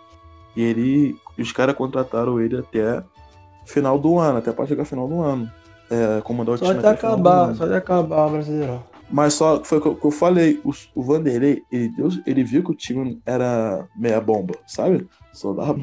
e 0.56 0.62
ele. 0.62 1.16
Os 1.38 1.52
caras 1.52 1.74
contrataram 1.74 2.40
ele 2.40 2.58
até 2.58 3.02
final 3.64 3.98
do 3.98 4.18
ano, 4.18 4.38
até 4.38 4.52
para 4.52 4.66
chegar 4.66 4.84
final 4.84 5.06
do 5.06 5.20
ano. 5.20 5.50
É, 5.90 6.20
comandar 6.22 6.54
o 6.54 6.58
só 6.58 6.66
time. 6.66 6.80
De 6.80 6.86
acabar, 6.86 7.54
só 7.54 7.66
de 7.66 7.74
acabar 7.74 8.26
o 8.26 8.30
Brasileirão. 8.30 8.82
Mas 9.10 9.34
só 9.34 9.64
foi 9.64 9.78
o 9.78 9.94
que 9.94 10.04
eu 10.04 10.10
falei, 10.10 10.60
o, 10.62 10.70
o 10.94 11.02
Vanderlei, 11.02 11.62
ele, 11.72 11.88
deu, 11.88 12.08
ele 12.26 12.44
viu 12.44 12.62
que 12.62 12.70
o 12.72 12.74
time 12.74 13.22
era 13.24 13.88
meia 13.96 14.20
bomba, 14.20 14.54
sabe? 14.66 15.06
Só 15.32 15.54
dava, 15.54 15.78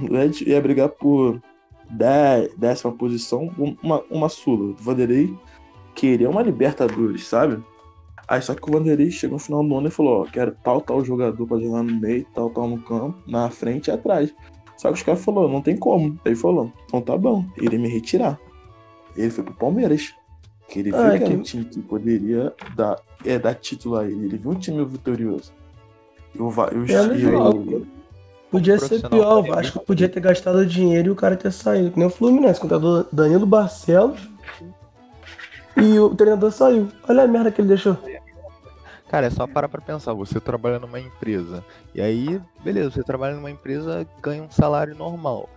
ia 0.46 0.62
brigar 0.62 0.90
por 0.90 1.42
dez, 1.90 2.54
décima 2.56 2.94
posição, 2.94 3.50
uma, 3.82 4.04
uma 4.12 4.30
sula. 4.30 4.74
O 4.74 4.76
Vanderlei 4.76 5.36
queria 5.96 6.30
uma 6.30 6.44
Libertadores, 6.44 7.26
sabe? 7.26 7.64
Aí 8.28 8.42
só 8.42 8.54
que 8.54 8.70
o 8.70 8.72
Vanderlei 8.72 9.10
chegou 9.10 9.38
no 9.38 9.44
final 9.44 9.64
do 9.64 9.76
ano 9.76 9.88
e 9.88 9.92
falou, 9.92 10.22
ó, 10.22 10.26
quero 10.26 10.56
tal, 10.64 10.82
tal 10.82 11.04
jogador 11.04 11.48
pra 11.48 11.60
jogar 11.60 11.84
no 11.84 12.00
meio, 12.00 12.26
tal, 12.34 12.50
tal 12.52 12.68
no 12.68 12.80
campo, 12.80 13.18
na 13.28 13.50
frente 13.50 13.88
e 13.88 13.92
atrás. 13.92 14.34
Só 14.86 14.92
que 14.92 15.00
os 15.00 15.04
caras 15.04 15.24
falaram, 15.24 15.50
não 15.50 15.62
tem 15.62 15.76
como. 15.76 16.20
Ele 16.24 16.36
falou, 16.36 16.72
então 16.86 17.02
tá 17.02 17.18
bom, 17.18 17.46
ele 17.58 17.78
me 17.78 17.88
retirar. 17.88 18.40
Ele 19.16 19.32
foi 19.32 19.44
pro 19.44 19.54
Palmeiras. 19.54 20.14
Que 20.68 20.80
ele 20.80 20.92
ah, 20.96 21.10
viu 21.10 21.18
que 21.18 21.24
era 21.24 21.34
um 21.34 21.42
time 21.42 21.66
que 21.66 21.80
poderia 21.80 22.54
dar, 22.76 23.00
é, 23.24 23.38
dar 23.38 23.54
título 23.56 23.98
a 23.98 24.06
ele. 24.06 24.26
Ele 24.26 24.38
viu 24.38 24.52
um 24.52 24.56
time 24.56 24.84
vitorioso. 24.84 25.54
Eu, 26.34 26.52
eu, 26.72 26.86
é 26.86 27.74
eu, 27.74 27.88
Podia 28.52 28.80
ser 28.80 29.08
pior, 29.10 29.40
o 29.40 29.44
Vasco 29.44 29.80
podia 29.80 30.08
ter 30.08 30.20
gastado 30.20 30.66
dinheiro 30.66 31.10
e 31.10 31.12
o 31.12 31.16
cara 31.16 31.36
ter 31.36 31.52
saído. 31.52 31.92
Que 31.92 32.00
nem 32.00 32.08
o 32.08 32.12
Fluminense, 32.12 32.60
contratou 32.60 33.06
Danilo 33.12 33.46
Barcelos 33.46 34.20
e 35.78 36.00
o 36.00 36.16
treinador 36.16 36.52
saiu. 36.52 36.88
Olha 37.08 37.24
a 37.24 37.28
merda 37.28 37.52
que 37.52 37.62
ele 37.62 37.70
deixou. 37.70 37.98
Cara, 39.10 39.28
é 39.28 39.30
só 39.30 39.46
parar 39.46 39.70
pra 39.70 39.82
pensar. 39.82 40.14
Você 40.14 40.40
trabalha 40.40 40.80
numa 40.80 41.00
empresa. 41.00 41.64
E 41.94 42.02
aí, 42.02 42.42
beleza, 42.64 42.92
você 42.92 43.04
trabalha 43.04 43.36
numa 43.36 43.52
empresa, 43.52 44.06
ganha 44.22 44.44
um 44.44 44.50
salário 44.50 44.96
normal. 44.96 45.50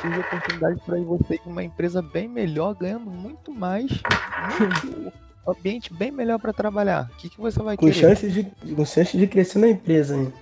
Surge 0.00 0.20
oportunidade 0.20 0.80
para 0.86 1.00
você 1.00 1.34
ir 1.34 1.40
uma 1.46 1.62
empresa 1.62 2.00
bem 2.00 2.28
melhor, 2.28 2.74
ganhando 2.74 3.10
muito 3.10 3.52
mais, 3.52 3.90
muito, 4.58 5.12
ambiente 5.46 5.92
bem 5.92 6.10
melhor 6.10 6.38
para 6.38 6.52
trabalhar. 6.52 7.10
O 7.12 7.16
que, 7.16 7.28
que 7.28 7.40
você 7.40 7.60
vai 7.60 7.76
com 7.76 7.86
querer? 7.86 7.98
Chance 7.98 8.30
de, 8.30 8.44
com 8.74 8.84
chance 8.84 9.16
de 9.16 9.26
crescer 9.26 9.58
na 9.58 9.68
empresa, 9.68 10.16
hein? 10.16 10.32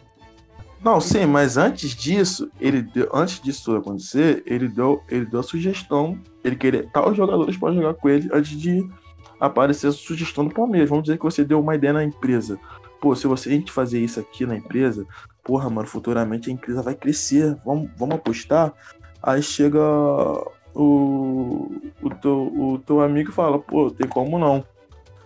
Não, 0.85 1.01
sim, 1.01 1.27
mas 1.27 1.57
antes 1.57 1.95
disso, 1.95 2.51
ele 2.61 2.83
deu, 2.83 3.09
antes 3.15 3.41
disso 3.41 3.75
acontecer, 3.77 4.43
ele 4.45 4.69
deu, 4.69 5.03
ele 5.09 5.25
deu 5.25 5.39
a 5.39 5.43
sugestão, 5.43 6.19
ele 6.43 6.57
queria 6.57 6.89
tal 6.93 7.15
jogadores 7.15 7.57
para 7.57 7.73
jogar 7.73 7.95
com 7.95 8.09
ele 8.09 8.29
antes 8.33 8.59
de 8.61 8.85
aparecer 9.41 9.89
a 9.89 9.93
sugestão 9.93 10.47
do 10.47 10.55
Palmeiras. 10.55 10.89
Vamos 10.89 11.05
dizer 11.05 11.19
que 11.19 11.25
você 11.25 11.45
deu 11.45 11.61
uma 11.61 11.75
ideia 11.75 11.93
na 11.93 12.05
empresa. 12.05 12.59
Pô, 13.01 13.15
se 13.15 13.27
você 13.27 13.49
a 13.49 13.53
gente 13.53 13.73
fazer 13.73 14.01
isso 14.01 14.21
aqui 14.21 14.47
na 14.47 14.57
empresa, 14.57 15.07
porra, 15.43 15.69
mano, 15.69 15.89
futuramente 15.89 16.51
a 16.51 16.53
empresa 16.53 16.83
vai 16.83 16.95
crescer. 16.95 17.57
Vamos, 17.65 17.91
vamos 17.97 18.17
apostar. 18.17 18.73
Aí 19.23 19.43
chega 19.43 19.81
o, 20.75 21.71
o, 22.03 22.11
teu, 22.21 22.53
o 22.55 22.79
teu 22.79 23.01
amigo 23.01 23.31
e 23.31 23.35
fala, 23.35 23.59
pô, 23.59 23.91
tem 23.91 24.09
como 24.09 24.39
não. 24.39 24.65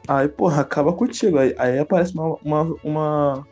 Aí, 0.09 0.28
porra, 0.28 0.62
acaba 0.62 0.92
contigo. 0.92 1.38
Aí, 1.38 1.55
aí 1.59 1.78
aparece 1.78 2.14
uma, 2.14 2.36
uma, 2.42 2.76
uma 2.84 3.47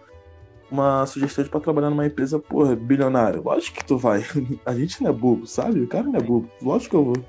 uma 0.70 1.07
sugestão 1.07 1.45
para 1.45 1.61
trabalhar 1.61 1.90
numa 1.90 2.07
empresa, 2.07 2.38
porra, 2.38 2.74
bilionária. 2.74 3.40
Lógico 3.40 3.78
que 3.78 3.84
tu 3.84 3.97
vai. 3.97 4.24
A 4.66 4.74
gente 4.74 5.03
não 5.03 5.11
é 5.11 5.12
bobo, 5.12 5.47
sabe? 5.47 5.80
O 5.80 5.88
cara 5.88 6.05
não 6.05 6.16
é 6.16 6.22
bobo. 6.22 6.49
Lógico 6.61 6.90
que 6.90 6.97
eu 6.97 7.05
vou. 7.05 7.24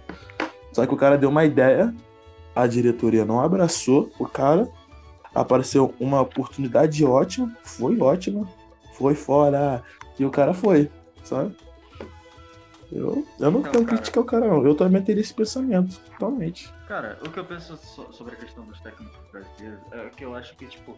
Só 0.74 0.86
que 0.86 0.94
o 0.94 0.98
cara 0.98 1.18
deu 1.18 1.30
uma 1.30 1.46
ideia, 1.46 1.94
a 2.56 2.66
diretoria 2.66 3.26
não 3.26 3.42
abraçou 3.42 4.12
o 4.18 4.26
cara, 4.26 4.68
apareceu 5.34 5.94
uma 6.00 6.22
oportunidade 6.22 7.04
ótima, 7.04 7.56
foi 7.64 8.00
ótima, 8.00 8.48
foi 8.94 9.14
fora, 9.14 9.84
e 10.18 10.24
o 10.24 10.32
cara 10.32 10.54
foi, 10.54 10.90
sabe? 11.24 11.56
Eu, 12.92 13.28
eu 13.40 13.52
não, 13.52 13.62
tenho 13.62 13.86
cara. 13.86 13.98
criticar 13.98 14.24
o 14.24 14.26
cara, 14.26 14.48
não. 14.48 14.66
Eu 14.66 14.76
também 14.76 15.02
teria 15.02 15.22
esse 15.22 15.34
pensamento, 15.34 16.00
totalmente. 16.12 16.72
Cara, 16.88 17.18
o 17.26 17.30
que 17.30 17.40
eu 17.40 17.44
penso 17.44 17.78
sobre 18.12 18.36
a 18.36 18.38
questão 18.38 18.64
dos 18.64 18.80
técnicos 18.80 19.18
brasileiros 19.32 19.80
é 19.92 20.10
que 20.10 20.24
eu 20.24 20.36
acho 20.36 20.56
que, 20.56 20.66
tipo, 20.68 20.98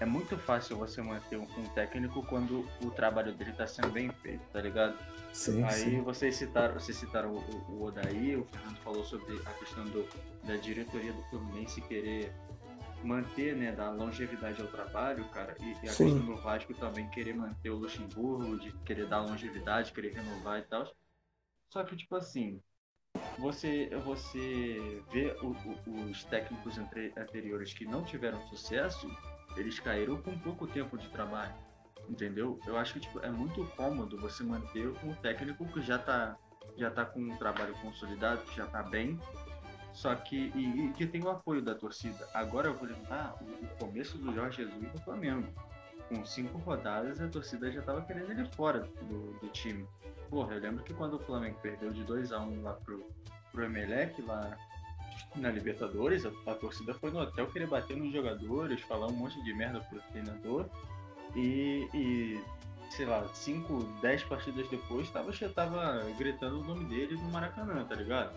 é 0.00 0.06
muito 0.06 0.36
fácil 0.38 0.76
você 0.76 1.02
manter 1.02 1.36
um, 1.36 1.42
um 1.42 1.68
técnico 1.74 2.22
quando 2.26 2.68
o 2.82 2.90
trabalho 2.90 3.32
dele 3.34 3.52
tá 3.52 3.66
sendo 3.66 3.90
bem 3.90 4.10
feito, 4.10 4.42
tá 4.52 4.60
ligado? 4.60 4.96
Sim, 5.32 5.62
Aí 5.64 5.72
sim. 5.72 6.00
vocês 6.02 6.36
citaram, 6.36 6.74
vocês 6.74 6.96
citaram 6.96 7.32
o, 7.32 7.72
o, 7.72 7.84
Odaí, 7.84 8.36
o 8.36 8.44
Fernando 8.44 8.76
falou 8.78 9.04
sobre 9.04 9.40
a 9.44 9.50
questão 9.54 9.84
do, 9.84 10.08
da 10.44 10.56
diretoria 10.56 11.12
do 11.12 11.22
Fluminense 11.24 11.80
querer 11.82 12.32
manter, 13.02 13.54
né, 13.56 13.72
dar 13.72 13.90
longevidade 13.90 14.60
ao 14.60 14.68
trabalho, 14.68 15.24
cara, 15.30 15.56
e, 15.60 15.70
e 15.84 15.88
a 15.88 15.92
sim. 15.92 16.04
questão 16.04 16.26
do 16.26 16.36
Vasco 16.36 16.74
também 16.74 17.08
querer 17.10 17.34
manter 17.34 17.70
o 17.70 17.76
Luxemburgo, 17.76 18.58
de 18.58 18.72
querer 18.84 19.06
dar 19.06 19.20
longevidade, 19.20 19.92
querer 19.92 20.14
renovar 20.14 20.58
e 20.58 20.62
tal. 20.62 20.90
Só 21.70 21.84
que, 21.84 21.96
tipo 21.96 22.16
assim, 22.16 22.60
você, 23.38 23.88
você 24.04 25.02
vê 25.12 25.36
o, 25.42 25.48
o, 25.48 26.10
os 26.10 26.24
técnicos 26.24 26.78
anteriores 27.16 27.72
que 27.72 27.84
não 27.84 28.02
tiveram 28.04 28.40
sucesso, 28.48 29.08
eles 29.58 29.78
caíram 29.80 30.16
com 30.22 30.38
pouco 30.38 30.66
tempo 30.66 30.96
de 30.96 31.08
trabalho, 31.08 31.54
entendeu? 32.08 32.58
Eu 32.66 32.78
acho 32.78 32.94
que 32.94 33.00
tipo, 33.00 33.20
é 33.20 33.30
muito 33.30 33.64
cômodo 33.76 34.16
você 34.18 34.42
manter 34.42 34.88
um 35.04 35.12
técnico 35.14 35.66
que 35.66 35.82
já 35.82 35.96
está 35.96 36.36
já 36.76 36.90
tá 36.90 37.04
com 37.04 37.20
um 37.20 37.36
trabalho 37.36 37.74
consolidado, 37.82 38.42
que 38.42 38.56
já 38.56 38.64
está 38.64 38.82
bem, 38.82 39.18
só 39.92 40.14
que 40.14 40.52
e, 40.54 40.86
e, 40.86 40.92
que 40.92 41.06
tem 41.06 41.22
o 41.22 41.28
apoio 41.28 41.60
da 41.60 41.74
torcida. 41.74 42.28
Agora 42.32 42.68
eu 42.68 42.74
vou 42.74 42.88
lembrar 42.88 43.36
o, 43.40 43.64
o 43.64 43.68
começo 43.78 44.16
do 44.16 44.32
Jorge 44.32 44.64
Jesus 44.64 44.92
no 44.92 45.00
Flamengo. 45.00 45.48
Com 46.08 46.24
cinco 46.24 46.56
rodadas, 46.58 47.20
a 47.20 47.28
torcida 47.28 47.70
já 47.70 47.80
estava 47.80 48.00
querendo 48.02 48.30
ele 48.30 48.48
fora 48.52 48.80
do, 48.80 49.32
do 49.40 49.48
time. 49.48 49.86
Porra, 50.30 50.54
eu 50.54 50.60
lembro 50.60 50.82
que 50.82 50.94
quando 50.94 51.14
o 51.14 51.18
Flamengo 51.18 51.58
perdeu 51.60 51.90
de 51.90 52.02
2 52.04 52.32
a 52.32 52.40
1 52.40 52.50
um 52.50 52.62
lá 52.62 52.74
pro, 52.74 53.06
pro 53.52 53.64
Emelec, 53.64 54.22
lá 54.22 54.56
na 55.36 55.50
Libertadores, 55.50 56.24
a, 56.24 56.30
a, 56.50 56.54
torcida 56.54 56.94
foi 56.94 57.10
no 57.10 57.20
hotel 57.20 57.46
querer 57.48 57.66
bater 57.66 57.96
nos 57.96 58.12
jogadores, 58.12 58.80
falar 58.82 59.06
um 59.06 59.12
monte 59.12 59.42
de 59.42 59.54
merda 59.54 59.80
pro 59.80 60.00
treinador. 60.12 60.66
E, 61.34 61.88
e 61.94 62.42
sei 62.90 63.06
lá, 63.06 63.26
5, 63.28 63.82
10 64.00 64.24
partidas 64.24 64.68
depois, 64.68 65.10
tava, 65.10 65.32
tava 65.54 66.04
gritando 66.18 66.60
o 66.60 66.64
nome 66.64 66.84
dele 66.86 67.14
no 67.16 67.30
Maracanã, 67.30 67.84
tá 67.84 67.94
ligado? 67.94 68.32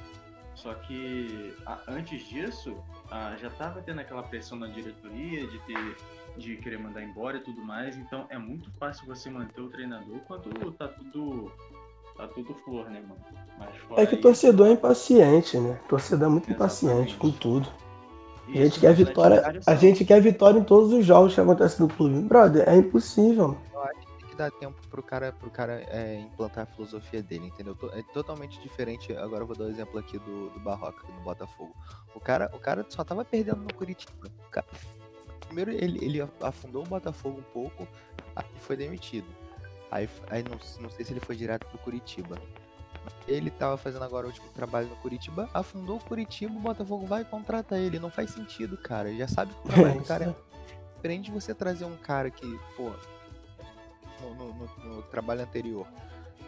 Só 0.56 0.74
que 0.74 1.56
a, 1.66 1.82
antes 1.88 2.28
disso, 2.28 2.78
a, 3.10 3.36
já 3.38 3.50
tava 3.50 3.82
tendo 3.82 4.02
aquela 4.02 4.24
pressão 4.24 4.58
na 4.58 4.68
diretoria 4.68 5.48
de 5.48 5.60
ter 5.60 5.98
de 6.38 6.56
querer 6.58 6.80
mandar 6.80 7.04
embora 7.04 7.38
e 7.38 7.42
tudo 7.42 7.62
mais, 7.62 7.98
então 7.98 8.26
é 8.30 8.38
muito 8.38 8.72
fácil 8.72 9.06
você 9.06 9.30
manter 9.30 9.62
o 9.62 9.70
treinador 9.70 10.20
quando 10.22 10.72
tá 10.74 10.88
tudo 10.88 11.52
tá 12.22 12.28
tudo 12.28 12.54
flor, 12.54 12.90
né, 12.90 13.02
mano? 13.02 13.22
é 13.98 14.06
que 14.06 14.16
o 14.16 14.22
torcedor 14.22 14.68
é 14.68 14.72
impaciente, 14.72 15.58
né? 15.58 15.80
O 15.86 15.88
torcedor 15.88 16.28
é 16.28 16.32
muito 16.32 16.50
Exatamente. 16.50 17.14
impaciente 17.14 17.18
com 17.18 17.32
tudo. 17.32 17.70
a 18.48 18.52
gente 18.52 18.80
quer 18.80 18.94
vitória. 18.94 19.62
A 19.66 19.76
gente 19.76 20.06
quer 20.06 20.22
vitória 20.22 20.60
em 20.60 20.64
todos 20.64 20.92
os 20.94 21.06
jogos 21.06 21.34
que 21.34 21.42
acontecem 21.42 21.86
no 21.86 21.94
clube. 21.94 22.20
Brother, 22.22 22.68
é 22.68 22.76
impossível. 22.76 23.58
Eu 23.74 23.84
acho 23.84 24.00
que 24.00 24.18
tem 24.20 24.30
que 24.30 24.36
dar 24.36 24.52
tempo 24.52 24.76
pro 24.90 25.04
cara, 25.04 25.32
pro 25.32 25.50
cara 25.50 25.84
é, 25.90 26.20
implantar 26.20 26.64
a 26.64 26.66
filosofia 26.66 27.22
dele, 27.22 27.48
entendeu? 27.48 27.78
É 27.94 28.02
totalmente 28.14 28.60
diferente. 28.62 29.16
Agora 29.16 29.44
eu 29.44 29.48
vou 29.48 29.56
dar 29.56 29.66
o 29.66 29.68
um 29.68 29.72
exemplo 29.72 30.00
aqui 30.00 30.18
do, 30.20 30.50
do 30.50 30.60
Barroca, 30.60 31.06
do 31.06 31.22
Botafogo. 31.22 31.76
O 32.16 32.20
cara, 32.20 32.50
o 32.54 32.60
cara 32.60 32.86
só 32.90 33.04
tava 33.04 33.24
perdendo 33.24 33.62
no 33.62 33.74
Curitiba. 33.74 34.28
Cara, 34.50 34.66
primeiro 35.48 35.72
ele, 35.72 36.04
ele 36.04 36.30
afundou 36.42 36.84
o 36.84 36.88
Botafogo 36.88 37.40
um 37.40 37.54
pouco, 37.54 37.88
aí 38.36 38.46
foi 38.60 38.76
demitido. 38.76 39.28
Aí, 39.92 40.10
aí 40.30 40.44
não, 40.44 40.58
não 40.80 40.89
sei 40.89 41.06
se 41.06 41.14
ele 41.14 41.20
foi 41.20 41.36
direto 41.36 41.68
pro 41.68 41.78
Curitiba. 41.80 42.42
Ele 43.28 43.50
tava 43.50 43.78
fazendo 43.78 44.04
agora 44.04 44.26
o 44.26 44.30
último 44.30 44.48
trabalho 44.50 44.88
no 44.88 44.96
Curitiba, 44.98 45.50
afundou 45.54 45.98
o 45.98 46.04
Curitiba, 46.04 46.54
o 46.54 46.60
Botafogo 46.60 47.06
vai 47.06 47.24
e 47.24 47.26
contrata 47.26 47.78
ele. 47.78 48.00
Não 48.00 48.10
faz 48.10 48.32
sentido, 48.32 48.78
cara. 48.78 49.14
Já 49.14 49.28
sabe 49.28 49.54
que 49.54 49.60
o 49.60 49.72
trabalho 49.72 50.00
do 50.00 50.06
cara 50.06 50.26
é. 50.26 50.52
Diferente 50.96 51.26
de 51.26 51.32
você 51.32 51.54
trazer 51.54 51.86
um 51.86 51.98
cara 51.98 52.30
que, 52.30 52.60
pô, 52.78 52.92
no, 54.22 54.36
no, 54.36 54.54
no, 54.54 54.96
no 54.96 55.02
trabalho 55.04 55.42
anterior 55.42 55.88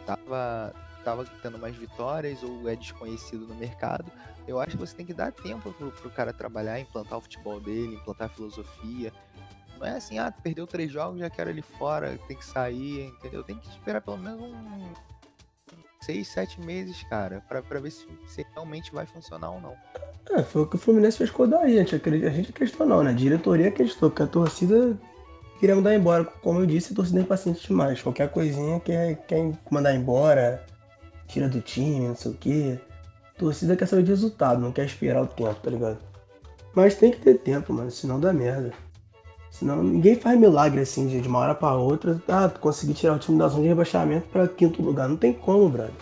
tava, 0.06 0.72
tava 1.02 1.24
tendo 1.42 1.58
mais 1.58 1.74
vitórias 1.76 2.42
ou 2.42 2.68
é 2.68 2.76
desconhecido 2.76 3.46
no 3.46 3.54
mercado, 3.54 4.10
eu 4.46 4.60
acho 4.60 4.72
que 4.72 4.76
você 4.76 4.94
tem 4.94 5.06
que 5.06 5.14
dar 5.14 5.32
tempo 5.32 5.72
pro, 5.72 5.90
pro 5.90 6.10
cara 6.10 6.32
trabalhar, 6.32 6.78
implantar 6.78 7.18
o 7.18 7.22
futebol 7.22 7.60
dele, 7.60 7.96
implantar 7.96 8.26
a 8.26 8.30
filosofia, 8.30 9.12
não 9.78 9.86
é 9.86 9.96
assim, 9.96 10.18
ah, 10.18 10.32
perdeu 10.32 10.66
três 10.66 10.90
jogos, 10.90 11.20
já 11.20 11.30
quero 11.30 11.50
ele 11.50 11.62
fora, 11.62 12.18
tem 12.26 12.36
que 12.36 12.44
sair, 12.44 13.06
entendeu? 13.06 13.42
Tem 13.42 13.56
que 13.56 13.68
esperar 13.68 14.00
pelo 14.00 14.18
menos 14.18 14.40
um 14.40 14.92
seis, 16.04 16.28
sete 16.28 16.60
meses, 16.60 17.02
cara, 17.04 17.42
pra, 17.48 17.62
pra 17.62 17.80
ver 17.80 17.90
se, 17.90 18.06
se 18.26 18.46
realmente 18.52 18.92
vai 18.92 19.06
funcionar 19.06 19.50
ou 19.50 19.60
não. 19.60 19.74
É, 20.30 20.42
foi 20.42 20.62
o 20.62 20.66
que 20.66 20.76
o 20.76 20.78
Fluminense 20.78 21.18
fez 21.18 21.30
com 21.30 21.44
o 21.44 21.46
Daí, 21.46 21.78
a 21.78 21.84
gente, 21.84 21.94
a 21.94 22.30
gente 22.64 22.80
não, 22.80 23.02
né? 23.02 23.10
A 23.10 23.14
diretoria 23.14 23.68
acreditou, 23.68 24.10
que 24.10 24.22
a 24.22 24.26
torcida 24.26 24.98
queria 25.58 25.76
mandar 25.76 25.94
embora. 25.94 26.24
Como 26.24 26.60
eu 26.60 26.66
disse, 26.66 26.92
a 26.92 26.96
torcida 26.96 27.20
é 27.20 27.22
impaciente 27.22 27.66
demais. 27.66 28.02
Qualquer 28.02 28.30
coisinha 28.30 28.80
quer, 28.80 29.16
quer 29.26 29.52
mandar 29.70 29.94
embora, 29.94 30.64
tira 31.26 31.48
do 31.48 31.60
time, 31.60 32.08
não 32.08 32.16
sei 32.16 32.32
o 32.32 32.34
quê. 32.34 32.80
A 33.34 33.38
torcida 33.38 33.76
quer 33.76 33.86
saber 33.86 34.02
de 34.02 34.10
resultado, 34.10 34.60
não 34.60 34.72
quer 34.72 34.86
esperar 34.86 35.22
o 35.22 35.26
tempo, 35.26 35.54
tá 35.60 35.70
ligado? 35.70 35.98
Mas 36.74 36.96
tem 36.96 37.10
que 37.10 37.18
ter 37.18 37.38
tempo, 37.38 37.72
mano, 37.72 37.90
senão 37.90 38.18
dá 38.18 38.32
merda. 38.32 38.72
Senão 39.54 39.84
ninguém 39.84 40.16
faz 40.16 40.36
milagre 40.36 40.80
assim 40.80 41.06
de, 41.06 41.28
uma 41.28 41.38
hora 41.38 41.54
para 41.54 41.76
outra. 41.76 42.20
Ah, 42.26 42.48
conseguir 42.48 42.92
tirar 42.92 43.14
o 43.14 43.18
time 43.20 43.38
da 43.38 43.46
zona 43.46 43.62
de 43.62 43.68
rebaixamento 43.68 44.26
para 44.28 44.48
quinto 44.48 44.82
lugar. 44.82 45.08
Não 45.08 45.16
tem 45.16 45.32
como, 45.32 45.68
brother. 45.68 45.94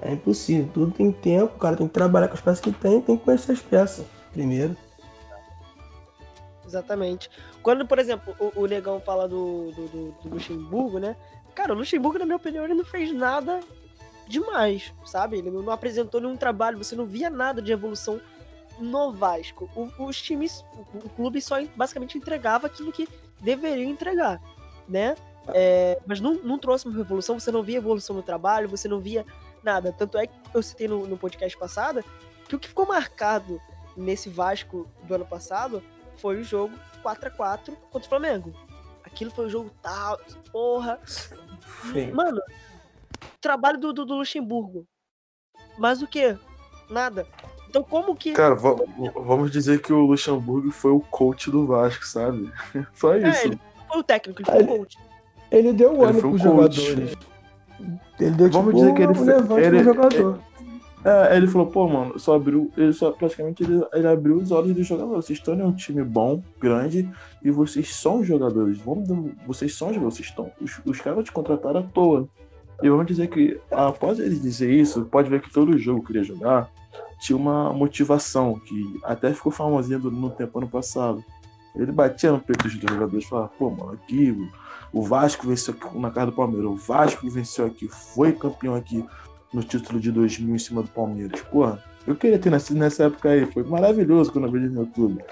É 0.00 0.12
impossível. 0.12 0.68
Tudo 0.74 0.90
tem 0.90 1.12
tempo, 1.12 1.54
o 1.54 1.58
cara 1.60 1.76
tem 1.76 1.86
que 1.86 1.94
trabalhar 1.94 2.26
com 2.26 2.34
as 2.34 2.40
peças 2.40 2.60
que 2.60 2.72
tem, 2.72 3.00
tem 3.00 3.16
que 3.16 3.24
conhecer 3.24 3.52
as 3.52 3.60
peças 3.60 4.04
primeiro. 4.32 4.76
Exatamente. 6.66 7.30
Quando, 7.62 7.86
por 7.86 8.00
exemplo, 8.00 8.34
o, 8.40 8.62
o 8.62 8.66
Negão 8.66 9.00
fala 9.00 9.28
do, 9.28 9.70
do, 9.70 9.86
do, 9.86 10.14
do 10.20 10.34
Luxemburgo, 10.34 10.98
né? 10.98 11.14
Cara, 11.54 11.74
o 11.74 11.76
Luxemburgo, 11.76 12.18
na 12.18 12.24
minha 12.24 12.36
opinião, 12.36 12.64
ele 12.64 12.74
não 12.74 12.84
fez 12.84 13.12
nada 13.12 13.60
demais, 14.26 14.92
sabe? 15.04 15.38
Ele 15.38 15.52
não 15.52 15.70
apresentou 15.70 16.20
nenhum 16.20 16.36
trabalho, 16.36 16.78
você 16.78 16.96
não 16.96 17.06
via 17.06 17.30
nada 17.30 17.62
de 17.62 17.70
evolução 17.70 18.20
no 18.82 19.12
Vasco. 19.12 19.70
O, 19.74 20.06
os 20.06 20.20
times, 20.20 20.64
o, 20.94 20.98
o, 20.98 21.08
clube 21.10 21.40
só 21.40 21.56
basicamente 21.76 22.18
entregava 22.18 22.66
aquilo 22.66 22.92
que 22.92 23.08
deveria 23.40 23.84
entregar, 23.84 24.40
né? 24.88 25.14
É, 25.48 26.00
mas 26.06 26.20
não, 26.20 26.34
não 26.34 26.58
trouxe 26.58 26.86
uma 26.86 26.96
revolução, 26.96 27.38
você 27.38 27.50
não 27.50 27.62
via 27.62 27.78
evolução 27.78 28.14
no 28.14 28.22
trabalho, 28.22 28.68
você 28.68 28.86
não 28.86 29.00
via 29.00 29.26
nada. 29.62 29.92
Tanto 29.92 30.18
é 30.18 30.26
que 30.26 30.34
eu 30.54 30.62
citei 30.62 30.86
no, 30.86 31.06
no 31.06 31.16
podcast 31.16 31.56
passado 31.58 32.04
que 32.48 32.56
o 32.56 32.58
que 32.58 32.68
ficou 32.68 32.86
marcado 32.86 33.60
nesse 33.96 34.28
Vasco 34.28 34.88
do 35.04 35.14
ano 35.14 35.26
passado 35.26 35.82
foi 36.16 36.40
o 36.40 36.44
jogo 36.44 36.78
4 37.02 37.28
a 37.28 37.30
4 37.30 37.76
contra 37.90 38.06
o 38.06 38.08
Flamengo. 38.08 38.52
Aquilo 39.04 39.30
foi 39.30 39.46
um 39.46 39.50
jogo 39.50 39.70
tal, 39.82 40.18
porra. 40.50 41.00
Sim. 41.92 42.12
Mano, 42.12 42.40
trabalho 43.40 43.78
do, 43.78 43.92
do, 43.92 44.04
do 44.04 44.14
Luxemburgo. 44.14 44.86
Mas 45.78 46.02
o 46.02 46.06
que? 46.06 46.38
Nada. 46.88 47.26
Então, 47.72 47.82
como 47.82 48.14
que. 48.14 48.32
Cara, 48.32 48.54
vamos 48.54 49.50
dizer 49.50 49.80
que 49.80 49.94
o 49.94 50.04
Luxemburgo 50.04 50.70
foi 50.70 50.90
o 50.90 51.00
coach 51.00 51.50
do 51.50 51.66
Vasco, 51.66 52.06
sabe? 52.06 52.52
Só 52.92 53.14
é, 53.14 53.30
isso. 53.30 53.40
É, 53.40 53.46
ele 53.46 53.60
foi 53.88 53.98
o 53.98 54.02
técnico, 54.02 54.42
ele 54.42 54.50
foi 54.50 54.62
o 54.62 54.78
coach. 54.78 54.98
Ele 55.50 55.72
deu 55.72 55.94
o 55.94 56.04
ânimo 56.04 56.20
pros 56.20 56.42
jogadores. 56.42 57.16
Ele 58.20 58.30
deu 58.32 58.50
vamos 58.50 58.74
tipo, 58.74 58.76
dizer 58.76 58.94
que 58.94 59.02
ele 59.02 59.18
um 59.18 59.24
levante 59.24 59.66
ele, 59.66 59.84
jogador. 59.84 60.38
É, 61.02 61.36
ele 61.36 61.46
falou, 61.46 61.66
pô, 61.66 61.88
mano, 61.88 62.18
só 62.18 62.34
abriu. 62.34 62.70
Ele 62.76 62.92
só 62.92 63.10
praticamente 63.10 63.62
ele, 63.62 63.82
ele 63.94 64.06
abriu 64.06 64.36
os 64.36 64.50
olhos 64.50 64.76
dos 64.76 64.86
jogadores. 64.86 65.24
Vocês 65.24 65.38
estão 65.38 65.54
em 65.54 65.62
um 65.62 65.72
time 65.72 66.04
bom, 66.04 66.42
grande, 66.60 67.10
e 67.42 67.50
vocês 67.50 67.94
são 67.94 68.22
jogadores. 68.22 68.76
Vamos, 68.80 69.08
vocês 69.46 69.74
são 69.74 69.88
jogadores, 69.88 70.16
vocês 70.16 70.28
estão. 70.28 70.52
Os, 70.60 70.78
os 70.84 71.00
caras 71.00 71.24
te 71.24 71.32
contrataram 71.32 71.80
à 71.80 71.82
toa. 71.82 72.28
E 72.82 72.90
vamos 72.90 73.06
dizer 73.06 73.28
que, 73.28 73.58
após 73.70 74.18
ele 74.18 74.38
dizer 74.38 74.70
isso, 74.70 75.06
pode 75.06 75.30
ver 75.30 75.40
que 75.40 75.50
todo 75.50 75.78
jogo 75.78 76.00
que 76.00 76.08
queria 76.08 76.22
jogar 76.22 76.70
tinha 77.22 77.36
uma 77.36 77.72
motivação, 77.72 78.58
que 78.58 78.98
até 79.04 79.32
ficou 79.32 79.52
famosinha 79.52 79.96
no 79.96 80.28
tempo 80.28 80.58
ano 80.58 80.68
passado. 80.68 81.24
Ele 81.74 81.92
batia 81.92 82.32
no 82.32 82.40
peito 82.40 82.64
dos 82.64 82.72
jogadores 82.72 83.24
e 83.24 83.28
falava, 83.28 83.48
pô, 83.56 83.70
mano, 83.70 83.92
aqui 83.92 84.36
o 84.92 85.02
Vasco 85.02 85.46
venceu 85.46 85.72
aqui 85.72 85.98
na 85.98 86.10
casa 86.10 86.26
do 86.26 86.32
Palmeiras, 86.32 86.68
o 86.68 86.74
Vasco 86.74 87.30
venceu 87.30 87.64
aqui, 87.64 87.86
foi 87.86 88.32
campeão 88.32 88.74
aqui 88.74 89.06
no 89.54 89.62
título 89.62 90.00
de 90.00 90.10
2000 90.10 90.52
em 90.52 90.58
cima 90.58 90.82
do 90.82 90.88
Palmeiras. 90.88 91.40
Porra, 91.42 91.80
eu 92.04 92.16
queria 92.16 92.40
ter 92.40 92.50
nascido 92.50 92.78
nessa 92.78 93.04
época 93.04 93.30
aí, 93.30 93.46
foi 93.46 93.62
maravilhoso 93.62 94.32
quando 94.32 94.46
eu 94.46 94.50
vi 94.50 94.58
no 94.58 94.80
YouTube. 94.80 95.24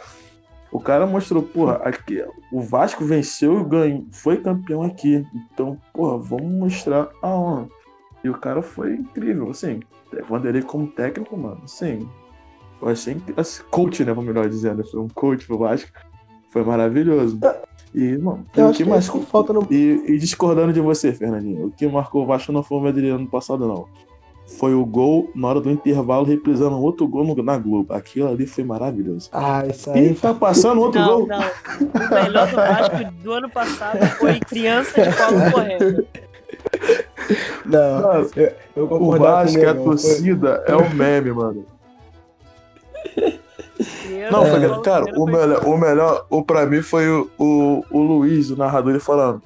O 0.71 0.79
cara 0.79 1.05
mostrou, 1.09 1.43
porra, 1.43 1.75
aqui, 1.83 2.25
o 2.53 2.61
Vasco 2.61 3.05
venceu 3.05 3.63
e 3.63 3.65
ganhou, 3.65 4.07
foi 4.13 4.37
campeão 4.37 4.85
aqui. 4.85 5.27
Então, 5.35 5.77
porra, 5.93 6.17
vamos 6.19 6.53
mostrar 6.53 7.09
a 7.21 7.29
honra. 7.29 7.69
E 8.23 8.31
o 8.31 8.39
cara 8.39 8.63
foi 8.63 8.95
incrível, 8.95 9.51
assim. 9.51 9.81
Vanderlei 10.29 10.63
como 10.63 10.87
técnico, 10.87 11.37
mano, 11.37 11.61
assim. 11.65 12.09
Eu 12.81 12.89
achei 12.89 13.17
assim, 13.37 13.63
coach, 13.71 14.05
né? 14.05 14.15
Melhor 14.15 14.49
dizendo, 14.49 14.83
foi 14.85 15.01
um 15.01 15.09
coach 15.09 15.47
pro 15.47 15.59
Vasco. 15.59 15.91
Foi 16.49 16.65
maravilhoso. 16.65 17.39
E, 17.95 18.17
mano, 18.19 18.47
Eu 18.57 18.69
o 18.69 18.73
que 18.73 18.85
que 18.85 18.89
mais. 18.89 19.05
isso 19.05 19.21
falta 19.23 19.53
no. 19.53 19.67
E, 19.71 20.03
e 20.07 20.19
discordando 20.19 20.73
de 20.73 20.81
você, 20.81 21.13
Fernandinho, 21.13 21.67
o 21.67 21.71
que 21.71 21.87
marcou 21.87 22.23
o 22.23 22.27
Vasco 22.27 22.51
não 22.53 22.63
foi 22.63 22.79
o 22.79 22.81
Medellín 22.81 23.11
ano 23.11 23.27
passado, 23.27 23.67
não. 23.67 23.87
Foi 24.59 24.75
o 24.75 24.85
gol 24.85 25.31
na 25.35 25.47
hora 25.47 25.61
do 25.61 25.71
intervalo, 25.71 26.25
reprisando 26.27 26.77
outro 26.81 27.07
gol 27.07 27.25
no- 27.25 27.41
na 27.41 27.57
Globo. 27.57 27.93
Aquilo 27.93 28.29
ali 28.29 28.47
foi 28.47 28.65
maravilhoso. 28.65 29.29
Ah, 29.33 29.65
isso 29.65 29.91
E 29.91 29.93
aí. 29.99 30.15
tá 30.15 30.35
passando 30.35 30.81
outro 30.81 31.01
Não, 31.01 31.07
gol. 31.19 31.27
não. 31.29 31.39
O 31.39 32.15
melhor 32.25 32.49
do 32.51 32.57
Vasco 32.57 32.97
do 33.23 33.33
ano 33.33 33.49
passado 33.51 33.99
foi 34.19 34.41
criança 34.41 35.03
de 35.03 35.11
colo 35.17 35.53
correndo. 35.53 36.07
Não, 37.65 38.03
Mano, 38.03 38.31
eu, 38.37 38.53
eu 38.77 38.85
o 38.93 39.11
Vasco, 39.19 39.21
com 39.21 39.27
a 39.27 39.45
Negão, 39.45 39.75
foi- 39.75 39.85
torcida, 39.85 40.65
é 40.67 40.75
o 40.75 40.91
meme, 40.95 41.33
mano. 41.33 41.65
Não, 44.31 44.45
foi, 44.47 44.61
colo 44.69 44.83
cara, 44.83 45.05
o 45.17 45.27
melhor, 45.27 45.65
o 45.67 45.77
melhor, 45.79 46.27
o 46.29 46.43
pra 46.43 46.67
mim 46.67 46.83
foi 46.83 47.09
o, 47.09 47.31
o, 47.39 47.85
o 47.91 47.99
Luiz, 48.03 48.51
o 48.51 48.57
narrador, 48.57 48.91
ele 48.91 49.01
falando. 49.01 49.41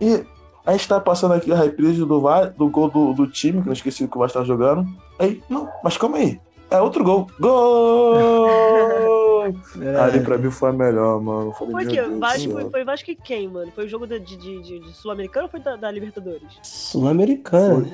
E 0.00 0.24
a 0.64 0.72
gente 0.72 0.88
tá 0.88 0.98
passando 1.00 1.34
aqui 1.34 1.52
a 1.52 1.56
reprise 1.56 2.04
do, 2.04 2.20
Va- 2.20 2.46
do 2.46 2.68
gol 2.68 2.88
do, 2.90 3.12
do 3.12 3.26
time, 3.26 3.62
que 3.62 3.68
eu 3.68 3.72
esqueci 3.72 4.04
o 4.04 4.08
que 4.08 4.16
o 4.16 4.20
Vasco 4.20 4.38
tá 4.38 4.44
jogando. 4.44 4.86
Aí, 5.18 5.42
não, 5.48 5.68
mas 5.82 5.96
calma 5.98 6.16
aí. 6.18 6.40
É 6.70 6.80
outro 6.80 7.04
gol. 7.04 7.26
Gol! 7.38 9.20
É, 9.80 9.96
Ali 9.96 10.20
pra 10.20 10.38
mim 10.38 10.50
foi 10.50 10.70
a 10.70 10.72
melhor, 10.72 11.20
mano. 11.20 11.52
Falei, 11.52 11.72
Foi 11.72 11.84
meu 11.84 11.90
que 11.92 12.00
Deus 12.00 12.18
Vasco, 12.18 12.70
foi 12.70 12.84
Vasco 12.84 13.10
e 13.10 13.16
quem, 13.16 13.48
mano? 13.48 13.72
Foi 13.72 13.84
o 13.86 13.88
jogo 13.88 14.06
de, 14.06 14.18
de, 14.20 14.36
de, 14.36 14.80
de 14.80 14.92
Sul-Americano 14.92 15.44
ou 15.44 15.50
foi 15.50 15.60
da, 15.60 15.76
da 15.76 15.90
Libertadores? 15.90 16.58
Sul-Americana. 16.62 17.86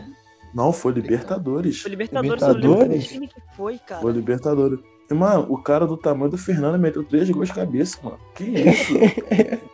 Não, 0.55 0.73
foi 0.73 0.93
Libertadores. 0.93 1.81
Foi 1.81 1.91
Libertadores, 1.91 2.43
eu 2.43 2.49
não 2.49 2.55
lembro 2.55 2.73
Libertadores? 2.73 3.07
que 3.07 3.13
time 3.13 3.29
que 3.29 3.41
foi, 3.57 3.79
cara. 3.79 4.01
Foi 4.01 4.13
Libertadores. 4.13 4.81
E, 5.11 5.15
mano, 5.15 5.47
o 5.49 5.59
cara 5.59 5.87
do 5.87 5.97
tamanho 5.97 6.31
do 6.31 6.39
Fernando 6.39 6.79
meteu 6.79 7.05
três 7.05 7.31
gols 7.31 7.49
de 7.49 7.55
cabeça, 7.55 7.99
mano. 8.03 8.19
Que 8.35 8.45
isso? 8.45 8.95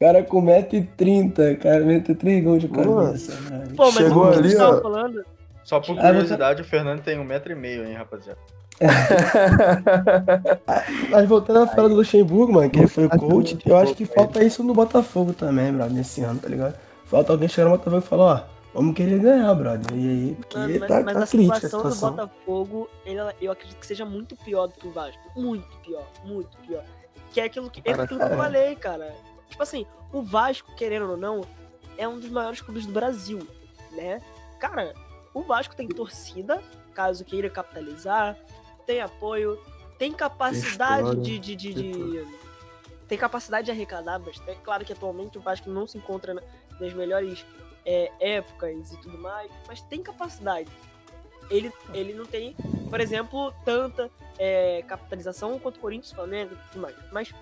cara 0.00 0.22
com 0.22 0.42
1,30m, 0.42 1.58
cara, 1.58 1.84
mete 1.84 2.14
3 2.14 2.42
gols 2.42 2.62
de 2.62 2.68
cabeça. 2.68 3.32
Pô, 3.76 3.84
mas 3.84 3.94
Chegou 3.94 4.24
o 4.24 4.30
que 4.30 4.34
a 4.34 4.38
ali, 4.38 4.56
ó. 4.56 4.80
falando... 4.80 5.24
Só 5.64 5.80
por 5.80 5.98
Ah, 5.98 6.02
curiosidade, 6.08 6.62
o 6.62 6.64
Fernando 6.64 7.02
tem 7.02 7.18
um 7.18 7.24
metro 7.24 7.52
e 7.52 7.54
meio, 7.54 7.86
hein, 7.86 7.94
rapaziada. 7.94 8.38
Mas 11.10 11.28
voltando 11.28 11.60
a 11.60 11.66
falar 11.66 11.88
do 11.88 11.94
Luxemburgo, 11.96 12.52
mano, 12.52 12.70
que 12.70 12.78
ele 12.78 12.88
foi 12.88 13.06
Ah, 13.10 13.18
coach, 13.18 13.58
eu 13.66 13.76
acho 13.76 13.94
que 13.94 14.04
falta 14.06 14.42
isso 14.42 14.62
no 14.64 14.74
Botafogo 14.74 15.32
também, 15.32 15.72
brother, 15.72 15.92
nesse 15.94 16.22
ano, 16.22 16.38
tá 16.40 16.48
ligado? 16.48 16.76
Falta 17.04 17.32
alguém 17.32 17.48
chegar 17.48 17.68
no 17.68 17.76
Botafogo 17.76 18.02
e 18.04 18.08
falar, 18.08 18.24
ó, 18.24 18.42
vamos 18.74 18.94
querer 18.94 19.18
ganhar, 19.18 19.52
brother. 19.54 19.96
E 19.96 20.08
aí, 20.08 20.34
porque 20.38 20.58
Mano, 20.58 20.78
mas, 20.80 20.88
tá, 20.88 21.00
mas 21.02 21.14
tá 21.16 21.24
a 21.24 21.26
crítica 21.26 21.56
a 21.56 21.60
situação 21.60 21.82
do 21.82 21.92
situação. 21.94 22.16
Botafogo, 22.16 22.88
ele- 23.04 23.20
eu 23.40 23.52
acredito 23.52 23.78
que 23.78 23.86
seja 23.86 24.04
muito 24.04 24.36
pior 24.36 24.66
do 24.68 24.74
que 24.74 24.86
o 24.86 24.92
Vasco. 24.92 25.20
Muito 25.36 25.66
pior, 25.84 26.06
muito 26.24 26.56
pior. 26.66 26.84
Que 27.32 27.40
é 27.40 27.44
aquilo 27.44 27.70
que, 27.70 27.80
é 27.80 27.90
Cara, 27.92 28.04
aquilo 28.04 28.20
que 28.20 28.26
eu 28.26 28.32
é. 28.32 28.36
falei, 28.36 28.76
cara. 28.76 29.12
Tipo 29.48 29.62
assim, 29.62 29.86
o 30.12 30.22
Vasco, 30.22 30.72
querendo 30.76 31.10
ou 31.10 31.16
não, 31.16 31.42
é 31.98 32.06
um 32.08 32.18
dos 32.18 32.30
maiores 32.30 32.60
clubes 32.60 32.86
do 32.86 32.92
Brasil, 32.92 33.46
né? 33.92 34.20
Cara, 34.58 34.94
o 35.34 35.42
Vasco 35.42 35.74
tem 35.76 35.88
torcida, 35.88 36.62
caso 36.94 37.24
queira 37.24 37.48
capitalizar, 37.50 38.36
tem 38.86 39.00
apoio, 39.00 39.58
tem 39.98 40.12
capacidade 40.12 41.02
história, 41.02 41.20
de, 41.22 41.38
de, 41.38 41.56
de, 41.56 41.72
tem 41.74 41.92
de- 41.92 42.26
Tem 43.08 43.18
capacidade 43.18 43.64
de 43.66 43.70
arrecadar 43.70 44.18
bastante. 44.18 44.58
Claro 44.60 44.84
que 44.84 44.92
atualmente 44.92 45.36
o 45.38 45.40
Vasco 45.40 45.68
não 45.68 45.86
se 45.86 45.98
encontra 45.98 46.32
na- 46.34 46.42
nas 46.80 46.92
melhores 46.94 47.44
é, 47.84 48.12
épocas 48.20 48.92
e 48.92 48.96
tudo 49.00 49.16
mais, 49.18 49.50
mas 49.66 49.80
tem 49.80 50.02
capacidade. 50.02 50.70
Ele, 51.50 51.72
ele 51.94 52.12
não 52.14 52.24
tem, 52.26 52.54
por 52.88 53.00
exemplo, 53.00 53.52
tanta 53.64 54.10
é, 54.38 54.82
capitalização 54.86 55.58
quanto 55.58 55.76
o 55.78 55.80
Corinthians, 55.80 56.12
Flamengo 56.12 56.54
e 56.54 56.70
tudo 56.70 56.82
mais. 56.82 56.94
Mas 57.10 57.34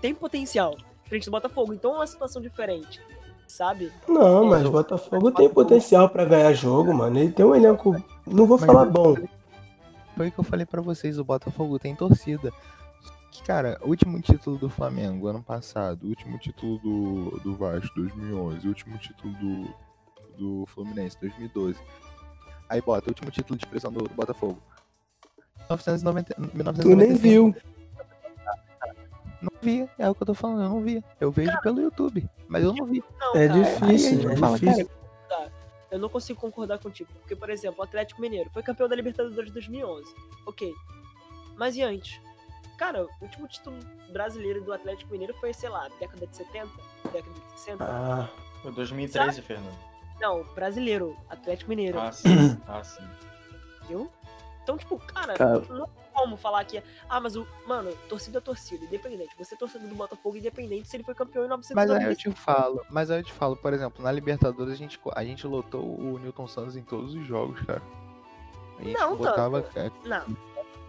tem 0.00 0.14
potencial 0.14 0.76
frente 1.04 1.24
do 1.26 1.30
Botafogo. 1.30 1.72
Então 1.72 1.92
é 1.92 1.96
uma 1.96 2.06
situação 2.06 2.42
diferente, 2.42 3.00
sabe? 3.52 3.92
Não, 4.08 4.46
mas 4.46 4.64
o 4.64 4.70
Botafogo 4.70 5.30
tem 5.30 5.48
potencial 5.48 6.08
pra 6.08 6.24
ganhar 6.24 6.52
jogo, 6.54 6.92
mano. 6.94 7.18
Ele 7.18 7.30
tem 7.30 7.44
um 7.44 7.54
elenco, 7.54 7.94
não 8.26 8.46
vou 8.46 8.58
Mas 8.58 8.66
falar 8.66 8.86
bom. 8.86 9.14
Foi 10.16 10.28
o 10.28 10.32
que 10.32 10.40
eu 10.40 10.44
falei 10.44 10.64
pra 10.64 10.80
vocês, 10.80 11.18
o 11.18 11.24
Botafogo 11.24 11.78
tem 11.78 11.94
torcida. 11.94 12.50
Que, 13.30 13.42
cara, 13.42 13.78
último 13.82 14.20
título 14.20 14.56
do 14.56 14.68
Flamengo 14.68 15.26
ano 15.26 15.42
passado, 15.42 16.06
último 16.06 16.38
título 16.38 16.78
do, 16.78 17.40
do 17.40 17.54
Vasco 17.54 17.94
2011, 17.94 18.66
o 18.66 18.68
último 18.68 18.98
título 18.98 19.34
do, 19.34 19.74
do 20.38 20.66
Fluminense 20.66 21.18
2012. 21.20 21.78
Aí 22.68 22.80
bota 22.80 23.06
o 23.06 23.10
último 23.10 23.30
título 23.30 23.58
de 23.58 23.64
expressão 23.66 23.92
do, 23.92 24.04
do 24.04 24.14
Botafogo. 24.14 24.58
1990, 25.68 26.34
Tu 26.34 26.40
1995. 26.56 26.96
nem 26.96 27.14
viu. 27.14 27.54
Não 29.42 29.50
vi, 29.60 29.88
é 29.98 30.08
o 30.08 30.14
que 30.14 30.22
eu 30.22 30.26
tô 30.26 30.34
falando, 30.34 30.62
eu 30.62 30.68
não 30.68 30.80
vi. 30.80 31.04
Eu 31.20 31.30
vejo 31.32 31.60
pelo 31.60 31.80
YouTube, 31.80 32.28
mas 32.48 32.62
eu 32.62 32.72
não 32.72 32.86
vi. 32.86 33.02
Não, 33.18 33.34
É 33.36 33.48
cara, 33.48 33.60
difícil, 33.60 34.30
é 34.30 34.36
fala, 34.36 34.58
difícil. 34.58 34.88
eu 35.90 35.98
não 35.98 36.08
consigo 36.08 36.40
concordar 36.40 36.78
contigo. 36.78 37.10
Porque, 37.20 37.34
por 37.34 37.50
exemplo, 37.50 37.80
o 37.80 37.82
Atlético 37.82 38.20
Mineiro 38.20 38.48
foi 38.50 38.62
campeão 38.62 38.88
da 38.88 38.94
Libertadores 38.94 39.46
de 39.48 39.52
2011. 39.52 40.14
Ok. 40.46 40.72
Mas 41.56 41.76
e 41.76 41.82
antes? 41.82 42.20
Cara, 42.78 43.04
o 43.04 43.08
último 43.20 43.46
título 43.48 43.76
brasileiro 44.12 44.62
do 44.64 44.72
Atlético 44.72 45.10
Mineiro 45.12 45.34
foi, 45.34 45.52
sei 45.52 45.68
lá, 45.68 45.88
década 46.00 46.26
de 46.26 46.36
70, 46.36 46.68
década 47.12 47.34
de 47.34 47.60
60. 47.60 47.84
Ah, 47.84 48.28
Foi 48.62 48.72
2013, 48.72 49.42
Fernando. 49.42 49.76
Não, 50.20 50.44
brasileiro, 50.54 51.16
Atlético 51.28 51.68
Mineiro, 51.70 51.98
Ah, 51.98 52.12
sim. 52.12 52.28
Ah, 52.66 52.82
sim. 52.84 53.02
entendeu? 53.84 54.10
Então, 54.62 54.76
tipo, 54.78 54.96
cara, 54.98 55.34
Cara. 55.34 55.60
não 55.68 55.88
como 56.12 56.36
falar 56.36 56.64
que. 56.64 56.82
Ah, 57.08 57.20
mas 57.20 57.34
o. 57.36 57.46
Mano, 57.66 57.90
torcida 58.08 58.38
é 58.38 58.40
torcida, 58.40 58.84
independente. 58.84 59.30
Você 59.38 59.54
é 59.54 59.58
torcedor 59.58 59.88
do 59.88 59.94
Botafogo, 59.94 60.36
independente 60.36 60.88
se 60.88 60.96
ele 60.96 61.04
foi 61.04 61.14
campeão 61.14 61.44
em 61.44 61.48
Mas 61.48 61.70
aí 61.70 61.74
eu 61.74 61.86
1995. 62.10 62.34
te 62.34 62.40
falo, 62.40 62.82
mas 62.90 63.10
aí 63.10 63.20
eu 63.20 63.24
te 63.24 63.32
falo, 63.32 63.56
por 63.56 63.72
exemplo, 63.72 64.02
na 64.02 64.12
Libertadores 64.12 64.72
a 64.72 64.76
gente, 64.76 65.00
a 65.14 65.24
gente 65.24 65.46
lotou 65.46 65.82
o 65.84 66.18
Newton 66.18 66.46
Santos 66.46 66.76
em 66.76 66.82
todos 66.82 67.14
os 67.14 67.26
jogos, 67.26 67.60
cara. 67.60 67.82
A 68.78 68.82
gente 68.84 68.98
Não, 68.98 69.16
botava 69.16 69.62
tanto. 69.62 69.78
é, 69.78 70.08
Não, 70.08 70.24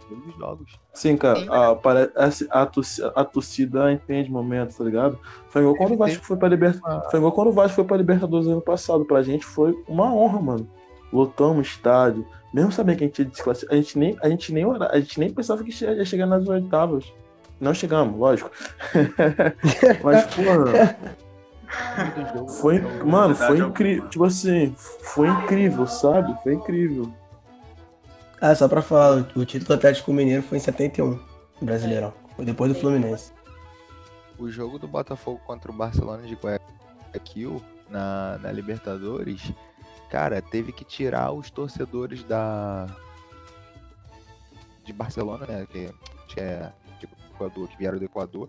todos 0.09 0.27
os 0.27 0.35
jogos. 0.37 0.79
Sim, 0.93 1.15
cara, 1.17 1.39
Sim. 1.39 1.47
a, 1.49 1.75
pare- 1.75 2.11
a, 2.15 2.61
a, 2.61 2.65
torcida, 2.65 3.13
a 3.15 3.23
torcida 3.25 3.91
entende 3.91 4.29
momentos, 4.31 4.75
tá 4.77 4.83
ligado? 4.83 5.19
Foi 5.49 5.61
igual 5.61 5.75
quando 5.75 5.93
o 5.93 5.97
Vasco 5.97 6.23
foi 6.25 6.37
pra 6.37 6.47
Libertadores. 6.49 7.09
Foi 7.11 7.19
igual 7.19 7.31
quando 7.31 7.47
o 7.47 7.53
Vasco 7.53 7.75
foi 7.75 7.83
pra 7.83 7.97
Libertadores 7.97 8.47
ano 8.47 8.61
passado. 8.61 9.05
Pra 9.05 9.21
gente 9.21 9.45
foi 9.45 9.71
uma 9.87 10.13
honra, 10.13 10.41
mano. 10.41 10.69
Lotamos 11.13 11.59
o 11.59 11.61
estádio. 11.61 12.27
Mesmo 12.53 12.71
sabendo 12.71 12.97
que 12.97 13.03
a 13.03 13.07
gente 13.07 13.19
ia 13.19 13.25
desclassificar, 13.25 13.73
a 13.73 13.81
gente 13.81 13.97
nem, 13.97 14.17
a 14.21 14.29
gente 14.29 14.53
nem, 14.53 14.65
a 14.65 14.99
gente 14.99 15.19
nem 15.19 15.33
pensava 15.33 15.63
que 15.63 15.83
ia 15.83 16.05
chegar 16.05 16.25
nas 16.25 16.47
oitavas. 16.47 17.05
Não 17.59 17.73
chegamos, 17.73 18.19
lógico. 18.19 18.51
Mas, 20.03 20.25
porra, 20.35 20.97
foi. 22.59 22.79
Mano, 23.03 23.35
foi 23.35 23.59
incrível. 23.59 24.09
Tipo 24.09 24.25
assim, 24.25 24.75
foi 24.77 25.27
incrível, 25.29 25.87
sabe? 25.87 26.35
Foi 26.43 26.53
incrível. 26.53 27.11
ah, 28.41 28.53
só 28.53 28.67
pra 28.67 28.81
falar, 28.81 29.25
o 29.35 29.45
título 29.45 29.67
do 29.69 29.73
Atlético 29.75 30.11
Mineiro 30.11 30.43
foi 30.43 30.57
em 30.57 30.61
71, 30.61 31.11
no 31.11 31.21
Brasileirão. 31.61 32.13
Foi 32.35 32.45
depois 32.45 32.73
do 32.73 32.79
Fluminense. 32.79 33.31
O 34.37 34.49
jogo 34.49 34.77
do 34.77 34.87
Botafogo 34.87 35.39
contra 35.45 35.71
o 35.71 35.73
Barcelona 35.73 36.23
de 36.23 36.35
Guayaquil 36.35 37.61
na, 37.89 38.37
na 38.39 38.51
Libertadores, 38.51 39.53
cara, 40.13 40.43
teve 40.43 40.71
que 40.71 40.85
tirar 40.85 41.31
os 41.31 41.49
torcedores 41.49 42.23
da 42.23 42.85
de 44.83 44.93
Barcelona, 44.93 45.47
né, 45.47 45.65
que, 45.65 45.91
que 46.27 46.39
é 46.39 46.71
de 46.99 47.07
Equador, 47.33 47.67
que 47.67 47.77
vieram 47.77 47.97
do 47.97 48.05
Equador, 48.05 48.47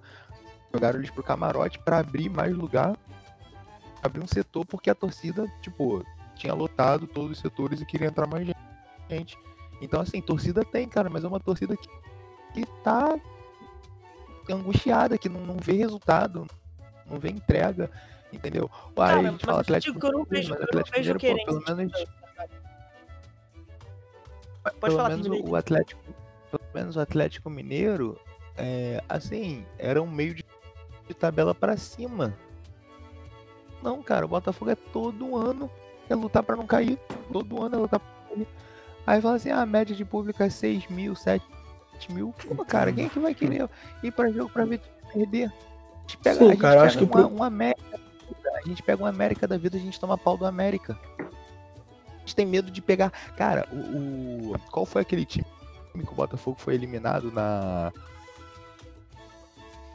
jogaram 0.70 0.98
eles 0.98 1.08
pro 1.08 1.22
camarote 1.22 1.78
pra 1.78 2.00
abrir 2.00 2.28
mais 2.28 2.54
lugar, 2.54 2.94
abrir 4.02 4.22
um 4.22 4.26
setor 4.26 4.66
porque 4.66 4.90
a 4.90 4.94
torcida, 4.94 5.50
tipo, 5.62 6.04
tinha 6.34 6.52
lotado 6.52 7.06
todos 7.06 7.30
os 7.30 7.38
setores 7.38 7.80
e 7.80 7.86
queria 7.86 8.08
entrar 8.08 8.26
mais 8.26 8.46
gente. 8.46 8.58
gente. 9.08 9.38
Então, 9.80 10.02
assim, 10.02 10.20
torcida 10.20 10.62
tem, 10.66 10.86
cara, 10.86 11.08
mas 11.08 11.24
é 11.24 11.28
uma 11.28 11.40
torcida 11.40 11.74
que, 11.78 11.88
que 12.52 12.66
tá 12.82 13.18
angustiada, 14.50 15.16
que 15.16 15.30
não, 15.30 15.40
não 15.40 15.56
vê 15.56 15.72
resultado, 15.72 16.46
não 17.06 17.18
vê 17.18 17.30
entrega, 17.30 17.90
entendeu? 18.34 18.70
Aí 18.72 18.94
Cara, 18.94 19.12
a 19.12 19.22
gente 19.22 19.32
mas 19.32 19.40
fala 19.42 19.60
Atlético 19.60 20.00
que 20.00 20.06
eu 20.06 20.12
não 20.12 20.18
Mineiro, 20.24 20.48
vejo- 20.48 20.50
mas 20.50 20.62
Atlético 20.62 20.98
Mineiro, 20.98 21.20
pô, 21.20 21.62
pelo 21.64 21.76
menos, 21.76 21.92
Pode 24.62 24.78
pelo 24.80 24.96
falar, 24.96 25.08
menos 25.10 25.26
o 25.50 25.56
Atlético, 25.56 26.00
pelo 26.50 26.64
menos 26.74 26.96
o 26.96 27.00
Atlético 27.00 27.50
Mineiro, 27.50 28.18
é, 28.56 29.02
assim, 29.08 29.64
era 29.78 30.00
um 30.00 30.06
meio 30.10 30.34
de, 30.34 30.44
de 31.06 31.14
tabela 31.14 31.54
pra 31.54 31.76
cima. 31.76 32.34
Não, 33.82 34.02
cara, 34.02 34.24
o 34.24 34.28
Botafogo 34.28 34.70
é 34.70 34.74
todo 34.74 35.36
ano 35.36 35.70
é 36.08 36.14
lutar 36.14 36.42
pra 36.42 36.56
não 36.56 36.66
cair, 36.66 36.98
todo 37.32 37.62
ano 37.62 37.74
é 37.74 37.78
lutar 37.78 38.00
pra 38.00 38.08
não 38.30 38.36
cair. 38.36 38.48
Aí 39.06 39.20
fala 39.20 39.36
assim, 39.36 39.50
ah, 39.50 39.60
a 39.60 39.66
média 39.66 39.94
de 39.94 40.04
público 40.04 40.42
é 40.42 40.48
6 40.48 40.86
mil, 40.88 41.14
7 41.14 41.44
mil. 42.08 42.34
Pô, 42.56 42.64
cara, 42.64 42.90
quem 42.90 43.04
é 43.04 43.08
que 43.10 43.18
vai 43.18 43.34
querer 43.34 43.68
ir 44.02 44.10
pra 44.12 44.30
jogo 44.30 44.50
pra 44.50 44.64
ver 44.64 44.80
perder? 45.12 45.48
A 45.48 46.00
gente 46.00 46.16
pega, 46.18 46.38
Sim, 46.38 46.44
a 46.46 46.48
gente 46.52 46.60
cara, 46.60 46.74
eu 46.74 46.78
pega 46.78 46.86
acho 46.88 46.98
que 46.98 47.04
uma, 47.04 47.28
pro- 47.28 47.36
um 47.36 47.42
América, 47.42 48.00
a 48.64 48.68
gente 48.68 48.82
pega 48.82 49.02
um 49.02 49.06
América 49.06 49.46
da 49.46 49.56
vida, 49.58 49.76
a 49.76 49.80
gente 49.80 49.98
toma 50.00 50.16
pau 50.18 50.36
do 50.36 50.46
América. 50.46 50.98
A 51.18 52.18
gente 52.20 52.34
tem 52.36 52.46
medo 52.46 52.70
de 52.70 52.80
pegar. 52.80 53.10
Cara, 53.36 53.68
o, 53.70 54.52
o- 54.54 54.58
qual 54.70 54.86
foi 54.86 55.02
aquele 55.02 55.24
time 55.24 55.44
que 55.92 56.12
o 56.12 56.14
Botafogo 56.14 56.56
foi 56.58 56.74
eliminado 56.74 57.30
na, 57.30 57.92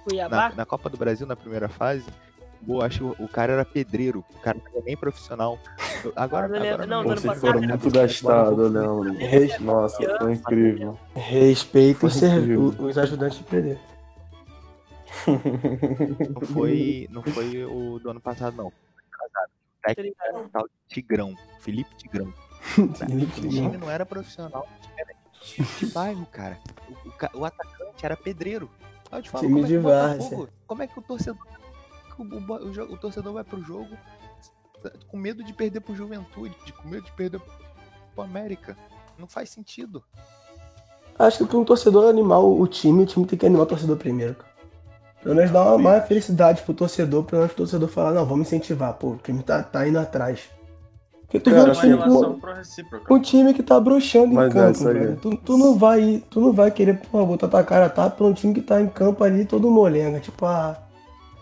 Cuiabá? 0.08 0.50
na, 0.50 0.56
na 0.58 0.66
Copa 0.66 0.90
do 0.90 0.98
Brasil 0.98 1.26
na 1.28 1.36
primeira 1.36 1.68
fase? 1.68 2.06
Pô, 2.66 2.82
acho 2.82 2.98
que 3.00 3.04
o, 3.22 3.26
o 3.26 3.28
cara 3.28 3.54
era 3.54 3.66
pedreiro, 3.66 4.24
o 4.36 4.40
cara 4.40 4.58
não 4.58 4.72
era 4.76 4.84
nem 4.86 4.96
profissional. 4.98 5.58
Agora, 6.16 6.48
Não 6.48 6.58
agora 6.58 6.86
não, 6.86 7.04
não, 7.04 7.16
vocês 7.16 7.40
foram 7.40 7.60
era 7.60 7.68
muito 7.68 7.90
gastados, 7.92 8.72
lembro. 8.72 9.14
Res- 9.14 9.60
Nossa, 9.60 10.18
foi 10.20 10.34
incrível. 10.34 11.00
Respeita 11.16 12.10
Foi 12.10 12.10
incrível. 12.30 12.76
os 12.80 12.98
ajudantes 12.98 13.38
de 13.38 13.44
perder. 13.46 13.80
Não 16.34 16.42
foi, 16.42 17.08
não 17.10 17.24
foi 17.24 17.66
o 17.66 18.00
do 18.00 18.10
ano 18.10 18.22
passado, 18.22 18.56
não. 18.56 18.68
O 18.68 18.74
técnico 19.82 20.18
era 20.22 20.38
um 20.38 20.50
tal 20.50 20.68
de 20.68 20.74
Tigrão, 20.88 21.36
Felipe 21.60 21.96
Tigrão. 21.96 22.34
O 22.78 23.50
time 23.50 23.78
não 23.78 23.90
era 23.90 24.06
profissional, 24.06 24.68
era 24.98 25.16
de 25.80 25.86
bairro, 25.88 26.26
cara. 26.26 26.60
O, 26.90 27.38
o 27.38 27.40
o 27.40 27.46
atacante 27.46 28.06
era 28.06 28.18
pedreiro. 28.18 28.70
Aí 29.12 29.20
eu 29.20 29.24
te 29.24 29.30
falo, 29.30 29.48
Time 29.48 29.62
como 29.62 29.66
é 29.66 29.68
que 29.68 29.78
de. 29.78 29.84
Botafogo, 29.84 30.50
como 30.68 30.84
é 30.84 30.88
que 30.88 31.00
o 31.00 31.02
torcedor, 31.02 31.48
o, 32.18 32.24
o 32.24 32.94
o 32.94 32.98
torcedor 32.98 33.34
vai 33.34 33.44
pro 33.44 33.62
jogo 33.62 33.98
com 35.08 35.18
medo 35.18 35.44
de 35.44 35.54
perder 35.54 35.82
pro 35.82 35.96
Juventude, 35.96 36.56
com 36.74 36.88
medo 36.88 37.06
de 37.06 37.12
perder 37.14 37.42
pro 38.14 38.24
América? 38.24 38.78
Não 39.18 39.28
faz 39.28 39.50
sentido. 39.50 40.04
Acho 41.18 41.40
que 41.40 41.46
para 41.46 41.58
um 41.58 41.66
torcedor 41.66 42.10
animar 42.10 42.40
o 42.40 42.66
time, 42.68 43.04
o 43.04 43.06
time 43.06 43.26
tem 43.26 43.38
que 43.38 43.46
animar 43.46 43.64
o 43.64 43.66
torcedor 43.66 43.98
primeiro. 43.98 44.36
cara. 44.36 44.49
Pelo 45.22 45.36
menos 45.36 45.52
dar 45.52 45.64
uma 45.64 45.78
maior 45.78 46.02
felicidade 46.08 46.62
pro 46.62 46.74
torcedor, 46.74 47.24
pelo 47.24 47.42
menos 47.42 47.54
o 47.54 47.58
torcedor 47.58 47.90
falar, 47.90 48.12
não, 48.14 48.26
vamos 48.26 48.48
incentivar, 48.48 48.94
pô, 48.94 49.10
o 49.10 49.18
time 49.18 49.44
tá, 49.44 49.62
tá 49.62 49.88
indo 49.88 50.00
atrás. 50.00 50.50
Porque 51.24 51.40
tu 51.42 51.52
Cara, 51.52 51.64
vê 51.64 51.70
um 51.70 51.72
assim, 51.74 51.98
time, 52.72 53.04
com, 53.06 53.14
um 53.14 53.20
time 53.22 53.54
que 53.54 53.62
tá 53.62 53.80
bruxando 53.80 54.32
em 54.32 54.36
Mas 54.36 54.50
é 54.50 54.60
campo, 54.60 54.84
velho. 54.84 55.16
Tu, 55.18 55.38
tu 55.38 55.58
não 55.58 55.78
vai, 55.78 56.24
tu 56.30 56.42
não 56.42 56.52
vai 56.52 56.72
querer, 56.72 57.00
pô, 57.12 57.24
botar 57.26 57.48
tua 57.48 57.64
cara 57.64 57.88
tá 57.88 58.10
pra 58.10 58.26
um 58.26 58.34
time 58.34 58.54
que 58.54 58.62
tá 58.62 58.82
em 58.82 58.88
campo 58.88 59.24
ali 59.24 59.46
todo 59.46 59.70
molenga. 59.70 60.20
Tipo, 60.20 60.46
ah, 60.48 60.76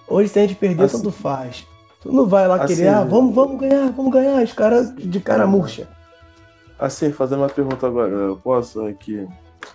hoje 0.06 0.28
se 0.30 0.40
a 0.40 0.42
gente 0.42 0.56
perder, 0.56 0.84
Assim- 0.84 0.98
tanto 0.98 1.12
faz. 1.12 1.66
Tu 2.02 2.12
não 2.12 2.26
vai 2.28 2.48
lá 2.48 2.56
Assim- 2.56 2.76
querer, 2.76 2.90
ah, 2.90 3.04
vamos, 3.06 3.34
vamos 3.34 3.60
ganhar, 3.62 3.90
vamos 3.92 4.12
ganhar, 4.12 4.44
os 4.44 4.52
caras 4.52 4.94
de 4.94 5.20
cara 5.22 5.48
murcha. 5.48 5.88
Assim, 6.78 7.12
fazendo 7.14 7.40
uma 7.40 7.50
pergunta 7.50 7.88
agora, 7.88 8.12
eu 8.12 8.36
posso 8.36 8.86
aqui. 8.86 9.26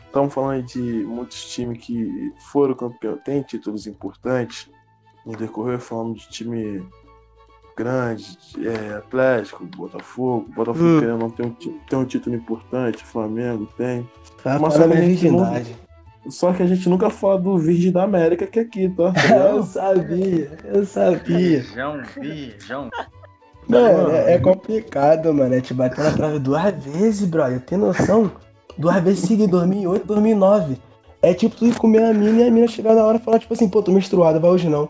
Estamos 0.06 0.32
falando 0.32 0.52
aí 0.52 0.62
de 0.62 0.80
muitos 0.80 1.44
times 1.52 1.84
que 1.84 2.32
foram 2.50 2.74
campeão, 2.74 3.16
têm 3.18 3.42
títulos 3.42 3.86
importantes. 3.86 4.70
No 5.24 5.36
decorrer 5.36 5.78
falamos 5.78 6.22
de 6.22 6.28
time 6.28 6.86
grande, 7.76 8.38
é, 8.58 8.94
Atlético, 8.96 9.64
Botafogo. 9.64 10.46
Botafogo 10.54 10.84
Hum. 10.84 11.00
querendo 11.00 11.18
não 11.18 11.30
tem 11.30 11.46
um, 11.46 11.52
tem 11.52 11.98
um 11.98 12.04
título 12.04 12.36
importante, 12.36 13.04
Flamengo 13.04 13.66
tem. 13.76 14.08
Tá 14.42 14.58
Mas 14.58 14.74
só 14.74 14.88
que 14.88 15.30
não-. 15.30 15.62
Só 16.28 16.52
que 16.52 16.62
a 16.62 16.66
gente 16.66 16.88
nunca 16.88 17.10
fala 17.10 17.40
do 17.40 17.58
Virgem 17.58 17.90
da 17.90 18.04
América 18.04 18.46
que 18.46 18.60
é 18.60 18.62
aqui, 18.62 18.88
tá? 18.90 19.12
Eu 19.50 19.62
sabia, 19.64 20.58
eu 20.64 20.84
sabia. 20.84 21.60
Virjão, 21.60 22.02
virjão. 22.20 22.90
Mano, 23.68 24.10
é, 24.12 24.34
é 24.34 24.38
complicado, 24.38 25.32
mano. 25.32 25.54
É 25.54 25.60
te 25.60 25.74
bater 25.74 26.04
na 26.04 26.12
trave 26.12 26.38
duas 26.38 26.72
vezes, 26.84 27.26
brother. 27.26 27.60
Tem 27.60 27.78
noção? 27.78 28.30
Duas 28.78 29.02
vezes 29.02 29.20
seguidas, 29.20 29.48
2008, 29.50 30.06
2009. 30.06 30.78
É 31.20 31.32
tipo 31.34 31.54
tu 31.56 31.66
ir 31.66 31.76
comer 31.76 32.02
a 32.04 32.12
mina 32.14 32.42
e 32.42 32.48
a 32.48 32.50
mina 32.50 32.66
chegar 32.66 32.94
na 32.94 33.04
hora 33.04 33.18
e 33.18 33.20
falar, 33.20 33.38
tipo 33.38 33.52
assim, 33.54 33.68
pô, 33.68 33.82
tô 33.82 33.92
menstruada, 33.92 34.40
vai 34.40 34.50
hoje 34.50 34.68
não. 34.68 34.88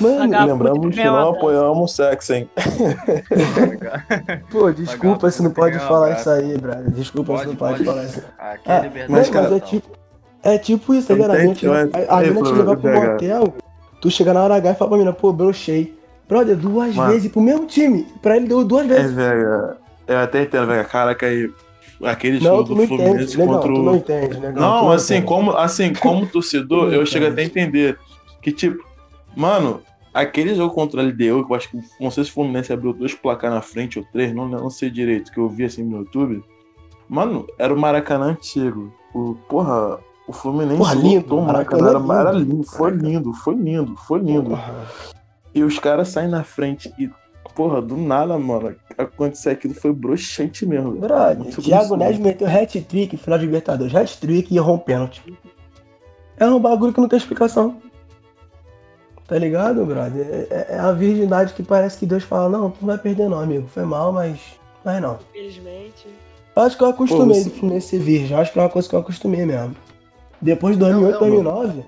Mano, 0.00 0.18
Pagar- 0.18 0.46
Lembramos 0.46 0.94
que 0.94 1.04
não 1.04 1.30
apoiamos 1.30 1.92
o 1.92 1.94
sexo, 1.94 2.32
hein? 2.32 2.48
pô, 4.50 4.70
desculpa 4.72 5.30
se 5.30 5.42
não 5.42 5.50
pode 5.50 5.78
falar 5.78 6.12
isso 6.18 6.30
aí, 6.30 6.56
brother. 6.58 6.90
Desculpa 6.90 7.38
se 7.38 7.46
não 7.46 7.56
pode 7.56 7.84
falar 7.84 8.04
isso. 8.04 8.22
Aqui 8.38 8.70
é 8.70 8.72
Ah, 8.76 8.80
liberdade. 8.80 9.12
mas, 9.12 9.28
cara, 9.30 9.50
mas 9.50 9.56
é 9.58 9.60
tipo. 9.60 9.88
É 10.42 10.58
tipo 10.58 10.94
isso, 10.94 11.08
tá 11.08 11.14
ligado? 11.14 11.30
A 11.30 11.38
mina 11.38 11.44
entendo, 11.52 11.56
te, 11.58 11.66
eu 11.66 11.72
a, 11.72 12.18
a 12.18 12.22
Ei, 12.24 12.30
mina 12.30 12.42
te 12.42 12.52
levar 12.52 12.76
pro 12.76 12.92
motel, 12.92 13.54
tu 14.00 14.10
chega 14.10 14.34
na 14.34 14.42
hora 14.42 14.56
H 14.56 14.70
e 14.70 14.74
fala 14.74 14.88
pra 14.90 14.98
mina, 14.98 15.12
pô, 15.12 15.32
brochei. 15.32 15.96
Brother, 16.28 16.56
duas 16.56 16.94
Mano. 16.94 17.12
vezes 17.12 17.30
pro 17.30 17.40
mesmo 17.40 17.66
time. 17.66 18.06
Pra 18.22 18.36
ele 18.36 18.46
deu 18.48 18.64
duas 18.64 18.84
É, 18.84 18.88
vezes. 18.88 19.12
velho. 19.12 19.76
Eu 20.06 20.18
até 20.18 20.42
entendo, 20.42 20.66
velho. 20.66 20.86
Caraca, 20.88 21.26
aí. 21.26 21.50
Aquele 22.02 22.38
não, 22.40 22.56
jogo 22.56 22.74
do 22.74 22.82
entende, 22.82 22.88
Fluminense 22.88 23.38
negão, 23.38 23.54
contra 23.54 23.72
tu 23.72 23.82
não 23.82 23.92
o. 23.92 23.96
entende, 23.96 24.36
tu 24.36 24.52
Não, 24.52 24.90
assim, 24.90 25.14
entende. 25.14 25.26
como, 25.26 25.50
assim, 25.52 25.92
como 25.94 26.26
torcedor, 26.26 26.92
eu 26.94 27.06
chego 27.06 27.26
entende. 27.26 27.32
até 27.32 27.42
a 27.42 27.44
entender 27.44 27.98
que, 28.42 28.52
tipo, 28.52 28.84
mano, 29.36 29.80
aquele 30.12 30.54
jogo 30.54 30.74
contra 30.74 31.00
a 31.00 31.04
LDU, 31.04 31.44
que 31.46 31.52
eu 31.52 31.54
acho 31.54 31.70
que, 31.70 31.78
não 32.00 32.10
sei 32.10 32.24
se 32.24 32.30
o 32.30 32.34
Fluminense 32.34 32.72
abriu 32.72 32.92
dois 32.92 33.14
placar 33.14 33.50
na 33.50 33.60
frente 33.62 33.98
ou 33.98 34.04
três, 34.12 34.34
não, 34.34 34.48
não 34.48 34.70
sei 34.70 34.90
direito, 34.90 35.32
que 35.32 35.38
eu 35.38 35.48
vi 35.48 35.64
assim 35.64 35.82
no 35.82 35.98
YouTube. 35.98 36.42
Mano, 37.08 37.46
era 37.58 37.72
o 37.72 37.78
Maracanã 37.78 38.26
antigo. 38.26 38.92
O, 39.14 39.34
porra, 39.48 39.98
o 40.26 40.32
Fluminense 40.32 40.78
Porra, 40.78 40.94
lindo, 40.94 41.36
o 41.36 41.42
Maracanã 41.44 41.82
Maracanã, 41.82 42.14
era, 42.14 42.18
é 42.18 42.20
era 42.28 42.32
lindo. 42.38 42.52
lindo, 42.54 42.66
foi 42.66 42.90
lindo, 42.90 43.32
foi 43.34 43.54
lindo, 43.54 43.96
foi 43.96 44.18
lindo. 44.20 44.50
Porra. 44.50 44.86
E 45.54 45.62
os 45.62 45.78
caras 45.78 46.08
saem 46.08 46.28
na 46.28 46.42
frente 46.42 46.92
e, 46.98 47.08
porra, 47.54 47.80
do 47.80 47.96
nada, 47.96 48.38
mano, 48.38 48.74
acontecer 48.98 49.50
aquilo 49.50 49.74
foi 49.74 49.92
broxante 49.92 50.66
mesmo. 50.66 50.92
Brother, 50.92 51.46
Thiago. 51.54 51.96
Neves 51.96 52.18
meteu 52.18 52.48
hat-trick 52.48 53.16
final 53.16 53.38
de 53.38 53.46
Libertadores. 53.46 53.94
Hat-trick 53.94 54.52
e 54.52 54.56
errou 54.56 54.76
um 54.76 54.78
pênalti. 54.78 55.22
É 56.36 56.46
um 56.46 56.58
bagulho 56.58 56.92
que 56.92 57.00
não 57.00 57.08
tem 57.08 57.16
explicação. 57.16 57.76
Tá 59.26 59.38
ligado, 59.38 59.84
brother? 59.86 60.46
É, 60.50 60.66
é 60.70 60.78
a 60.78 60.92
virgindade 60.92 61.54
que 61.54 61.62
parece 61.62 61.98
que 61.98 62.06
Deus 62.06 62.24
fala, 62.24 62.48
não, 62.48 62.70
tu 62.70 62.78
não 62.80 62.88
vai 62.88 62.98
perder 62.98 63.28
não, 63.28 63.40
amigo. 63.40 63.66
Foi 63.68 63.84
mal, 63.84 64.12
mas... 64.12 64.38
Mas 64.84 65.00
não. 65.00 65.18
Infelizmente. 65.30 66.06
Eu 66.54 66.62
acho 66.62 66.76
que 66.76 66.84
eu 66.84 66.88
acostumei 66.88 67.42
Pô, 67.42 67.50
Fluminense 67.50 67.88
ser 67.88 67.98
virgem. 68.00 68.36
Acho 68.36 68.52
que 68.52 68.58
é 68.58 68.62
uma 68.62 68.68
coisa 68.68 68.88
que 68.88 68.94
eu 68.94 69.00
acostumei 69.00 69.46
mesmo. 69.46 69.74
Depois 70.42 70.74
de 70.74 70.80
2008, 70.80 71.12
Não, 71.12 71.20
não, 71.42 71.62
2009... 71.62 71.84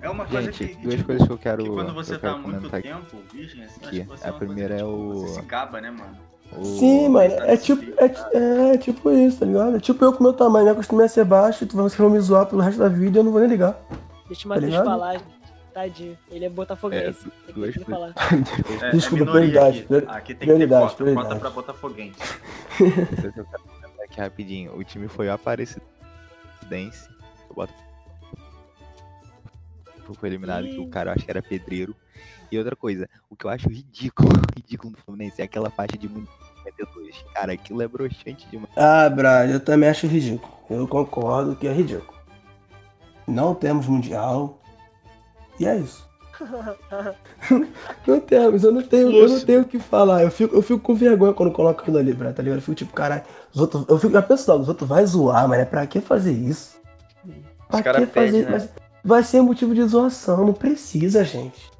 É 0.00 0.08
uma 0.10 0.26
coisa 0.26 0.52
Gente, 0.52 0.68
que, 0.76 0.82
duas 0.82 0.94
tipo, 0.94 1.06
coisas 1.06 1.26
que 1.26 1.32
eu 1.32 1.38
quero, 1.38 1.64
que 1.64 1.70
quando 1.70 1.88
que 1.88 1.94
você 1.94 2.14
eu 2.14 2.18
tá 2.20 2.30
há 2.32 2.38
muito 2.38 2.70
tempo 2.70 3.16
virgem, 3.32 3.64
assim, 3.64 3.74
acho 3.80 3.86
Aqui, 3.88 4.00
que 4.00 4.06
você 4.06 4.24
a 4.24 4.28
é 4.28 4.30
coisa 4.32 4.46
primeira 4.46 4.74
que, 4.76 4.80
é 4.80 4.84
tipo, 4.84 4.90
o- 4.96 5.12
Você 5.26 5.34
se 5.40 5.42
gaba, 5.46 5.80
né, 5.80 5.90
mano? 5.90 6.16
O- 6.56 6.64
Sim, 6.64 7.08
mano, 7.08 7.34
é 7.42 7.56
tipo, 7.56 7.82
é, 8.00 8.74
é 8.74 8.78
tipo 8.78 9.10
isso, 9.10 9.38
tá 9.40 9.46
ligado? 9.46 9.76
É 9.76 9.80
tipo 9.80 10.04
eu 10.04 10.12
com 10.12 10.22
meu 10.24 10.32
tamanho, 10.32 10.64
me 10.66 10.70
acostumei 10.70 11.06
a 11.06 11.08
ser 11.08 11.24
baixo, 11.24 11.66
tu 11.66 11.76
vocês 11.76 11.94
vão 11.98 12.08
me 12.10 12.18
zoar 12.20 12.46
pelo 12.46 12.62
resto 12.62 12.78
da 12.78 12.88
vida 12.88 13.18
e 13.18 13.20
eu 13.20 13.24
não 13.24 13.32
vou 13.32 13.40
nem 13.40 13.50
ligar. 13.50 13.78
Deixa 14.28 14.46
o 14.46 14.48
Tá 14.48 14.54
Matheus 14.54 14.70
ligado? 14.70 14.84
falar, 14.84 15.12
gente. 15.14 15.38
Tadinho. 15.74 16.18
Ele 16.30 16.44
é 16.44 16.48
botafoguense. 16.48 17.28
É, 17.28 17.46
tem 17.46 17.54
duas 17.54 17.74
que 17.74 17.84
falar. 17.84 18.14
É, 18.82 18.90
Desculpa, 18.90 19.24
é 19.24 19.26
prioridade, 19.26 19.78
Aqui, 19.80 19.94
aqui 20.08 20.34
tem 20.34 20.48
prioridade, 20.48 20.90
que 20.96 21.04
ter 21.04 21.14
cota, 21.14 21.28
prioridade. 21.28 21.28
cota 21.28 21.40
pra 21.40 21.50
botafoguense. 21.50 22.18
Que 22.76 24.02
aqui 24.04 24.20
rapidinho. 24.20 24.76
O 24.76 24.82
time 24.82 25.06
foi 25.08 25.28
o 25.28 25.32
Aparecidense. 25.32 27.08
Eu 27.48 27.54
boto. 27.54 27.72
Foi 30.14 30.28
eliminado, 30.28 30.64
que 30.64 30.78
o 30.78 30.88
cara 30.88 31.10
eu 31.10 31.14
acho 31.14 31.24
que 31.24 31.30
era 31.30 31.42
pedreiro. 31.42 31.94
E 32.50 32.58
outra 32.58 32.74
coisa, 32.74 33.08
o 33.28 33.36
que 33.36 33.44
eu 33.44 33.50
acho 33.50 33.68
ridículo, 33.68 34.30
ridículo 34.56 34.92
do 34.92 34.98
Fluminense 34.98 35.40
é 35.40 35.44
aquela 35.44 35.70
faixa 35.70 35.98
de 35.98 36.08
Mundial 36.08 36.48
52. 36.76 37.24
Cara, 37.34 37.52
aquilo 37.52 37.82
é 37.82 37.88
broxante 37.88 38.46
demais. 38.50 38.70
Ah, 38.76 39.08
Brad, 39.08 39.50
eu 39.50 39.60
também 39.60 39.88
acho 39.88 40.06
ridículo. 40.06 40.52
Eu 40.68 40.86
concordo 40.86 41.56
que 41.56 41.66
é 41.66 41.72
ridículo. 41.72 42.18
Não 43.26 43.54
temos 43.54 43.86
mundial. 43.86 44.60
E 45.58 45.66
é 45.66 45.76
isso. 45.76 46.06
não 48.06 48.20
temos, 48.20 48.62
eu 48.62 48.70
não 48.70 48.82
tenho, 48.82 49.10
eu 49.10 49.28
não 49.28 49.40
tenho 49.40 49.62
o 49.62 49.64
que 49.64 49.78
falar. 49.78 50.22
Eu 50.22 50.30
fico, 50.30 50.54
eu 50.54 50.62
fico 50.62 50.78
com 50.78 50.94
vergonha 50.94 51.32
quando 51.32 51.52
coloco 51.52 51.80
aquilo 51.80 51.98
ali, 51.98 52.12
Brad, 52.12 52.34
tá 52.34 52.42
ligado? 52.42 52.58
Eu 52.58 52.62
fico 52.62 52.76
tipo, 52.76 52.92
caralho, 52.92 53.22
os 53.52 53.60
outros. 53.60 53.84
Eu 53.88 53.98
fico, 53.98 54.12
já 54.12 54.22
penso 54.22 54.50
logo, 54.50 54.62
os 54.62 54.68
outros 54.68 54.88
vai 54.88 55.04
zoar, 55.04 55.48
mas 55.48 55.60
é 55.60 55.64
pra 55.64 55.86
que 55.86 56.00
fazer 56.00 56.32
isso? 56.32 56.78
Pra 57.68 57.82
cara 57.82 58.00
que 58.00 58.06
fazer 58.06 58.26
pedem, 58.26 58.42
né? 58.42 58.58
Vai, 58.58 58.68
vai 59.04 59.22
ser 59.22 59.40
motivo 59.42 59.74
de 59.74 59.82
zoação, 59.84 60.46
não 60.46 60.52
precisa, 60.52 61.24
gente. 61.24 61.70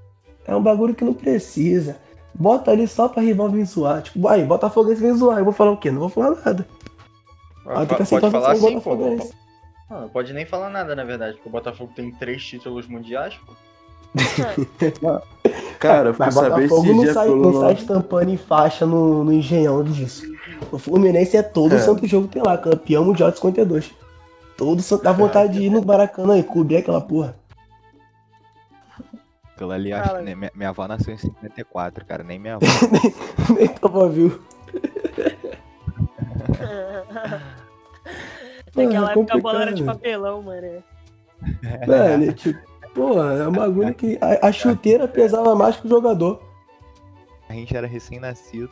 É 0.47 0.55
um 0.55 0.63
bagulho 0.63 0.95
que 0.95 1.05
não 1.05 1.15
precisa. 1.15 1.97
Bota 2.35 2.71
ali 2.71 2.87
só 2.87 3.09
pra 3.09 3.23
rival 3.23 3.51
vir 3.51 3.65
zoar. 3.67 4.03
Tipo, 4.03 4.29
aí, 4.29 4.45
Botafoguense 4.45 5.01
vem 5.01 5.15
zoar. 5.15 5.39
Eu 5.39 5.45
vou 5.45 5.53
falar 5.53 5.73
o 5.73 5.77
quê? 5.77 5.91
Não 5.91 6.01
vou 6.01 6.09
falar 6.09 6.31
nada. 6.45 6.67
Ela 7.67 7.77
tem 7.79 7.87
que 7.87 7.95
Pode 7.95 8.03
aceitar 8.03 8.31
falar 8.31 8.53
assim, 8.53 8.81
pô. 8.81 8.93
Ah, 9.91 10.01
Não 10.03 10.09
pode 10.09 10.33
nem 10.33 10.47
falar 10.47 10.71
nada, 10.71 10.95
na 10.95 11.05
verdade, 11.05 11.35
porque 11.35 11.49
o 11.49 11.53
Botafogo 11.53 11.93
tem 11.95 12.11
três 12.13 12.43
títulos 12.45 12.87
mundiais, 12.87 13.35
pô. 13.47 13.53
Cara, 15.79 16.09
eu 16.09 16.15
fui 16.15 16.27
Mas 16.27 16.35
saber 16.35 16.69
Botafogo 16.69 16.87
esse 16.87 16.95
não 16.95 17.05
dia 17.05 17.15
sai, 17.15 17.27
pelo 17.29 17.53
não 17.53 17.61
sai 17.61 17.73
estampando 17.75 18.31
em 18.31 18.37
faixa 18.37 18.87
no, 18.87 19.25
no 19.25 19.33
engenhão 19.33 19.85
disso. 19.85 20.25
O 20.73 20.79
Fluminense 20.79 21.37
é 21.37 21.43
todo 21.43 21.75
É. 21.75 21.79
santo 21.79 22.07
jogo 22.07 22.27
tem 22.27 22.43
lá, 22.43 22.57
campeão 22.59 23.05
mundial 23.05 23.31
de 23.31 23.37
52. 23.37 23.91
Todo 24.59 24.83
santo 24.83 25.05
dá 25.05 25.13
vontade 25.13 25.53
de 25.55 25.63
ir 25.63 25.71
no 25.71 25.83
Maracanã 25.83 26.37
e 26.37 26.43
cobrir 26.43 26.77
aquela 26.79 27.01
porra. 27.01 27.35
Aquilo 29.55 29.71
ali, 29.73 29.93
acho 29.93 30.17
que 30.17 30.23
nem- 30.23 30.35
minha, 30.37 30.51
minha 30.55 30.69
avó 30.69 30.87
nasceu 30.89 31.15
em 31.15 31.17
54, 31.17 32.05
cara, 32.05 32.23
nem 32.25 32.39
minha 32.41 32.57
avó. 32.57 32.67
Nem 33.57 33.69
tava 33.69 34.09
viu. 34.09 34.43
Naquela 38.77 39.09
é 39.09 39.13
época 39.13 39.35
a 39.35 39.39
bola 39.41 39.63
era 39.63 39.73
de 39.73 39.83
complicado. 39.83 39.97
papelão, 39.97 40.43
mano. 40.43 40.83
Mano, 41.87 42.33
tipo, 42.33 42.59
porra, 42.95 43.33
é 43.35 43.49
um 43.49 43.53
bagulho 43.53 43.95
que. 43.95 44.19
A, 44.21 44.49
a 44.49 44.53
chuteira 44.53 45.07
pesava 45.09 45.55
mais 45.55 45.77
que 45.77 45.87
o 45.87 45.91
jogador. 45.91 46.41
A 47.49 47.53
gente 47.55 47.77
era 47.77 47.87
recém-nascido. 47.87 48.71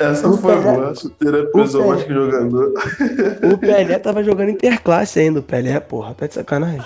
Essa 0.00 0.28
O 0.28 0.36
foi 0.36 0.54
Pelé- 0.56 0.72
boa. 0.76 0.90
A 0.90 0.94
chuteira 0.94 1.46
pesou 1.52 1.80
Pelé- 1.82 1.94
mais 1.94 2.04
que 2.06 2.12
o 2.12 2.30
jogador. 2.30 2.74
O 3.52 3.58
Pelé 3.58 3.98
tava 3.98 4.24
jogando 4.24 4.50
interclasse 4.50 5.20
ainda, 5.20 5.40
o 5.40 5.42
Pelé, 5.42 5.78
porra, 5.78 6.14
tá 6.14 6.26
de 6.26 6.34
sacanagem. 6.34 6.82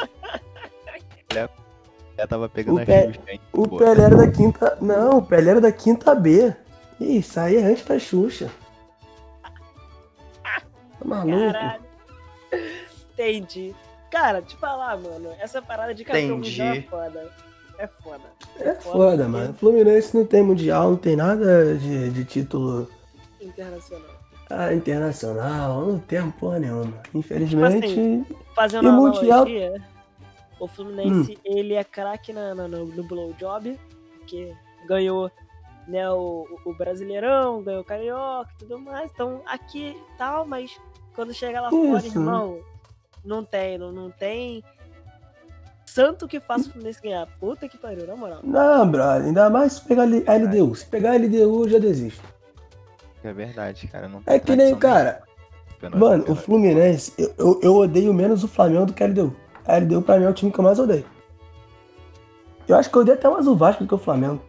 Já 2.17 2.27
tava 2.29 2.49
pegando 2.49 2.79
O 2.79 2.83
a 2.83 2.87
pé- 2.87 3.07
Xuxa, 3.09 3.21
hein? 3.29 3.41
O 3.53 3.69
pô. 3.69 3.77
Pelé 3.79 4.03
era 4.05 4.17
da 4.17 4.31
quinta. 4.31 4.79
Não, 4.81 5.19
o 5.19 5.23
Pelé 5.23 5.51
era 5.53 5.61
da 5.61 5.73
quinta 5.73 6.15
B. 6.15 6.55
Ih, 7.01 7.25
aí 7.37 7.57
é 7.57 7.63
antes 7.65 7.85
da 7.85 7.99
Xuxa. 7.99 8.49
Tá 10.43 11.05
maluco? 11.05 11.53
Caralho. 11.53 11.83
Entendi. 13.13 13.75
Cara, 14.11 14.41
te 14.43 14.57
falar, 14.57 14.97
mano, 14.97 15.31
essa 15.41 15.61
parada 15.61 15.93
de 15.95 16.05
campeão 16.05 16.41
é 16.41 16.83
foda. 16.83 17.31
É 17.79 17.87
foda. 17.89 18.23
É 18.61 18.75
foda, 18.75 19.29
mano. 19.29 19.53
Fluminense 19.55 20.17
não 20.17 20.25
tem 20.25 20.43
mundial, 20.45 20.91
não 20.91 20.97
tem 20.97 21.17
nada 21.17 21.75
de, 21.77 22.11
de 22.11 22.25
título 22.25 22.89
Internacional. 23.47 24.11
ah, 24.51 24.73
internacional, 24.75 25.87
não 25.87 25.99
tem 25.99 26.31
porra 26.33 26.59
nenhuma. 26.59 26.93
Infelizmente, 27.15 27.87
assim, 27.87 28.27
Fazendo 28.55 28.85
E 28.87 28.89
uma 28.91 29.01
mundial- 29.01 29.43
analogia, 29.43 29.83
o 30.61 30.67
Fluminense, 30.69 31.33
Hum. 31.33 31.41
ele 31.45 31.75
é 31.75 31.83
craque 31.85 32.33
na, 32.33 32.55
na- 32.55 32.69
no, 32.69 32.87
no 32.87 33.05
blowjob, 33.05 33.79
porque 34.19 34.55
ganhou 34.87 35.31
né, 35.89 36.09
o, 36.11 36.47
o 36.65 36.73
Brasileirão, 36.75 37.63
ganhou 37.63 37.83
o 37.83 37.85
Carioca 37.85 38.51
e 38.55 38.59
tudo 38.59 38.79
mais. 38.79 39.11
Então, 39.13 39.43
aqui 39.45 39.95
tal, 40.17 40.47
mas 40.47 40.79
quando 41.15 41.35
chega 41.35 41.61
lá 41.61 41.69
fora, 41.71 41.99
Isso. 41.99 42.17
irmão, 42.19 42.59
não 43.25 43.45
tem, 43.45 43.77
não, 43.77 43.93
não 43.93 44.11
tem 44.11 44.63
santo 45.85 46.27
que 46.27 46.41
faça 46.41 46.69
o 46.69 46.73
Fluminense 46.73 47.01
ganhar. 47.03 47.27
Puta 47.39 47.69
que 47.69 47.77
pariu, 47.77 48.07
na 48.07 48.17
moral. 48.17 48.41
não, 48.43 48.89
brother, 48.91 49.27
ainda 49.27 49.51
mais 49.51 49.75
se 49.75 49.83
pegar 49.83 50.05
L- 50.05 50.25
LDU. 50.27 50.75
Se 50.75 50.87
pegar 50.87 51.15
LDU, 51.17 51.65
eu 51.65 51.69
já 51.69 51.79
desisto. 51.79 52.23
É 53.25 53.33
verdade, 53.33 53.89
cara. 53.89 54.07
Não 54.07 54.23
É 54.27 54.39
que 54.39 54.55
nem, 54.55 54.77
cara, 54.77 55.23
mano, 55.97 56.25
o 56.31 56.35
Fluminense, 56.37 57.13
eu, 57.19 57.35
eu, 57.39 57.61
eu 57.63 57.75
odeio 57.77 58.13
menos 58.13 58.45
o 58.45 58.49
Flamengo 58.49 58.87
do 58.87 58.93
que 58.93 59.03
a 59.03 59.07
LDU. 59.07 59.35
A 59.67 59.77
LDU 59.79 60.03
pra 60.03 60.19
mim 60.19 60.27
é 60.27 60.29
o 60.29 60.35
time 60.35 60.53
que 60.53 60.59
eu 60.61 60.65
mais 60.65 60.79
odeio. 60.79 61.07
Eu 62.69 62.77
acho 62.77 62.91
que 62.91 62.97
eu 62.97 63.01
odeio 63.03 63.17
até 63.17 63.29
mais 63.29 63.47
o 63.47 63.55
Vasco 63.57 63.83
do 63.85 63.89
que 63.89 63.95
o 63.95 63.99
Flamengo. 63.99 64.43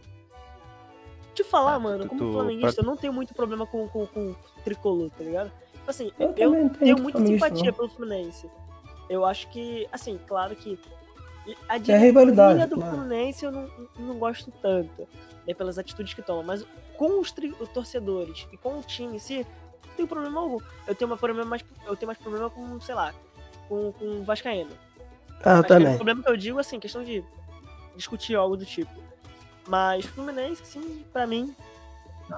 Te 1.34 1.42
falar, 1.44 1.74
Ah, 1.74 1.78
mano, 1.78 2.04
tu- 2.04 2.08
como 2.08 2.20
tu- 2.20 2.32
flamenguista, 2.32 2.80
eu 2.80 2.84
não 2.86 2.96
tenho 2.96 3.12
muito 3.12 3.34
problema 3.34 3.66
com, 3.66 3.88
com, 3.88 4.06
com 4.06 4.30
o 4.30 4.36
tricolor, 4.64 5.10
tá 5.10 5.22
ligado? 5.24 5.50
Tipo 5.72 5.90
Assim, 5.90 6.10
Eu, 6.18 6.28
eu, 6.28 6.32
tenho 6.34 6.70
tenho 6.70 6.98
muita 7.02 7.24
simpatia 7.24 7.64
não. 7.66 7.72
pelo 7.72 7.88
Fluminense. 7.88 8.50
Eu 9.08 9.24
acho 9.24 9.48
que, 9.50 9.86
assim, 9.92 10.18
claro 10.26 10.56
que 10.56 10.78
a 11.68 11.76
É 11.76 11.96
rivalidade, 11.98 12.66
do 12.66 12.74
claro. 12.76 12.96
Fluminense 12.96 13.44
eu 13.44 13.52
não, 13.52 13.68
não 13.98 14.18
gosto 14.18 14.50
tanto, 14.62 15.06
né, 15.46 15.54
pelas 15.54 15.78
atitudes 15.78 16.12
que 16.12 16.22
toma, 16.22 16.42
mas 16.42 16.66
com 16.96 17.20
os, 17.20 17.32
torcedores 17.72 18.46
e 18.52 18.56
com 18.56 18.78
o 18.78 18.82
time 18.82 19.16
em 19.16 19.18
si, 19.18 19.46
não 19.86 19.94
tenho 19.94 20.08
problema 20.08 20.40
algum. 20.40 20.58
Eu 20.86 20.94
tenho, 20.94 21.10
uma 21.10 21.16
problema 21.16 21.48
mais, 21.48 21.64
eu 21.86 21.96
tenho 21.96 22.06
mais 22.06 22.18
problema 22.18 22.50
com, 22.50 22.80
sei 22.80 22.94
lá, 22.94 23.14
com, 23.68 23.92
com 23.92 24.04
o 24.20 24.24
Vascaíno. 24.24 24.70
Ah, 25.44 25.58
eu 25.58 25.64
também. 25.64 25.92
O 25.94 25.96
problema 25.96 26.22
que 26.22 26.28
eu 26.28 26.36
digo, 26.36 26.58
assim, 26.58 26.80
questão 26.80 27.04
de 27.04 27.22
discutir 27.94 28.34
algo 28.34 28.56
do 28.56 28.64
tipo. 28.64 28.90
Mas 29.68 30.04
Fluminense, 30.04 30.62
assim, 30.62 31.04
pra 31.12 31.26
mim, 31.26 31.54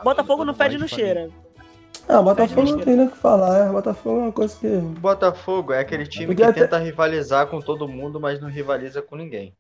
Botafogo 0.03 0.45
não 0.45 0.55
fede 0.55 0.79
no 0.79 0.89
cheira. 0.89 1.31
Ah, 2.09 2.23
Botafogo 2.23 2.61
Faz 2.63 2.71
não 2.71 2.81
tem 2.81 2.97
nem 2.97 3.07
o 3.07 3.11
que 3.11 3.19
falar. 3.19 3.67
é. 3.67 3.71
Botafogo 3.71 4.19
é 4.19 4.23
uma 4.23 4.33
coisa 4.33 4.57
que. 4.59 4.67
Botafogo 4.67 5.73
é 5.73 5.81
aquele 5.81 6.07
time 6.07 6.29
Podia 6.29 6.47
que 6.47 6.51
até- 6.53 6.61
tenta 6.63 6.79
rivalizar 6.79 7.47
com 7.49 7.61
todo 7.61 7.87
mundo, 7.87 8.19
mas 8.19 8.41
não 8.41 8.49
rivaliza 8.49 9.03
com 9.03 9.15
ninguém. 9.15 9.55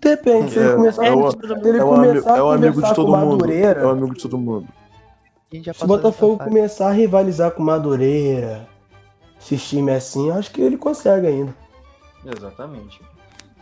Depende, 0.00 0.52
se 0.52 0.58
ele 0.58 0.68
É, 0.68 0.74
começar, 0.76 1.04
é 1.06 1.12
o- 1.12 1.30
se 1.30 1.38
ele 1.42 1.78
É 1.78 1.84
o, 1.84 1.88
começar 1.88 2.36
é 2.38 2.42
o 2.42 2.48
amigo 2.50 2.80
de 2.82 2.88
com 2.88 2.94
todo 2.94 3.16
mundo. 3.16 3.30
Madureira, 3.30 3.80
É 3.80 3.84
o 3.86 3.88
amigo 3.90 4.14
de 4.14 4.22
todo 4.22 4.38
mundo. 4.38 4.68
Se 5.50 5.84
o 5.84 5.86
Botafogo 5.86 6.38
começar 6.38 6.88
a 6.88 6.92
rivalizar 6.92 7.50
com 7.52 7.62
Madureira, 7.62 8.68
esses 9.40 9.66
times 9.68 9.94
assim, 9.96 10.28
eu 10.28 10.34
acho 10.34 10.50
que 10.52 10.60
ele 10.60 10.76
consegue 10.76 11.26
ainda. 11.26 11.54
Exatamente. 12.24 13.00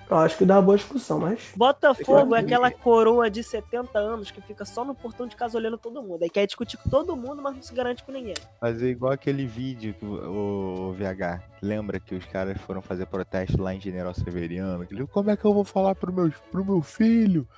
Eu 0.09 0.17
acho 0.19 0.39
que 0.39 0.45
dá 0.45 0.55
uma 0.57 0.63
boa 0.63 0.77
discussão, 0.77 1.19
mas. 1.19 1.53
Botafogo 1.57 2.35
é 2.35 2.39
É 2.39 2.43
que- 2.43 2.47
aquela 2.55 2.71
coroa 2.71 3.29
de 3.29 3.43
70 3.43 3.99
anos 3.99 4.31
que 4.31 4.41
fica 4.41 4.65
só 4.65 4.85
no 4.85 4.95
portão 4.95 5.27
de 5.27 5.35
casa 5.35 5.59
olhando 5.59 5.77
todo 5.77 6.03
mundo. 6.03 6.23
Aí 6.23 6.31
quer 6.31 6.47
discutir 6.47 6.77
com 6.77 6.89
todo 6.89 7.17
mundo, 7.17 7.43
mas 7.43 7.55
não 7.57 7.63
se 7.63 7.75
garante 7.75 8.05
com 8.05 8.13
ninguém. 8.13 8.35
Fazer 8.61 8.91
igual 8.91 9.13
aquele 9.13 9.47
vídeo 9.47 9.95
que 9.95 10.05
o, 10.05 10.91
o 10.91 10.93
VH. 10.93 11.43
Lembra 11.61 11.99
que 11.99 12.15
os 12.15 12.25
caras 12.27 12.57
foram 12.61 12.81
fazer 12.81 13.07
protesto 13.07 13.61
lá 13.61 13.75
em 13.75 13.81
General 13.81 14.15
Severiano? 14.15 14.87
Ele, 14.91 15.07
Como 15.09 15.31
é 15.31 15.37
que 15.37 15.45
eu 15.45 15.53
vou 15.53 15.65
falar 15.65 15.95
pro 15.97 16.13
meu, 16.13 16.33
pro 16.53 16.65
meu 16.65 16.83
filho? 16.83 17.49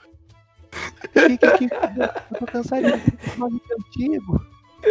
Que, 1.12 1.36
que, 1.38 1.58
que, 1.58 1.74
eu 1.74 2.38
tô 2.38 2.46
cansado 2.46 2.82
de 2.82 3.16
falar 3.30 3.50
antigo. 3.78 4.40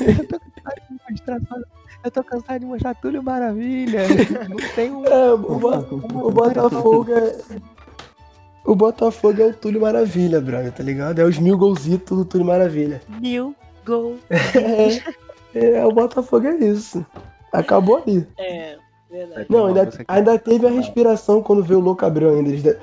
Eu 0.00 0.28
tô 0.28 0.38
cansado 0.38 0.80
de 0.88 1.10
mostrar. 1.10 1.40
Eu 2.04 2.10
tô 2.10 2.22
cansado 2.22 2.60
de 2.60 2.66
mostrar 2.66 2.94
Túlio 2.94 3.22
Maravilha. 3.22 4.02
Não 4.48 4.56
tem 4.74 4.90
um. 4.92 5.04
É, 5.06 5.32
o, 5.32 5.38
Bo- 5.38 6.26
o 6.28 6.30
Botafogo 6.30 7.06
é. 7.12 7.36
O 8.64 8.74
Botafogo 8.74 9.40
é 9.42 9.46
o 9.46 9.54
Túlio 9.54 9.80
Maravilha, 9.80 10.40
brother, 10.40 10.72
tá 10.72 10.82
ligado? 10.82 11.18
É 11.20 11.24
os 11.24 11.38
mil 11.38 11.56
golzitos 11.56 12.16
do 12.16 12.24
Túlio 12.24 12.46
Maravilha. 12.46 13.00
Mil 13.20 13.54
gol. 13.84 14.16
É, 15.54 15.78
é, 15.78 15.86
o 15.86 15.90
Botafogo 15.92 16.46
é 16.46 16.56
isso. 16.56 17.04
Acabou 17.52 17.96
ali. 17.96 18.26
É, 18.36 18.76
verdade. 19.10 19.46
Não, 19.48 19.66
ainda, 19.66 19.88
ainda 20.06 20.38
teve 20.38 20.66
a 20.66 20.70
respiração 20.70 21.42
quando 21.42 21.62
veio 21.64 21.78
o 21.80 21.82
Louco 21.82 22.04
Abreu 22.04 22.30
ainda. 22.34 22.50
Eles 22.50 22.62
de- 22.62 22.76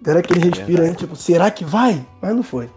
deram 0.00 0.20
aquele 0.20 0.48
Verdade. 0.50 0.96
tipo, 0.96 1.14
será 1.16 1.50
que 1.50 1.64
vai? 1.64 2.04
Mas 2.22 2.34
não 2.34 2.42
foi. 2.42 2.70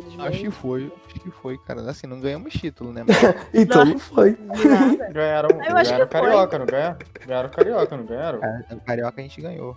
Infelizmente. 0.00 0.28
Acho 0.28 0.40
que 0.40 0.50
foi, 0.50 0.92
acho 1.06 1.20
que 1.20 1.30
foi, 1.30 1.58
cara. 1.58 1.82
Assim, 1.90 2.06
não 2.06 2.20
ganhamos 2.20 2.52
título, 2.52 2.92
né? 2.92 3.04
Mas 3.06 3.36
Então 3.54 3.84
Não. 3.84 3.92
não 3.92 3.98
foi. 3.98 4.36
Nada. 4.40 5.12
Ganharam, 5.12 5.48
ganharam. 5.48 6.06
Carioca, 6.06 6.58
não 6.58 6.66
ganharam? 6.66 6.98
Ganharam 7.26 7.48
Carioca, 7.50 7.96
não 7.96 8.04
ganharam? 8.04 8.40
o 8.70 8.80
Carioca 8.80 9.20
a 9.20 9.22
gente 9.22 9.40
ganhou. 9.40 9.76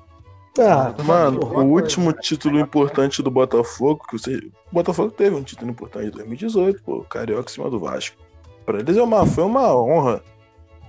Ah, 0.60 0.94
Mano, 1.04 1.40
o 1.46 1.64
último 1.64 2.14
título 2.14 2.60
importante 2.60 3.24
do 3.24 3.32
Botafogo, 3.32 4.06
que 4.08 4.18
você. 4.18 4.36
O 4.72 4.74
Botafogo 4.74 5.10
teve 5.10 5.36
um 5.36 5.44
título 5.44 5.72
importante 5.72 6.08
em 6.08 6.12
2018, 6.12 6.84
pô, 6.84 7.04
Carioca 7.04 7.50
em 7.50 7.54
cima 7.54 7.70
do 7.72 7.80
Vasco. 7.80 8.16
Pra 8.64 8.80
eles 8.80 8.96
é 8.96 9.02
uma, 9.02 9.26
foi 9.26 9.44
uma 9.44 9.76
honra. 9.76 10.22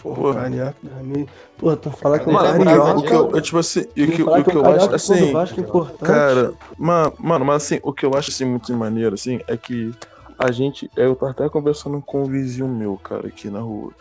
Porra, 0.05 0.17
Porra. 0.21 0.43
carioca. 0.43 0.75
tu 1.81 1.91
falar 1.93 2.19
que 2.19 2.29
o 2.29 2.33
Mano, 2.33 2.49
Mano, 2.59 2.65
carioca. 2.65 2.99
o 2.99 3.03
que 3.03 3.13
eu, 3.13 3.31
eu, 3.31 3.41
tipo 3.41 3.57
assim, 3.59 3.87
e 3.97 4.05
o 4.05 4.13
que, 4.13 4.23
o 4.23 4.45
que 4.45 4.55
eu 4.57 4.63
carioca 4.63 4.97
acho 4.97 5.07
foi 5.07 5.31
do 5.31 5.39
assim. 5.39 5.61
Importante. 5.63 6.05
Cara, 6.05 6.53
ma- 6.79 7.11
mano, 7.19 7.45
mas 7.47 7.63
assim, 7.65 7.81
o 7.83 7.91
que 7.93 8.05
eu 8.05 8.15
acho 8.15 8.31
assim 8.31 8.45
muito 8.45 8.71
maneiro, 8.75 9.15
assim, 9.15 9.41
é 9.49 9.57
que 9.57 9.93
a 10.39 10.53
gente. 10.53 10.91
Eu 10.95 11.17
tava 11.17 11.33
até 11.33 11.49
conversando 11.49 12.03
com 12.03 12.25
um 12.25 12.27
vizinho 12.27 12.69
meu, 12.69 12.99
cara, 12.99 13.29
aqui 13.29 13.49
na 13.49 13.61
rua, 13.61 13.93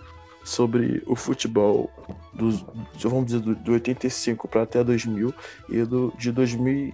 sobre 0.43 1.01
o 1.07 1.15
futebol 1.15 1.89
dos. 2.33 2.65
Vamos 3.01 3.27
dizer, 3.27 3.39
do, 3.39 3.55
do 3.55 3.71
85 3.71 4.45
pra 4.47 4.63
até 4.63 4.83
2000 4.83 5.33
e 5.69 5.83
do, 5.83 6.13
de 6.17 6.31
2000. 6.33 6.93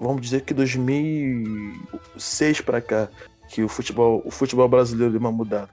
Vamos 0.00 0.22
dizer 0.22 0.40
que 0.40 0.54
2006 0.54 2.62
pra 2.62 2.80
cá, 2.80 3.08
que 3.48 3.62
o 3.62 3.68
futebol, 3.68 4.22
o 4.24 4.30
futebol 4.30 4.66
brasileiro 4.68 5.12
deu 5.12 5.20
uma 5.20 5.32
mudada. 5.32 5.68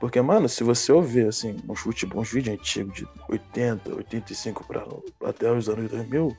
Porque, 0.00 0.20
mano, 0.20 0.48
se 0.48 0.62
você 0.62 0.92
ouvir, 0.92 1.26
assim, 1.26 1.56
uns, 1.68 1.80
futebol, 1.80 2.20
uns 2.20 2.30
vídeos 2.30 2.58
antigos 2.58 2.94
de 2.94 3.08
80, 3.28 3.94
85 3.96 4.64
pra, 4.64 4.84
até 5.24 5.50
os 5.50 5.68
anos 5.68 5.90
2000, 5.90 6.36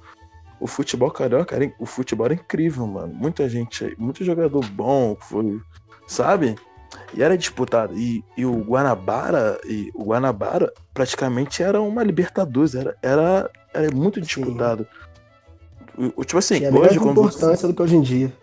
o 0.60 0.68
futebol 0.68 1.12
carioca, 1.12 1.56
era, 1.56 1.74
o 1.78 1.86
futebol 1.86 2.26
era 2.26 2.34
incrível, 2.36 2.88
mano. 2.88 3.14
Muita 3.14 3.50
gente, 3.50 3.84
aí, 3.84 3.96
muito 3.98 4.24
jogador 4.24 4.66
bom, 4.68 5.18
foi, 5.20 5.60
sabe? 6.08 6.56
E 7.14 7.22
era 7.22 7.38
disputado. 7.38 7.98
E, 7.98 8.24
e 8.38 8.46
o 8.46 8.62
Guanabara, 8.64 9.60
e 9.66 9.92
o 9.94 10.06
Guanabara 10.06 10.72
praticamente 10.94 11.62
era 11.62 11.82
uma 11.82 12.04
Libertadores, 12.04 12.76
era, 12.76 12.96
era, 13.02 13.50
era 13.74 13.94
muito 13.94 14.22
disputado. 14.22 14.88
O, 16.16 16.24
tipo 16.24 16.38
assim, 16.38 16.60
Tinha 16.60 16.70
a 16.72 16.74
hoje, 16.74 16.98
quando 16.98 17.22
você- 17.22 17.38
importância 17.38 17.68
do 17.68 17.74
que 17.74 17.82
hoje 17.82 17.96
em 17.98 18.02
dia. 18.02 18.34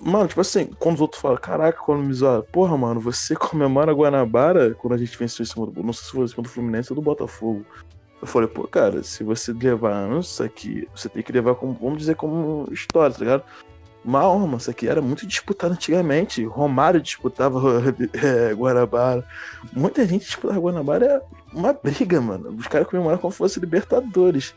Mano, 0.00 0.28
tipo 0.28 0.40
assim, 0.40 0.66
quando 0.78 0.96
os 0.96 1.00
outros 1.00 1.20
falam, 1.20 1.38
caraca, 1.38 1.80
quando 1.80 2.04
me 2.04 2.12
zoaram, 2.12 2.44
porra, 2.52 2.76
mano, 2.76 3.00
você 3.00 3.34
comemora 3.36 3.92
Guanabara 3.92 4.74
quando 4.74 4.94
a 4.94 4.98
gente 4.98 5.16
venceu 5.18 5.42
em 5.42 5.46
cima 5.46 5.66
do. 5.66 5.82
Não 5.82 5.92
sei 5.92 6.04
se 6.04 6.12
foi 6.12 6.24
em 6.24 6.28
cima 6.28 6.42
do 6.42 6.48
Fluminense 6.48 6.92
ou 6.92 6.96
do 6.96 7.02
Botafogo. 7.02 7.64
Eu 8.20 8.26
falei, 8.26 8.48
pô, 8.48 8.66
cara, 8.66 9.02
se 9.02 9.22
você 9.22 9.52
levar 9.52 9.92
anos, 9.92 10.32
isso 10.32 10.42
aqui, 10.42 10.88
você 10.94 11.08
tem 11.08 11.22
que 11.22 11.32
levar 11.32 11.54
como, 11.54 11.72
vamos 11.80 11.98
dizer, 11.98 12.16
como 12.16 12.68
história, 12.72 13.14
tá 13.14 13.20
ligado? 13.20 13.44
Uma 14.04 14.28
honra, 14.28 14.56
isso 14.56 14.70
aqui 14.70 14.88
era 14.88 15.00
muito 15.00 15.26
disputado 15.26 15.74
antigamente. 15.74 16.44
Romário 16.44 17.00
disputava 17.00 17.60
é, 18.14 18.54
Guanabara. 18.54 19.24
Muita 19.72 20.06
gente 20.06 20.24
disputava 20.24 20.58
Guanabara, 20.58 21.06
é 21.06 21.22
uma 21.52 21.72
briga, 21.72 22.20
mano. 22.20 22.50
Os 22.56 22.66
caras 22.66 22.88
comemoravam 22.88 23.20
como 23.20 23.32
se 23.32 23.38
fosse 23.38 23.60
Libertadores. 23.60 24.54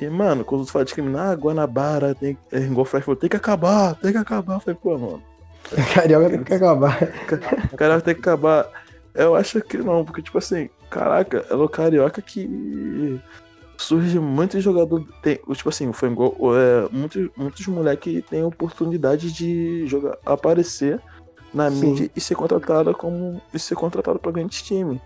E, 0.00 0.08
mano, 0.08 0.44
quando 0.44 0.64
tu 0.64 0.72
fala 0.72 0.84
discriminar, 0.84 1.28
ah, 1.28 1.34
Guanabara, 1.34 2.14
tem, 2.14 2.36
é, 2.50 2.60
igual 2.60 2.82
o 2.82 2.84
Flash 2.84 3.04
falou, 3.04 3.20
tem 3.20 3.28
que 3.28 3.36
acabar, 3.36 3.94
tem 3.96 4.12
que 4.12 4.18
acabar. 4.18 4.54
Eu 4.54 4.60
falei, 4.60 4.78
pô, 4.82 4.98
mano. 4.98 5.22
Carioca 5.94 6.30
tem 6.30 6.42
que 6.42 6.54
acabar. 6.54 6.98
Carioca 7.76 8.00
tem 8.00 8.14
que 8.14 8.20
acabar. 8.20 8.66
Eu 9.14 9.34
acho 9.34 9.60
que 9.60 9.76
não, 9.76 10.04
porque, 10.04 10.22
tipo 10.22 10.38
assim, 10.38 10.70
caraca, 10.88 11.44
é 11.50 11.54
o 11.54 11.68
Carioca 11.68 12.22
que 12.22 13.20
surge 13.76 14.18
muito 14.18 14.58
jogador. 14.60 15.04
Tem, 15.22 15.38
tipo 15.52 15.68
assim, 15.68 15.92
foi 15.92 16.10
igual, 16.10 16.34
é, 16.56 16.88
muitos, 16.90 17.28
muitos 17.36 17.66
moleques 17.66 18.24
têm 18.28 18.42
oportunidade 18.42 19.32
de 19.32 19.86
jogar, 19.86 20.16
aparecer 20.24 21.00
na 21.52 21.70
Sim. 21.70 21.80
mídia 21.80 22.10
e 22.14 22.20
ser 22.20 22.34
contratado 22.34 22.94
como. 22.94 23.40
e 23.52 23.58
ser 23.58 23.74
contratado 23.74 24.18
pra 24.18 24.32
grande 24.32 24.62
time. 24.62 25.00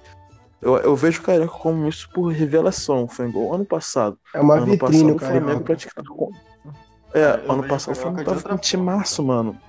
Eu, 0.65 0.79
eu 0.79 0.97
vejo 0.97 1.21
o 1.21 1.23
Carioca 1.23 1.53
como 1.53 1.87
isso 1.87 2.09
por 2.09 2.33
revelação. 2.33 3.07
Foi 3.07 3.29
igual 3.29 3.55
ano 3.55 3.67
passado. 3.67 4.19
É 4.33 4.41
uma 4.41 4.57
ano 4.57 4.65
vitrine, 4.65 5.13
passado, 5.13 5.17
o 5.17 5.19
Flamengo 5.19 5.61
praticamente. 5.63 6.11
É, 7.13 7.43
eu 7.45 7.53
ano 7.53 7.69
passado 7.69 7.95
o 7.95 7.99
Flamengo 7.99 8.25
tava 8.25 8.43
com 8.43 8.55
um 8.55 8.57
timaço, 8.57 9.23
mano. 9.23 9.61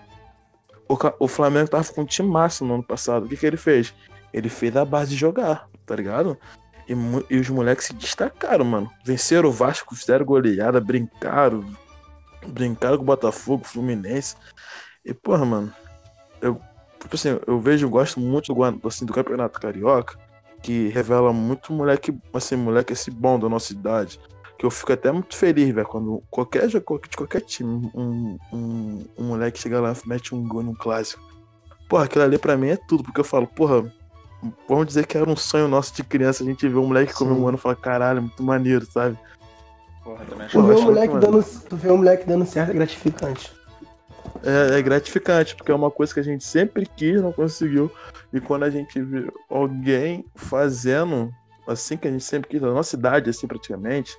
O, 0.88 0.98
o 1.20 1.28
Flamengo 1.28 1.70
tava 1.70 1.84
com 1.92 2.02
um 2.02 2.06
timaço 2.06 2.64
no 2.64 2.76
ano 2.76 2.84
passado. 2.84 3.26
O 3.26 3.28
que, 3.28 3.36
que 3.36 3.46
ele 3.46 3.58
fez? 3.58 3.94
Ele 4.32 4.48
fez 4.48 4.74
a 4.78 4.86
base 4.86 5.14
jogar, 5.16 5.68
tá 5.86 5.94
ligado? 5.98 6.38
E, 6.88 6.94
e, 7.30 7.40
os 7.40 7.50
moleques 7.50 7.88
se 7.88 7.94
destacaram, 7.94 8.64
mano. 8.64 8.90
Venceram 9.04 9.50
o 9.50 9.52
Vasco, 9.52 9.96
fizeram 9.96 10.26
goleada, 10.26 10.80
brincaram. 10.80 11.66
Brincaram 12.48 12.96
com 12.96 13.04
o 13.04 13.08
Botafogo, 13.08 13.66
Fluminense. 13.66 14.38
E, 15.04 15.14
porra, 15.14 15.44
mano. 15.44 15.74
Eu, 16.42 16.62
tipo 17.02 17.16
assim, 17.16 17.38
eu 17.46 17.60
vejo, 17.60 17.90
gosto 17.90 18.18
muito 18.18 18.54
do, 18.54 18.88
assim, 18.88 19.06
do 19.06 19.14
Campeonato 19.14 19.60
Carioca 19.60 20.25
que 20.66 20.88
revela 20.88 21.32
muito 21.32 21.72
moleque, 21.72 22.12
assim, 22.34 22.56
moleque 22.56 22.92
esse 22.92 23.12
bom 23.12 23.38
da 23.38 23.48
nossa 23.48 23.72
idade. 23.72 24.20
Que 24.58 24.66
eu 24.66 24.72
fico 24.72 24.92
até 24.92 25.12
muito 25.12 25.36
feliz, 25.36 25.70
velho, 25.70 25.86
quando 25.86 26.24
qualquer 26.28 26.68
de 26.68 26.82
qualquer 26.82 27.42
time, 27.42 27.92
um, 27.94 28.36
um, 28.52 29.06
um 29.16 29.24
moleque 29.26 29.60
chega 29.60 29.80
lá 29.80 29.94
e 29.94 30.10
mete 30.10 30.34
um 30.34 30.48
gol 30.48 30.64
num 30.64 30.74
clássico. 30.74 31.22
Porra, 31.88 32.06
aquilo 32.06 32.24
ali 32.24 32.40
pra 32.40 32.58
mim 32.58 32.70
é 32.70 32.78
tudo, 32.78 33.04
porque 33.04 33.20
eu 33.20 33.24
falo, 33.24 33.46
porra, 33.46 33.94
vamos 34.68 34.88
dizer 34.88 35.06
que 35.06 35.16
era 35.16 35.30
um 35.30 35.36
sonho 35.36 35.68
nosso 35.68 35.94
de 35.94 36.04
criança, 36.04 36.44
a 36.44 36.48
gente 36.48 36.68
vê 36.68 36.76
um 36.76 36.88
moleque 36.88 37.14
comemorando 37.14 37.60
e 37.60 37.62
fala, 37.62 37.76
caralho, 37.76 38.24
muito 38.24 38.42
maneiro, 38.42 38.88
sabe? 38.88 39.20
Porra, 40.04 40.26
também 40.26 40.48
tu, 40.48 40.64
vê 40.64 40.74
um 40.74 40.82
moleque 40.82 41.18
dando, 41.18 41.46
tu 41.70 41.76
vê 41.76 41.92
um 41.92 41.98
moleque 41.98 42.26
dando 42.26 42.46
certo 42.48 42.72
é 42.72 42.74
gratificante. 42.74 43.55
É, 44.44 44.78
é, 44.78 44.82
gratificante, 44.82 45.56
porque 45.56 45.72
é 45.72 45.76
uma 45.76 45.92
coisa 45.92 46.14
que 46.14 46.20
a 46.20 46.24
gente 46.24 46.44
sempre 46.44 46.86
quis, 46.86 47.22
não 47.22 47.32
conseguiu. 47.32 47.92
E 48.32 48.40
quando 48.40 48.64
a 48.64 48.70
gente 48.70 49.02
vê 49.02 49.32
alguém 49.50 50.26
fazendo 50.36 51.34
assim 51.68 51.98
que 51.98 52.08
a 52.08 52.12
gente 52.12 52.24
sempre 52.24 52.50
quis, 52.50 52.62
na 52.62 52.72
nossa 52.72 52.96
idade, 52.96 53.30
assim, 53.30 53.48
praticamente, 53.48 54.16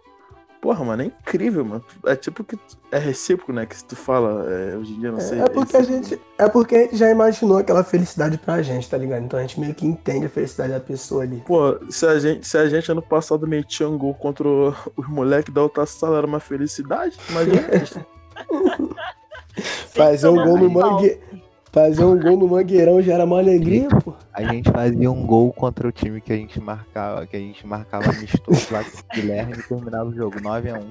porra, 0.61 0.85
mano, 0.85 1.03
é 1.03 1.07
incrível, 1.07 1.65
mano. 1.65 1.85
É 2.05 2.17
tipo 2.17 2.43
que 2.43 2.59
é 2.91 2.99
recíproco, 2.99 3.53
né? 3.53 3.67
Que 3.67 3.77
se 3.77 3.85
tu 3.85 3.95
fala, 3.95 4.45
é, 4.51 4.77
hoje 4.77 4.95
em 4.95 5.01
dia 5.01 5.13
não 5.13 5.19
é, 5.19 5.21
sei. 5.21 5.41
É 5.41 5.49
porque, 5.49 5.77
a 5.77 5.83
gente, 5.83 6.21
é 6.39 6.49
porque 6.49 6.75
a 6.75 6.79
gente 6.81 6.97
já 6.97 7.09
imaginou 7.09 7.59
aquela 7.59 7.85
felicidade 7.85 8.37
pra 8.37 8.61
gente, 8.63 8.91
tá 8.91 8.99
ligado? 8.99 9.25
Então 9.25 9.39
a 9.39 9.43
gente 9.43 9.61
meio 9.61 9.75
que 9.75 9.87
entende 9.87 10.27
a 10.27 10.29
felicidade 10.29 10.73
da 10.73 10.81
pessoa 10.81 11.23
ali. 11.23 11.43
Pô, 11.47 11.79
se 11.89 12.05
a 12.05 12.19
gente, 12.19 12.47
se 12.47 12.59
a 12.59 12.69
gente 12.69 12.91
ano 12.91 13.03
passado 13.03 13.47
metia 13.47 13.89
um 13.89 13.97
gol 13.97 14.15
contra 14.15 14.49
os 14.49 14.75
moleques 15.09 15.55
da 15.55 15.63
outra 15.63 15.87
sala 15.87 16.19
era 16.19 16.27
uma 16.27 16.41
felicidade, 16.41 17.17
imagina. 17.31 17.63
Fazer 19.63 20.29
um 20.29 20.37
gol 20.37 20.59
no 20.59 20.71
mangue... 20.71 21.19
Fazer 21.77 22.05
um 22.05 22.19
gol 22.19 22.39
no 22.39 22.49
Mangueirão 22.49 23.03
já 23.03 23.13
era 23.13 23.25
uma 23.27 23.39
alegria, 23.39 23.87
pô. 24.03 24.15
A 24.33 24.43
gente 24.43 24.71
fazia 24.71 25.11
um 25.11 25.27
gol 25.27 25.53
contra 25.53 25.87
o 25.87 25.93
time 25.93 26.23
que 26.23 26.33
a 26.33 26.37
gente 26.37 26.59
marcava, 26.59 27.27
que 27.27 27.37
a 27.37 27.39
gente 27.39 27.67
marcava 27.67 28.09
amistoso 28.09 28.67
lá 28.71 28.83
com 28.83 28.97
o 28.97 29.15
Guilherme 29.15 29.53
e 29.53 29.63
terminava 29.63 30.09
o 30.09 30.15
jogo, 30.15 30.41
9x1. 30.41 30.87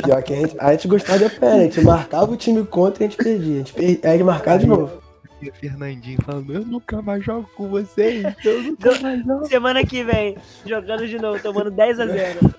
Pior 0.00 0.22
que 0.22 0.32
a 0.32 0.36
gente, 0.36 0.56
a 0.60 0.70
gente 0.70 0.86
gostava 0.86 1.28
de 1.28 1.40
pé, 1.40 1.52
a 1.52 1.58
gente 1.64 1.80
marcava 1.80 2.30
o 2.30 2.36
time 2.36 2.64
contra 2.64 3.02
e 3.02 3.06
a 3.06 3.10
gente 3.10 3.16
perdia. 3.20 3.54
A 3.54 3.58
gente, 3.58 3.72
perdia, 3.72 3.98
a 4.04 4.12
gente 4.12 4.22
marcava 4.22 4.58
de 4.60 4.66
novo. 4.66 5.02
E 5.42 5.48
o 5.48 5.54
Fernandinho 5.54 6.22
falando, 6.22 6.54
eu 6.54 6.64
nunca 6.64 7.02
mais 7.02 7.24
jogo 7.24 7.50
com 7.56 7.68
vocês, 7.68 8.24
eu 8.44 8.62
nunca 8.62 8.96
mais 9.02 9.24
jogo. 9.24 9.46
Semana 9.46 9.84
que 9.84 10.04
vem, 10.04 10.36
jogando 10.64 11.08
de 11.08 11.18
novo, 11.18 11.42
tomando 11.42 11.72
10x0. 11.72 12.54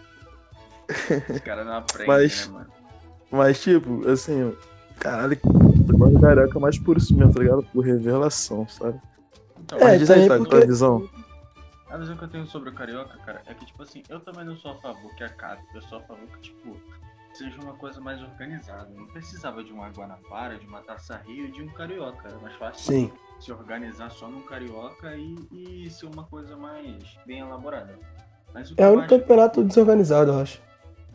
Os 1.29 1.39
caras 1.39 1.65
não 1.65 1.77
aprendem, 1.77 2.07
mas, 2.07 2.47
né, 2.47 2.53
mano? 2.53 2.74
Mas, 3.31 3.61
tipo, 3.61 4.07
assim, 4.09 4.55
caralho, 4.99 5.37
o 5.43 6.21
Carioca 6.21 6.57
é 6.57 6.61
mais 6.61 6.77
por 6.79 6.97
isso 6.97 7.15
mesmo, 7.15 7.33
tá 7.33 7.39
ligado? 7.39 7.63
Por 7.63 7.83
revelação, 7.83 8.67
sabe? 8.67 8.99
Então, 9.59 9.79
É, 9.79 9.83
Mas 9.83 9.99
diz 9.99 10.11
aí, 10.11 10.27
tá, 10.27 10.37
porque- 10.37 10.49
tua 10.57 10.65
visão. 10.65 11.09
A 11.89 11.97
visão 11.97 12.17
que 12.17 12.23
eu 12.23 12.27
tenho 12.27 12.45
sobre 12.47 12.69
o 12.69 12.73
Carioca, 12.73 13.17
cara, 13.25 13.41
é 13.45 13.53
que, 13.53 13.65
tipo 13.65 13.81
assim, 13.83 14.03
eu 14.09 14.19
também 14.19 14.43
não 14.45 14.55
sou 14.57 14.71
a 14.71 14.75
favor 14.75 15.13
que 15.15 15.23
acabe. 15.23 15.61
Eu 15.73 15.81
sou 15.83 15.99
a 15.99 16.01
favor 16.01 16.25
que, 16.27 16.39
tipo, 16.41 16.75
seja 17.33 17.59
uma 17.61 17.73
coisa 17.73 18.01
mais 18.01 18.21
organizada. 18.21 18.89
Não 18.95 19.05
precisava 19.07 19.63
de 19.63 19.71
uma 19.71 19.89
Guanabara, 19.89 20.57
de 20.57 20.65
uma 20.67 20.81
Taça 20.81 21.21
Rio, 21.25 21.51
de 21.51 21.61
um 21.61 21.67
Carioca. 21.69 22.27
Era 22.27 22.37
mais 22.39 22.53
fácil 22.55 22.91
Sim. 22.93 23.11
se 23.39 23.51
organizar 23.51 24.09
só 24.11 24.27
num 24.27 24.41
Carioca 24.41 25.15
e, 25.15 25.35
e 25.85 25.89
ser 25.89 26.07
uma 26.07 26.23
coisa 26.25 26.57
mais 26.57 26.95
bem 27.25 27.39
elaborada. 27.39 27.97
O 28.53 28.59
É 28.77 28.89
um 28.89 28.99
acho 28.99 29.09
campeonato 29.09 29.63
desorganizado, 29.63 30.31
eu 30.31 30.39
acho. 30.39 30.61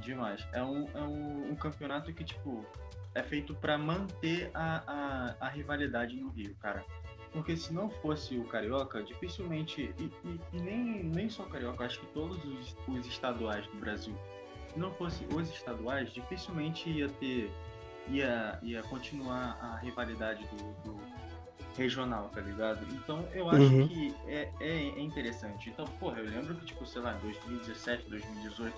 Demais 0.01 0.47
é 0.53 0.63
um, 0.63 0.89
é 0.95 1.01
um, 1.03 1.51
um 1.53 1.55
campeonato 1.57 2.13
que, 2.13 2.25
tipo, 2.25 2.65
é 3.15 3.23
feito 3.23 3.55
pra 3.55 3.77
manter 3.79 4.51
a, 4.55 4.83
a, 5.41 5.47
a 5.47 5.49
rivalidade 5.49 6.17
no 6.17 6.31
Rio, 6.31 6.55
cara. 6.61 6.85
Porque 7.33 7.57
se 7.57 7.73
não 7.73 7.89
fosse 7.89 8.37
o 8.37 8.45
Carioca, 8.45 9.03
dificilmente. 9.05 9.95
E, 9.99 10.05
e- 10.27 10.41
e 10.53 10.61
nem, 10.61 11.05
nem 11.05 11.31
só 11.31 11.45
o 11.45 11.49
Carioca, 11.49 11.85
acho 11.85 12.01
que 12.01 12.07
todos 12.07 12.45
os, 12.45 12.77
os 12.89 13.07
estaduais 13.07 13.65
do 13.69 13.79
Brasil. 13.79 14.15
Se 14.73 14.79
não 14.79 14.93
fosse 14.95 15.25
os 15.27 15.49
estaduais, 15.49 16.13
dificilmente 16.13 16.91
ia 16.91 17.09
ter. 17.09 17.51
ia, 18.09 18.59
ia 18.63 18.83
continuar 18.85 19.57
a 19.63 19.77
rivalidade 19.79 20.45
do, 20.49 20.73
do 20.83 21.01
regional, 21.77 22.29
tá 22.31 22.41
ligado? 22.41 22.85
Então 22.95 23.25
eu 23.33 23.49
acho 23.49 23.65
Uhum. 23.65 23.87
que 23.87 24.15
é, 24.27 24.51
é, 24.61 24.69
é 24.89 25.01
interessante. 25.01 25.71
Então, 25.71 25.85
porra, 26.01 26.19
eu 26.19 26.29
lembro 26.29 26.55
que, 26.57 26.67
tipo, 26.67 26.85
sei 26.85 27.01
lá, 27.01 27.13
2017, 27.23 28.09
2018 28.11 28.75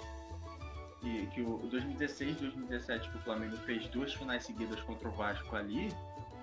que, 1.02 1.26
que 1.26 1.42
o 1.42 1.58
2016, 1.70 2.36
2017 2.40 3.10
que 3.10 3.16
o 3.16 3.20
Flamengo 3.20 3.56
fez 3.58 3.86
duas 3.88 4.14
finais 4.14 4.44
seguidas 4.44 4.80
contra 4.82 5.08
o 5.08 5.12
Vasco 5.12 5.54
ali, 5.56 5.92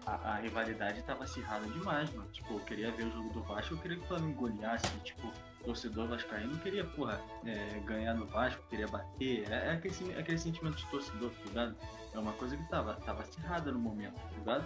a, 0.06 0.34
a 0.34 0.36
rivalidade 0.36 1.02
tava 1.04 1.24
acirrada 1.24 1.66
demais, 1.68 2.14
mano. 2.14 2.30
Tipo, 2.32 2.54
eu 2.56 2.60
queria 2.60 2.92
ver 2.92 3.06
o 3.08 3.12
jogo 3.12 3.30
do 3.34 3.42
Vasco, 3.42 3.74
eu 3.74 3.78
queria 3.80 3.98
que 3.98 4.04
o 4.04 4.08
Flamengo 4.08 4.48
goleasse, 4.48 4.88
tipo, 5.00 5.28
o 5.28 5.64
torcedor 5.64 6.08
vascaíno 6.08 6.58
queria, 6.60 6.84
porra, 6.86 7.20
é, 7.46 7.80
ganhar 7.86 8.14
no 8.14 8.26
Vasco, 8.28 8.62
queria 8.70 8.88
bater. 8.88 9.50
É, 9.52 9.68
é 9.68 9.72
aquele, 9.72 10.14
aquele 10.18 10.38
sentimento 10.38 10.76
de 10.78 10.86
torcedor, 10.88 11.32
tá 11.32 11.44
ligado? 11.46 11.76
É 12.14 12.20
uma 12.20 12.34
coisa 12.34 12.56
que 12.58 12.70
tava, 12.70 12.96
tava 12.96 13.22
acirrada 13.22 13.72
no 13.72 13.80
momento, 13.80 14.16
tá 14.16 14.38
ligado? 14.38 14.66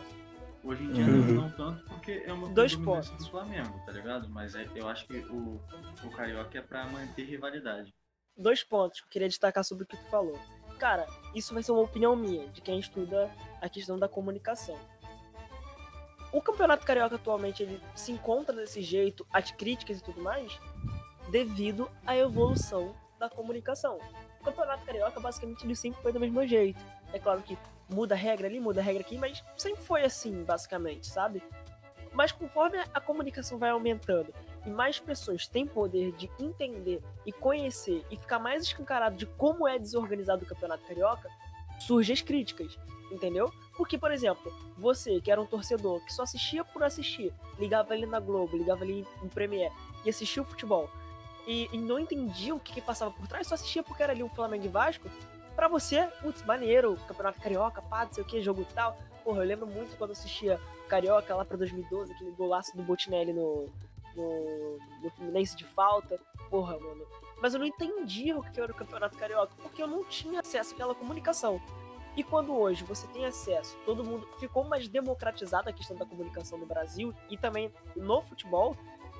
Hoje 0.64 0.82
em 0.84 0.92
dia 0.94 1.06
não- 1.06 1.20
Uhum. 1.20 1.34
não 1.36 1.50
tanto 1.52 1.84
porque 1.90 2.24
é 2.26 2.32
uma 2.32 2.48
Dois 2.50 2.74
pontos. 2.74 3.10
do 3.12 3.30
Flamengo, 3.30 3.78
tá 3.86 3.92
ligado? 3.92 4.30
Mas 4.30 4.56
é- 4.56 4.66
eu 4.76 4.88
acho 4.88 5.06
que 5.08 5.18
o, 5.30 5.60
o 6.06 6.10
Carioca 6.12 6.58
é 6.58 6.62
pra 6.62 6.86
manter 6.88 7.26
rivalidade. 7.26 7.94
Dois 8.38 8.64
pontos 8.64 9.02
que 9.02 9.08
eu 9.08 9.12
queria 9.12 9.28
destacar 9.28 9.64
sobre 9.64 9.84
o 9.84 9.88
que 9.88 9.98
tu 9.98 10.06
falou. 10.10 10.40
Cara, 10.80 11.08
isso 11.34 11.54
vai 11.54 11.64
ser 11.64 11.72
uma 11.72 11.82
opinião 11.82 12.16
minha, 12.16 12.48
de 12.50 12.62
quem 12.62 12.80
estuda 12.80 13.32
a 13.62 13.70
questão 13.70 13.98
da 13.98 14.08
comunicação. 14.08 14.78
O 16.32 16.42
Campeonato 16.42 16.86
Carioca 16.86 17.16
atualmente 17.16 17.62
ele 17.62 17.80
se 17.96 18.12
encontra 18.12 18.56
desse 18.56 18.82
jeito, 18.82 19.26
as 19.32 19.52
críticas 19.52 20.00
e 20.00 20.04
tudo 20.04 20.22
mais, 20.22 20.60
devido 21.30 21.90
à 22.06 22.18
evolução 22.18 22.96
da 23.20 23.30
comunicação. 23.30 24.00
O 24.42 24.44
Campeonato 24.44 24.84
Carioca 24.84 25.20
basicamente 25.20 25.64
ele 25.64 25.76
sempre 25.76 26.02
foi 26.02 26.12
do 26.12 26.20
mesmo 26.20 26.46
jeito. 26.46 26.84
É 27.14 27.20
claro 27.20 27.42
que 27.44 27.58
muda 27.88 28.16
a 28.16 28.18
regra 28.18 28.48
ali, 28.48 28.60
muda 28.60 28.82
a 28.82 28.84
regra 28.84 29.04
aqui, 29.04 29.18
mas 29.18 29.44
sempre 29.56 29.84
foi 29.84 30.04
assim, 30.04 30.44
basicamente, 30.44 31.08
sabe? 31.08 31.42
Mas 32.12 32.32
conforme 32.32 32.80
a 32.94 33.00
comunicação 33.00 33.58
vai 33.58 33.70
aumentando 33.70 34.34
e 34.66 34.70
mais 34.70 35.00
pessoas 35.00 35.48
têm 35.48 35.66
poder 35.68 36.12
de 36.14 36.30
entender 36.40 37.02
e 37.26 37.32
conhecer 37.32 38.06
e 38.10 38.18
ficar 38.18 38.40
mais 38.40 38.64
escancarado 38.64 39.16
de 39.16 39.26
como 39.26 39.68
é 39.68 39.78
desorganizado 39.78 40.44
o 40.44 40.48
Campeonato 40.48 40.86
Carioca, 40.86 41.30
surgem 41.80 42.14
as 42.14 42.22
críticas, 42.22 42.78
entendeu? 43.12 43.52
Porque, 43.76 43.98
por 43.98 44.12
exemplo, 44.12 44.54
você 44.78 45.20
que 45.20 45.32
era 45.32 45.42
um 45.42 45.46
torcedor 45.46 46.04
que 46.06 46.14
só 46.14 46.24
assistia 46.24 46.64
por 46.64 46.84
assistir, 46.84 47.34
ligava 47.60 47.94
ali 47.94 48.06
na 48.06 48.20
Globo, 48.20 48.56
ligava 48.56 48.84
ali 48.84 49.06
em 49.22 49.28
Premiere 49.28 49.74
e 50.06 50.10
assistia 50.10 50.42
o 50.42 50.46
futebol 50.46 50.90
e, 51.46 51.70
e 51.72 51.78
não 51.78 52.00
entendia 52.00 52.56
o 52.56 52.60
que, 52.60 52.74
que 52.74 52.82
passava 52.82 53.12
por 53.12 53.28
trás, 53.28 53.48
só 53.48 53.56
assistia 53.56 53.84
porque 53.84 54.04
era 54.04 54.14
ali 54.14 54.24
o 54.24 54.30
Flamengo 54.30 54.66
e 54.66 54.70
Vasco, 54.70 55.10
pra 55.56 55.68
você, 55.68 56.08
putz, 56.22 56.44
maneiro, 56.44 56.98
Campeonato 57.08 57.40
Carioca, 57.40 57.82
pá, 57.82 58.06
não 58.06 58.14
sei 58.14 58.24
o 58.24 58.28
que, 58.28 58.42
jogo 58.42 58.66
tal. 58.74 58.98
Porra, 59.24 59.40
eu 59.40 59.48
lembro 59.48 59.68
muito 59.68 59.96
quando 59.98 60.12
assistia 60.12 60.60
Carioca 60.88 61.36
lá 61.36 61.46
pra 61.46 61.58
2012, 61.58 62.14
aquele 62.14 62.32
golaço 62.32 62.76
do 62.76 62.84
Botinelli 62.84 63.34
no, 63.34 63.70
no, 64.16 64.78
no 65.02 65.10
Fluminense 65.12 65.56
de 65.56 65.66
falta. 65.66 66.20
Porra, 66.50 66.78
mano. 66.80 67.06
Mas 67.42 67.54
eu 67.54 67.60
não 67.60 67.68
entendia 67.68 68.38
o 68.38 68.44
que 68.44 68.60
era 68.60 68.72
o 68.72 68.76
Campeonato 68.76 69.18
Carioca, 69.18 69.54
porque 69.62 69.82
eu 69.82 69.88
não 69.88 70.04
tinha 70.06 70.40
acesso 70.40 70.74
àquela 70.74 70.96
comunicação. 70.96 71.62
E 72.16 72.24
quando 72.24 72.56
hoje 72.56 72.84
você 72.84 73.08
tem 73.08 73.26
acesso, 73.26 73.76
todo 73.86 74.04
mundo 74.04 74.28
ficou 74.40 74.64
mais 74.64 74.88
democratizada 74.88 75.70
a 75.70 75.74
questão 75.74 75.98
da 75.98 76.06
comunicação 76.06 76.58
no 76.58 76.66
Brasil 76.66 77.14
e 77.30 77.38
também 77.38 77.72
no 77.96 78.22
futebol, 78.22 78.78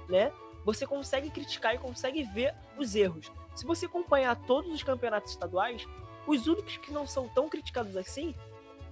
né? 0.08 0.32
Você 0.64 0.86
consegue 0.86 1.30
criticar 1.32 1.74
e 1.74 1.80
consegue 1.80 2.24
ver 2.24 2.56
os 2.78 2.96
erros. 2.96 3.32
Se 3.56 3.66
você 3.66 3.88
acompanhar 3.88 4.36
todos 4.46 4.72
os 4.72 4.84
campeonatos 4.84 5.32
estaduais, 5.32 5.86
os 6.28 6.48
únicos 6.48 6.78
que 6.78 6.94
não 6.94 7.06
são 7.06 7.28
tão 7.28 7.50
criticados 7.50 7.98
assim 7.98 8.34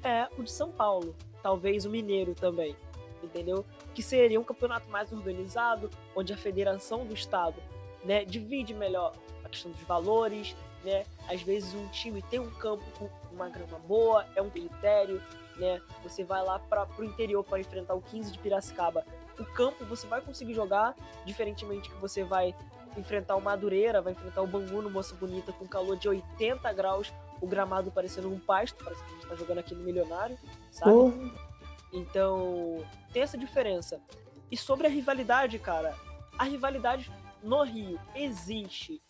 é 0.04 0.28
o 0.38 0.44
de 0.44 0.52
São 0.52 0.72
Paulo, 0.72 1.16
talvez 1.42 1.86
o 1.86 1.90
Mineiro 1.90 2.34
também, 2.34 2.76
entendeu? 3.24 3.66
Que 3.94 4.02
seria 4.02 4.40
um 4.40 4.44
campeonato 4.44 4.90
mais 4.90 5.12
organizado, 5.12 5.90
onde 6.16 6.34
a 6.34 6.38
federação 6.38 7.06
do 7.06 7.14
estado, 7.14 7.62
né, 8.04 8.24
divide 8.26 8.74
melhor 8.74 9.14
a 9.44 9.50
questão 9.50 9.72
dos 9.72 9.82
valores, 9.82 10.56
né? 10.84 11.06
Às 11.30 11.42
vezes 11.42 11.74
um 11.74 11.88
time 11.90 12.22
tem 12.24 12.40
um 12.40 12.50
campo 12.52 12.84
com 12.98 13.10
uma 13.34 13.50
grama 13.50 13.80
boa, 13.80 14.26
é 14.36 14.42
um 14.42 14.50
critério, 14.50 15.22
né? 15.58 15.82
Você 16.04 16.24
vai 16.24 16.44
lá 16.44 16.60
para 16.60 16.88
o 16.98 17.04
interior 17.04 17.44
para 17.44 17.60
enfrentar 17.60 17.94
o 17.94 18.02
15 18.02 18.32
de 18.32 18.40
Piracicaba. 18.40 19.06
O 19.40 19.46
campo 19.46 19.86
você 19.86 20.08
vai 20.08 20.22
conseguir 20.22 20.54
jogar, 20.54 20.96
diferentemente 21.26 21.90
que 21.90 21.96
você 21.98 22.24
vai 22.24 22.56
enfrentar 22.98 23.36
o 23.36 23.42
Madureira, 23.42 24.02
vai 24.02 24.14
enfrentar 24.14 24.42
o 24.42 24.48
Bangu 24.48 24.82
no 24.82 24.90
Moça 24.90 25.16
Bonita 25.16 25.54
com 25.54 25.66
calor 25.66 25.98
de 25.98 26.10
80 26.10 26.72
graus, 26.74 27.14
o 27.40 27.48
gramado 27.48 27.92
parecendo 27.92 28.30
um 28.30 28.40
pasto, 28.40 28.84
parece 28.84 29.04
que 29.04 29.10
a 29.10 29.14
gente 29.14 29.28
tá 29.28 29.36
jogando 29.36 29.60
aqui 29.60 29.74
no 29.74 29.84
Milionário, 29.84 30.38
sabe? 30.72 30.92
Oh. 30.92 31.12
Então, 31.94 32.84
tem 33.12 33.22
essa 33.22 33.38
diferença. 33.38 34.02
E 34.50 34.58
sobre 34.58 34.88
a 34.88 34.90
rivalidade, 34.90 35.58
cara, 35.60 35.96
a 36.38 36.44
rivalidade 36.44 37.12
no 37.44 37.64
Rio 37.64 38.00
existe. 38.16 39.02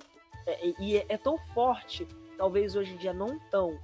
É, 0.45 0.68
e 0.80 0.98
é, 0.98 1.06
é, 1.10 1.18
tão 1.18 1.38
forte, 1.53 2.07
talvez 2.38 2.76
hoje 2.76 2.94
em 2.94 2.98
dia 2.98 3.14
não 3.14 3.40
tão, 3.49 3.80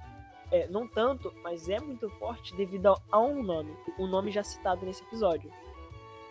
é, 0.50 0.66
não 0.68 0.88
tanto, 0.88 1.32
mas 1.42 1.68
é 1.68 1.78
muito 1.78 2.10
forte 2.18 2.54
devido 2.56 2.88
a, 2.88 3.00
a 3.12 3.20
um 3.20 3.42
nome, 3.42 3.76
o 3.96 4.04
um 4.04 4.06
nome 4.08 4.30
já 4.30 4.42
citado 4.42 4.84
nesse 4.84 5.02
episódio. 5.04 5.52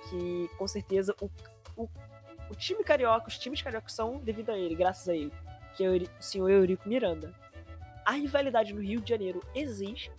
Que 0.10 0.50
com 0.58 0.68
certeza 0.68 1.16
o, 1.22 1.30
o, 1.76 1.90
o 2.50 2.56
time 2.56 2.84
carioca, 2.84 3.28
os 3.28 3.38
times 3.38 3.62
cariocas 3.62 3.94
são 3.94 4.18
devido 4.18 4.50
a 4.50 4.58
ele, 4.58 4.76
graças 4.76 5.08
a 5.08 5.16
ele, 5.16 5.32
que 5.76 5.84
é 5.84 5.90
o 5.90 6.22
senhor 6.22 6.50
Eurico 6.50 6.88
Miranda 6.88 7.34
a 8.08 8.14
rivalidade 8.14 8.74
no 8.74 8.82
Rio 8.82 9.02
de 9.02 9.10
Janeiro 9.10 9.44
existe 9.54 10.10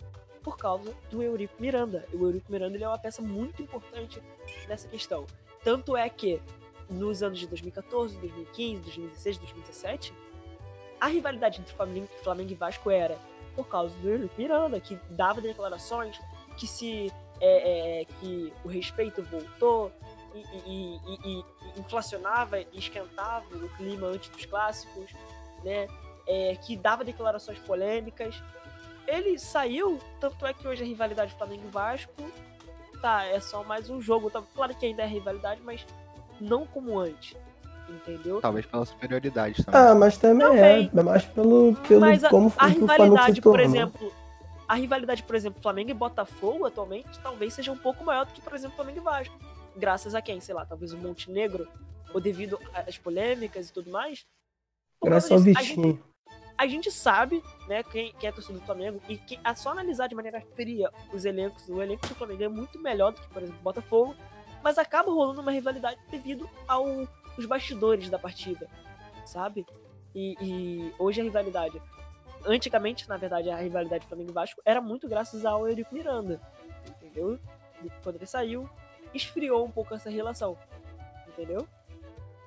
por 0.43 0.57
causa 0.57 0.93
do 1.09 1.21
Eurico 1.21 1.53
Miranda. 1.59 2.05
O 2.13 2.23
Eurico 2.23 2.51
Miranda 2.51 2.75
ele 2.75 2.83
é 2.83 2.87
uma 2.87 2.97
peça 2.97 3.21
muito 3.21 3.61
importante 3.61 4.21
nessa 4.67 4.87
questão. 4.87 5.25
Tanto 5.63 5.95
é 5.95 6.09
que 6.09 6.41
nos 6.89 7.21
anos 7.21 7.39
de 7.39 7.47
2014, 7.47 8.17
2015, 8.17 8.81
2016, 8.81 9.37
2017, 9.37 10.13
a 10.99 11.07
rivalidade 11.07 11.61
entre 11.61 11.73
Flamengo, 11.73 12.51
e 12.51 12.55
Vasco 12.55 12.89
era 12.89 13.17
por 13.55 13.67
causa 13.67 13.95
do 13.97 14.09
Eurico 14.09 14.33
Miranda, 14.37 14.79
que 14.79 14.97
dava 15.09 15.41
declarações 15.41 16.19
que 16.57 16.67
se 16.67 17.11
é, 17.41 18.01
é, 18.01 18.05
que 18.05 18.53
o 18.63 18.67
respeito 18.67 19.23
voltou 19.23 19.91
e, 20.33 20.39
e, 20.39 20.95
e, 20.95 21.39
e, 21.39 21.79
inflacionava 21.79 22.59
e 22.59 22.67
esquentava 22.73 23.45
o 23.55 23.69
clima 23.77 24.07
antes 24.07 24.29
dos 24.29 24.45
clássicos, 24.45 25.11
né? 25.63 25.87
é, 26.29 26.55
que 26.55 26.77
dava 26.77 27.03
declarações 27.03 27.57
polêmicas. 27.59 28.41
Ele 29.07 29.37
saiu, 29.39 29.99
tanto 30.19 30.45
é 30.45 30.53
que 30.53 30.67
hoje 30.67 30.83
a 30.83 30.85
rivalidade 30.85 31.33
Flamengo 31.33 31.63
e 31.65 31.71
Vasco 31.71 32.11
tá, 33.01 33.25
é 33.25 33.39
só 33.39 33.63
mais 33.63 33.89
um 33.89 34.01
jogo. 34.01 34.29
Tá, 34.29 34.41
claro 34.55 34.75
que 34.75 34.85
ainda 34.85 35.03
é 35.03 35.07
rivalidade, 35.07 35.61
mas 35.63 35.85
não 36.39 36.65
como 36.65 36.99
antes. 36.99 37.35
Entendeu? 37.89 38.39
Talvez 38.39 38.65
pela 38.67 38.85
superioridade 38.85 39.63
também. 39.65 39.81
Ah, 39.81 39.95
mas 39.95 40.17
também, 40.17 40.47
também. 40.47 40.91
é. 40.93 41.03
Mais 41.03 41.25
pelo, 41.25 41.75
pelo 41.87 42.01
mas 42.01 42.23
a, 42.23 42.29
como 42.29 42.53
a 42.55 42.67
rivalidade, 42.67 43.41
por 43.41 43.59
exemplo, 43.59 44.13
a 44.67 44.75
rivalidade, 44.75 45.23
por 45.23 45.35
exemplo, 45.35 45.59
Flamengo 45.59 45.89
e 45.89 45.93
Botafogo 45.95 46.67
atualmente 46.67 47.19
talvez 47.23 47.55
seja 47.55 47.71
um 47.71 47.77
pouco 47.77 48.03
maior 48.03 48.27
do 48.27 48.33
que, 48.33 48.41
por 48.41 48.53
exemplo, 48.53 48.75
Flamengo 48.75 48.99
e 48.99 49.01
Vasco. 49.01 49.39
Graças 49.75 50.13
a 50.13 50.21
quem? 50.21 50.39
Sei 50.39 50.53
lá, 50.53 50.65
talvez 50.65 50.93
o 50.93 50.97
Montenegro, 50.97 51.67
ou 52.13 52.21
devido 52.21 52.59
às 52.73 52.97
polêmicas 52.97 53.69
e 53.69 53.73
tudo 53.73 53.89
mais. 53.89 54.23
Graças 55.03 55.31
ao 55.31 55.39
Vitinho 55.39 55.99
a 56.59 56.67
gente 56.67 56.91
sabe, 56.91 57.41
né, 57.69 57.81
quem, 57.83 58.11
quem 58.19 58.27
é 58.27 58.33
torcedor 58.33 58.59
do 58.59 58.65
Flamengo, 58.65 59.01
e 59.07 59.17
que 59.17 59.39
é 59.41 59.55
só 59.55 59.69
analisar 59.69 60.07
de 60.07 60.15
maneira 60.15 60.41
fria 60.57 60.91
os 61.13 61.23
elencos, 61.23 61.69
o 61.69 61.81
elenco 61.81 62.05
do 62.05 62.13
Flamengo 62.13 62.43
é 62.43 62.49
muito 62.49 62.77
melhor 62.81 63.13
do 63.13 63.21
que, 63.21 63.29
por 63.29 63.41
exemplo, 63.41 63.61
o 63.61 63.63
Botafogo, 63.63 64.13
mas 64.61 64.77
acaba 64.77 65.09
rolando 65.09 65.39
uma 65.39 65.53
rivalidade 65.53 65.97
devido 66.11 66.49
aos 66.67 67.07
bastidores 67.47 68.09
da 68.09 68.19
partida, 68.19 68.67
sabe? 69.25 69.65
E, 70.13 70.35
e, 70.41 70.93
hoje 70.99 71.21
a 71.21 71.23
rivalidade, 71.23 71.81
antigamente, 72.45 73.07
na 73.07 73.15
verdade, 73.15 73.49
a 73.49 73.55
rivalidade 73.55 74.05
Flamengo 74.05 74.31
e 74.31 74.33
Vasco 74.33 74.61
era 74.65 74.81
muito 74.81 75.07
graças 75.07 75.45
ao 75.45 75.65
Eurico 75.65 75.95
Miranda, 75.95 76.41
entendeu? 76.85 77.39
Quando 78.03 78.17
ele 78.17 78.25
saiu, 78.25 78.69
esfriou 79.13 79.65
um 79.65 79.71
pouco 79.71 79.95
essa 79.95 80.09
relação, 80.09 80.57
entendeu? 81.25 81.65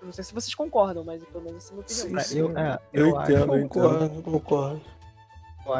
Não 0.03 0.13
sei 0.13 0.25
se 0.25 0.35
vocês 0.35 0.55
concordam, 0.55 1.05
mas 1.05 1.23
pelo 1.25 1.45
menos 1.45 1.65
essa 1.65 1.73
é 1.73 1.73
a 1.73 1.77
minha 1.77 1.85
opinião. 1.85 2.21
Sim, 2.21 2.29
sim. 2.29 2.39
Eu, 2.39 2.59
é, 2.59 2.79
eu, 2.93 3.07
eu 3.07 3.21
entendo, 3.21 3.55
eu 3.55 3.69
concordo, 3.69 4.15
eu 4.17 4.23
concordo. 4.23 4.81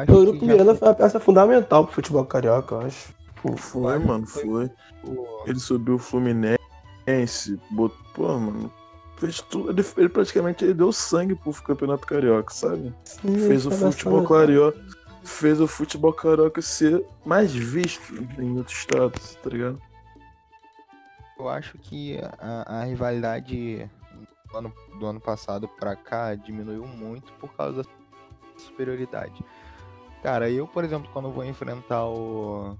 Eu 0.07 0.15
o 0.15 0.17
Eurico 0.19 0.45
Miranda 0.45 0.75
foi 0.75 0.87
uma 0.87 0.93
peça 0.93 1.19
fundamental 1.19 1.85
pro 1.85 1.95
futebol 1.95 2.25
carioca, 2.25 2.75
eu 2.75 2.81
acho. 2.81 3.13
Pô, 3.41 3.57
foi, 3.57 3.99
mano, 3.99 4.25
foi. 4.25 4.43
foi. 4.43 4.71
Ele 5.45 5.59
subiu 5.59 5.95
o 5.95 5.99
Fluminense, 5.99 7.59
botou, 7.69 7.97
pô, 8.13 8.27
mano, 8.39 8.71
fez 9.17 9.41
tudo. 9.41 9.69
Ele, 9.71 9.85
ele, 9.97 10.09
praticamente 10.09 10.63
ele 10.63 10.73
deu 10.73 10.91
sangue 10.93 11.35
pro 11.35 11.53
campeonato 11.61 12.07
carioca, 12.07 12.53
sabe? 12.53 12.93
Sim, 13.03 13.37
fez 13.37 13.65
o 13.65 13.71
futebol 13.71 14.23
carioca. 14.23 14.79
Fez 15.25 15.61
o 15.61 15.67
futebol 15.67 16.13
carioca 16.13 16.61
ser 16.61 17.05
mais 17.25 17.53
visto 17.53 18.13
em 18.37 18.57
outros 18.57 18.77
estados, 18.77 19.35
tá 19.41 19.49
ligado? 19.49 19.81
Eu 21.39 21.49
acho 21.49 21.77
que 21.77 22.19
a, 22.39 22.79
a 22.79 22.83
rivalidade 22.83 23.89
do 24.53 24.57
ano, 24.57 24.73
do 24.99 25.05
ano 25.05 25.19
passado 25.19 25.67
para 25.67 25.95
cá 25.95 26.35
diminuiu 26.35 26.85
muito 26.85 27.33
por 27.33 27.53
causa 27.53 27.83
da 27.83 27.89
superioridade. 28.57 29.43
Cara, 30.21 30.49
eu, 30.49 30.67
por 30.67 30.83
exemplo, 30.83 31.09
quando 31.11 31.31
vou 31.31 31.43
enfrentar 31.43 32.05
o. 32.05 32.77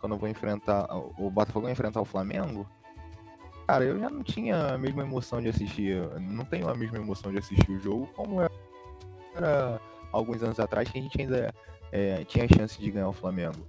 Quando 0.00 0.16
vou 0.16 0.28
enfrentar. 0.28 0.86
O 1.18 1.30
Botafogo 1.30 1.64
vai 1.64 1.72
enfrentar 1.72 2.00
o 2.00 2.04
Flamengo. 2.04 2.68
Cara, 3.66 3.84
eu 3.84 3.98
já 3.98 4.10
não 4.10 4.22
tinha 4.22 4.74
a 4.74 4.78
mesma 4.78 5.02
emoção 5.02 5.40
de 5.40 5.48
assistir. 5.48 5.96
Não 6.20 6.44
tenho 6.44 6.68
a 6.68 6.74
mesma 6.74 6.98
emoção 6.98 7.30
de 7.32 7.38
assistir 7.38 7.70
o 7.70 7.78
jogo 7.78 8.06
como 8.14 8.40
era 9.34 9.80
alguns 10.10 10.42
anos 10.42 10.60
atrás, 10.60 10.90
que 10.90 10.98
a 10.98 11.02
gente 11.02 11.18
ainda 11.18 11.54
é, 11.90 12.24
tinha 12.24 12.46
chance 12.48 12.78
de 12.78 12.90
ganhar 12.90 13.08
o 13.08 13.12
Flamengo. 13.12 13.66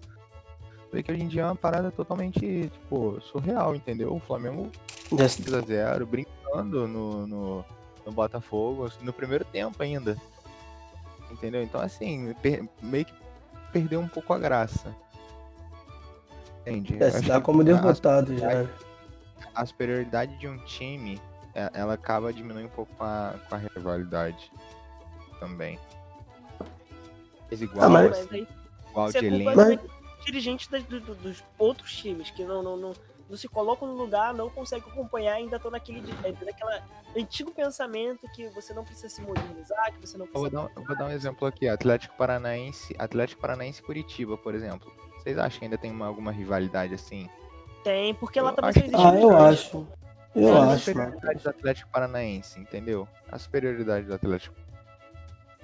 Vê 0.91 1.01
que 1.01 1.11
hoje 1.11 1.23
em 1.23 1.27
dia 1.27 1.41
é 1.41 1.45
uma 1.45 1.55
parada 1.55 1.89
totalmente, 1.89 2.69
tipo, 2.69 3.19
surreal, 3.21 3.75
entendeu? 3.75 4.13
O 4.13 4.19
Flamengo 4.19 4.69
2x0, 5.09 6.05
brincando 6.53 6.87
no, 6.87 7.27
no, 7.27 7.65
no 8.05 8.11
Botafogo, 8.11 8.85
assim, 8.85 9.03
no 9.03 9.11
primeiro 9.11 9.43
tempo 9.43 9.81
ainda. 9.81 10.17
Entendeu? 11.31 11.63
Então, 11.63 11.81
assim, 11.81 12.33
per, 12.41 12.67
meio 12.81 13.05
que 13.05 13.13
perdeu 13.71 13.99
um 13.99 14.07
pouco 14.07 14.33
a 14.33 14.37
graça. 14.37 14.95
Entende? 16.61 17.01
É, 17.01 17.09
se 17.09 17.21
dá 17.23 17.41
como 17.41 17.63
derrotado 17.63 18.37
já. 18.37 18.67
A 19.53 19.65
superioridade 19.65 20.37
de 20.37 20.47
um 20.47 20.57
time, 20.65 21.19
é, 21.53 21.69
ela 21.73 21.95
acaba 21.95 22.31
diminuindo 22.31 22.67
um 22.67 22.71
pouco 22.71 22.93
com 22.95 23.03
a, 23.03 23.35
com 23.49 23.55
a 23.55 23.57
rivalidade 23.57 24.51
também. 25.39 25.79
Mas 27.49 27.61
igual, 27.61 27.85
ah, 27.85 27.89
mas... 27.89 28.19
Assim, 28.19 28.47
igual 28.89 29.11
de 29.11 29.25
elenco. 29.25 29.55
Mas... 29.55 29.79
dirigentes 30.25 30.67
dos, 30.67 31.17
dos 31.17 31.43
outros 31.57 31.95
times 31.95 32.31
que 32.31 32.43
não, 32.43 32.63
não, 32.63 32.77
não 32.77 32.93
não 33.33 33.37
se 33.37 33.47
colocam 33.47 33.87
no 33.87 33.95
lugar, 33.95 34.31
não 34.31 34.47
conseguem 34.47 34.87
acompanhar, 34.87 35.33
ainda 35.33 35.55
estão 35.55 35.71
naquele, 35.71 36.03
é, 36.23 36.31
naquele 36.31 36.81
antigo 37.17 37.51
pensamento 37.51 38.27
que 38.31 38.47
você 38.49 38.73
não 38.75 38.83
precisa 38.83 39.09
se 39.09 39.21
modernizar, 39.23 39.91
que 39.91 40.05
você 40.07 40.17
não 40.17 40.27
precisa. 40.27 40.45
Eu 40.45 40.51
vou, 40.51 40.69
dar, 40.69 40.71
eu 40.75 40.85
vou 40.85 40.95
dar 40.95 41.05
um 41.05 41.09
exemplo 41.09 41.47
aqui: 41.47 41.67
Atlético 41.67 42.15
Paranaense, 42.15 42.95
Atlético 42.97 43.41
Paranaense 43.41 43.81
Curitiba, 43.81 44.37
por 44.37 44.53
exemplo. 44.53 44.93
Vocês 45.17 45.37
acham 45.37 45.59
que 45.59 45.65
ainda 45.65 45.77
tem 45.79 45.89
uma, 45.89 46.05
alguma 46.05 46.31
rivalidade 46.31 46.93
assim? 46.93 47.27
Tem, 47.83 48.13
porque 48.13 48.39
lá 48.39 48.53
também 48.53 48.71
só 48.71 48.79
existe. 48.79 48.95
Ah, 48.95 49.19
eu 49.19 49.35
acho. 49.35 49.87
Eu 50.35 50.47
é 50.47 50.51
acho. 50.51 50.69
A 50.69 50.77
superioridade 50.77 51.43
do 51.43 51.49
Atlético 51.49 51.89
Paranaense, 51.91 52.59
entendeu? 52.59 53.07
A 53.31 53.39
superioridade 53.39 54.05
do 54.05 54.13
Atlético 54.13 54.55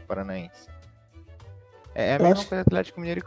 Paranaense. 0.08 0.68
É, 1.94 2.12
é 2.12 2.16
a 2.16 2.20
mesma 2.20 2.34
acho... 2.34 2.50
coisa 2.50 2.62
Atlético 2.62 3.00
Mineiro 3.00 3.20
e 3.20 3.24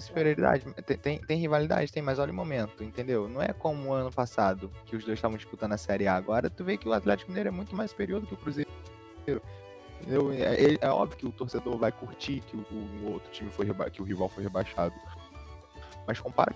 superioridade, 0.00 0.64
tem, 0.86 0.96
tem, 0.96 1.18
tem, 1.18 1.38
rivalidade, 1.38 1.92
tem, 1.92 2.02
mas 2.02 2.18
olha 2.18 2.32
o 2.32 2.34
momento, 2.34 2.82
entendeu? 2.82 3.28
Não 3.28 3.42
é 3.42 3.52
como 3.52 3.90
o 3.90 3.92
ano 3.92 4.10
passado, 4.10 4.70
que 4.86 4.96
os 4.96 5.04
dois 5.04 5.18
estavam 5.18 5.36
disputando 5.36 5.72
a 5.72 5.76
Série 5.76 6.06
A. 6.06 6.16
Agora 6.16 6.48
tu 6.48 6.64
vê 6.64 6.76
que 6.76 6.88
o 6.88 6.92
Atlético 6.92 7.30
Mineiro 7.30 7.48
é 7.48 7.52
muito 7.52 7.74
mais 7.74 7.90
superior 7.90 8.20
do 8.20 8.26
que 8.26 8.34
o 8.34 8.36
Cruzeiro. 8.36 8.70
Entendeu? 10.00 10.32
É, 10.32 10.72
é, 10.72 10.78
é 10.80 10.88
óbvio 10.88 11.18
que 11.18 11.26
o 11.26 11.32
torcedor 11.32 11.76
vai 11.76 11.92
curtir 11.92 12.40
que 12.40 12.56
o, 12.56 12.66
o 13.04 13.12
outro 13.12 13.30
time 13.30 13.50
foi 13.50 13.66
que 13.90 14.02
o 14.02 14.04
rival 14.04 14.28
foi 14.28 14.42
rebaixado. 14.42 14.94
Mas 16.06 16.18
compara 16.18 16.54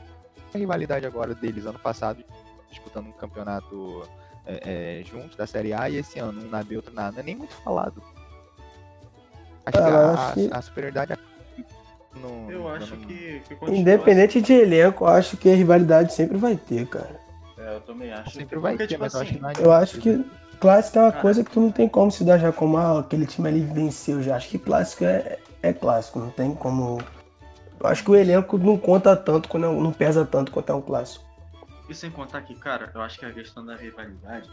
a 0.53 0.59
rivalidade 0.59 1.07
agora 1.07 1.35
deles 1.35 1.67
ano 1.67 1.79
passado, 1.79 2.25
disputando 2.71 3.07
um 3.07 3.13
campeonato 3.13 4.03
é, 4.45 5.01
é, 5.01 5.05
juntos 5.05 5.37
da 5.37 5.47
Série 5.47 5.73
A 5.73 5.89
e 5.89 5.97
esse 5.97 6.19
ano, 6.19 6.45
um 6.45 6.49
na 6.49 6.63
B, 6.63 6.77
outro 6.77 6.93
na 6.95 7.09
A, 7.09 7.13
não 7.13 7.21
é 7.21 7.23
nem 7.23 7.37
muito 7.37 7.55
falado. 7.55 8.03
Acho 9.67 9.79
que 9.79 9.85
a, 9.85 10.33
que- 10.35 10.51
a 10.53 10.63
superioridade 10.63 11.13
no, 12.17 12.51
Eu 12.51 12.61
no- 12.63 12.69
acho 12.69 12.97
que, 12.97 13.41
que 13.47 13.55
continua 13.57 13.81
Independente 13.81 14.41
de 14.41 14.53
elenco, 14.53 15.05
eu 15.05 15.09
acho 15.09 15.37
que 15.37 15.49
a 15.51 15.55
rivalidade 15.55 16.13
sempre 16.13 16.37
vai 16.37 16.57
ter, 16.57 16.87
cara. 16.87 17.21
assim. 17.57 17.61
É, 17.63 17.77
eu 17.77 17.81
também 17.81 18.13
acho. 18.13 18.31
sempre 18.33 18.59
vai 18.59 18.73
Porque, 18.73 18.87
ter, 18.87 18.95
tipo 18.95 19.01
mas 19.01 19.15
eu 19.15 19.21
acho 19.21 19.31
assim, 19.31 19.57
que 19.57 19.63
Eu 19.63 19.73
acho 19.73 19.99
que 20.01 20.25
clássico 20.61 20.99
é 20.99 21.03
uma 21.03 21.11
Cara. 21.11 21.23
coisa 21.23 21.45
que 21.45 21.51
tu 21.51 21.61
não 21.61 21.71
tem 21.73 21.89
como 21.89 22.11
se 22.11 22.25
dar 22.25 22.39
já 22.39 22.53
como 22.53 22.77
ah, 22.77 23.01
aquele 23.01 23.27
time 23.27 23.49
ali 23.49 23.61
venceu 23.61 24.23
já. 24.23 24.37
Acho 24.37 24.49
que 24.49 24.59
clássico 24.59 25.05
é, 25.05 25.39
é 25.63 25.73
clássico, 25.73 26.19
não 26.19 26.31
tem 26.31 26.55
como. 26.55 26.99
Eu 27.81 27.87
acho 27.89 28.03
que 28.05 28.11
o 28.11 28.17
elenco 28.17 28.57
não 28.59 28.77
conta 28.79 29.15
tanto, 29.17 29.49
quando 29.49 29.65
é 29.67 29.69
um- 29.69 29.83
não 29.83 29.93
pesa 29.93 30.25
tanto 30.25 30.51
quanto 30.53 30.71
é 30.71 30.75
um 30.75 30.81
clássico. 30.83 31.25
E 31.89 31.95
sem 31.95 32.11
contar 32.11 32.43
que, 32.43 32.55
cara, 32.55 32.91
eu 32.95 33.01
acho 33.01 33.19
que 33.19 33.25
a 33.27 33.33
questão 33.33 33.65
da 33.65 33.77
rivalidade, 33.77 34.51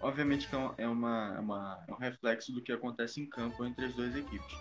obviamente 0.00 0.48
que 0.48 0.54
é, 0.54 0.58
um- 0.58 0.70
é 0.78 0.88
uma, 0.88 1.34
é 1.36 1.40
uma- 1.40 1.78
é 1.88 1.92
um 1.92 1.96
reflexo 1.96 2.52
do 2.52 2.60
que 2.62 2.72
acontece 2.72 3.20
em 3.20 3.26
campo 3.26 3.64
entre 3.64 3.84
as 3.86 3.94
duas 3.94 4.14
equipes. 4.16 4.56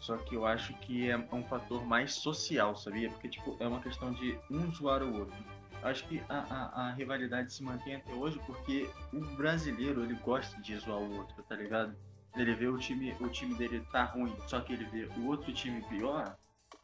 Só 0.00 0.16
que 0.16 0.34
eu 0.34 0.46
acho 0.46 0.74
que 0.80 1.10
é 1.10 1.16
um 1.16 1.42
fator 1.44 1.84
mais 1.84 2.14
social, 2.14 2.76
sabia? 2.76 3.08
Porque, 3.10 3.28
tipo, 3.28 3.56
é 3.60 3.66
uma 3.66 3.80
questão 3.80 4.12
de 4.12 4.38
um 4.50 4.70
zoar 4.72 5.02
o 5.02 5.18
outro. 5.20 5.36
Acho 5.82 6.06
que 6.06 6.22
a, 6.28 6.38
a, 6.38 6.86
a 6.86 6.92
rivalidade 6.92 7.52
se 7.52 7.62
mantém 7.62 7.96
até 7.96 8.12
hoje 8.12 8.40
porque 8.46 8.88
o 9.12 9.20
brasileiro, 9.36 10.02
ele 10.02 10.14
gosta 10.14 10.60
de 10.60 10.76
zoar 10.78 10.98
o 10.98 11.16
outro, 11.16 11.42
tá 11.44 11.54
ligado? 11.54 11.96
Ele 12.36 12.54
vê 12.54 12.66
o 12.66 12.78
time, 12.78 13.16
o 13.20 13.28
time 13.28 13.54
dele 13.54 13.80
tá 13.90 14.04
ruim, 14.04 14.34
só 14.46 14.60
que 14.60 14.72
ele 14.72 14.84
vê 14.86 15.08
o 15.18 15.26
outro 15.26 15.52
time 15.52 15.82
pior, 15.88 16.36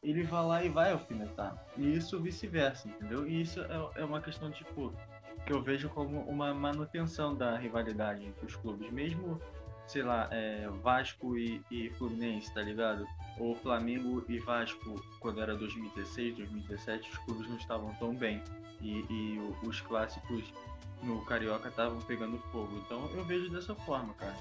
ele 0.03 0.23
vai 0.23 0.45
lá 0.45 0.65
e 0.65 0.69
vai 0.69 0.93
alfinetar. 0.93 1.57
E 1.77 1.95
isso 1.97 2.21
vice-versa, 2.21 2.89
entendeu? 2.89 3.27
E 3.27 3.43
isso 3.43 3.61
é, 3.61 4.01
é 4.01 4.05
uma 4.05 4.21
questão, 4.21 4.51
tipo, 4.51 4.93
que 5.47 5.53
eu 5.53 5.63
vejo 5.63 5.89
como 5.91 6.21
uma 6.23 6.53
manutenção 6.55 7.35
da 7.35 7.57
rivalidade 7.57 8.25
entre 8.25 8.47
os 8.47 8.57
clubes. 8.57 8.91
Mesmo, 8.91 9.41
sei 9.93 10.03
lá, 10.03 10.27
é, 10.31 10.67
Vasco 10.83 11.37
e, 11.37 11.63
e 11.71 11.91
Fluminense, 11.91 12.53
tá 12.55 12.63
ligado? 12.63 13.07
Ou 13.39 13.55
Flamengo 13.55 14.25
e 14.27 14.39
Vasco, 14.39 14.95
quando 15.21 15.43
era 15.43 15.55
2016, 15.55 16.37
2017, 16.37 17.11
os 17.11 17.19
clubes 17.19 17.47
não 17.47 17.57
estavam 17.57 17.95
tão 17.97 18.15
bem. 18.15 18.43
E, 18.81 19.05
e 19.11 19.39
os 19.63 19.83
clássicos 19.83 20.43
no 21.03 21.23
Carioca 21.27 21.69
estavam 21.69 22.01
pegando 22.01 22.39
fogo. 22.51 22.75
Então 22.87 23.05
eu 23.15 23.23
vejo 23.25 23.51
dessa 23.51 23.75
forma, 23.75 24.15
cara. 24.15 24.35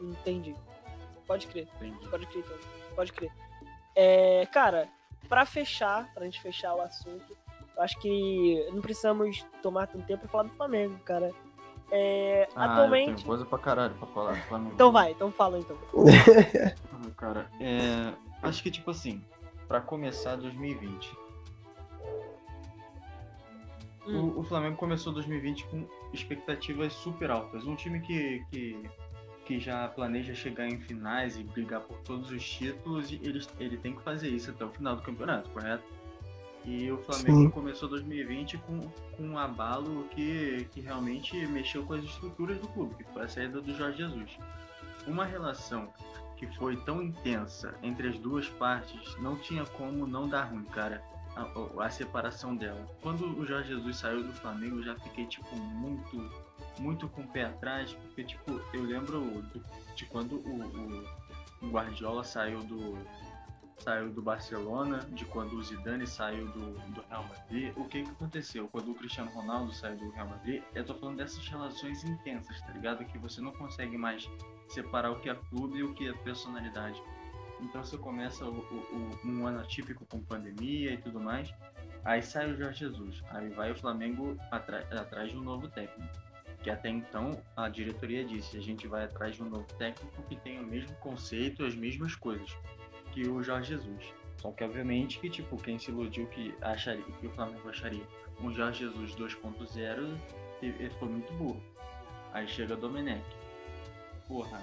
Entendi. 0.00 0.54
Pode 1.26 1.48
crer. 1.48 1.68
Entendi. 1.74 2.08
Pode 2.08 2.26
crer, 2.26 2.44
então. 2.44 2.58
Pode 2.94 3.12
crer. 3.12 3.32
É, 3.96 4.46
cara, 4.46 4.88
pra 5.28 5.44
fechar, 5.44 6.14
pra 6.14 6.24
gente 6.24 6.40
fechar 6.40 6.72
o 6.74 6.80
assunto, 6.80 7.36
acho 7.78 7.98
que 8.00 8.66
não 8.72 8.80
precisamos 8.80 9.44
tomar 9.62 9.86
tanto 9.86 10.06
tempo 10.06 10.20
pra 10.20 10.28
falar 10.28 10.42
do 10.44 10.50
Flamengo, 10.50 10.98
cara. 11.04 11.32
É, 11.90 12.46
Ah, 12.54 12.74
atualmente. 12.74 13.14
tenho 13.14 13.26
coisa 13.26 13.44
pra 13.46 13.58
caralho 13.58 13.94
pra 13.94 14.06
falar 14.08 14.32
do 14.32 14.42
Flamengo. 14.42 14.72
Então 14.74 14.92
vai, 14.92 15.12
então 15.12 15.30
fala 15.32 15.58
então. 15.58 15.76
Ah, 16.92 17.10
Cara, 17.16 17.50
é, 17.60 18.12
acho 18.42 18.62
que 18.62 18.70
tipo 18.70 18.90
assim, 18.90 19.24
pra 19.66 19.80
começar 19.80 20.36
2020, 20.36 21.16
Hum. 24.06 24.32
o, 24.36 24.40
o 24.40 24.42
Flamengo 24.42 24.76
começou 24.76 25.12
2020 25.12 25.66
com 25.66 25.86
expectativas 26.12 26.92
super 26.94 27.30
altas. 27.30 27.66
Um 27.66 27.74
time 27.76 28.00
que, 28.00 28.42
que, 28.50 28.90
que 29.44 29.60
já 29.60 29.86
planeja 29.88 30.34
chegar 30.34 30.66
em 30.66 30.78
finais 30.80 31.36
e 31.38 31.42
brigar 31.42 31.80
por 31.82 31.98
todos 31.98 32.30
os 32.30 32.42
títulos, 32.42 33.10
e 33.10 33.16
ele, 33.22 33.46
ele 33.60 33.76
tem 33.76 33.94
que 33.94 34.02
fazer 34.02 34.28
isso 34.28 34.50
até 34.50 34.64
o 34.64 34.70
final 34.70 34.96
do 34.96 35.02
campeonato, 35.02 35.50
correto? 35.50 35.84
E 36.70 36.92
o 36.92 36.98
Flamengo 36.98 37.44
Sim. 37.44 37.50
começou 37.50 37.88
2020 37.88 38.58
com, 38.58 38.80
com 39.16 39.22
um 39.22 39.38
abalo 39.38 40.06
que, 40.10 40.68
que 40.70 40.80
realmente 40.82 41.34
mexeu 41.46 41.82
com 41.84 41.94
as 41.94 42.04
estruturas 42.04 42.58
do 42.58 42.68
clube, 42.68 42.94
que 43.02 43.10
foi 43.10 43.22
a 43.22 43.28
saída 43.28 43.58
do 43.62 43.74
Jorge 43.74 43.96
Jesus. 43.98 44.38
Uma 45.06 45.24
relação 45.24 45.88
que 46.36 46.46
foi 46.58 46.76
tão 46.76 47.02
intensa 47.02 47.74
entre 47.82 48.08
as 48.08 48.18
duas 48.18 48.46
partes, 48.50 49.16
não 49.22 49.36
tinha 49.36 49.64
como 49.64 50.06
não 50.06 50.28
dar 50.28 50.44
ruim, 50.44 50.64
cara. 50.64 51.02
A, 51.36 51.84
a 51.84 51.90
separação 51.90 52.54
dela. 52.54 52.84
Quando 53.00 53.24
o 53.38 53.46
Jorge 53.46 53.68
Jesus 53.68 53.96
saiu 53.96 54.24
do 54.24 54.32
Flamengo, 54.34 54.76
eu 54.80 54.82
já 54.82 54.94
fiquei, 54.96 55.24
tipo, 55.24 55.56
muito, 55.56 56.30
muito 56.80 57.08
com 57.08 57.22
o 57.22 57.28
pé 57.28 57.44
atrás, 57.44 57.92
porque, 57.92 58.24
tipo, 58.24 58.60
eu 58.74 58.82
lembro 58.82 59.42
de 59.94 60.04
quando 60.06 60.34
o- 60.36 61.04
o 61.62 61.70
Guardiola 61.70 62.24
saiu 62.24 62.58
do, 62.64 62.98
saiu 63.78 64.10
do 64.10 64.20
Barcelona, 64.22 64.98
de 65.12 65.24
quando 65.24 65.54
o 65.54 65.62
Zidane 65.62 66.06
saiu 66.06 66.46
do, 66.48 66.72
do 66.92 67.00
Real 67.08 67.24
Madrid. 67.24 67.72
O 67.76 67.84
que 67.84 68.02
que 68.02 68.10
aconteceu? 68.10 68.68
Quando 68.68 68.90
o 68.92 68.94
Cristiano 68.94 69.30
Ronaldo 69.30 69.72
saiu 69.72 69.96
do 69.96 70.10
Real 70.10 70.28
Madrid, 70.28 70.62
eu 70.74 70.84
tô 70.84 70.94
falando 70.94 71.16
dessas 71.18 71.46
relações 71.48 72.02
intensas, 72.04 72.60
tá 72.62 72.72
ligado? 72.72 73.04
Que 73.04 73.18
você 73.18 73.40
não 73.40 73.52
consegue 73.52 73.96
mais 73.96 74.28
separar 74.68 75.10
o 75.12 75.20
que 75.20 75.30
é 75.30 75.34
clube 75.34 75.78
e 75.78 75.82
o 75.82 75.94
que 75.94 76.08
é 76.08 76.12
personalidade. 76.12 77.02
Então 77.60 77.82
você 77.84 77.96
começa 77.98 78.44
o, 78.44 78.58
o- 78.58 79.18
o- 79.24 79.28
um 79.28 79.46
ano 79.46 79.60
atípico 79.60 80.04
com 80.06 80.20
pandemia 80.20 80.92
e 80.92 80.98
tudo 80.98 81.18
mais. 81.20 81.52
Aí 82.04 82.22
sai 82.22 82.50
o 82.52 82.56
Jorge 82.56 82.80
Jesus. 82.80 83.22
Aí 83.30 83.48
vai 83.48 83.72
o 83.72 83.76
Flamengo 83.76 84.36
atrás 84.50 85.30
de 85.30 85.36
um 85.36 85.42
novo 85.42 85.68
técnico. 85.68 86.12
Que 86.62 86.70
até 86.70 86.88
então 86.88 87.40
a 87.56 87.68
diretoria 87.68 88.24
disse, 88.24 88.56
a 88.56 88.60
gente 88.60 88.86
vai 88.88 89.04
atrás 89.04 89.36
de 89.36 89.42
um 89.42 89.48
novo 89.48 89.66
técnico 89.78 90.22
que 90.28 90.36
tenha 90.36 90.60
o 90.60 90.64
mesmo 90.66 90.94
conceito, 90.96 91.64
as 91.64 91.74
mesmas 91.74 92.14
coisas 92.16 92.56
que 93.18 93.28
o 93.28 93.42
Jorge 93.42 93.70
Jesus. 93.70 94.14
Só 94.36 94.52
que 94.52 94.62
obviamente 94.62 95.18
que 95.18 95.28
tipo, 95.28 95.56
quem 95.56 95.78
se 95.78 95.90
iludiu 95.90 96.26
que 96.26 96.54
acharia 96.60 97.02
que 97.02 97.26
o 97.26 97.30
Flamengo 97.30 97.68
acharia 97.68 98.04
um 98.40 98.52
Jorge 98.52 98.84
Jesus 98.84 99.16
2.0 99.16 100.16
ele 100.62 100.90
foi 100.98 101.08
muito 101.08 101.32
burro. 101.34 101.60
Aí 102.32 102.46
chega 102.46 102.76
Domenech. 102.76 103.24
Porra, 104.28 104.60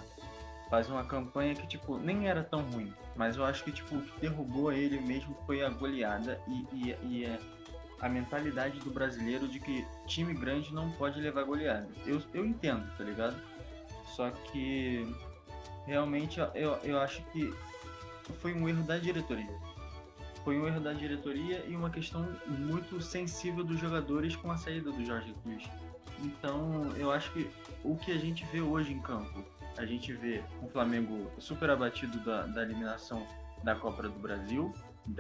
faz 0.70 0.90
uma 0.90 1.04
campanha 1.04 1.56
que, 1.56 1.68
tipo, 1.68 1.98
nem 1.98 2.28
era 2.28 2.44
tão 2.44 2.62
ruim. 2.62 2.94
Mas 3.16 3.38
eu 3.38 3.46
acho 3.46 3.64
que, 3.64 3.72
tipo, 3.72 3.96
o 3.96 4.02
que 4.02 4.20
derrubou 4.22 4.72
ele 4.72 5.00
mesmo 5.00 5.36
foi 5.46 5.64
a 5.64 5.70
goleada 5.70 6.40
e, 6.48 6.68
e, 6.74 6.98
e 7.04 7.26
é 7.26 7.40
a 8.02 8.10
mentalidade 8.10 8.80
do 8.80 8.92
brasileiro 8.92 9.48
de 9.48 9.60
que 9.60 9.86
time 10.06 10.34
grande 10.34 10.74
não 10.74 10.92
pode 10.92 11.20
levar 11.20 11.44
goleada. 11.44 11.88
Eu, 12.06 12.22
eu 12.34 12.46
entendo, 12.46 12.86
tá 12.98 13.04
ligado? 13.04 13.42
Só 14.16 14.30
que 14.30 15.08
realmente 15.86 16.40
eu, 16.54 16.78
eu 16.84 17.00
acho 17.00 17.24
que 17.32 17.54
foi 18.34 18.54
um 18.54 18.68
erro 18.68 18.84
da 18.84 18.98
diretoria. 18.98 19.60
Foi 20.44 20.60
um 20.60 20.68
erro 20.68 20.80
da 20.80 20.94
diretoria 20.94 21.66
e 21.68 21.76
uma 21.76 21.90
questão 21.90 22.28
muito 22.48 23.02
sensível 23.02 23.64
dos 23.64 23.80
jogadores 23.80 24.36
com 24.36 24.52
a 24.52 24.58
saída 24.58 24.92
do 24.92 25.04
Jorge 25.04 25.34
Jesus. 25.44 25.70
Então, 26.20 26.92
eu 26.98 27.12
acho 27.12 27.32
que 27.34 27.50
o 27.84 27.96
que 27.96 28.12
a 28.12 28.18
gente 28.18 28.46
vê 28.46 28.62
hoje 28.62 28.94
em 28.94 29.00
campo, 29.00 29.44
a 29.78 29.86
gente 29.86 30.14
vê 30.14 30.44
o 30.62 30.68
Flamengo 30.68 31.32
super 31.40 31.70
abatido 31.70 32.20
da, 32.20 32.46
da 32.46 32.62
eliminação 32.62 33.26
da 33.64 33.76
Copa 33.76 34.04
do 34.04 34.20
Brasil, 34.20 34.72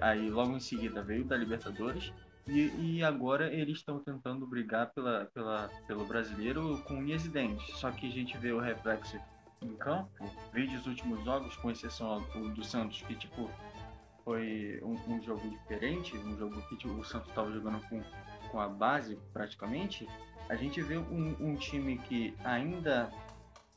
aí 0.01 0.29
logo 0.29 0.55
em 0.55 0.59
seguida 0.59 1.01
veio 1.01 1.25
da 1.25 1.35
Libertadores, 1.35 2.13
e, 2.47 2.71
e 2.77 3.03
agora 3.03 3.51
eles 3.51 3.77
estão 3.77 3.99
tentando 3.99 4.45
brigar 4.45 4.91
pela, 4.93 5.25
pela, 5.33 5.69
pelo 5.87 6.05
brasileiro 6.05 6.79
com 6.83 6.95
unhas 6.95 7.25
e 7.25 7.29
dentes. 7.29 7.65
Só 7.77 7.89
que 7.89 8.07
a 8.07 8.11
gente 8.11 8.37
vê 8.37 8.51
o 8.51 8.59
reflexo 8.59 9.19
em 9.65 9.75
campo, 9.75 10.29
veio 10.53 10.77
os 10.77 10.85
últimos 10.85 11.23
jogos, 11.23 11.55
com 11.57 11.71
exceção 11.71 12.21
do, 12.33 12.49
do 12.49 12.63
Santos, 12.63 13.01
que 13.01 13.15
tipo 13.15 13.49
foi 14.23 14.81
um, 14.81 14.93
um 15.13 15.21
jogo 15.21 15.47
diferente, 15.47 16.17
um 16.17 16.35
jogo 16.37 16.61
que 16.63 16.75
tipo, 16.77 16.93
o 16.93 17.03
Santos 17.03 17.29
estava 17.29 17.51
jogando 17.51 17.79
com, 17.87 18.01
com 18.49 18.59
a 18.59 18.67
base 18.67 19.19
praticamente. 19.31 20.07
A 20.49 20.55
gente 20.55 20.81
vê 20.81 20.97
um, 20.97 21.35
um 21.39 21.55
time 21.55 21.97
que 21.99 22.35
ainda 22.43 23.11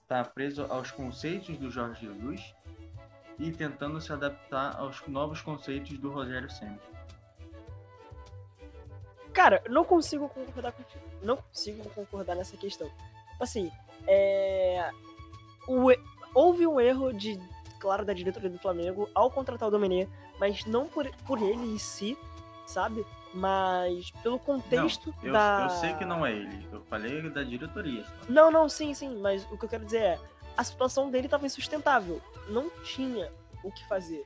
está 0.02 0.24
preso 0.24 0.64
aos 0.70 0.90
conceitos 0.90 1.56
do 1.58 1.70
Jorge 1.70 2.06
Jesus 2.06 2.54
e 3.38 3.52
tentando 3.52 4.00
se 4.00 4.12
adaptar 4.12 4.76
aos 4.76 5.06
novos 5.06 5.42
conceitos 5.42 5.98
do 5.98 6.10
Rogério 6.10 6.50
Senna. 6.50 6.78
Cara, 9.32 9.62
não 9.68 9.84
consigo 9.84 10.28
concordar 10.28 10.72
contigo. 10.72 11.04
Não 11.22 11.36
consigo 11.36 11.88
concordar 11.90 12.34
nessa 12.34 12.56
questão. 12.56 12.90
Assim, 13.38 13.70
é. 14.06 14.90
O 15.68 15.92
Houve 16.34 16.66
um 16.66 16.80
erro 16.80 17.12
de, 17.12 17.40
claro, 17.78 18.04
da 18.04 18.12
diretoria 18.12 18.50
do 18.50 18.58
Flamengo 18.58 19.08
ao 19.14 19.30
contratar 19.30 19.68
o 19.68 19.70
Domenech, 19.70 20.10
mas 20.38 20.64
não 20.64 20.86
por, 20.86 21.10
por 21.26 21.40
ele 21.40 21.74
em 21.74 21.78
si, 21.78 22.16
sabe? 22.66 23.04
Mas 23.34 24.10
pelo 24.22 24.38
contexto 24.38 25.14
eu, 25.22 25.32
da. 25.32 25.68
eu 25.68 25.70
sei 25.70 25.94
que 25.94 26.04
não 26.04 26.24
é 26.24 26.32
ele, 26.32 26.66
eu 26.72 26.80
falei 26.82 27.28
da 27.30 27.42
diretoria. 27.42 28.04
Não, 28.28 28.50
não, 28.50 28.68
sim, 28.68 28.94
sim, 28.94 29.20
mas 29.20 29.44
o 29.50 29.58
que 29.58 29.64
eu 29.64 29.68
quero 29.68 29.84
dizer 29.84 30.02
é, 30.02 30.20
a 30.56 30.64
situação 30.64 31.10
dele 31.10 31.26
estava 31.26 31.46
insustentável. 31.46 32.20
Não 32.48 32.70
tinha 32.82 33.30
o 33.62 33.70
que 33.70 33.86
fazer, 33.86 34.24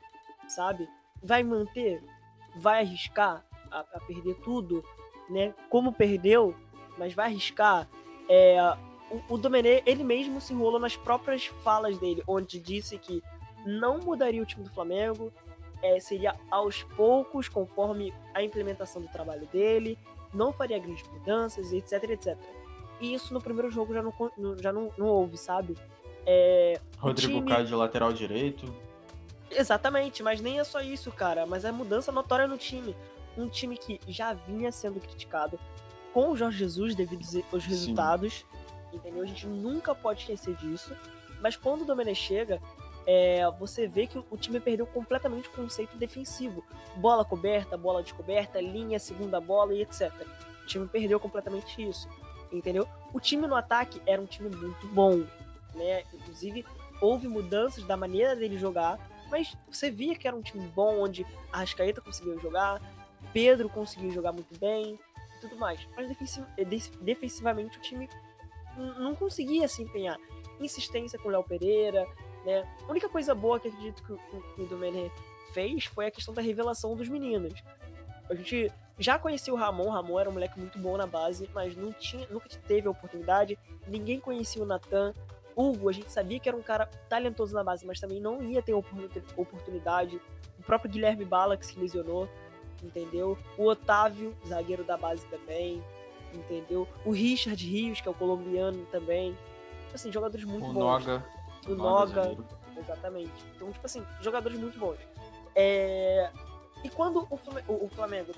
sabe? 0.48 0.88
Vai 1.22 1.42
manter, 1.42 2.02
vai 2.56 2.80
arriscar 2.80 3.44
a, 3.70 3.80
a 3.80 4.00
perder 4.06 4.34
tudo, 4.44 4.84
né? 5.28 5.54
Como 5.68 5.92
perdeu, 5.92 6.54
mas 6.98 7.14
vai 7.14 7.26
arriscar. 7.26 7.88
É, 8.28 8.58
o, 9.12 9.34
o 9.34 9.38
Domenech, 9.38 9.82
ele 9.86 10.02
mesmo 10.02 10.40
se 10.40 10.52
enrolou 10.52 10.80
nas 10.80 10.96
próprias 10.96 11.46
falas 11.46 11.98
dele, 11.98 12.22
onde 12.26 12.58
disse 12.58 12.98
que 12.98 13.22
não 13.66 13.98
mudaria 13.98 14.42
o 14.42 14.46
time 14.46 14.64
do 14.64 14.70
Flamengo, 14.70 15.32
é, 15.82 16.00
seria 16.00 16.34
aos 16.50 16.82
poucos, 16.82 17.48
conforme 17.48 18.12
a 18.34 18.42
implementação 18.42 19.02
do 19.02 19.08
trabalho 19.08 19.46
dele, 19.52 19.98
não 20.32 20.52
faria 20.52 20.78
grandes 20.78 21.06
mudanças, 21.08 21.72
etc, 21.72 22.04
etc. 22.10 22.38
E 23.00 23.12
isso 23.12 23.34
no 23.34 23.40
primeiro 23.40 23.70
jogo 23.70 23.92
já 23.92 24.02
não, 24.02 24.14
já 24.58 24.72
não, 24.72 24.90
não 24.96 25.06
houve, 25.06 25.36
sabe? 25.36 25.76
É, 26.24 26.80
Rodrigo 26.98 27.34
time... 27.34 27.48
Caio 27.48 27.66
de 27.66 27.74
lateral 27.74 28.12
direito. 28.12 28.72
Exatamente, 29.50 30.22
mas 30.22 30.40
nem 30.40 30.58
é 30.58 30.64
só 30.64 30.80
isso, 30.80 31.10
cara. 31.10 31.44
Mas 31.44 31.64
é 31.64 31.72
mudança 31.72 32.10
notória 32.10 32.46
no 32.46 32.56
time. 32.56 32.96
Um 33.36 33.48
time 33.48 33.76
que 33.76 34.00
já 34.08 34.32
vinha 34.32 34.70
sendo 34.72 35.00
criticado 35.00 35.58
com 36.12 36.30
o 36.30 36.36
Jorge 36.36 36.58
Jesus 36.58 36.94
devido 36.94 37.24
aos 37.52 37.64
resultados. 37.64 38.34
Sim. 38.34 38.61
Entendeu? 38.92 39.22
A 39.22 39.26
gente 39.26 39.46
nunca 39.46 39.94
pode 39.94 40.20
esquecer 40.20 40.54
disso. 40.56 40.96
Mas 41.40 41.56
quando 41.56 41.82
o 41.82 41.84
Domenech 41.84 42.20
chega, 42.20 42.60
é, 43.06 43.50
você 43.58 43.88
vê 43.88 44.06
que 44.06 44.18
o 44.18 44.36
time 44.36 44.60
perdeu 44.60 44.86
completamente 44.86 45.48
o 45.48 45.52
conceito 45.52 45.96
defensivo. 45.96 46.64
Bola 46.96 47.24
coberta, 47.24 47.76
bola 47.76 48.02
descoberta, 48.02 48.60
linha, 48.60 48.98
segunda 48.98 49.40
bola 49.40 49.74
e 49.74 49.82
etc. 49.82 50.12
O 50.62 50.66
time 50.66 50.86
perdeu 50.86 51.18
completamente 51.18 51.82
isso. 51.82 52.08
Entendeu? 52.52 52.86
O 53.12 53.18
time 53.18 53.46
no 53.46 53.56
ataque 53.56 54.00
era 54.06 54.20
um 54.20 54.26
time 54.26 54.54
muito 54.54 54.86
bom. 54.88 55.24
Né? 55.74 56.02
Inclusive, 56.12 56.64
houve 57.00 57.26
mudanças 57.26 57.84
da 57.84 57.96
maneira 57.96 58.36
dele 58.36 58.58
jogar, 58.58 58.98
mas 59.30 59.56
você 59.70 59.90
via 59.90 60.14
que 60.14 60.28
era 60.28 60.36
um 60.36 60.42
time 60.42 60.66
bom, 60.68 61.00
onde 61.00 61.26
a 61.50 61.58
Rascaeta 61.58 62.00
conseguiu 62.00 62.38
jogar, 62.38 62.80
Pedro 63.32 63.68
conseguiu 63.68 64.10
jogar 64.12 64.32
muito 64.32 64.56
bem 64.58 64.98
e 65.36 65.40
tudo 65.40 65.56
mais. 65.56 65.80
Mas 65.96 66.14
defensivamente 67.00 67.78
o 67.78 67.80
time 67.80 68.08
não 68.76 69.14
conseguia 69.14 69.68
se 69.68 69.82
empenhar. 69.82 70.18
Insistência 70.60 71.18
com 71.18 71.28
o 71.28 71.32
Léo 71.32 71.44
Pereira, 71.44 72.06
né? 72.44 72.62
A 72.86 72.90
única 72.90 73.08
coisa 73.08 73.34
boa 73.34 73.58
que 73.58 73.68
acredito 73.68 74.02
que, 74.02 74.16
que 74.54 74.62
o 74.62 74.66
Domenech 74.66 75.14
fez 75.52 75.84
foi 75.86 76.06
a 76.06 76.10
questão 76.10 76.34
da 76.34 76.42
revelação 76.42 76.96
dos 76.96 77.08
meninos. 77.08 77.62
A 78.28 78.34
gente 78.34 78.72
já 78.98 79.18
conhecia 79.18 79.52
o 79.52 79.56
Ramon, 79.56 79.86
o 79.86 79.90
Ramon 79.90 80.18
era 80.18 80.30
um 80.30 80.32
moleque 80.32 80.58
muito 80.58 80.78
bom 80.78 80.96
na 80.96 81.06
base, 81.06 81.48
mas 81.52 81.76
não 81.76 81.92
tinha, 81.92 82.26
nunca 82.28 82.48
teve 82.66 82.88
a 82.88 82.90
oportunidade. 82.90 83.58
Ninguém 83.86 84.20
conhecia 84.20 84.62
o 84.62 84.66
Natan. 84.66 85.12
Hugo, 85.54 85.88
a 85.88 85.92
gente 85.92 86.10
sabia 86.10 86.40
que 86.40 86.48
era 86.48 86.56
um 86.56 86.62
cara 86.62 86.86
talentoso 87.08 87.54
na 87.54 87.62
base, 87.62 87.86
mas 87.86 88.00
também 88.00 88.20
não 88.20 88.42
ia 88.42 88.62
ter 88.62 88.72
oportunidade. 88.72 90.20
O 90.58 90.62
próprio 90.62 90.90
Guilherme 90.90 91.24
Bala, 91.24 91.56
que 91.56 91.66
se 91.66 91.78
lesionou, 91.78 92.28
entendeu? 92.82 93.36
O 93.58 93.66
Otávio, 93.66 94.34
zagueiro 94.46 94.82
da 94.82 94.96
base 94.96 95.26
também, 95.26 95.82
entendeu? 96.34 96.86
O 97.04 97.10
Richard 97.10 97.64
Rios, 97.64 98.00
que 98.00 98.08
é 98.08 98.10
o 98.10 98.14
colombiano 98.14 98.84
também. 98.86 99.36
Assim, 99.94 100.10
jogadores 100.10 100.44
muito 100.44 100.66
o 100.66 100.72
bons. 100.72 101.04
Noga. 101.04 101.26
O 101.66 101.74
Noga. 101.74 102.24
Noga 102.24 102.62
exatamente. 102.78 103.32
Então, 103.54 103.70
tipo 103.70 103.86
assim, 103.86 104.04
jogadores 104.20 104.58
muito 104.58 104.78
bons. 104.78 104.98
É... 105.54 106.30
E 106.82 106.90
quando 106.90 107.26
o 107.30 107.88
Flamengo 107.88 108.32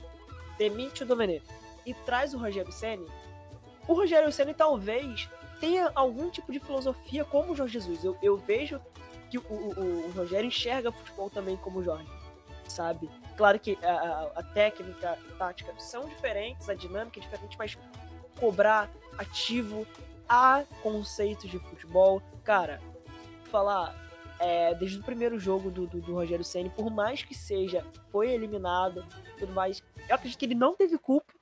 demite 0.58 1.02
o 1.02 1.06
Domenech 1.06 1.44
e 1.86 1.94
traz 1.94 2.34
o 2.34 2.38
Rogério 2.38 2.70
Ceni, 2.72 3.06
o 3.88 3.94
Rogério 3.94 4.30
Ceni 4.32 4.52
talvez 4.52 5.28
tenha 5.60 5.90
algum 5.94 6.30
tipo 6.30 6.52
de 6.52 6.60
filosofia 6.60 7.24
como 7.24 7.52
o 7.52 7.56
Jorge 7.56 7.74
Jesus. 7.74 8.04
Eu, 8.04 8.16
eu 8.22 8.36
vejo 8.36 8.80
que 9.30 9.38
o, 9.38 9.42
o, 9.42 10.06
o 10.06 10.12
Rogério 10.14 10.46
enxerga 10.46 10.92
futebol 10.92 11.30
também 11.30 11.56
como 11.56 11.78
o 11.78 11.82
Jorge, 11.82 12.10
sabe? 12.68 13.10
Claro 13.36 13.58
que 13.58 13.76
a, 13.82 14.30
a, 14.36 14.42
técnica, 14.42 15.18
a 15.30 15.36
tática 15.36 15.74
são 15.78 16.08
diferentes, 16.08 16.68
a 16.68 16.74
dinâmica 16.74 17.18
é 17.18 17.22
diferente, 17.22 17.56
mas 17.58 17.76
cobrar 18.38 18.88
ativo 19.18 19.86
a 20.28 20.64
conceitos 20.82 21.50
de 21.50 21.58
futebol, 21.58 22.22
cara, 22.44 22.80
falar 23.50 23.94
é, 24.38 24.74
desde 24.74 24.98
o 24.98 25.02
primeiro 25.02 25.38
jogo 25.38 25.70
do, 25.70 25.86
do, 25.86 26.00
do 26.00 26.14
Rogério 26.14 26.44
Ceni, 26.44 26.70
por 26.70 26.90
mais 26.90 27.22
que 27.22 27.34
seja, 27.34 27.84
foi 28.10 28.30
eliminado, 28.30 29.04
tudo 29.38 29.52
mais, 29.52 29.82
eu 30.08 30.14
acredito 30.14 30.38
que 30.38 30.44
ele 30.44 30.54
não 30.54 30.74
teve 30.74 30.98
culpa, 30.98 31.32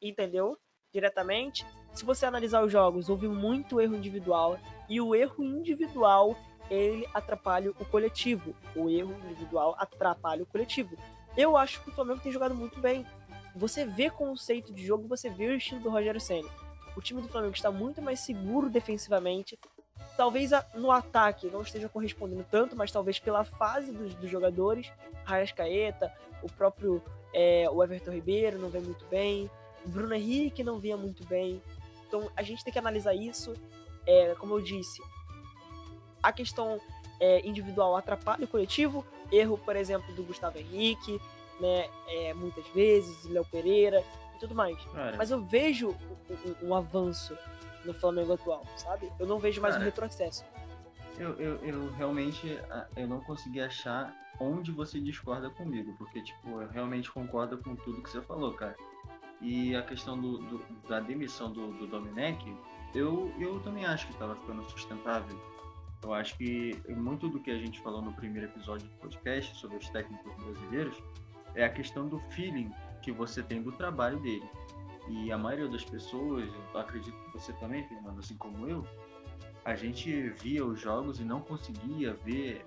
entendeu? 0.00 0.58
Diretamente. 0.92 1.66
Se 1.92 2.04
você 2.04 2.26
analisar 2.26 2.62
os 2.64 2.72
jogos, 2.72 3.08
houve 3.08 3.28
muito 3.28 3.80
erro 3.80 3.96
individual 3.96 4.58
e 4.88 5.00
o 5.00 5.14
erro 5.14 5.42
individual 5.42 6.36
ele 6.70 7.06
atrapalha 7.14 7.70
o 7.70 7.84
coletivo. 7.84 8.54
O 8.74 8.90
erro 8.90 9.14
individual 9.24 9.74
atrapalha 9.78 10.42
o 10.42 10.46
coletivo. 10.46 10.96
Eu 11.36 11.56
acho 11.56 11.80
que 11.82 11.90
o 11.90 11.92
Flamengo 11.92 12.20
tem 12.20 12.32
jogado 12.32 12.54
muito 12.54 12.80
bem. 12.80 13.06
Você 13.54 13.84
vê 13.84 14.10
conceito 14.10 14.72
de 14.72 14.84
jogo, 14.84 15.08
você 15.08 15.30
vê 15.30 15.48
o 15.48 15.56
estilo 15.56 15.80
do 15.80 15.90
Rogério 15.90 16.20
Ceni. 16.20 16.48
O 16.96 17.00
time 17.00 17.20
do 17.20 17.28
Flamengo 17.28 17.54
está 17.54 17.70
muito 17.70 18.00
mais 18.00 18.20
seguro 18.20 18.70
defensivamente. 18.70 19.58
Talvez 20.16 20.50
no 20.74 20.90
ataque 20.90 21.48
não 21.48 21.62
esteja 21.62 21.88
correspondendo 21.88 22.44
tanto, 22.50 22.74
mas 22.74 22.90
talvez 22.90 23.18
pela 23.18 23.44
fase 23.44 23.92
dos, 23.92 24.14
dos 24.14 24.30
jogadores. 24.30 24.90
Raias 25.24 25.52
Caeta, 25.52 26.12
o 26.42 26.50
próprio 26.50 27.02
é, 27.34 27.68
o 27.70 27.82
Everton 27.82 28.12
Ribeiro 28.12 28.58
não 28.58 28.70
vem 28.70 28.80
muito 28.80 29.04
bem. 29.06 29.50
O 29.84 29.88
Bruno 29.88 30.14
Henrique 30.14 30.64
não 30.64 30.78
vinha 30.78 30.96
muito 30.96 31.26
bem. 31.26 31.62
Então 32.08 32.30
a 32.34 32.42
gente 32.42 32.64
tem 32.64 32.72
que 32.72 32.78
analisar 32.78 33.14
isso. 33.14 33.52
É, 34.06 34.34
como 34.38 34.54
eu 34.54 34.60
disse, 34.60 35.02
a 36.22 36.32
questão 36.32 36.80
é, 37.20 37.46
individual 37.46 37.96
atrapalha 37.96 38.44
o 38.44 38.48
coletivo. 38.48 39.04
Erro, 39.30 39.58
por 39.58 39.76
exemplo, 39.76 40.14
do 40.14 40.22
Gustavo 40.22 40.58
Henrique, 40.58 41.20
né? 41.60 41.88
É, 42.08 42.34
muitas 42.34 42.66
vezes, 42.68 43.24
Léo 43.24 43.44
Pereira 43.44 44.04
e 44.36 44.38
tudo 44.38 44.54
mais. 44.54 44.76
Cara. 44.92 45.16
Mas 45.16 45.30
eu 45.30 45.42
vejo 45.44 45.90
um, 45.90 46.34
um, 46.34 46.68
um, 46.68 46.74
avanço 46.74 47.36
no 47.84 47.94
Flamengo 47.94 48.32
atual, 48.34 48.64
sabe? 48.76 49.10
Eu 49.18 49.26
não 49.26 49.38
vejo 49.38 49.60
mais 49.60 49.74
Cara, 49.74 49.84
um 49.84 49.86
retrocesso. 49.86 50.44
Eu, 51.18 51.32
eu, 51.40 51.56
eu 51.64 51.92
realmente 51.92 52.58
ah, 52.70 52.86
eu 52.96 53.08
não 53.08 53.20
consegui 53.20 53.60
achar 53.60 54.14
onde 54.38 54.70
você 54.70 55.00
discorda 55.00 55.48
comigo, 55.48 55.94
porque 55.96 56.20
tipo, 56.20 56.60
eu 56.60 56.68
realmente 56.68 57.10
concordo 57.10 57.56
com 57.58 57.74
tudo 57.74 58.02
que 58.02 58.10
você 58.10 58.20
falou, 58.20 58.52
cara. 58.52 58.76
E 59.40 59.74
a 59.74 59.82
questão 59.82 60.18
do, 60.18 60.38
do 60.38 60.66
da 60.88 61.00
demissão 61.00 61.52
do, 61.52 61.72
do 61.72 61.86
Domenech, 61.86 62.54
eu, 62.94 63.32
eu 63.38 63.60
também 63.60 63.84
acho 63.84 64.06
que 64.06 64.12
estava 64.12 64.34
ficando 64.36 64.62
sustentável 64.70 65.38
eu 66.02 66.14
acho 66.14 66.36
que 66.36 66.80
muito 66.88 67.28
do 67.28 67.40
que 67.40 67.50
a 67.50 67.58
gente 67.58 67.80
falou 67.80 68.02
no 68.02 68.12
primeiro 68.12 68.46
episódio 68.48 68.88
do 68.88 68.94
podcast 68.96 69.56
sobre 69.56 69.78
os 69.78 69.88
técnicos 69.88 70.34
brasileiros 70.44 71.02
é 71.54 71.64
a 71.64 71.68
questão 71.68 72.08
do 72.08 72.18
feeling 72.30 72.70
que 73.02 73.10
você 73.10 73.42
tem 73.42 73.62
do 73.62 73.72
trabalho 73.72 74.18
dele. 74.20 74.48
E 75.08 75.30
a 75.30 75.38
maioria 75.38 75.68
das 75.68 75.84
pessoas, 75.84 76.48
eu 76.74 76.80
acredito 76.80 77.16
que 77.16 77.32
você 77.32 77.52
também, 77.54 77.86
Fernando, 77.88 78.18
assim 78.18 78.36
como 78.36 78.68
eu, 78.68 78.86
a 79.64 79.74
gente 79.74 80.30
via 80.30 80.64
os 80.64 80.80
jogos 80.80 81.20
e 81.20 81.24
não 81.24 81.40
conseguia 81.40 82.14
ver 82.24 82.64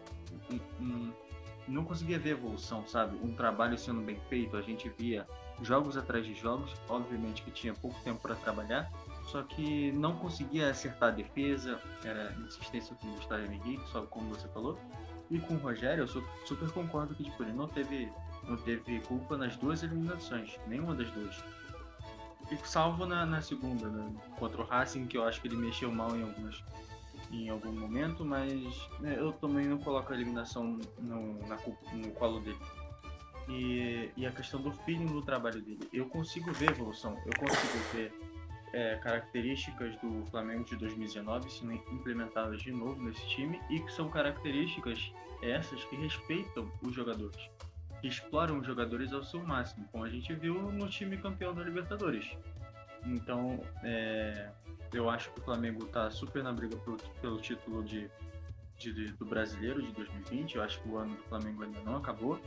não 1.68 1.86
conseguia 1.86 2.18
ver 2.18 2.32
evolução, 2.32 2.86
sabe? 2.88 3.18
Um 3.24 3.34
trabalho 3.34 3.78
sendo 3.78 4.02
bem 4.02 4.20
feito, 4.28 4.58
a 4.58 4.62
gente 4.62 4.90
via 4.98 5.28
jogos 5.62 5.98
atrás 5.98 6.26
de 6.26 6.34
jogos, 6.34 6.74
obviamente 6.88 7.44
que 7.44 7.52
tinha 7.52 7.74
pouco 7.74 8.00
tempo 8.02 8.20
para 8.20 8.36
trabalhar, 8.36 8.92
só 9.32 9.44
que 9.44 9.92
não 9.92 10.16
conseguia 10.16 10.70
acertar 10.70 11.10
a 11.10 11.12
defesa, 11.12 11.80
era 12.04 12.34
insistência 12.46 12.96
com 12.96 13.08
o 13.08 13.12
Gustavo 13.14 13.44
Henrique, 13.44 13.88
só 13.92 14.02
como 14.08 14.30
você 14.30 14.48
falou. 14.50 14.78
E 15.30 15.38
com 15.40 15.54
o 15.54 15.58
Rogério, 15.58 16.04
eu 16.04 16.24
super 16.46 16.72
concordo 16.72 17.14
que 17.14 17.24
tipo, 17.24 17.44
ele 17.44 17.54
não 17.54 17.68
teve, 17.68 18.12
não 18.44 18.58
teve 18.58 19.00
culpa 19.02 19.38
nas 19.38 19.56
duas 19.58 19.84
eliminações, 19.84 20.60
nenhuma 20.66 20.96
das 20.96 21.12
duas. 21.12 21.44
E 22.52 22.58
salvo 22.68 23.06
na, 23.06 23.26
na 23.28 23.40
segunda, 23.42 23.88
né? 23.88 24.12
contra 24.40 24.60
o 24.62 24.66
Racing, 24.66 25.06
que 25.06 25.16
eu 25.16 25.24
acho 25.24 25.40
que 25.40 25.48
ele 25.48 25.58
mexeu 25.58 25.92
mal 25.92 26.16
em 26.16 26.24
algumas 26.24 26.64
em 27.32 27.48
algum 27.48 27.72
momento, 27.72 28.26
mas 28.26 28.52
né, 29.00 29.16
eu 29.16 29.32
também 29.34 29.68
não 29.68 29.78
coloco 29.78 30.12
a 30.12 30.16
eliminação 30.16 30.80
no, 30.98 31.48
na, 31.48 31.58
no 31.94 32.12
colo 32.14 32.40
dele. 32.40 32.58
E, 33.48 34.10
e 34.18 34.26
a 34.26 34.32
questão 34.32 34.60
do 34.60 34.72
feeling 34.72 35.06
do 35.06 35.22
trabalho 35.22 35.62
dele. 35.62 35.88
Eu 35.94 36.08
consigo 36.10 36.52
ver 36.54 36.72
evolução, 36.72 37.16
eu 37.26 37.34
consigo 37.40 37.78
ver 37.94 38.12
é, 38.74 38.96
características 38.98 39.96
do 39.98 40.26
Flamengo 40.30 40.64
de 40.64 40.76
2019 40.76 41.50
sendo 41.50 41.74
implementadas 41.74 42.62
de 42.62 42.72
novo 42.72 43.02
nesse 43.02 43.26
time 43.28 43.60
e 43.70 43.80
que 43.80 43.92
são 43.92 44.10
características 44.10 45.12
essas 45.42 45.84
que 45.86 45.96
respeitam 45.96 46.72
os 46.82 46.94
jogadores, 46.94 47.50
que 48.02 48.08
exploram 48.08 48.60
os 48.60 48.68
jogadores 48.68 49.14
ao 49.14 49.24
seu 49.24 49.42
máximo, 49.44 49.88
como 49.92 50.04
a 50.04 50.10
gente 50.10 50.34
viu 50.34 50.72
no 50.72 50.88
time 50.90 51.18
campeão 51.18 51.54
da 51.54 51.64
Libertadores. 51.64 52.38
Então, 53.06 53.64
é, 53.84 54.50
eu 54.94 55.10
acho 55.10 55.32
que 55.32 55.40
o 55.40 55.44
Flamengo 55.44 55.86
está 55.86 56.10
super 56.10 56.44
na 56.44 56.52
briga 56.52 56.76
pelo, 56.78 56.98
pelo 57.22 57.38
título 57.40 57.84
de, 57.84 58.10
de, 58.78 59.12
do 59.14 59.26
brasileiro 59.26 59.82
de 59.82 59.92
2020. 59.94 60.56
Eu 60.56 60.64
acho 60.64 60.82
que 60.82 60.90
o 60.90 60.98
ano 60.98 61.16
do 61.16 61.24
Flamengo 61.24 61.64
ainda 61.64 61.80
não 61.82 61.98
acabou. 61.98 62.40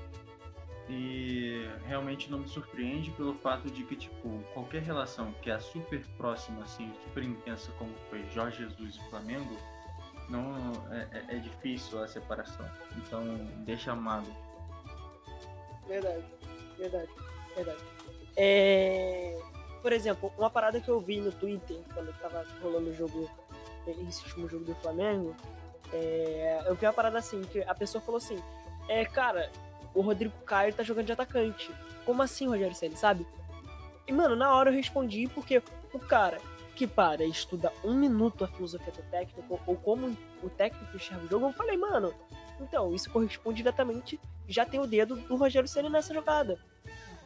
E 0.88 1.68
realmente 1.86 2.30
não 2.30 2.40
me 2.40 2.48
surpreende 2.48 3.10
pelo 3.12 3.34
fato 3.34 3.70
de 3.70 3.84
que, 3.84 3.96
tipo, 3.96 4.42
qualquer 4.52 4.82
relação 4.82 5.32
que 5.40 5.50
é 5.50 5.58
super 5.58 6.04
próxima, 6.16 6.62
assim, 6.64 6.92
super 7.04 7.22
intensa, 7.22 7.70
como 7.78 7.92
foi 8.10 8.24
Jorge 8.30 8.58
Jesus 8.58 8.96
e 8.96 9.10
Flamengo, 9.10 9.56
não 10.28 10.54
é, 10.90 11.08
é, 11.12 11.36
é 11.36 11.38
difícil 11.38 12.02
a 12.02 12.08
separação. 12.08 12.66
Então, 12.96 13.22
deixa 13.64 13.92
amado. 13.92 14.26
Verdade, 15.86 16.24
verdade, 16.76 17.10
verdade. 17.54 17.84
É... 18.36 19.40
Por 19.80 19.92
exemplo, 19.92 20.32
uma 20.36 20.50
parada 20.50 20.80
que 20.80 20.88
eu 20.88 21.00
vi 21.00 21.20
no 21.20 21.32
Twitter, 21.32 21.78
quando 21.94 22.12
tava 22.20 22.44
rolando 22.60 22.90
o 22.90 22.94
jogo, 22.94 23.30
esse 23.86 24.22
último 24.24 24.48
jogo 24.48 24.64
do 24.64 24.74
Flamengo, 24.76 25.34
É, 25.94 26.62
eu 26.64 26.74
vi 26.74 26.86
uma 26.86 26.92
parada 26.92 27.18
assim, 27.18 27.42
que 27.42 27.60
a 27.60 27.74
pessoa 27.74 28.00
falou 28.00 28.16
assim, 28.16 28.42
é, 28.88 29.04
cara, 29.04 29.50
o 29.94 30.00
Rodrigo 30.00 30.34
Caio 30.44 30.74
tá 30.74 30.82
jogando 30.82 31.06
de 31.06 31.12
atacante. 31.12 31.70
Como 32.04 32.22
assim, 32.22 32.48
Rogério 32.48 32.74
Senna, 32.74 32.96
sabe? 32.96 33.26
E, 34.06 34.12
mano, 34.12 34.34
na 34.34 34.54
hora 34.54 34.70
eu 34.70 34.74
respondi 34.74 35.28
porque 35.28 35.62
o 35.92 35.98
cara 35.98 36.38
que 36.74 36.86
para 36.86 37.24
e 37.24 37.30
estuda 37.30 37.72
um 37.84 37.94
minuto 37.94 38.44
a 38.44 38.48
filosofia 38.48 38.92
do 38.92 39.02
técnico, 39.10 39.60
ou 39.66 39.76
como 39.76 40.16
o 40.42 40.48
técnico 40.48 40.96
enxerga 40.96 41.24
o 41.24 41.28
jogo, 41.28 41.46
eu 41.46 41.52
falei, 41.52 41.76
mano, 41.76 42.14
então, 42.60 42.94
isso 42.94 43.10
corresponde 43.10 43.58
diretamente, 43.58 44.20
já 44.48 44.64
tem 44.64 44.80
o 44.80 44.86
dedo 44.86 45.16
do 45.16 45.36
Rogério 45.36 45.68
Senna 45.68 45.88
nessa 45.88 46.14
jogada. 46.14 46.58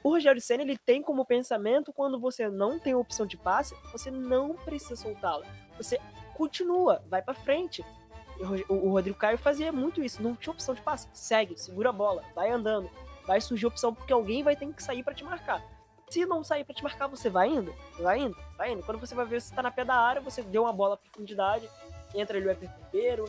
O 0.03 0.11
Rogério 0.11 0.41
Senna, 0.41 0.63
ele 0.63 0.79
tem 0.79 1.03
como 1.03 1.25
pensamento, 1.25 1.93
quando 1.93 2.19
você 2.19 2.49
não 2.49 2.79
tem 2.79 2.95
opção 2.95 3.27
de 3.27 3.37
passe, 3.37 3.75
você 3.93 4.11
não 4.11 4.55
precisa 4.55 4.97
soltá-la. 4.97 5.47
Você 5.77 6.01
continua, 6.35 7.03
vai 7.09 7.23
para 7.23 7.35
frente. 7.35 7.85
O 8.69 8.91
Rodrigo 8.91 9.17
Caio 9.17 9.39
fazia 9.39 9.73
muito 9.73 10.03
isso, 10.03 10.23
não 10.23 10.35
tinha 10.35 10.53
opção 10.53 10.75
de 10.75 10.83
passe. 10.83 11.09
Segue, 11.13 11.57
segura 11.57 11.91
a 11.91 11.93
bola, 11.93 12.23
vai 12.35 12.51
andando. 12.51 12.91
Vai 13.27 13.41
surgir 13.41 13.67
opção 13.67 13.95
porque 13.95 14.13
alguém 14.13 14.43
vai 14.43 14.55
ter 14.55 14.73
que 14.73 14.83
sair 14.83 15.03
para 15.03 15.15
te 15.15 15.25
marcar. 15.25 15.63
Se 16.09 16.25
não 16.25 16.45
sair 16.45 16.63
para 16.63 16.75
te 16.75 16.85
marcar, 16.85 17.09
você 17.09 17.29
vai 17.29 17.49
indo, 17.49 17.75
vai 17.99 18.21
indo, 18.21 18.37
vai 18.57 18.71
indo. 18.73 18.83
Quando 18.85 19.01
você 19.01 19.15
vai 19.15 19.27
ver 19.27 19.41
se 19.43 19.53
tá 19.53 19.63
na 19.63 19.73
pé 19.73 19.85
da 19.85 19.95
área, 19.95 20.21
você 20.21 20.41
deu 20.43 20.63
uma 20.63 20.73
bola 20.73 20.97
para 20.97 21.11
profundidade, 21.11 21.69
entra 22.15 22.39
ali 22.39 22.47
o 22.47 22.51
Everton 22.51 22.75
Ribeiro, 22.85 23.25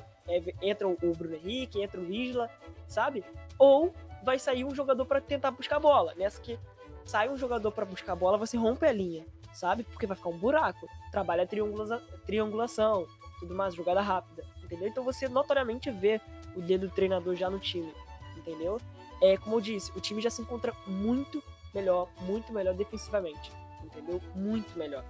entra 0.62 0.88
o 0.88 1.14
Bruno 1.16 1.36
Henrique, 1.36 1.82
entra 1.82 2.00
o 2.00 2.12
Isla, 2.12 2.50
sabe? 2.88 3.26
Ou 3.58 3.94
vai 4.24 4.38
sair 4.38 4.64
um 4.64 4.76
jogador 4.76 5.06
para 5.06 5.20
tentar 5.20 5.50
buscar 5.52 5.78
a 5.78 5.80
bola. 5.80 6.14
Nessa 6.16 6.40
que 6.40 6.60
sai 7.04 7.30
um 7.30 7.38
jogador 7.38 7.72
para 7.72 7.86
buscar 7.86 8.14
a 8.14 8.16
bola, 8.16 8.38
você 8.38 8.56
rompe 8.58 8.86
a 8.86 8.92
linha, 8.92 9.26
sabe? 9.54 9.84
Porque 9.84 10.06
vai 10.06 10.16
ficar 10.16 10.30
um 10.30 10.38
buraco. 10.38 10.88
Trabalha 11.12 11.48
triangula 11.48 12.00
triangulação, 12.28 13.08
tudo 13.40 13.56
mais, 13.56 13.74
jogada 13.74 14.02
rápida, 14.02 14.44
entendeu? 14.68 14.88
Então 14.88 15.04
você 15.04 15.28
notoriamente 15.28 15.90
vê 15.90 16.22
o 16.56 16.62
dedo 16.62 16.88
do 16.88 16.94
treinador 16.94 17.36
já 17.36 17.50
no 17.50 17.60
time, 17.60 17.92
entendeu? 18.36 18.80
É, 19.22 19.38
como 19.38 19.56
eu 19.56 19.62
disse, 19.62 19.92
o 19.96 20.02
time 20.02 20.22
já 20.22 20.30
se 20.30 20.42
encontra 20.42 20.74
muito 20.86 21.42
melhor, 21.74 22.10
muito 22.22 22.54
melhor 22.54 22.74
defensivamente, 22.74 23.52
entendeu? 23.84 24.22
Muito 24.36 24.78
melhor, 24.78 25.04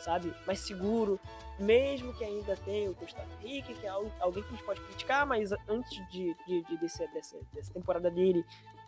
sabe? 0.00 0.34
Mais 0.46 0.58
seguro, 0.60 1.18
mesmo 1.58 2.12
que 2.12 2.24
ainda 2.24 2.56
tenha 2.56 2.90
o 2.90 2.94
Gustavo 2.94 3.28
Henrique, 3.40 3.74
que 3.74 3.86
é 3.86 3.88
alguém 3.88 4.42
que 4.42 4.48
a 4.48 4.52
gente 4.52 4.64
pode 4.64 4.80
criticar, 4.82 5.24
mas 5.24 5.52
antes 5.68 6.06
de, 6.10 6.36
de, 6.46 6.62
de 6.64 6.76
desse, 6.78 7.06
dessa, 7.08 7.38
dessa 7.54 7.72
temporada 7.72 8.10
dele, 8.10 8.44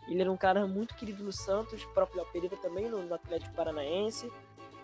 ele 0.07 0.21
era 0.21 0.31
um 0.31 0.37
cara 0.37 0.67
muito 0.67 0.95
querido 0.95 1.23
no 1.23 1.31
Santos, 1.31 1.83
próprio 1.85 2.17
Léo 2.21 2.31
Pereira 2.31 2.57
também 2.57 2.89
no, 2.89 3.03
no 3.03 3.15
Atlético 3.15 3.53
Paranaense. 3.53 4.31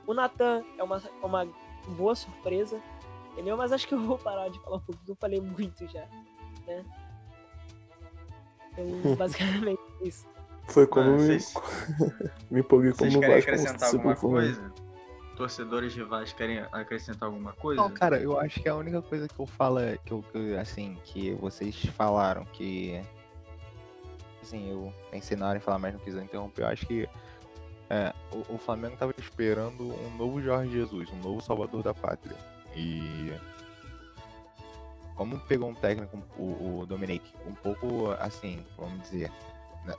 O 0.07 0.13
Natan 0.13 0.63
é 0.77 0.83
uma, 0.83 1.01
uma 1.21 1.47
boa 1.89 2.15
surpresa, 2.15 2.79
entendeu? 3.35 3.57
Mas 3.57 3.71
acho 3.73 3.87
que 3.87 3.93
eu 3.93 3.99
vou 3.99 4.17
parar 4.17 4.49
de 4.49 4.59
falar 4.61 4.77
um 4.77 4.79
pouco, 4.79 4.97
porque 4.97 5.11
eu 5.11 5.15
falei 5.15 5.41
muito 5.41 5.85
já, 5.87 6.07
né? 6.65 6.85
Então, 8.77 9.15
basicamente 9.15 9.81
isso. 10.01 10.25
Foi 10.67 10.87
como 10.87 11.11
Mano, 11.11 11.19
vocês... 11.19 11.53
me 12.49 12.61
empolguei 12.61 12.93
como 12.93 13.11
vocês 13.11 13.23
querem 13.23 13.37
acrescentar 13.37 13.89
alguma 13.89 14.15
coisa? 14.15 14.73
Torcedores 15.35 15.93
rivais 15.93 16.31
querem 16.31 16.59
acrescentar 16.71 17.27
alguma 17.27 17.51
coisa? 17.53 17.81
Não, 17.81 17.91
cara, 17.91 18.19
eu 18.19 18.39
acho 18.39 18.61
que 18.61 18.69
a 18.69 18.75
única 18.75 19.01
coisa 19.01 19.27
que 19.27 19.37
eu 19.37 19.45
falo 19.45 19.79
é 19.79 19.97
que 19.97 20.13
eu, 20.13 20.23
que, 20.31 20.55
assim, 20.55 20.97
que 21.03 21.33
vocês 21.33 21.85
falaram 21.87 22.45
que 22.45 23.01
assim, 24.41 24.71
eu 24.71 24.93
pensei 25.11 25.35
na 25.35 25.49
hora 25.49 25.57
em 25.57 25.61
falar, 25.61 25.77
mas 25.77 25.93
não 25.93 25.99
quis 25.99 26.15
interromper. 26.15 26.61
Eu 26.61 26.67
acho 26.67 26.85
que 26.87 27.07
é, 27.89 28.13
o, 28.31 28.55
o, 28.55 28.57
Flamengo 28.57 28.95
tava 28.95 29.13
esperando 29.17 29.83
um 29.83 30.17
novo 30.17 30.41
Jorge 30.41 30.71
Jesus, 30.71 31.09
um 31.11 31.17
novo 31.17 31.41
Salvador 31.41 31.83
da 31.83 31.93
Pátria. 31.93 32.37
E 32.75 33.33
como 35.15 35.39
pegou 35.39 35.69
um 35.69 35.73
técnico, 35.73 36.21
o, 36.37 36.81
o 36.81 36.85
Dominic, 36.85 37.33
um 37.47 37.53
pouco 37.53 38.11
assim, 38.19 38.63
vamos 38.77 39.01
dizer, 39.01 39.31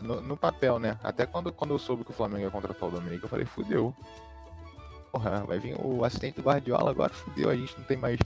no, 0.03 0.21
no, 0.21 0.37
papel, 0.37 0.79
né? 0.79 0.99
Até 1.03 1.25
quando, 1.25 1.53
quando 1.53 1.73
eu 1.73 1.79
soube 1.79 2.05
que 2.05 2.11
o 2.11 2.15
Flamengo 2.15 2.43
ia 2.43 2.51
contratar 2.51 2.89
o 2.89 2.93
Dominic, 2.93 3.23
eu 3.23 3.29
falei, 3.29 3.47
fudeu. 3.47 3.95
Porra, 5.11 5.45
vai 5.45 5.59
vir 5.59 5.77
o 5.81 6.05
assistente 6.05 6.37
do 6.37 6.43
Guardiola, 6.43 6.91
agora 6.91 7.13
fudeu, 7.13 7.49
a 7.49 7.57
gente 7.57 7.77
não 7.79 7.85
tem 7.85 7.97
mais. 7.97 8.19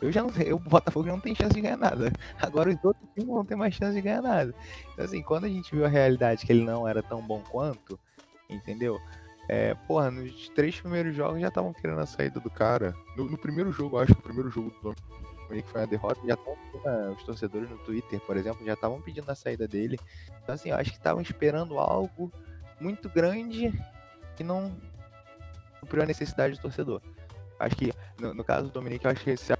Eu 0.00 0.12
já 0.12 0.22
não 0.22 0.30
sei, 0.30 0.52
o 0.52 0.58
Botafogo 0.58 1.08
não 1.08 1.18
tem 1.18 1.34
chance 1.34 1.54
de 1.54 1.60
ganhar 1.62 1.78
nada. 1.78 2.12
Agora 2.38 2.68
os 2.68 2.84
outros 2.84 3.08
times 3.14 3.34
não 3.34 3.46
tem 3.46 3.56
mais 3.56 3.74
chance 3.74 3.94
de 3.94 4.02
ganhar 4.02 4.20
nada. 4.20 4.54
Então, 4.92 5.04
assim, 5.06 5.22
quando 5.22 5.46
a 5.46 5.48
gente 5.48 5.74
viu 5.74 5.86
a 5.86 5.88
realidade 5.88 6.44
que 6.44 6.52
ele 6.52 6.62
não 6.62 6.86
era 6.86 7.02
tão 7.02 7.22
bom 7.22 7.42
quanto, 7.50 7.98
entendeu? 8.50 9.00
É, 9.48 9.74
porra, 9.74 10.10
nos 10.10 10.48
três 10.50 10.80
primeiros 10.80 11.14
jogos 11.14 11.40
já 11.40 11.48
estavam 11.48 11.72
querendo 11.72 12.00
a 12.00 12.06
saída 12.06 12.40
do 12.40 12.50
cara. 12.50 12.94
No, 13.16 13.24
no 13.24 13.38
primeiro 13.38 13.70
jogo, 13.70 13.98
acho 13.98 14.12
que 14.12 14.20
o 14.20 14.22
primeiro 14.22 14.50
jogo 14.50 14.70
do 14.82 14.94
que 15.48 15.62
foi 15.62 15.80
uma 15.80 15.86
derrota, 15.86 16.20
já 16.26 16.34
estão 16.34 16.56
os 17.12 17.22
torcedores 17.22 17.70
no 17.70 17.78
Twitter, 17.78 18.20
por 18.20 18.36
exemplo, 18.36 18.66
já 18.66 18.74
estavam 18.74 19.00
pedindo 19.00 19.30
a 19.30 19.34
saída 19.34 19.68
dele. 19.68 19.98
Então, 20.42 20.54
assim, 20.54 20.70
eu 20.70 20.76
acho 20.76 20.90
que 20.90 20.96
estavam 20.96 21.22
esperando 21.22 21.78
algo 21.78 22.32
muito 22.80 23.08
grande 23.08 23.72
que 24.34 24.42
não 24.42 24.76
cumpriu 25.80 26.02
a 26.02 26.06
necessidade 26.06 26.56
do 26.56 26.60
torcedor. 26.60 27.00
Acho 27.58 27.76
que, 27.76 27.92
no, 28.20 28.34
no 28.34 28.44
caso 28.44 28.64
do 28.64 28.72
Dominique, 28.72 29.04
eu 29.06 29.10
acho 29.10 29.22
que 29.22 29.36
se 29.36 29.52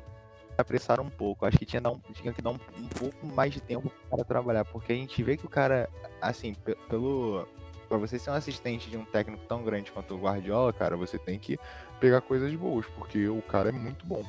apressaram 0.59 1.05
um 1.05 1.11
pouco. 1.11 1.47
Acho 1.47 1.59
que 1.59 1.65
tinha, 1.65 1.83
um, 1.89 1.99
tinha 2.13 2.33
que 2.33 2.43
dar 2.43 2.51
um, 2.51 2.59
um 2.77 2.89
pouco 2.89 3.27
mais 3.27 3.53
de 3.53 3.61
tempo 3.61 3.91
para 4.11 4.25
trabalhar, 4.25 4.65
porque 4.65 4.93
a 4.93 4.97
gente 4.97 5.23
vê 5.23 5.37
que 5.37 5.47
o 5.47 5.51
cara, 5.51 5.89
assim, 6.21 6.55
pelo. 6.89 7.47
Pra 7.89 7.99
você 7.99 8.19
ser 8.19 8.31
um 8.31 8.35
assistente 8.35 8.91
de 8.91 8.97
um 8.97 9.05
técnico 9.05 9.45
tão 9.47 9.63
grande 9.63 9.93
quanto 9.93 10.15
o 10.15 10.19
Guardiola, 10.19 10.73
cara, 10.73 10.97
você 10.97 11.19
tem 11.19 11.39
que 11.39 11.59
pegar 12.01 12.21
coisas 12.21 12.53
boas, 12.55 12.85
porque 12.97 13.29
o 13.29 13.41
cara 13.43 13.69
é 13.69 13.73
muito 13.73 14.05
bom. 14.05 14.25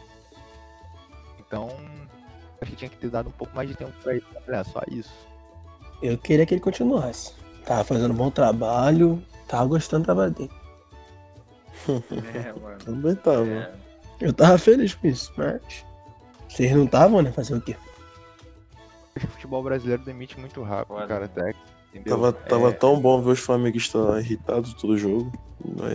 Então, 1.39 1.69
acho 2.61 2.71
que 2.71 2.77
tinha 2.77 2.89
que 2.89 2.97
ter 2.97 3.09
dado 3.09 3.29
um 3.29 3.31
pouco 3.31 3.55
mais 3.55 3.67
de 3.67 3.75
tempo 3.75 3.93
pra 4.03 4.13
ele 4.13 4.21
trabalhar, 4.21 4.63
só 4.65 4.81
isso. 4.89 5.13
Eu 6.01 6.17
queria 6.17 6.45
que 6.45 6.53
ele 6.53 6.61
continuasse. 6.61 7.33
Tava 7.65 7.83
fazendo 7.83 8.11
um 8.13 8.17
bom 8.17 8.29
trabalho, 8.29 9.23
tava 9.47 9.65
gostando 9.65 10.03
do 10.03 10.05
trabalho 10.05 10.31
dele. 10.31 10.51
É, 11.87 12.51
mano. 12.59 12.77
Também 12.79 13.15
tava. 13.15 13.47
É. 13.47 13.73
Eu 14.19 14.33
tava 14.33 14.57
feliz 14.57 14.95
com 14.95 15.07
isso, 15.07 15.31
mas. 15.37 15.85
Vocês 16.49 16.71
não 16.71 16.85
estavam, 16.85 17.21
né? 17.21 17.31
Fazer 17.31 17.55
o 17.55 17.61
quê? 17.61 17.75
O 19.15 19.27
futebol 19.27 19.63
brasileiro 19.63 20.03
demite 20.03 20.39
muito 20.39 20.61
rápido, 20.63 21.07
cara, 21.07 21.27
técnico. 21.27 21.76
Tava, 22.05 22.33
tava 22.33 22.69
é... 22.69 22.73
tão 22.73 22.99
bom 22.99 23.21
ver 23.21 23.31
os 23.31 23.39
flamenguistas 23.39 24.23
irritados 24.23 24.73
todo 24.73 24.97
jogo. 24.97 25.31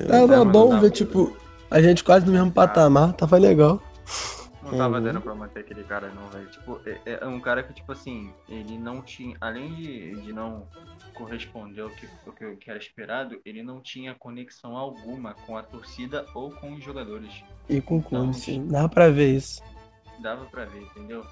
Tava 0.08 0.34
é, 0.34 0.44
bom 0.44 0.80
ver, 0.80 0.90
tipo, 0.90 1.36
a 1.70 1.80
gente 1.80 2.02
quase 2.02 2.26
no 2.26 2.32
mesmo 2.32 2.50
patamar, 2.50 3.12
tava 3.12 3.38
legal. 3.38 3.80
Não 4.62 4.78
tava 4.78 4.98
uhum. 4.98 5.02
dando 5.02 5.20
pra 5.20 5.34
manter 5.34 5.60
aquele 5.60 5.82
cara, 5.82 6.08
não, 6.14 6.28
velho. 6.28 6.48
Tipo, 6.48 6.80
é, 6.86 7.18
é, 7.20 7.26
um 7.26 7.40
cara 7.40 7.62
que, 7.62 7.72
tipo 7.72 7.90
assim, 7.90 8.32
ele 8.48 8.78
não 8.78 9.02
tinha. 9.02 9.36
Além 9.40 9.74
de, 9.74 10.14
de 10.22 10.32
não 10.32 10.66
corresponder 11.14 11.82
ao 11.82 11.90
que, 11.90 12.08
ao 12.26 12.56
que 12.56 12.70
era 12.70 12.78
esperado, 12.78 13.40
ele 13.44 13.62
não 13.62 13.80
tinha 13.80 14.14
conexão 14.14 14.76
alguma 14.76 15.34
com 15.46 15.56
a 15.56 15.62
torcida 15.62 16.24
ou 16.34 16.50
com 16.50 16.74
os 16.74 16.84
jogadores. 16.84 17.42
E 17.68 17.80
com 17.80 17.98
o 17.98 18.02
clube, 18.02 18.28
então, 18.28 18.32
sim. 18.32 18.66
Dava 18.66 18.88
pra 18.88 19.10
ver 19.10 19.36
isso. 19.36 19.60
Dava 20.20 20.44
pra 20.46 20.64
ver, 20.64 20.82
entendeu? 20.82 21.24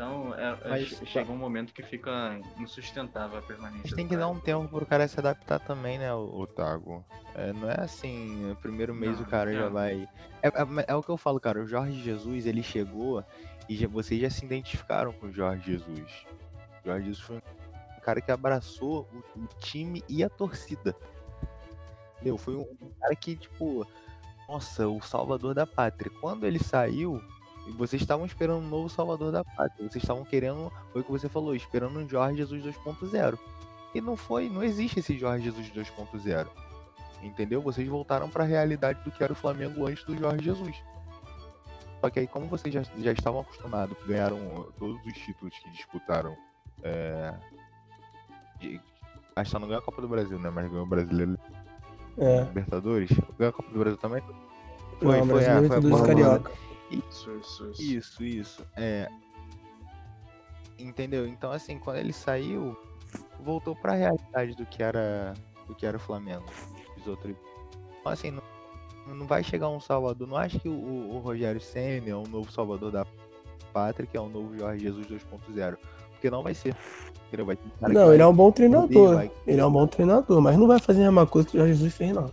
Então, 0.00 0.34
é, 0.34 0.58
é 0.64 0.68
Mas, 0.70 1.02
chega 1.04 1.30
um 1.30 1.36
momento 1.36 1.74
que 1.74 1.82
fica 1.82 2.40
insustentável 2.58 3.38
a 3.38 3.42
permanência. 3.42 3.82
A 3.84 3.86
gente 3.88 3.96
tem 3.96 4.08
que 4.08 4.16
dar 4.16 4.28
um 4.28 4.40
tempo 4.40 4.66
pro 4.66 4.86
cara 4.86 5.06
se 5.06 5.20
adaptar 5.20 5.58
também, 5.58 5.98
né, 5.98 6.10
o, 6.14 6.40
o 6.40 6.46
Tago? 6.46 7.04
É, 7.34 7.52
não 7.52 7.70
é 7.70 7.82
assim, 7.82 8.46
no 8.46 8.56
primeiro 8.56 8.94
mês 8.94 9.18
não, 9.18 9.26
o 9.26 9.28
cara 9.28 9.52
já 9.52 9.68
vai. 9.68 10.08
É, 10.42 10.48
é, 10.48 10.84
é, 10.88 10.94
o 10.94 11.02
que 11.02 11.10
eu 11.10 11.18
falo, 11.18 11.38
cara. 11.38 11.60
O 11.60 11.66
Jorge 11.66 12.00
Jesus, 12.00 12.46
ele 12.46 12.62
chegou 12.62 13.22
e 13.68 13.76
já, 13.76 13.86
vocês 13.86 14.18
já 14.18 14.30
se 14.30 14.42
identificaram 14.42 15.12
com 15.12 15.26
o 15.26 15.32
Jorge 15.32 15.72
Jesus. 15.72 16.26
O 16.82 16.88
Jorge 16.88 17.04
Jesus 17.04 17.22
foi 17.22 17.36
um 17.36 18.00
cara 18.00 18.22
que 18.22 18.32
abraçou 18.32 19.06
o, 19.36 19.40
o 19.40 19.46
time 19.58 20.02
e 20.08 20.24
a 20.24 20.30
torcida. 20.30 20.96
Entendeu? 22.14 22.38
Foi 22.38 22.56
um, 22.56 22.66
um 22.80 22.90
cara 22.98 23.14
que, 23.14 23.36
tipo, 23.36 23.86
nossa, 24.48 24.88
o 24.88 24.98
salvador 25.02 25.54
da 25.54 25.66
pátria. 25.66 26.10
Quando 26.22 26.46
ele 26.46 26.58
saiu, 26.58 27.22
e 27.66 27.72
vocês 27.72 28.00
estavam 28.02 28.26
esperando 28.26 28.64
um 28.64 28.68
novo 28.68 28.88
Salvador 28.88 29.32
da 29.32 29.44
Pátria. 29.44 29.88
Vocês 29.88 30.02
estavam 30.02 30.24
querendo, 30.24 30.72
foi 30.92 31.02
o 31.02 31.04
que 31.04 31.10
você 31.10 31.28
falou, 31.28 31.54
esperando 31.54 31.98
um 31.98 32.08
Jorge 32.08 32.38
Jesus 32.38 32.64
2.0. 32.64 33.38
E 33.94 34.00
não 34.00 34.16
foi, 34.16 34.48
não 34.48 34.62
existe 34.62 35.00
esse 35.00 35.18
Jorge 35.18 35.44
Jesus 35.44 35.70
2.0. 35.70 36.46
Entendeu? 37.22 37.60
Vocês 37.60 37.86
voltaram 37.86 38.30
para 38.30 38.44
a 38.44 38.46
realidade 38.46 39.02
do 39.04 39.10
que 39.10 39.22
era 39.22 39.32
o 39.32 39.36
Flamengo 39.36 39.86
antes 39.86 40.04
do 40.04 40.16
Jorge 40.16 40.44
Jesus. 40.44 40.76
Só 42.00 42.08
que 42.08 42.20
aí, 42.20 42.26
como 42.26 42.46
vocês 42.46 42.72
já, 42.72 42.82
já 42.98 43.12
estavam 43.12 43.42
acostumados, 43.42 43.96
ganharam 44.06 44.38
todos 44.78 45.04
os 45.04 45.12
títulos 45.12 45.54
que 45.58 45.70
disputaram. 45.70 46.34
É... 46.82 47.34
E, 48.62 48.80
acho 49.36 49.50
que 49.50 49.58
não 49.58 49.68
ganhou 49.68 49.82
a 49.82 49.84
Copa 49.84 50.00
do 50.00 50.08
Brasil, 50.08 50.38
né? 50.38 50.50
Mas 50.50 50.68
ganhou 50.70 50.86
o 50.86 50.88
Brasileiro. 50.88 51.38
É. 52.16 52.40
Libertadores. 52.40 53.10
Ganhou 53.38 53.50
a 53.50 53.52
Copa 53.52 53.70
do 53.70 53.78
Brasil 53.78 53.98
também? 53.98 54.22
Foi, 54.98 55.18
não, 55.18 55.26
foi, 55.26 55.44
é, 55.44 55.68
foi, 55.68 55.82
foi, 55.82 55.90
foi. 55.90 56.69
Isso, 56.90 57.30
isso, 57.36 57.70
isso. 57.70 57.82
Isso, 57.82 58.24
isso. 58.24 58.66
É. 58.76 59.08
Entendeu? 60.78 61.26
Então, 61.26 61.52
assim, 61.52 61.78
quando 61.78 61.98
ele 61.98 62.12
saiu, 62.12 62.76
voltou 63.40 63.76
pra 63.76 63.92
realidade 63.92 64.54
do 64.56 64.66
que 64.66 64.82
era, 64.82 65.34
do 65.66 65.74
que 65.74 65.86
era 65.86 65.96
o 65.96 66.00
Flamengo. 66.00 66.44
Os 66.96 67.06
outros. 67.06 67.36
Então, 68.00 68.12
assim, 68.12 68.30
não, 68.30 68.42
não 69.14 69.26
vai 69.26 69.44
chegar 69.44 69.68
um 69.68 69.80
Salvador. 69.80 70.26
Não 70.26 70.36
acho 70.36 70.58
que 70.58 70.68
o, 70.68 70.72
o 70.72 71.18
Rogério 71.18 71.60
Senna 71.60 72.10
é 72.10 72.16
um 72.16 72.26
novo 72.26 72.50
Salvador 72.50 72.90
da 72.90 73.06
Patrick 73.72 74.16
é 74.16 74.20
o 74.20 74.28
novo 74.28 74.58
Jorge 74.58 74.84
Jesus 74.84 75.06
2.0. 75.06 75.76
Porque 76.12 76.30
não 76.30 76.42
vai 76.42 76.54
ser. 76.54 76.74
Ele 77.32 77.44
vai, 77.44 77.56
não, 77.82 78.12
ele 78.12 78.22
é 78.22 78.26
um 78.26 78.34
bom 78.34 78.50
treinador. 78.50 79.14
Vai... 79.14 79.30
Ele 79.46 79.60
é 79.60 79.64
um 79.64 79.70
bom 79.70 79.86
treinador, 79.86 80.40
mas 80.40 80.58
não 80.58 80.66
vai 80.66 80.80
fazer 80.80 81.00
a 81.00 81.04
mesma 81.04 81.26
coisa 81.26 81.48
que 81.48 81.56
o 81.56 81.60
Jorge 81.60 81.74
Jesus 81.74 81.94
fez, 81.94 82.12
não. 82.12 82.30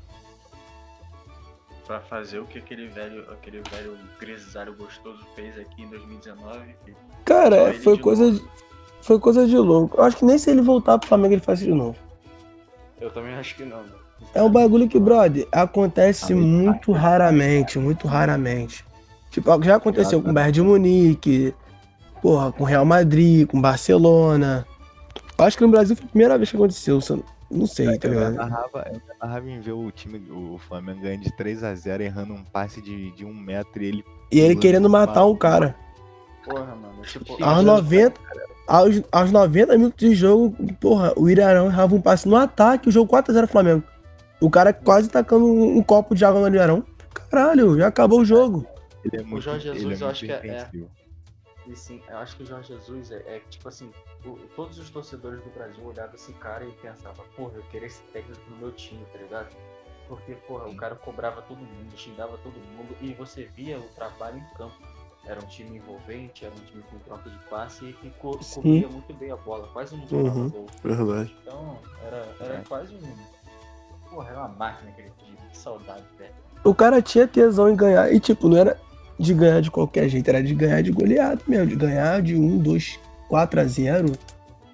Pra 1.87 2.01
fazer 2.01 2.39
o 2.39 2.45
que 2.45 2.59
aquele 2.59 2.87
velho, 2.87 3.23
aquele 3.31 3.61
velho 3.71 3.97
grisalho 4.19 4.75
gostoso 4.75 5.25
fez 5.35 5.57
aqui 5.57 5.83
em 5.83 5.87
2019. 5.87 6.75
Cara, 7.23 7.73
foi 7.75 7.97
coisa, 7.97 8.29
de, 8.29 8.43
foi 9.01 9.17
coisa 9.17 9.47
de 9.47 9.57
louco. 9.57 9.97
Eu 9.97 10.03
acho 10.03 10.17
que 10.17 10.25
nem 10.25 10.37
se 10.37 10.49
ele 10.51 10.61
voltar 10.61 10.97
pro 10.97 11.07
Flamengo 11.07 11.35
ele 11.35 11.41
faz 11.41 11.59
isso 11.59 11.69
de 11.69 11.73
novo. 11.73 11.95
Eu 12.99 13.09
também 13.09 13.33
acho 13.35 13.55
que 13.55 13.63
não. 13.63 13.83
É 14.33 14.43
um 14.43 14.49
bagulho 14.49 14.89
que, 14.89 14.99
brother, 14.99 15.47
acontece 15.49 16.33
muito 16.33 16.91
raramente, 16.91 17.79
muito 17.79 18.05
raramente. 18.05 18.83
Tipo, 19.31 19.63
já 19.63 19.77
aconteceu 19.77 20.21
com 20.21 20.29
o 20.29 20.33
Bayern 20.33 20.51
de 20.51 20.61
Munique, 20.61 21.55
porra, 22.21 22.51
com 22.51 22.63
Real 22.63 22.83
Madrid, 22.83 23.47
com 23.47 23.61
Barcelona. 23.61 24.65
Acho 25.37 25.57
que 25.57 25.63
no 25.63 25.69
Brasil 25.69 25.95
foi 25.95 26.05
a 26.05 26.09
primeira 26.09 26.37
vez 26.37 26.49
que 26.49 26.57
aconteceu, 26.57 26.99
não 27.49 27.65
sei, 27.65 27.87
é, 27.87 27.97
tá 27.97 28.07
ligado? 28.07 28.33
Eu 28.33 28.37
narrava, 28.37 28.91
eu 28.93 29.01
narrava 29.21 29.49
em 29.49 29.59
ver 29.59 29.71
o 29.71 29.89
time, 29.91 30.21
o 30.29 30.57
Flamengo 30.57 31.01
ganhando 31.01 31.23
de 31.23 31.31
3x0, 31.31 32.01
errando 32.01 32.33
um 32.33 32.43
passe 32.43 32.81
de, 32.81 33.11
de 33.11 33.25
um 33.25 33.33
metro 33.33 33.81
e 33.81 33.85
ele. 33.85 34.05
E 34.31 34.39
ele 34.39 34.55
querendo 34.55 34.89
matar 34.89 35.25
um 35.25 35.35
cara. 35.35 35.75
Porra, 36.43 36.75
mano. 36.75 37.01
Tipo, 37.03 37.41
aos 37.41 37.63
90, 37.63 38.19
aos, 38.67 39.01
aos 39.11 39.31
90 39.31 39.77
minutos 39.77 40.09
de 40.09 40.13
jogo, 40.13 40.55
porra, 40.79 41.13
o 41.15 41.29
Irarão 41.29 41.67
errava 41.67 41.95
um 41.95 42.01
passe 42.01 42.27
no 42.27 42.35
ataque, 42.35 42.89
o 42.89 42.91
jogo 42.91 43.11
4x0 43.15 43.47
Flamengo. 43.47 43.83
O 44.41 44.49
cara 44.49 44.73
quase 44.73 45.09
tacando 45.09 45.45
um, 45.45 45.77
um 45.77 45.83
copo 45.83 46.13
de 46.13 46.25
água 46.25 46.49
no 46.49 46.55
Irarão. 46.55 46.83
Caralho, 47.13 47.77
já 47.77 47.87
acabou 47.87 48.21
o 48.21 48.25
jogo. 48.25 48.65
Ele 49.03 49.21
é 49.21 49.23
muito, 49.23 49.37
o 49.37 49.41
Jorge 49.41 49.73
Jesus, 49.73 50.01
é 50.01 50.03
eu 50.03 50.09
acho 50.09 50.25
que 50.25 50.31
é, 50.31 50.47
é. 50.47 50.69
E 51.65 51.75
sim, 51.75 52.01
eu 52.09 52.17
acho 52.17 52.35
que 52.37 52.43
o 52.43 52.45
Jorge 52.45 52.73
Jesus 52.73 53.11
é, 53.11 53.15
é 53.27 53.41
tipo 53.49 53.67
assim, 53.67 53.89
todos 54.55 54.77
os 54.77 54.89
torcedores 54.89 55.41
do 55.43 55.49
Brasil 55.51 55.83
olhavam 55.85 56.15
esse 56.15 56.33
cara 56.33 56.65
e 56.65 56.71
pensavam, 56.73 57.25
porra, 57.35 57.53
eu 57.55 57.63
queria 57.63 57.87
esse 57.87 58.01
técnico 58.13 58.41
no 58.49 58.57
meu 58.57 58.71
time, 58.71 59.03
tá 59.11 59.19
ligado? 59.19 59.55
Porque, 60.07 60.33
porra, 60.47 60.67
o 60.67 60.75
cara 60.75 60.95
cobrava 60.95 61.41
todo 61.41 61.57
mundo, 61.57 61.97
xingava 61.97 62.37
todo 62.37 62.53
mundo 62.53 62.95
e 63.01 63.13
você 63.13 63.45
via 63.55 63.77
o 63.77 63.83
trabalho 63.95 64.37
em 64.37 64.57
campo. 64.57 64.75
Era 65.25 65.43
um 65.43 65.47
time 65.47 65.77
envolvente, 65.77 66.45
era 66.45 66.53
um 66.53 66.65
time 66.65 66.81
com 66.83 66.97
troca 66.99 67.29
de 67.29 67.37
passe 67.49 67.85
e 67.85 67.93
que 67.93 68.09
co 68.11 68.39
corria 68.55 68.87
muito 68.87 69.13
bem 69.13 69.29
a 69.29 69.35
bola, 69.35 69.67
quase 69.73 69.97
não 69.97 70.07
jogava 70.07 70.39
uhum, 70.39 70.49
gol. 70.49 70.65
Verdade. 70.81 71.35
Então, 71.41 71.77
era, 72.05 72.35
era 72.39 72.53
é. 72.53 72.63
quase 72.65 72.95
um. 72.95 74.09
Porra, 74.09 74.29
era 74.29 74.39
uma 74.39 74.47
máquina 74.47 74.89
aquele 74.89 75.11
time, 75.17 75.35
que 75.51 75.57
saudade, 75.57 76.05
velho. 76.17 76.33
O 76.63 76.73
cara 76.73 77.01
tinha 77.01 77.27
tesão 77.27 77.69
em 77.69 77.75
ganhar 77.75 78.11
e, 78.13 78.21
tipo, 78.21 78.47
não 78.47 78.57
era 78.57 78.79
de 79.19 79.33
ganhar 79.33 79.61
de 79.61 79.69
qualquer 79.69 80.07
jeito, 80.07 80.29
era 80.29 80.41
de 80.41 80.55
ganhar 80.55 80.81
de 80.81 80.91
goleado 80.91 81.43
mesmo, 81.45 81.67
de 81.67 81.75
ganhar 81.75 82.21
de 82.21 82.35
1, 82.35 82.59
2, 82.59 82.99
4 83.27 83.61
a 83.61 83.63
0, 83.65 84.11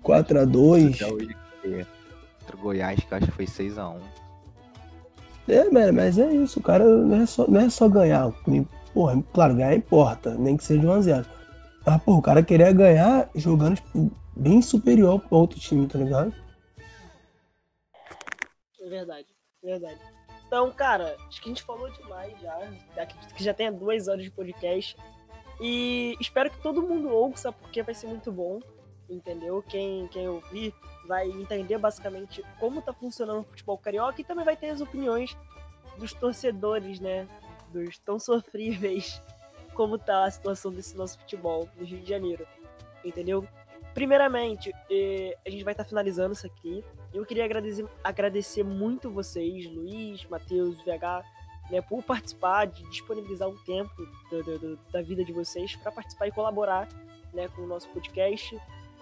4 0.02 0.40
a 0.40 0.46
2. 0.46 1.00
Contra 1.00 2.56
o 2.56 2.60
Goiás, 2.60 3.00
que 3.00 3.12
eu 3.12 3.18
acho 3.18 3.28
que 3.28 3.34
foi 3.34 3.48
6 3.48 3.78
a 3.78 3.90
1. 3.90 4.00
É, 5.48 5.70
mano, 5.70 5.94
mas 5.94 6.18
é 6.18 6.34
isso, 6.34 6.60
o 6.60 6.64
cara 6.64 6.86
não 6.86 7.22
é 7.22 7.26
só, 7.26 7.48
não 7.48 7.60
é 7.60 7.70
só 7.70 7.90
ganhar. 7.90 8.32
Porra, 8.94 9.22
claro, 9.34 9.56
ganhar 9.56 9.76
importa, 9.76 10.36
nem 10.36 10.56
que 10.56 10.64
seja 10.64 10.88
1 10.88 10.92
a 10.92 11.02
0. 11.02 11.26
Mas, 11.86 12.04
pô, 12.04 12.16
o 12.16 12.22
cara 12.22 12.42
queria 12.44 12.72
ganhar 12.72 13.30
jogando, 13.36 13.76
tipo, 13.76 14.12
bem 14.36 14.62
superior 14.62 15.20
pro 15.20 15.38
outro 15.38 15.60
time, 15.60 15.88
tá 15.88 16.00
ligado? 16.00 16.34
É 18.80 18.90
verdade, 18.90 19.28
verdade. 19.62 20.00
Então, 20.48 20.72
cara, 20.72 21.16
acho 21.28 21.42
que 21.42 21.50
a 21.50 21.52
gente 21.52 21.64
falou 21.64 21.90
demais 21.92 22.40
já. 22.40 22.56
Acredito 22.96 23.34
que 23.34 23.44
já 23.44 23.54
tenha 23.54 23.72
duas 23.72 24.08
horas 24.08 24.24
de 24.24 24.32
podcast. 24.32 24.96
E 25.64 26.18
espero 26.20 26.52
que 26.52 26.62
todo 26.62 26.82
mundo 26.82 27.08
ouça, 27.08 27.50
porque 27.50 27.82
vai 27.82 27.94
ser 27.96 28.08
muito 28.08 28.30
bom. 28.34 28.60
Entendeu? 29.10 29.64
Quem, 29.64 30.08
quem 30.10 30.28
ouvir 30.28 30.74
vai 31.08 31.30
entender 31.30 31.78
basicamente 31.78 32.44
como 32.60 32.82
tá 32.82 32.92
funcionando 32.92 33.42
o 33.42 33.44
futebol 33.46 33.78
carioca 33.78 34.20
e 34.20 34.26
também 34.26 34.44
vai 34.44 34.58
ter 34.58 34.70
as 34.70 34.82
opiniões 34.82 35.38
dos 35.98 36.14
torcedores, 36.14 37.00
né? 37.00 37.28
Dos 37.72 37.98
tão 37.98 38.20
sofríveis 38.20 39.22
como 39.74 39.98
tá 39.98 40.26
a 40.26 40.32
situação 40.32 40.72
desse 40.72 40.98
nosso 40.98 41.18
futebol 41.20 41.70
no 41.78 41.86
Rio 41.86 42.02
de 42.02 42.10
Janeiro. 42.10 42.46
Entendeu? 43.04 43.48
Primeiramente, 43.94 44.74
eh, 44.92 45.38
a 45.46 45.50
gente 45.50 45.64
vai 45.64 45.74
estar 45.74 45.84
tá 45.84 45.90
finalizando 45.90 46.34
isso 46.34 46.46
aqui. 46.46 46.84
Eu 47.14 47.26
queria 47.26 47.46
agradecer, 47.46 47.86
agradecer 48.04 48.64
muito 48.64 49.10
vocês, 49.10 49.66
Luiz, 49.72 50.26
Matheus, 50.26 50.82
VH, 50.82 51.24
né, 51.70 51.82
por 51.82 52.04
participar, 52.04 52.66
de 52.66 52.84
disponibilizar 52.90 53.48
um 53.48 53.58
tempo 53.58 53.94
do, 54.30 54.44
do, 54.44 54.60
do, 54.60 54.80
da 54.92 55.02
vida 55.02 55.24
de 55.24 55.32
vocês 55.32 55.76
para 55.76 55.92
participar 55.92 56.28
e 56.28 56.32
colaborar 56.32 56.88
né, 57.34 57.48
com 57.50 57.62
o 57.64 57.68
nosso 57.68 57.90
podcast. 57.90 58.60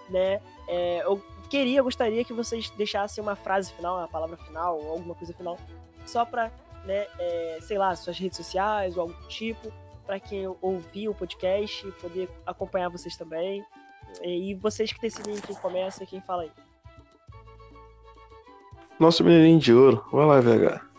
Né? 0.08 0.40
É, 0.68 1.02
eu 1.04 1.22
queria, 1.48 1.82
gostaria 1.82 2.24
que 2.24 2.32
vocês 2.32 2.70
deixassem 2.70 3.22
uma 3.22 3.36
frase 3.36 3.72
final, 3.72 3.98
uma 3.98 4.08
palavra 4.08 4.36
final, 4.36 4.80
alguma 4.88 5.14
coisa 5.14 5.32
final, 5.32 5.58
só 6.06 6.24
para, 6.24 6.52
né, 6.84 7.06
é, 7.18 7.58
sei 7.62 7.78
lá, 7.78 7.94
suas 7.94 8.18
redes 8.18 8.36
sociais 8.36 8.96
ou 8.96 9.02
algum 9.02 9.28
tipo, 9.28 9.72
para 10.06 10.18
quem 10.18 10.46
ouvir 10.60 11.08
o 11.08 11.14
podcast 11.14 11.90
poder 12.00 12.28
acompanhar 12.46 12.88
vocês 12.88 13.16
também. 13.16 13.64
E 14.22 14.54
vocês 14.54 14.92
que 14.92 15.00
decidem 15.00 15.40
quem 15.40 15.56
começa 15.56 16.04
e 16.04 16.06
quem 16.06 16.20
fala 16.20 16.42
aí. 16.42 16.50
Nosso 18.98 19.24
menininho 19.24 19.58
de 19.58 19.72
ouro. 19.72 20.04
Vai 20.12 20.26
lá, 20.26 20.40
VH. 20.40 20.91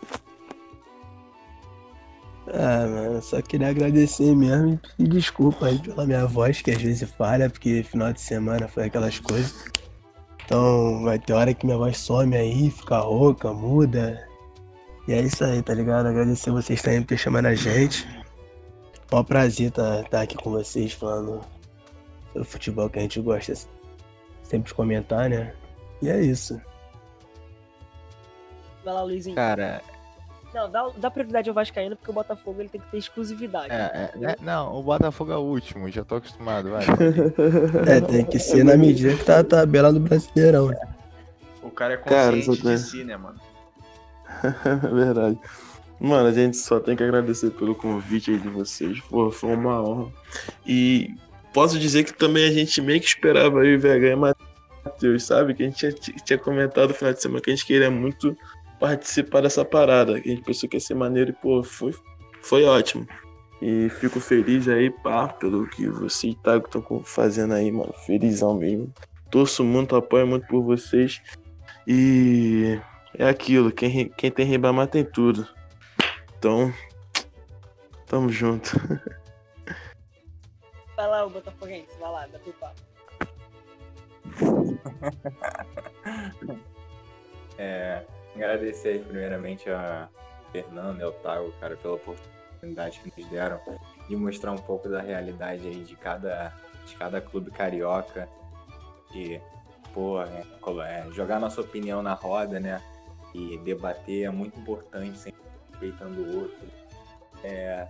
Ah, 2.47 2.85
mano, 2.87 3.21
só 3.21 3.41
queria 3.41 3.69
agradecer 3.69 4.35
mesmo 4.35 4.73
e 4.73 5.03
pedir 5.03 5.09
desculpa 5.09 5.67
aí 5.67 5.79
pela 5.79 6.05
minha 6.05 6.25
voz, 6.25 6.61
que 6.61 6.71
às 6.71 6.81
vezes 6.81 7.09
falha, 7.11 7.49
porque 7.49 7.83
final 7.83 8.11
de 8.11 8.19
semana 8.19 8.67
foi 8.67 8.85
aquelas 8.85 9.19
coisas. 9.19 9.71
Então 10.45 11.03
vai 11.03 11.17
ter 11.17 11.33
hora 11.33 11.53
que 11.53 11.65
minha 11.65 11.77
voz 11.77 11.97
some 11.97 12.35
aí, 12.35 12.69
fica 12.69 12.99
rouca, 12.99 13.53
muda. 13.53 14.27
E 15.07 15.13
é 15.13 15.21
isso 15.21 15.43
aí, 15.43 15.61
tá 15.61 15.73
ligado? 15.73 16.07
Agradecer 16.07 16.51
vocês 16.51 16.81
também 16.81 17.01
por 17.01 17.09
ter 17.09 17.17
chamado 17.17 17.45
a 17.45 17.55
gente. 17.55 18.07
É 19.09 19.15
um 19.15 19.23
prazer 19.23 19.69
estar 19.69 20.03
tá, 20.03 20.09
tá 20.09 20.21
aqui 20.21 20.35
com 20.35 20.51
vocês 20.51 20.91
falando 20.93 21.41
o 22.35 22.43
futebol 22.43 22.89
que 22.89 22.99
a 22.99 23.01
gente 23.03 23.21
gosta 23.21 23.53
sempre 24.41 24.69
de 24.69 24.73
comentar, 24.73 25.29
né? 25.29 25.53
E 26.01 26.09
é 26.09 26.21
isso. 26.21 26.59
Vai 28.83 28.93
lá, 28.93 29.03
Luizinho. 29.03 29.35
Cara. 29.35 29.81
Não, 30.53 30.69
dá, 30.69 30.89
dá 30.97 31.09
prioridade 31.09 31.49
ao 31.49 31.55
Vascaíno 31.55 31.95
porque 31.95 32.11
o 32.11 32.13
Botafogo 32.13 32.61
ele 32.61 32.69
tem 32.69 32.79
que 32.79 32.87
ter 32.91 32.97
exclusividade. 32.97 33.71
É, 33.71 34.11
é, 34.21 34.25
é, 34.25 34.35
não, 34.39 34.75
o 34.75 34.83
Botafogo 34.83 35.31
é 35.31 35.37
o 35.37 35.41
último, 35.41 35.89
já 35.89 36.03
tô 36.03 36.15
acostumado, 36.15 36.69
vai. 36.69 36.85
é, 37.89 38.01
tem 38.01 38.23
que 38.23 38.37
ser 38.37 38.63
na 38.63 38.77
medida 38.77 39.15
que 39.15 39.25
tá 39.25 39.39
a 39.39 39.43
tabela 39.43 39.91
do 39.91 39.99
Brasileirão. 39.99 40.67
Né? 40.67 40.77
O 41.63 41.71
cara 41.71 41.95
é 41.95 41.97
consciente 41.97 42.61
cara, 42.61 42.75
de 42.75 42.81
si, 42.81 43.03
né, 43.03 43.17
mano? 43.17 43.39
Verdade. 44.93 45.39
Mano, 45.99 46.27
a 46.27 46.33
gente 46.33 46.57
só 46.57 46.79
tem 46.79 46.95
que 46.95 47.03
agradecer 47.03 47.51
pelo 47.51 47.73
convite 47.73 48.31
aí 48.31 48.37
de 48.37 48.49
vocês. 48.49 48.99
Pô, 49.01 49.31
foi 49.31 49.55
uma 49.55 49.81
honra. 49.81 50.11
E 50.65 51.15
posso 51.53 51.79
dizer 51.79 52.03
que 52.03 52.13
também 52.13 52.47
a 52.47 52.51
gente 52.51 52.81
meio 52.81 52.99
que 52.99 53.07
esperava 53.07 53.61
aí 53.61 53.75
o 53.75 53.79
VH 53.79 54.11
e 54.11 54.15
Matheus, 54.15 55.23
sabe? 55.23 55.53
Que 55.53 55.63
a 55.63 55.65
gente 55.67 55.93
tinha, 55.93 56.15
tinha 56.23 56.37
comentado 56.37 56.89
no 56.89 56.93
final 56.93 57.13
de 57.13 57.21
semana 57.21 57.41
que 57.41 57.49
a 57.49 57.55
gente 57.55 57.65
queria 57.65 57.89
muito 57.89 58.37
participar 58.83 59.41
dessa 59.41 59.63
parada. 59.63 60.19
Que 60.19 60.29
a 60.29 60.35
gente 60.35 60.43
pensou 60.43 60.67
que 60.67 60.75
ia 60.75 60.81
ser 60.81 60.93
maneiro 60.93 61.29
e, 61.29 61.33
pô, 61.33 61.63
foi, 61.63 61.95
foi 62.41 62.65
ótimo. 62.65 63.07
E 63.61 63.87
fico 63.89 64.19
feliz 64.19 64.67
aí, 64.67 64.89
pá, 64.89 65.29
pelo 65.29 65.65
que 65.69 65.87
você 65.87 66.27
e 66.27 66.35
Tago 66.35 66.65
estão 66.65 67.01
fazendo 67.01 67.53
aí, 67.53 67.71
mano. 67.71 67.93
Felizão 68.05 68.55
mesmo. 68.55 68.93
Torço 69.31 69.63
muito, 69.63 69.95
apoio 69.95 70.27
muito 70.27 70.45
por 70.47 70.61
vocês. 70.61 71.21
E 71.87 72.77
é 73.17 73.25
aquilo, 73.25 73.71
quem, 73.71 74.09
quem 74.09 74.29
tem 74.29 74.45
Ribamar 74.45 74.87
tem 74.87 75.05
tudo. 75.05 75.47
Então, 76.37 76.73
tamo 78.05 78.27
junto. 78.27 78.71
Vai 80.97 81.07
lá, 81.07 81.25
o 81.25 81.29
Botafoguense, 81.29 81.97
vai 81.99 82.11
lá, 82.11 82.27
dá 82.27 82.37
teu 82.37 82.53
papo. 82.53 82.79
é, 87.57 88.05
agradecer 88.35 88.89
aí 88.89 88.99
primeiramente 88.99 89.69
a 89.69 90.09
Fernando 90.51 90.99
e 90.99 91.03
ao 91.03 91.11
Tago, 91.11 91.51
cara, 91.59 91.75
pela 91.77 91.95
oportunidade 91.95 92.99
que 92.99 93.21
nos 93.21 93.29
deram 93.29 93.59
de 94.07 94.15
mostrar 94.15 94.51
um 94.51 94.57
pouco 94.57 94.87
da 94.87 95.01
realidade 95.01 95.67
aí 95.67 95.83
de 95.83 95.95
cada, 95.95 96.53
de 96.85 96.95
cada 96.95 97.19
clube 97.21 97.51
carioca. 97.51 98.27
E, 99.13 99.39
pô, 99.93 100.21
é, 100.21 100.43
é, 100.81 101.11
jogar 101.11 101.39
nossa 101.39 101.61
opinião 101.61 102.01
na 102.01 102.13
roda, 102.13 102.59
né? 102.59 102.81
E 103.33 103.57
debater 103.59 104.25
é 104.25 104.29
muito 104.29 104.59
importante, 104.59 105.17
sempre 105.17 105.41
respeitando 105.71 106.21
o 106.21 106.41
outro. 106.41 106.67
É, 107.43 107.87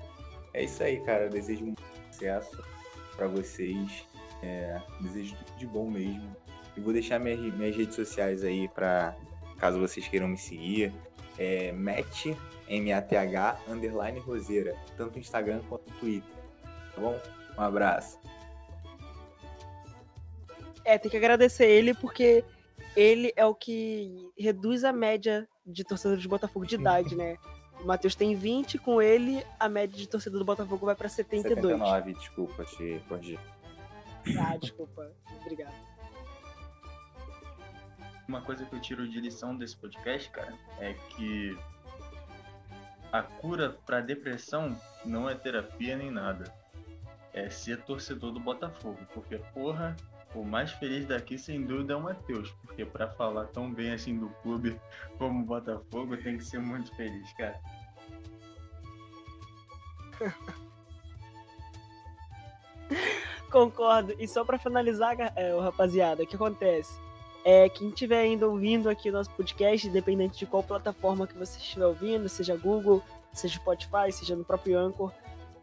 é 0.53 0.63
isso 0.63 0.81
aí, 0.83 0.99
cara. 1.01 1.25
Eu 1.25 1.29
desejo 1.29 1.65
muito 1.65 1.81
sucesso 2.11 2.63
para 3.15 3.27
vocês. 3.27 4.05
É, 4.41 4.81
desejo 5.01 5.35
tudo 5.35 5.57
de 5.57 5.67
bom 5.67 5.89
mesmo. 5.89 6.35
E 6.75 6.81
vou 6.81 6.91
deixar 6.91 7.19
minhas, 7.19 7.39
minhas 7.39 7.75
redes 7.75 7.95
sociais 7.95 8.43
aí 8.43 8.67
para 8.67 9.15
caso 9.63 9.79
vocês 9.79 10.05
queiram 10.09 10.27
me 10.27 10.37
seguir. 10.37 10.93
É 11.37 11.71
Math, 11.71 12.25
M-A-T-H, 12.67 13.61
underline 13.69 14.19
Roseira, 14.19 14.75
tanto 14.97 15.13
no 15.13 15.19
Instagram 15.19 15.61
quanto 15.69 15.89
no 15.89 15.99
Twitter. 15.99 16.35
Tá 16.93 17.01
bom? 17.01 17.17
Um 17.57 17.61
abraço. 17.61 18.19
É, 20.83 20.97
tem 20.97 21.09
que 21.09 21.15
agradecer 21.15 21.65
ele 21.65 21.93
porque 21.93 22.43
ele 22.93 23.31
é 23.37 23.45
o 23.45 23.55
que 23.55 24.29
reduz 24.37 24.83
a 24.83 24.91
média 24.91 25.47
de 25.65 25.85
torcedores 25.85 26.21
de 26.21 26.27
Botafogo 26.27 26.65
de 26.65 26.75
idade, 26.75 27.15
né? 27.15 27.37
O 27.81 27.85
Matheus 27.85 28.15
tem 28.15 28.35
20, 28.35 28.77
com 28.77 29.01
ele 29.01 29.45
a 29.57 29.69
média 29.69 29.97
de 29.97 30.07
torcedor 30.09 30.39
do 30.39 30.45
Botafogo 30.45 30.85
vai 30.85 30.95
pra 30.95 31.07
72. 31.07 31.55
79, 31.55 32.13
desculpa 32.13 32.65
te 32.65 33.01
corrigir. 33.07 33.39
Ah, 34.37 34.57
desculpa. 34.57 35.09
Obrigado. 35.41 35.92
Uma 38.27 38.41
coisa 38.41 38.65
que 38.65 38.73
eu 38.73 38.79
tiro 38.79 39.07
de 39.07 39.19
lição 39.19 39.55
desse 39.55 39.75
podcast, 39.75 40.29
cara, 40.29 40.53
é 40.79 40.93
que 40.93 41.57
a 43.11 43.21
cura 43.21 43.77
pra 43.85 44.01
depressão 44.01 44.75
não 45.05 45.29
é 45.29 45.35
terapia 45.35 45.95
nem 45.95 46.09
nada. 46.09 46.51
É 47.33 47.49
ser 47.49 47.81
torcedor 47.83 48.31
do 48.31 48.39
Botafogo. 48.39 48.99
Porque, 49.13 49.37
porra, 49.53 49.95
o 50.33 50.43
mais 50.43 50.71
feliz 50.71 51.05
daqui, 51.05 51.37
sem 51.37 51.63
dúvida, 51.63 51.93
é 51.93 51.95
o 51.95 52.01
Matheus. 52.01 52.49
Porque 52.61 52.85
pra 52.85 53.09
falar 53.09 53.45
tão 53.47 53.71
bem 53.71 53.91
assim 53.91 54.17
do 54.17 54.29
clube 54.41 54.79
como 55.17 55.41
o 55.41 55.45
Botafogo, 55.45 56.15
tem 56.17 56.37
que 56.37 56.45
ser 56.45 56.59
muito 56.59 56.95
feliz, 56.95 57.31
cara. 57.33 57.59
Concordo. 63.51 64.15
E 64.17 64.27
só 64.27 64.43
pra 64.43 64.57
finalizar, 64.57 65.15
é, 65.35 65.59
rapaziada, 65.59 66.23
o 66.23 66.27
que 66.27 66.35
acontece? 66.35 67.02
É, 67.45 67.67
quem 67.67 67.89
estiver 67.89 68.21
ainda 68.21 68.47
ouvindo 68.47 68.89
aqui 68.89 69.09
o 69.09 69.13
nosso 69.13 69.29
podcast, 69.31 69.87
independente 69.87 70.39
de 70.39 70.45
qual 70.45 70.63
plataforma 70.63 71.27
que 71.27 71.37
você 71.37 71.57
estiver 71.57 71.85
ouvindo, 71.85 72.29
seja 72.29 72.55
Google, 72.55 73.03
seja 73.33 73.55
Spotify, 73.55 74.11
seja 74.11 74.35
no 74.35 74.45
próprio 74.45 74.79
Anchor, 74.79 75.11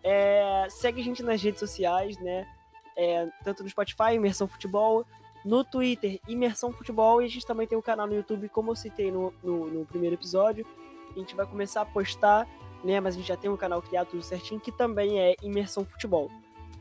é, 0.02 0.66
segue 0.68 1.00
a 1.00 1.04
gente 1.04 1.22
nas 1.22 1.42
redes 1.42 1.60
sociais, 1.60 2.18
né? 2.18 2.46
É, 2.96 3.28
tanto 3.44 3.62
no 3.62 3.68
Spotify, 3.68 4.14
Imersão 4.14 4.46
Futebol, 4.46 5.06
no 5.44 5.64
Twitter, 5.64 6.20
Imersão 6.28 6.72
Futebol, 6.72 7.22
e 7.22 7.24
a 7.24 7.28
gente 7.28 7.46
também 7.46 7.66
tem 7.66 7.78
um 7.78 7.82
canal 7.82 8.06
no 8.06 8.14
YouTube, 8.14 8.48
como 8.50 8.72
eu 8.72 8.76
citei 8.76 9.10
no, 9.10 9.32
no, 9.42 9.66
no 9.66 9.86
primeiro 9.86 10.16
episódio. 10.16 10.66
A 11.14 11.18
gente 11.18 11.34
vai 11.34 11.46
começar 11.46 11.80
a 11.80 11.86
postar, 11.86 12.46
né? 12.84 13.00
Mas 13.00 13.14
a 13.14 13.18
gente 13.18 13.28
já 13.28 13.36
tem 13.36 13.50
um 13.50 13.56
canal 13.56 13.80
criado 13.80 14.08
tudo 14.08 14.22
certinho, 14.22 14.60
que 14.60 14.70
também 14.70 15.18
é 15.18 15.34
Imersão 15.42 15.84
Futebol. 15.84 16.30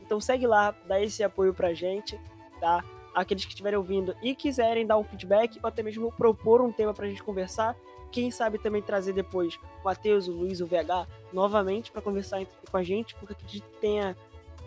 Então 0.02 0.20
segue 0.20 0.46
lá, 0.46 0.72
dá 0.86 1.00
esse 1.00 1.22
apoio 1.22 1.54
pra 1.54 1.72
gente, 1.72 2.20
tá? 2.60 2.84
Aqueles 3.14 3.44
que 3.44 3.50
estiverem 3.50 3.78
ouvindo 3.78 4.14
e 4.22 4.34
quiserem 4.34 4.86
dar 4.86 4.96
um 4.96 5.04
feedback 5.04 5.58
ou 5.62 5.68
até 5.68 5.82
mesmo 5.82 6.12
propor 6.12 6.60
um 6.60 6.70
tema 6.70 6.94
pra 6.94 7.08
gente 7.08 7.22
conversar, 7.22 7.76
quem 8.10 8.30
sabe 8.30 8.58
também 8.58 8.82
trazer 8.82 9.12
depois 9.12 9.56
o 9.80 9.84
Matheus, 9.84 10.28
o 10.28 10.32
Luiz, 10.32 10.60
o 10.60 10.66
VH 10.66 11.06
novamente 11.32 11.92
para 11.92 12.02
conversar 12.02 12.44
com 12.70 12.76
a 12.76 12.82
gente, 12.82 13.14
porque 13.14 13.32
acredito 13.32 13.64
que 13.68 13.80
tenha 13.80 14.16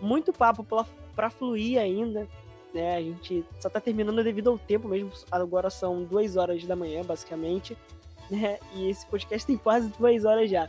muito 0.00 0.32
papo 0.32 0.66
para 1.14 1.30
fluir 1.30 1.78
ainda. 1.78 2.28
Né? 2.72 2.96
A 2.96 3.00
gente 3.00 3.44
só 3.60 3.68
tá 3.68 3.80
terminando 3.80 4.22
devido 4.24 4.50
ao 4.50 4.58
tempo 4.58 4.88
mesmo. 4.88 5.12
Agora 5.30 5.70
são 5.70 6.02
duas 6.02 6.36
horas 6.36 6.64
da 6.64 6.74
manhã, 6.74 7.02
basicamente. 7.04 7.76
Né? 8.30 8.58
E 8.74 8.88
esse 8.88 9.06
podcast 9.06 9.46
tem 9.46 9.56
quase 9.56 9.88
duas 9.90 10.24
horas 10.24 10.50
já. 10.50 10.68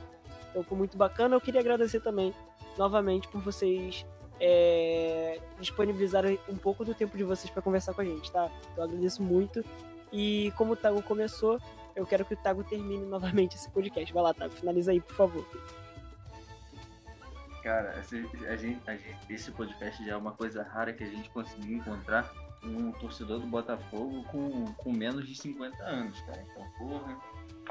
Então 0.49 0.63
foi 0.63 0.77
muito 0.77 0.97
bacana. 0.97 1.35
Eu 1.35 1.41
queria 1.41 1.61
agradecer 1.61 2.01
também 2.01 2.33
novamente 2.77 3.27
por 3.29 3.41
vocês 3.41 4.05
é, 4.39 5.39
disponibilizarem 5.59 6.39
um 6.49 6.55
pouco 6.55 6.83
do 6.83 6.93
tempo 6.93 7.17
de 7.17 7.23
vocês 7.23 7.49
para 7.49 7.61
conversar 7.61 7.93
com 7.93 8.01
a 8.01 8.05
gente, 8.05 8.31
tá? 8.31 8.51
Eu 8.75 8.83
agradeço 8.83 9.21
muito. 9.23 9.63
E 10.11 10.53
como 10.57 10.73
o 10.73 10.75
Tago 10.75 11.01
começou, 11.01 11.59
eu 11.95 12.05
quero 12.05 12.25
que 12.25 12.33
o 12.33 12.37
Tago 12.37 12.63
termine 12.63 13.05
novamente 13.07 13.55
esse 13.55 13.69
podcast. 13.69 14.13
Vai 14.13 14.23
lá, 14.23 14.33
Tago, 14.33 14.53
finaliza 14.53 14.91
aí, 14.91 15.01
por 15.01 15.15
favor. 15.15 15.45
Cara, 17.63 17.99
esse, 17.99 18.17
a 18.47 18.55
gente, 18.55 18.79
a 18.87 18.95
gente, 18.95 19.17
esse 19.27 19.51
podcast 19.51 20.05
já 20.05 20.13
é 20.13 20.15
uma 20.15 20.33
coisa 20.33 20.61
rara 20.61 20.93
que 20.93 21.03
a 21.03 21.09
gente 21.09 21.29
conseguiu 21.31 21.77
encontrar 21.77 22.31
um 22.63 22.91
torcedor 22.91 23.39
do 23.39 23.47
Botafogo 23.47 24.23
com, 24.25 24.65
com 24.73 24.91
menos 24.91 25.27
de 25.27 25.35
50 25.35 25.83
anos, 25.83 26.19
cara. 26.21 26.43
Então, 26.51 26.65
porra. 26.77 27.17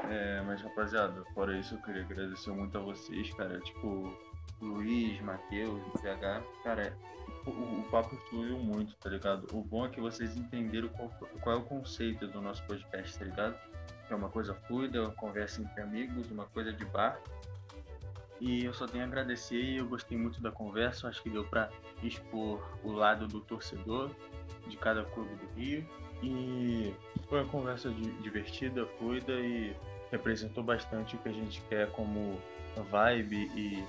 É, 0.09 0.41
mas, 0.41 0.61
rapaziada, 0.61 1.23
fora 1.33 1.57
isso, 1.57 1.75
eu 1.75 1.81
queria 1.81 2.01
agradecer 2.01 2.51
muito 2.51 2.77
a 2.77 2.81
vocês, 2.81 3.33
cara. 3.35 3.59
Tipo, 3.61 4.13
Luiz, 4.61 5.19
Matheus, 5.21 5.81
VH. 6.01 6.43
Cara, 6.63 6.97
o, 7.45 7.49
o 7.49 7.87
papo 7.91 8.15
fluiu 8.29 8.57
muito, 8.57 8.95
tá 8.97 9.09
ligado? 9.09 9.47
O 9.53 9.61
bom 9.61 9.85
é 9.85 9.89
que 9.89 10.01
vocês 10.01 10.35
entenderam 10.35 10.89
qual, 10.89 11.09
qual 11.41 11.55
é 11.55 11.59
o 11.59 11.63
conceito 11.63 12.27
do 12.27 12.41
nosso 12.41 12.63
podcast, 12.63 13.17
tá 13.17 13.25
ligado? 13.25 13.55
é 14.09 14.15
uma 14.15 14.29
coisa 14.29 14.53
fluida, 14.53 15.01
uma 15.01 15.11
conversa 15.11 15.61
entre 15.61 15.81
amigos, 15.81 16.29
uma 16.29 16.45
coisa 16.45 16.71
de 16.71 16.85
bar. 16.85 17.19
E 18.39 18.65
eu 18.65 18.73
só 18.73 18.85
tenho 18.85 19.03
a 19.03 19.07
agradecer 19.07 19.59
e 19.59 19.77
eu 19.77 19.87
gostei 19.87 20.17
muito 20.17 20.41
da 20.41 20.51
conversa, 20.51 21.07
acho 21.07 21.23
que 21.23 21.29
deu 21.29 21.45
para 21.45 21.69
expor 22.03 22.61
o 22.83 22.91
lado 22.91 23.27
do 23.27 23.39
torcedor 23.39 24.11
de 24.67 24.77
cada 24.77 25.03
clube 25.05 25.35
do 25.35 25.47
Rio. 25.55 25.87
E 26.21 26.93
foi 27.27 27.41
uma 27.41 27.49
conversa 27.49 27.89
divertida, 28.21 28.85
fluida 28.97 29.33
e 29.33 29.75
representou 30.11 30.63
bastante 30.63 31.15
o 31.15 31.19
que 31.19 31.29
a 31.29 31.33
gente 31.33 31.61
quer 31.69 31.89
como 31.91 32.39
vibe 32.91 33.49
e, 33.55 33.83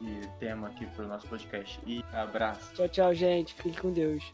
e 0.00 0.26
tema 0.38 0.68
aqui 0.68 0.86
para 0.86 1.04
o 1.04 1.08
nosso 1.08 1.26
podcast. 1.26 1.80
E 1.86 2.04
abraço. 2.12 2.74
Tchau, 2.74 2.88
tchau, 2.88 3.14
gente. 3.14 3.54
Fique 3.54 3.80
com 3.80 3.92
Deus. 3.92 4.32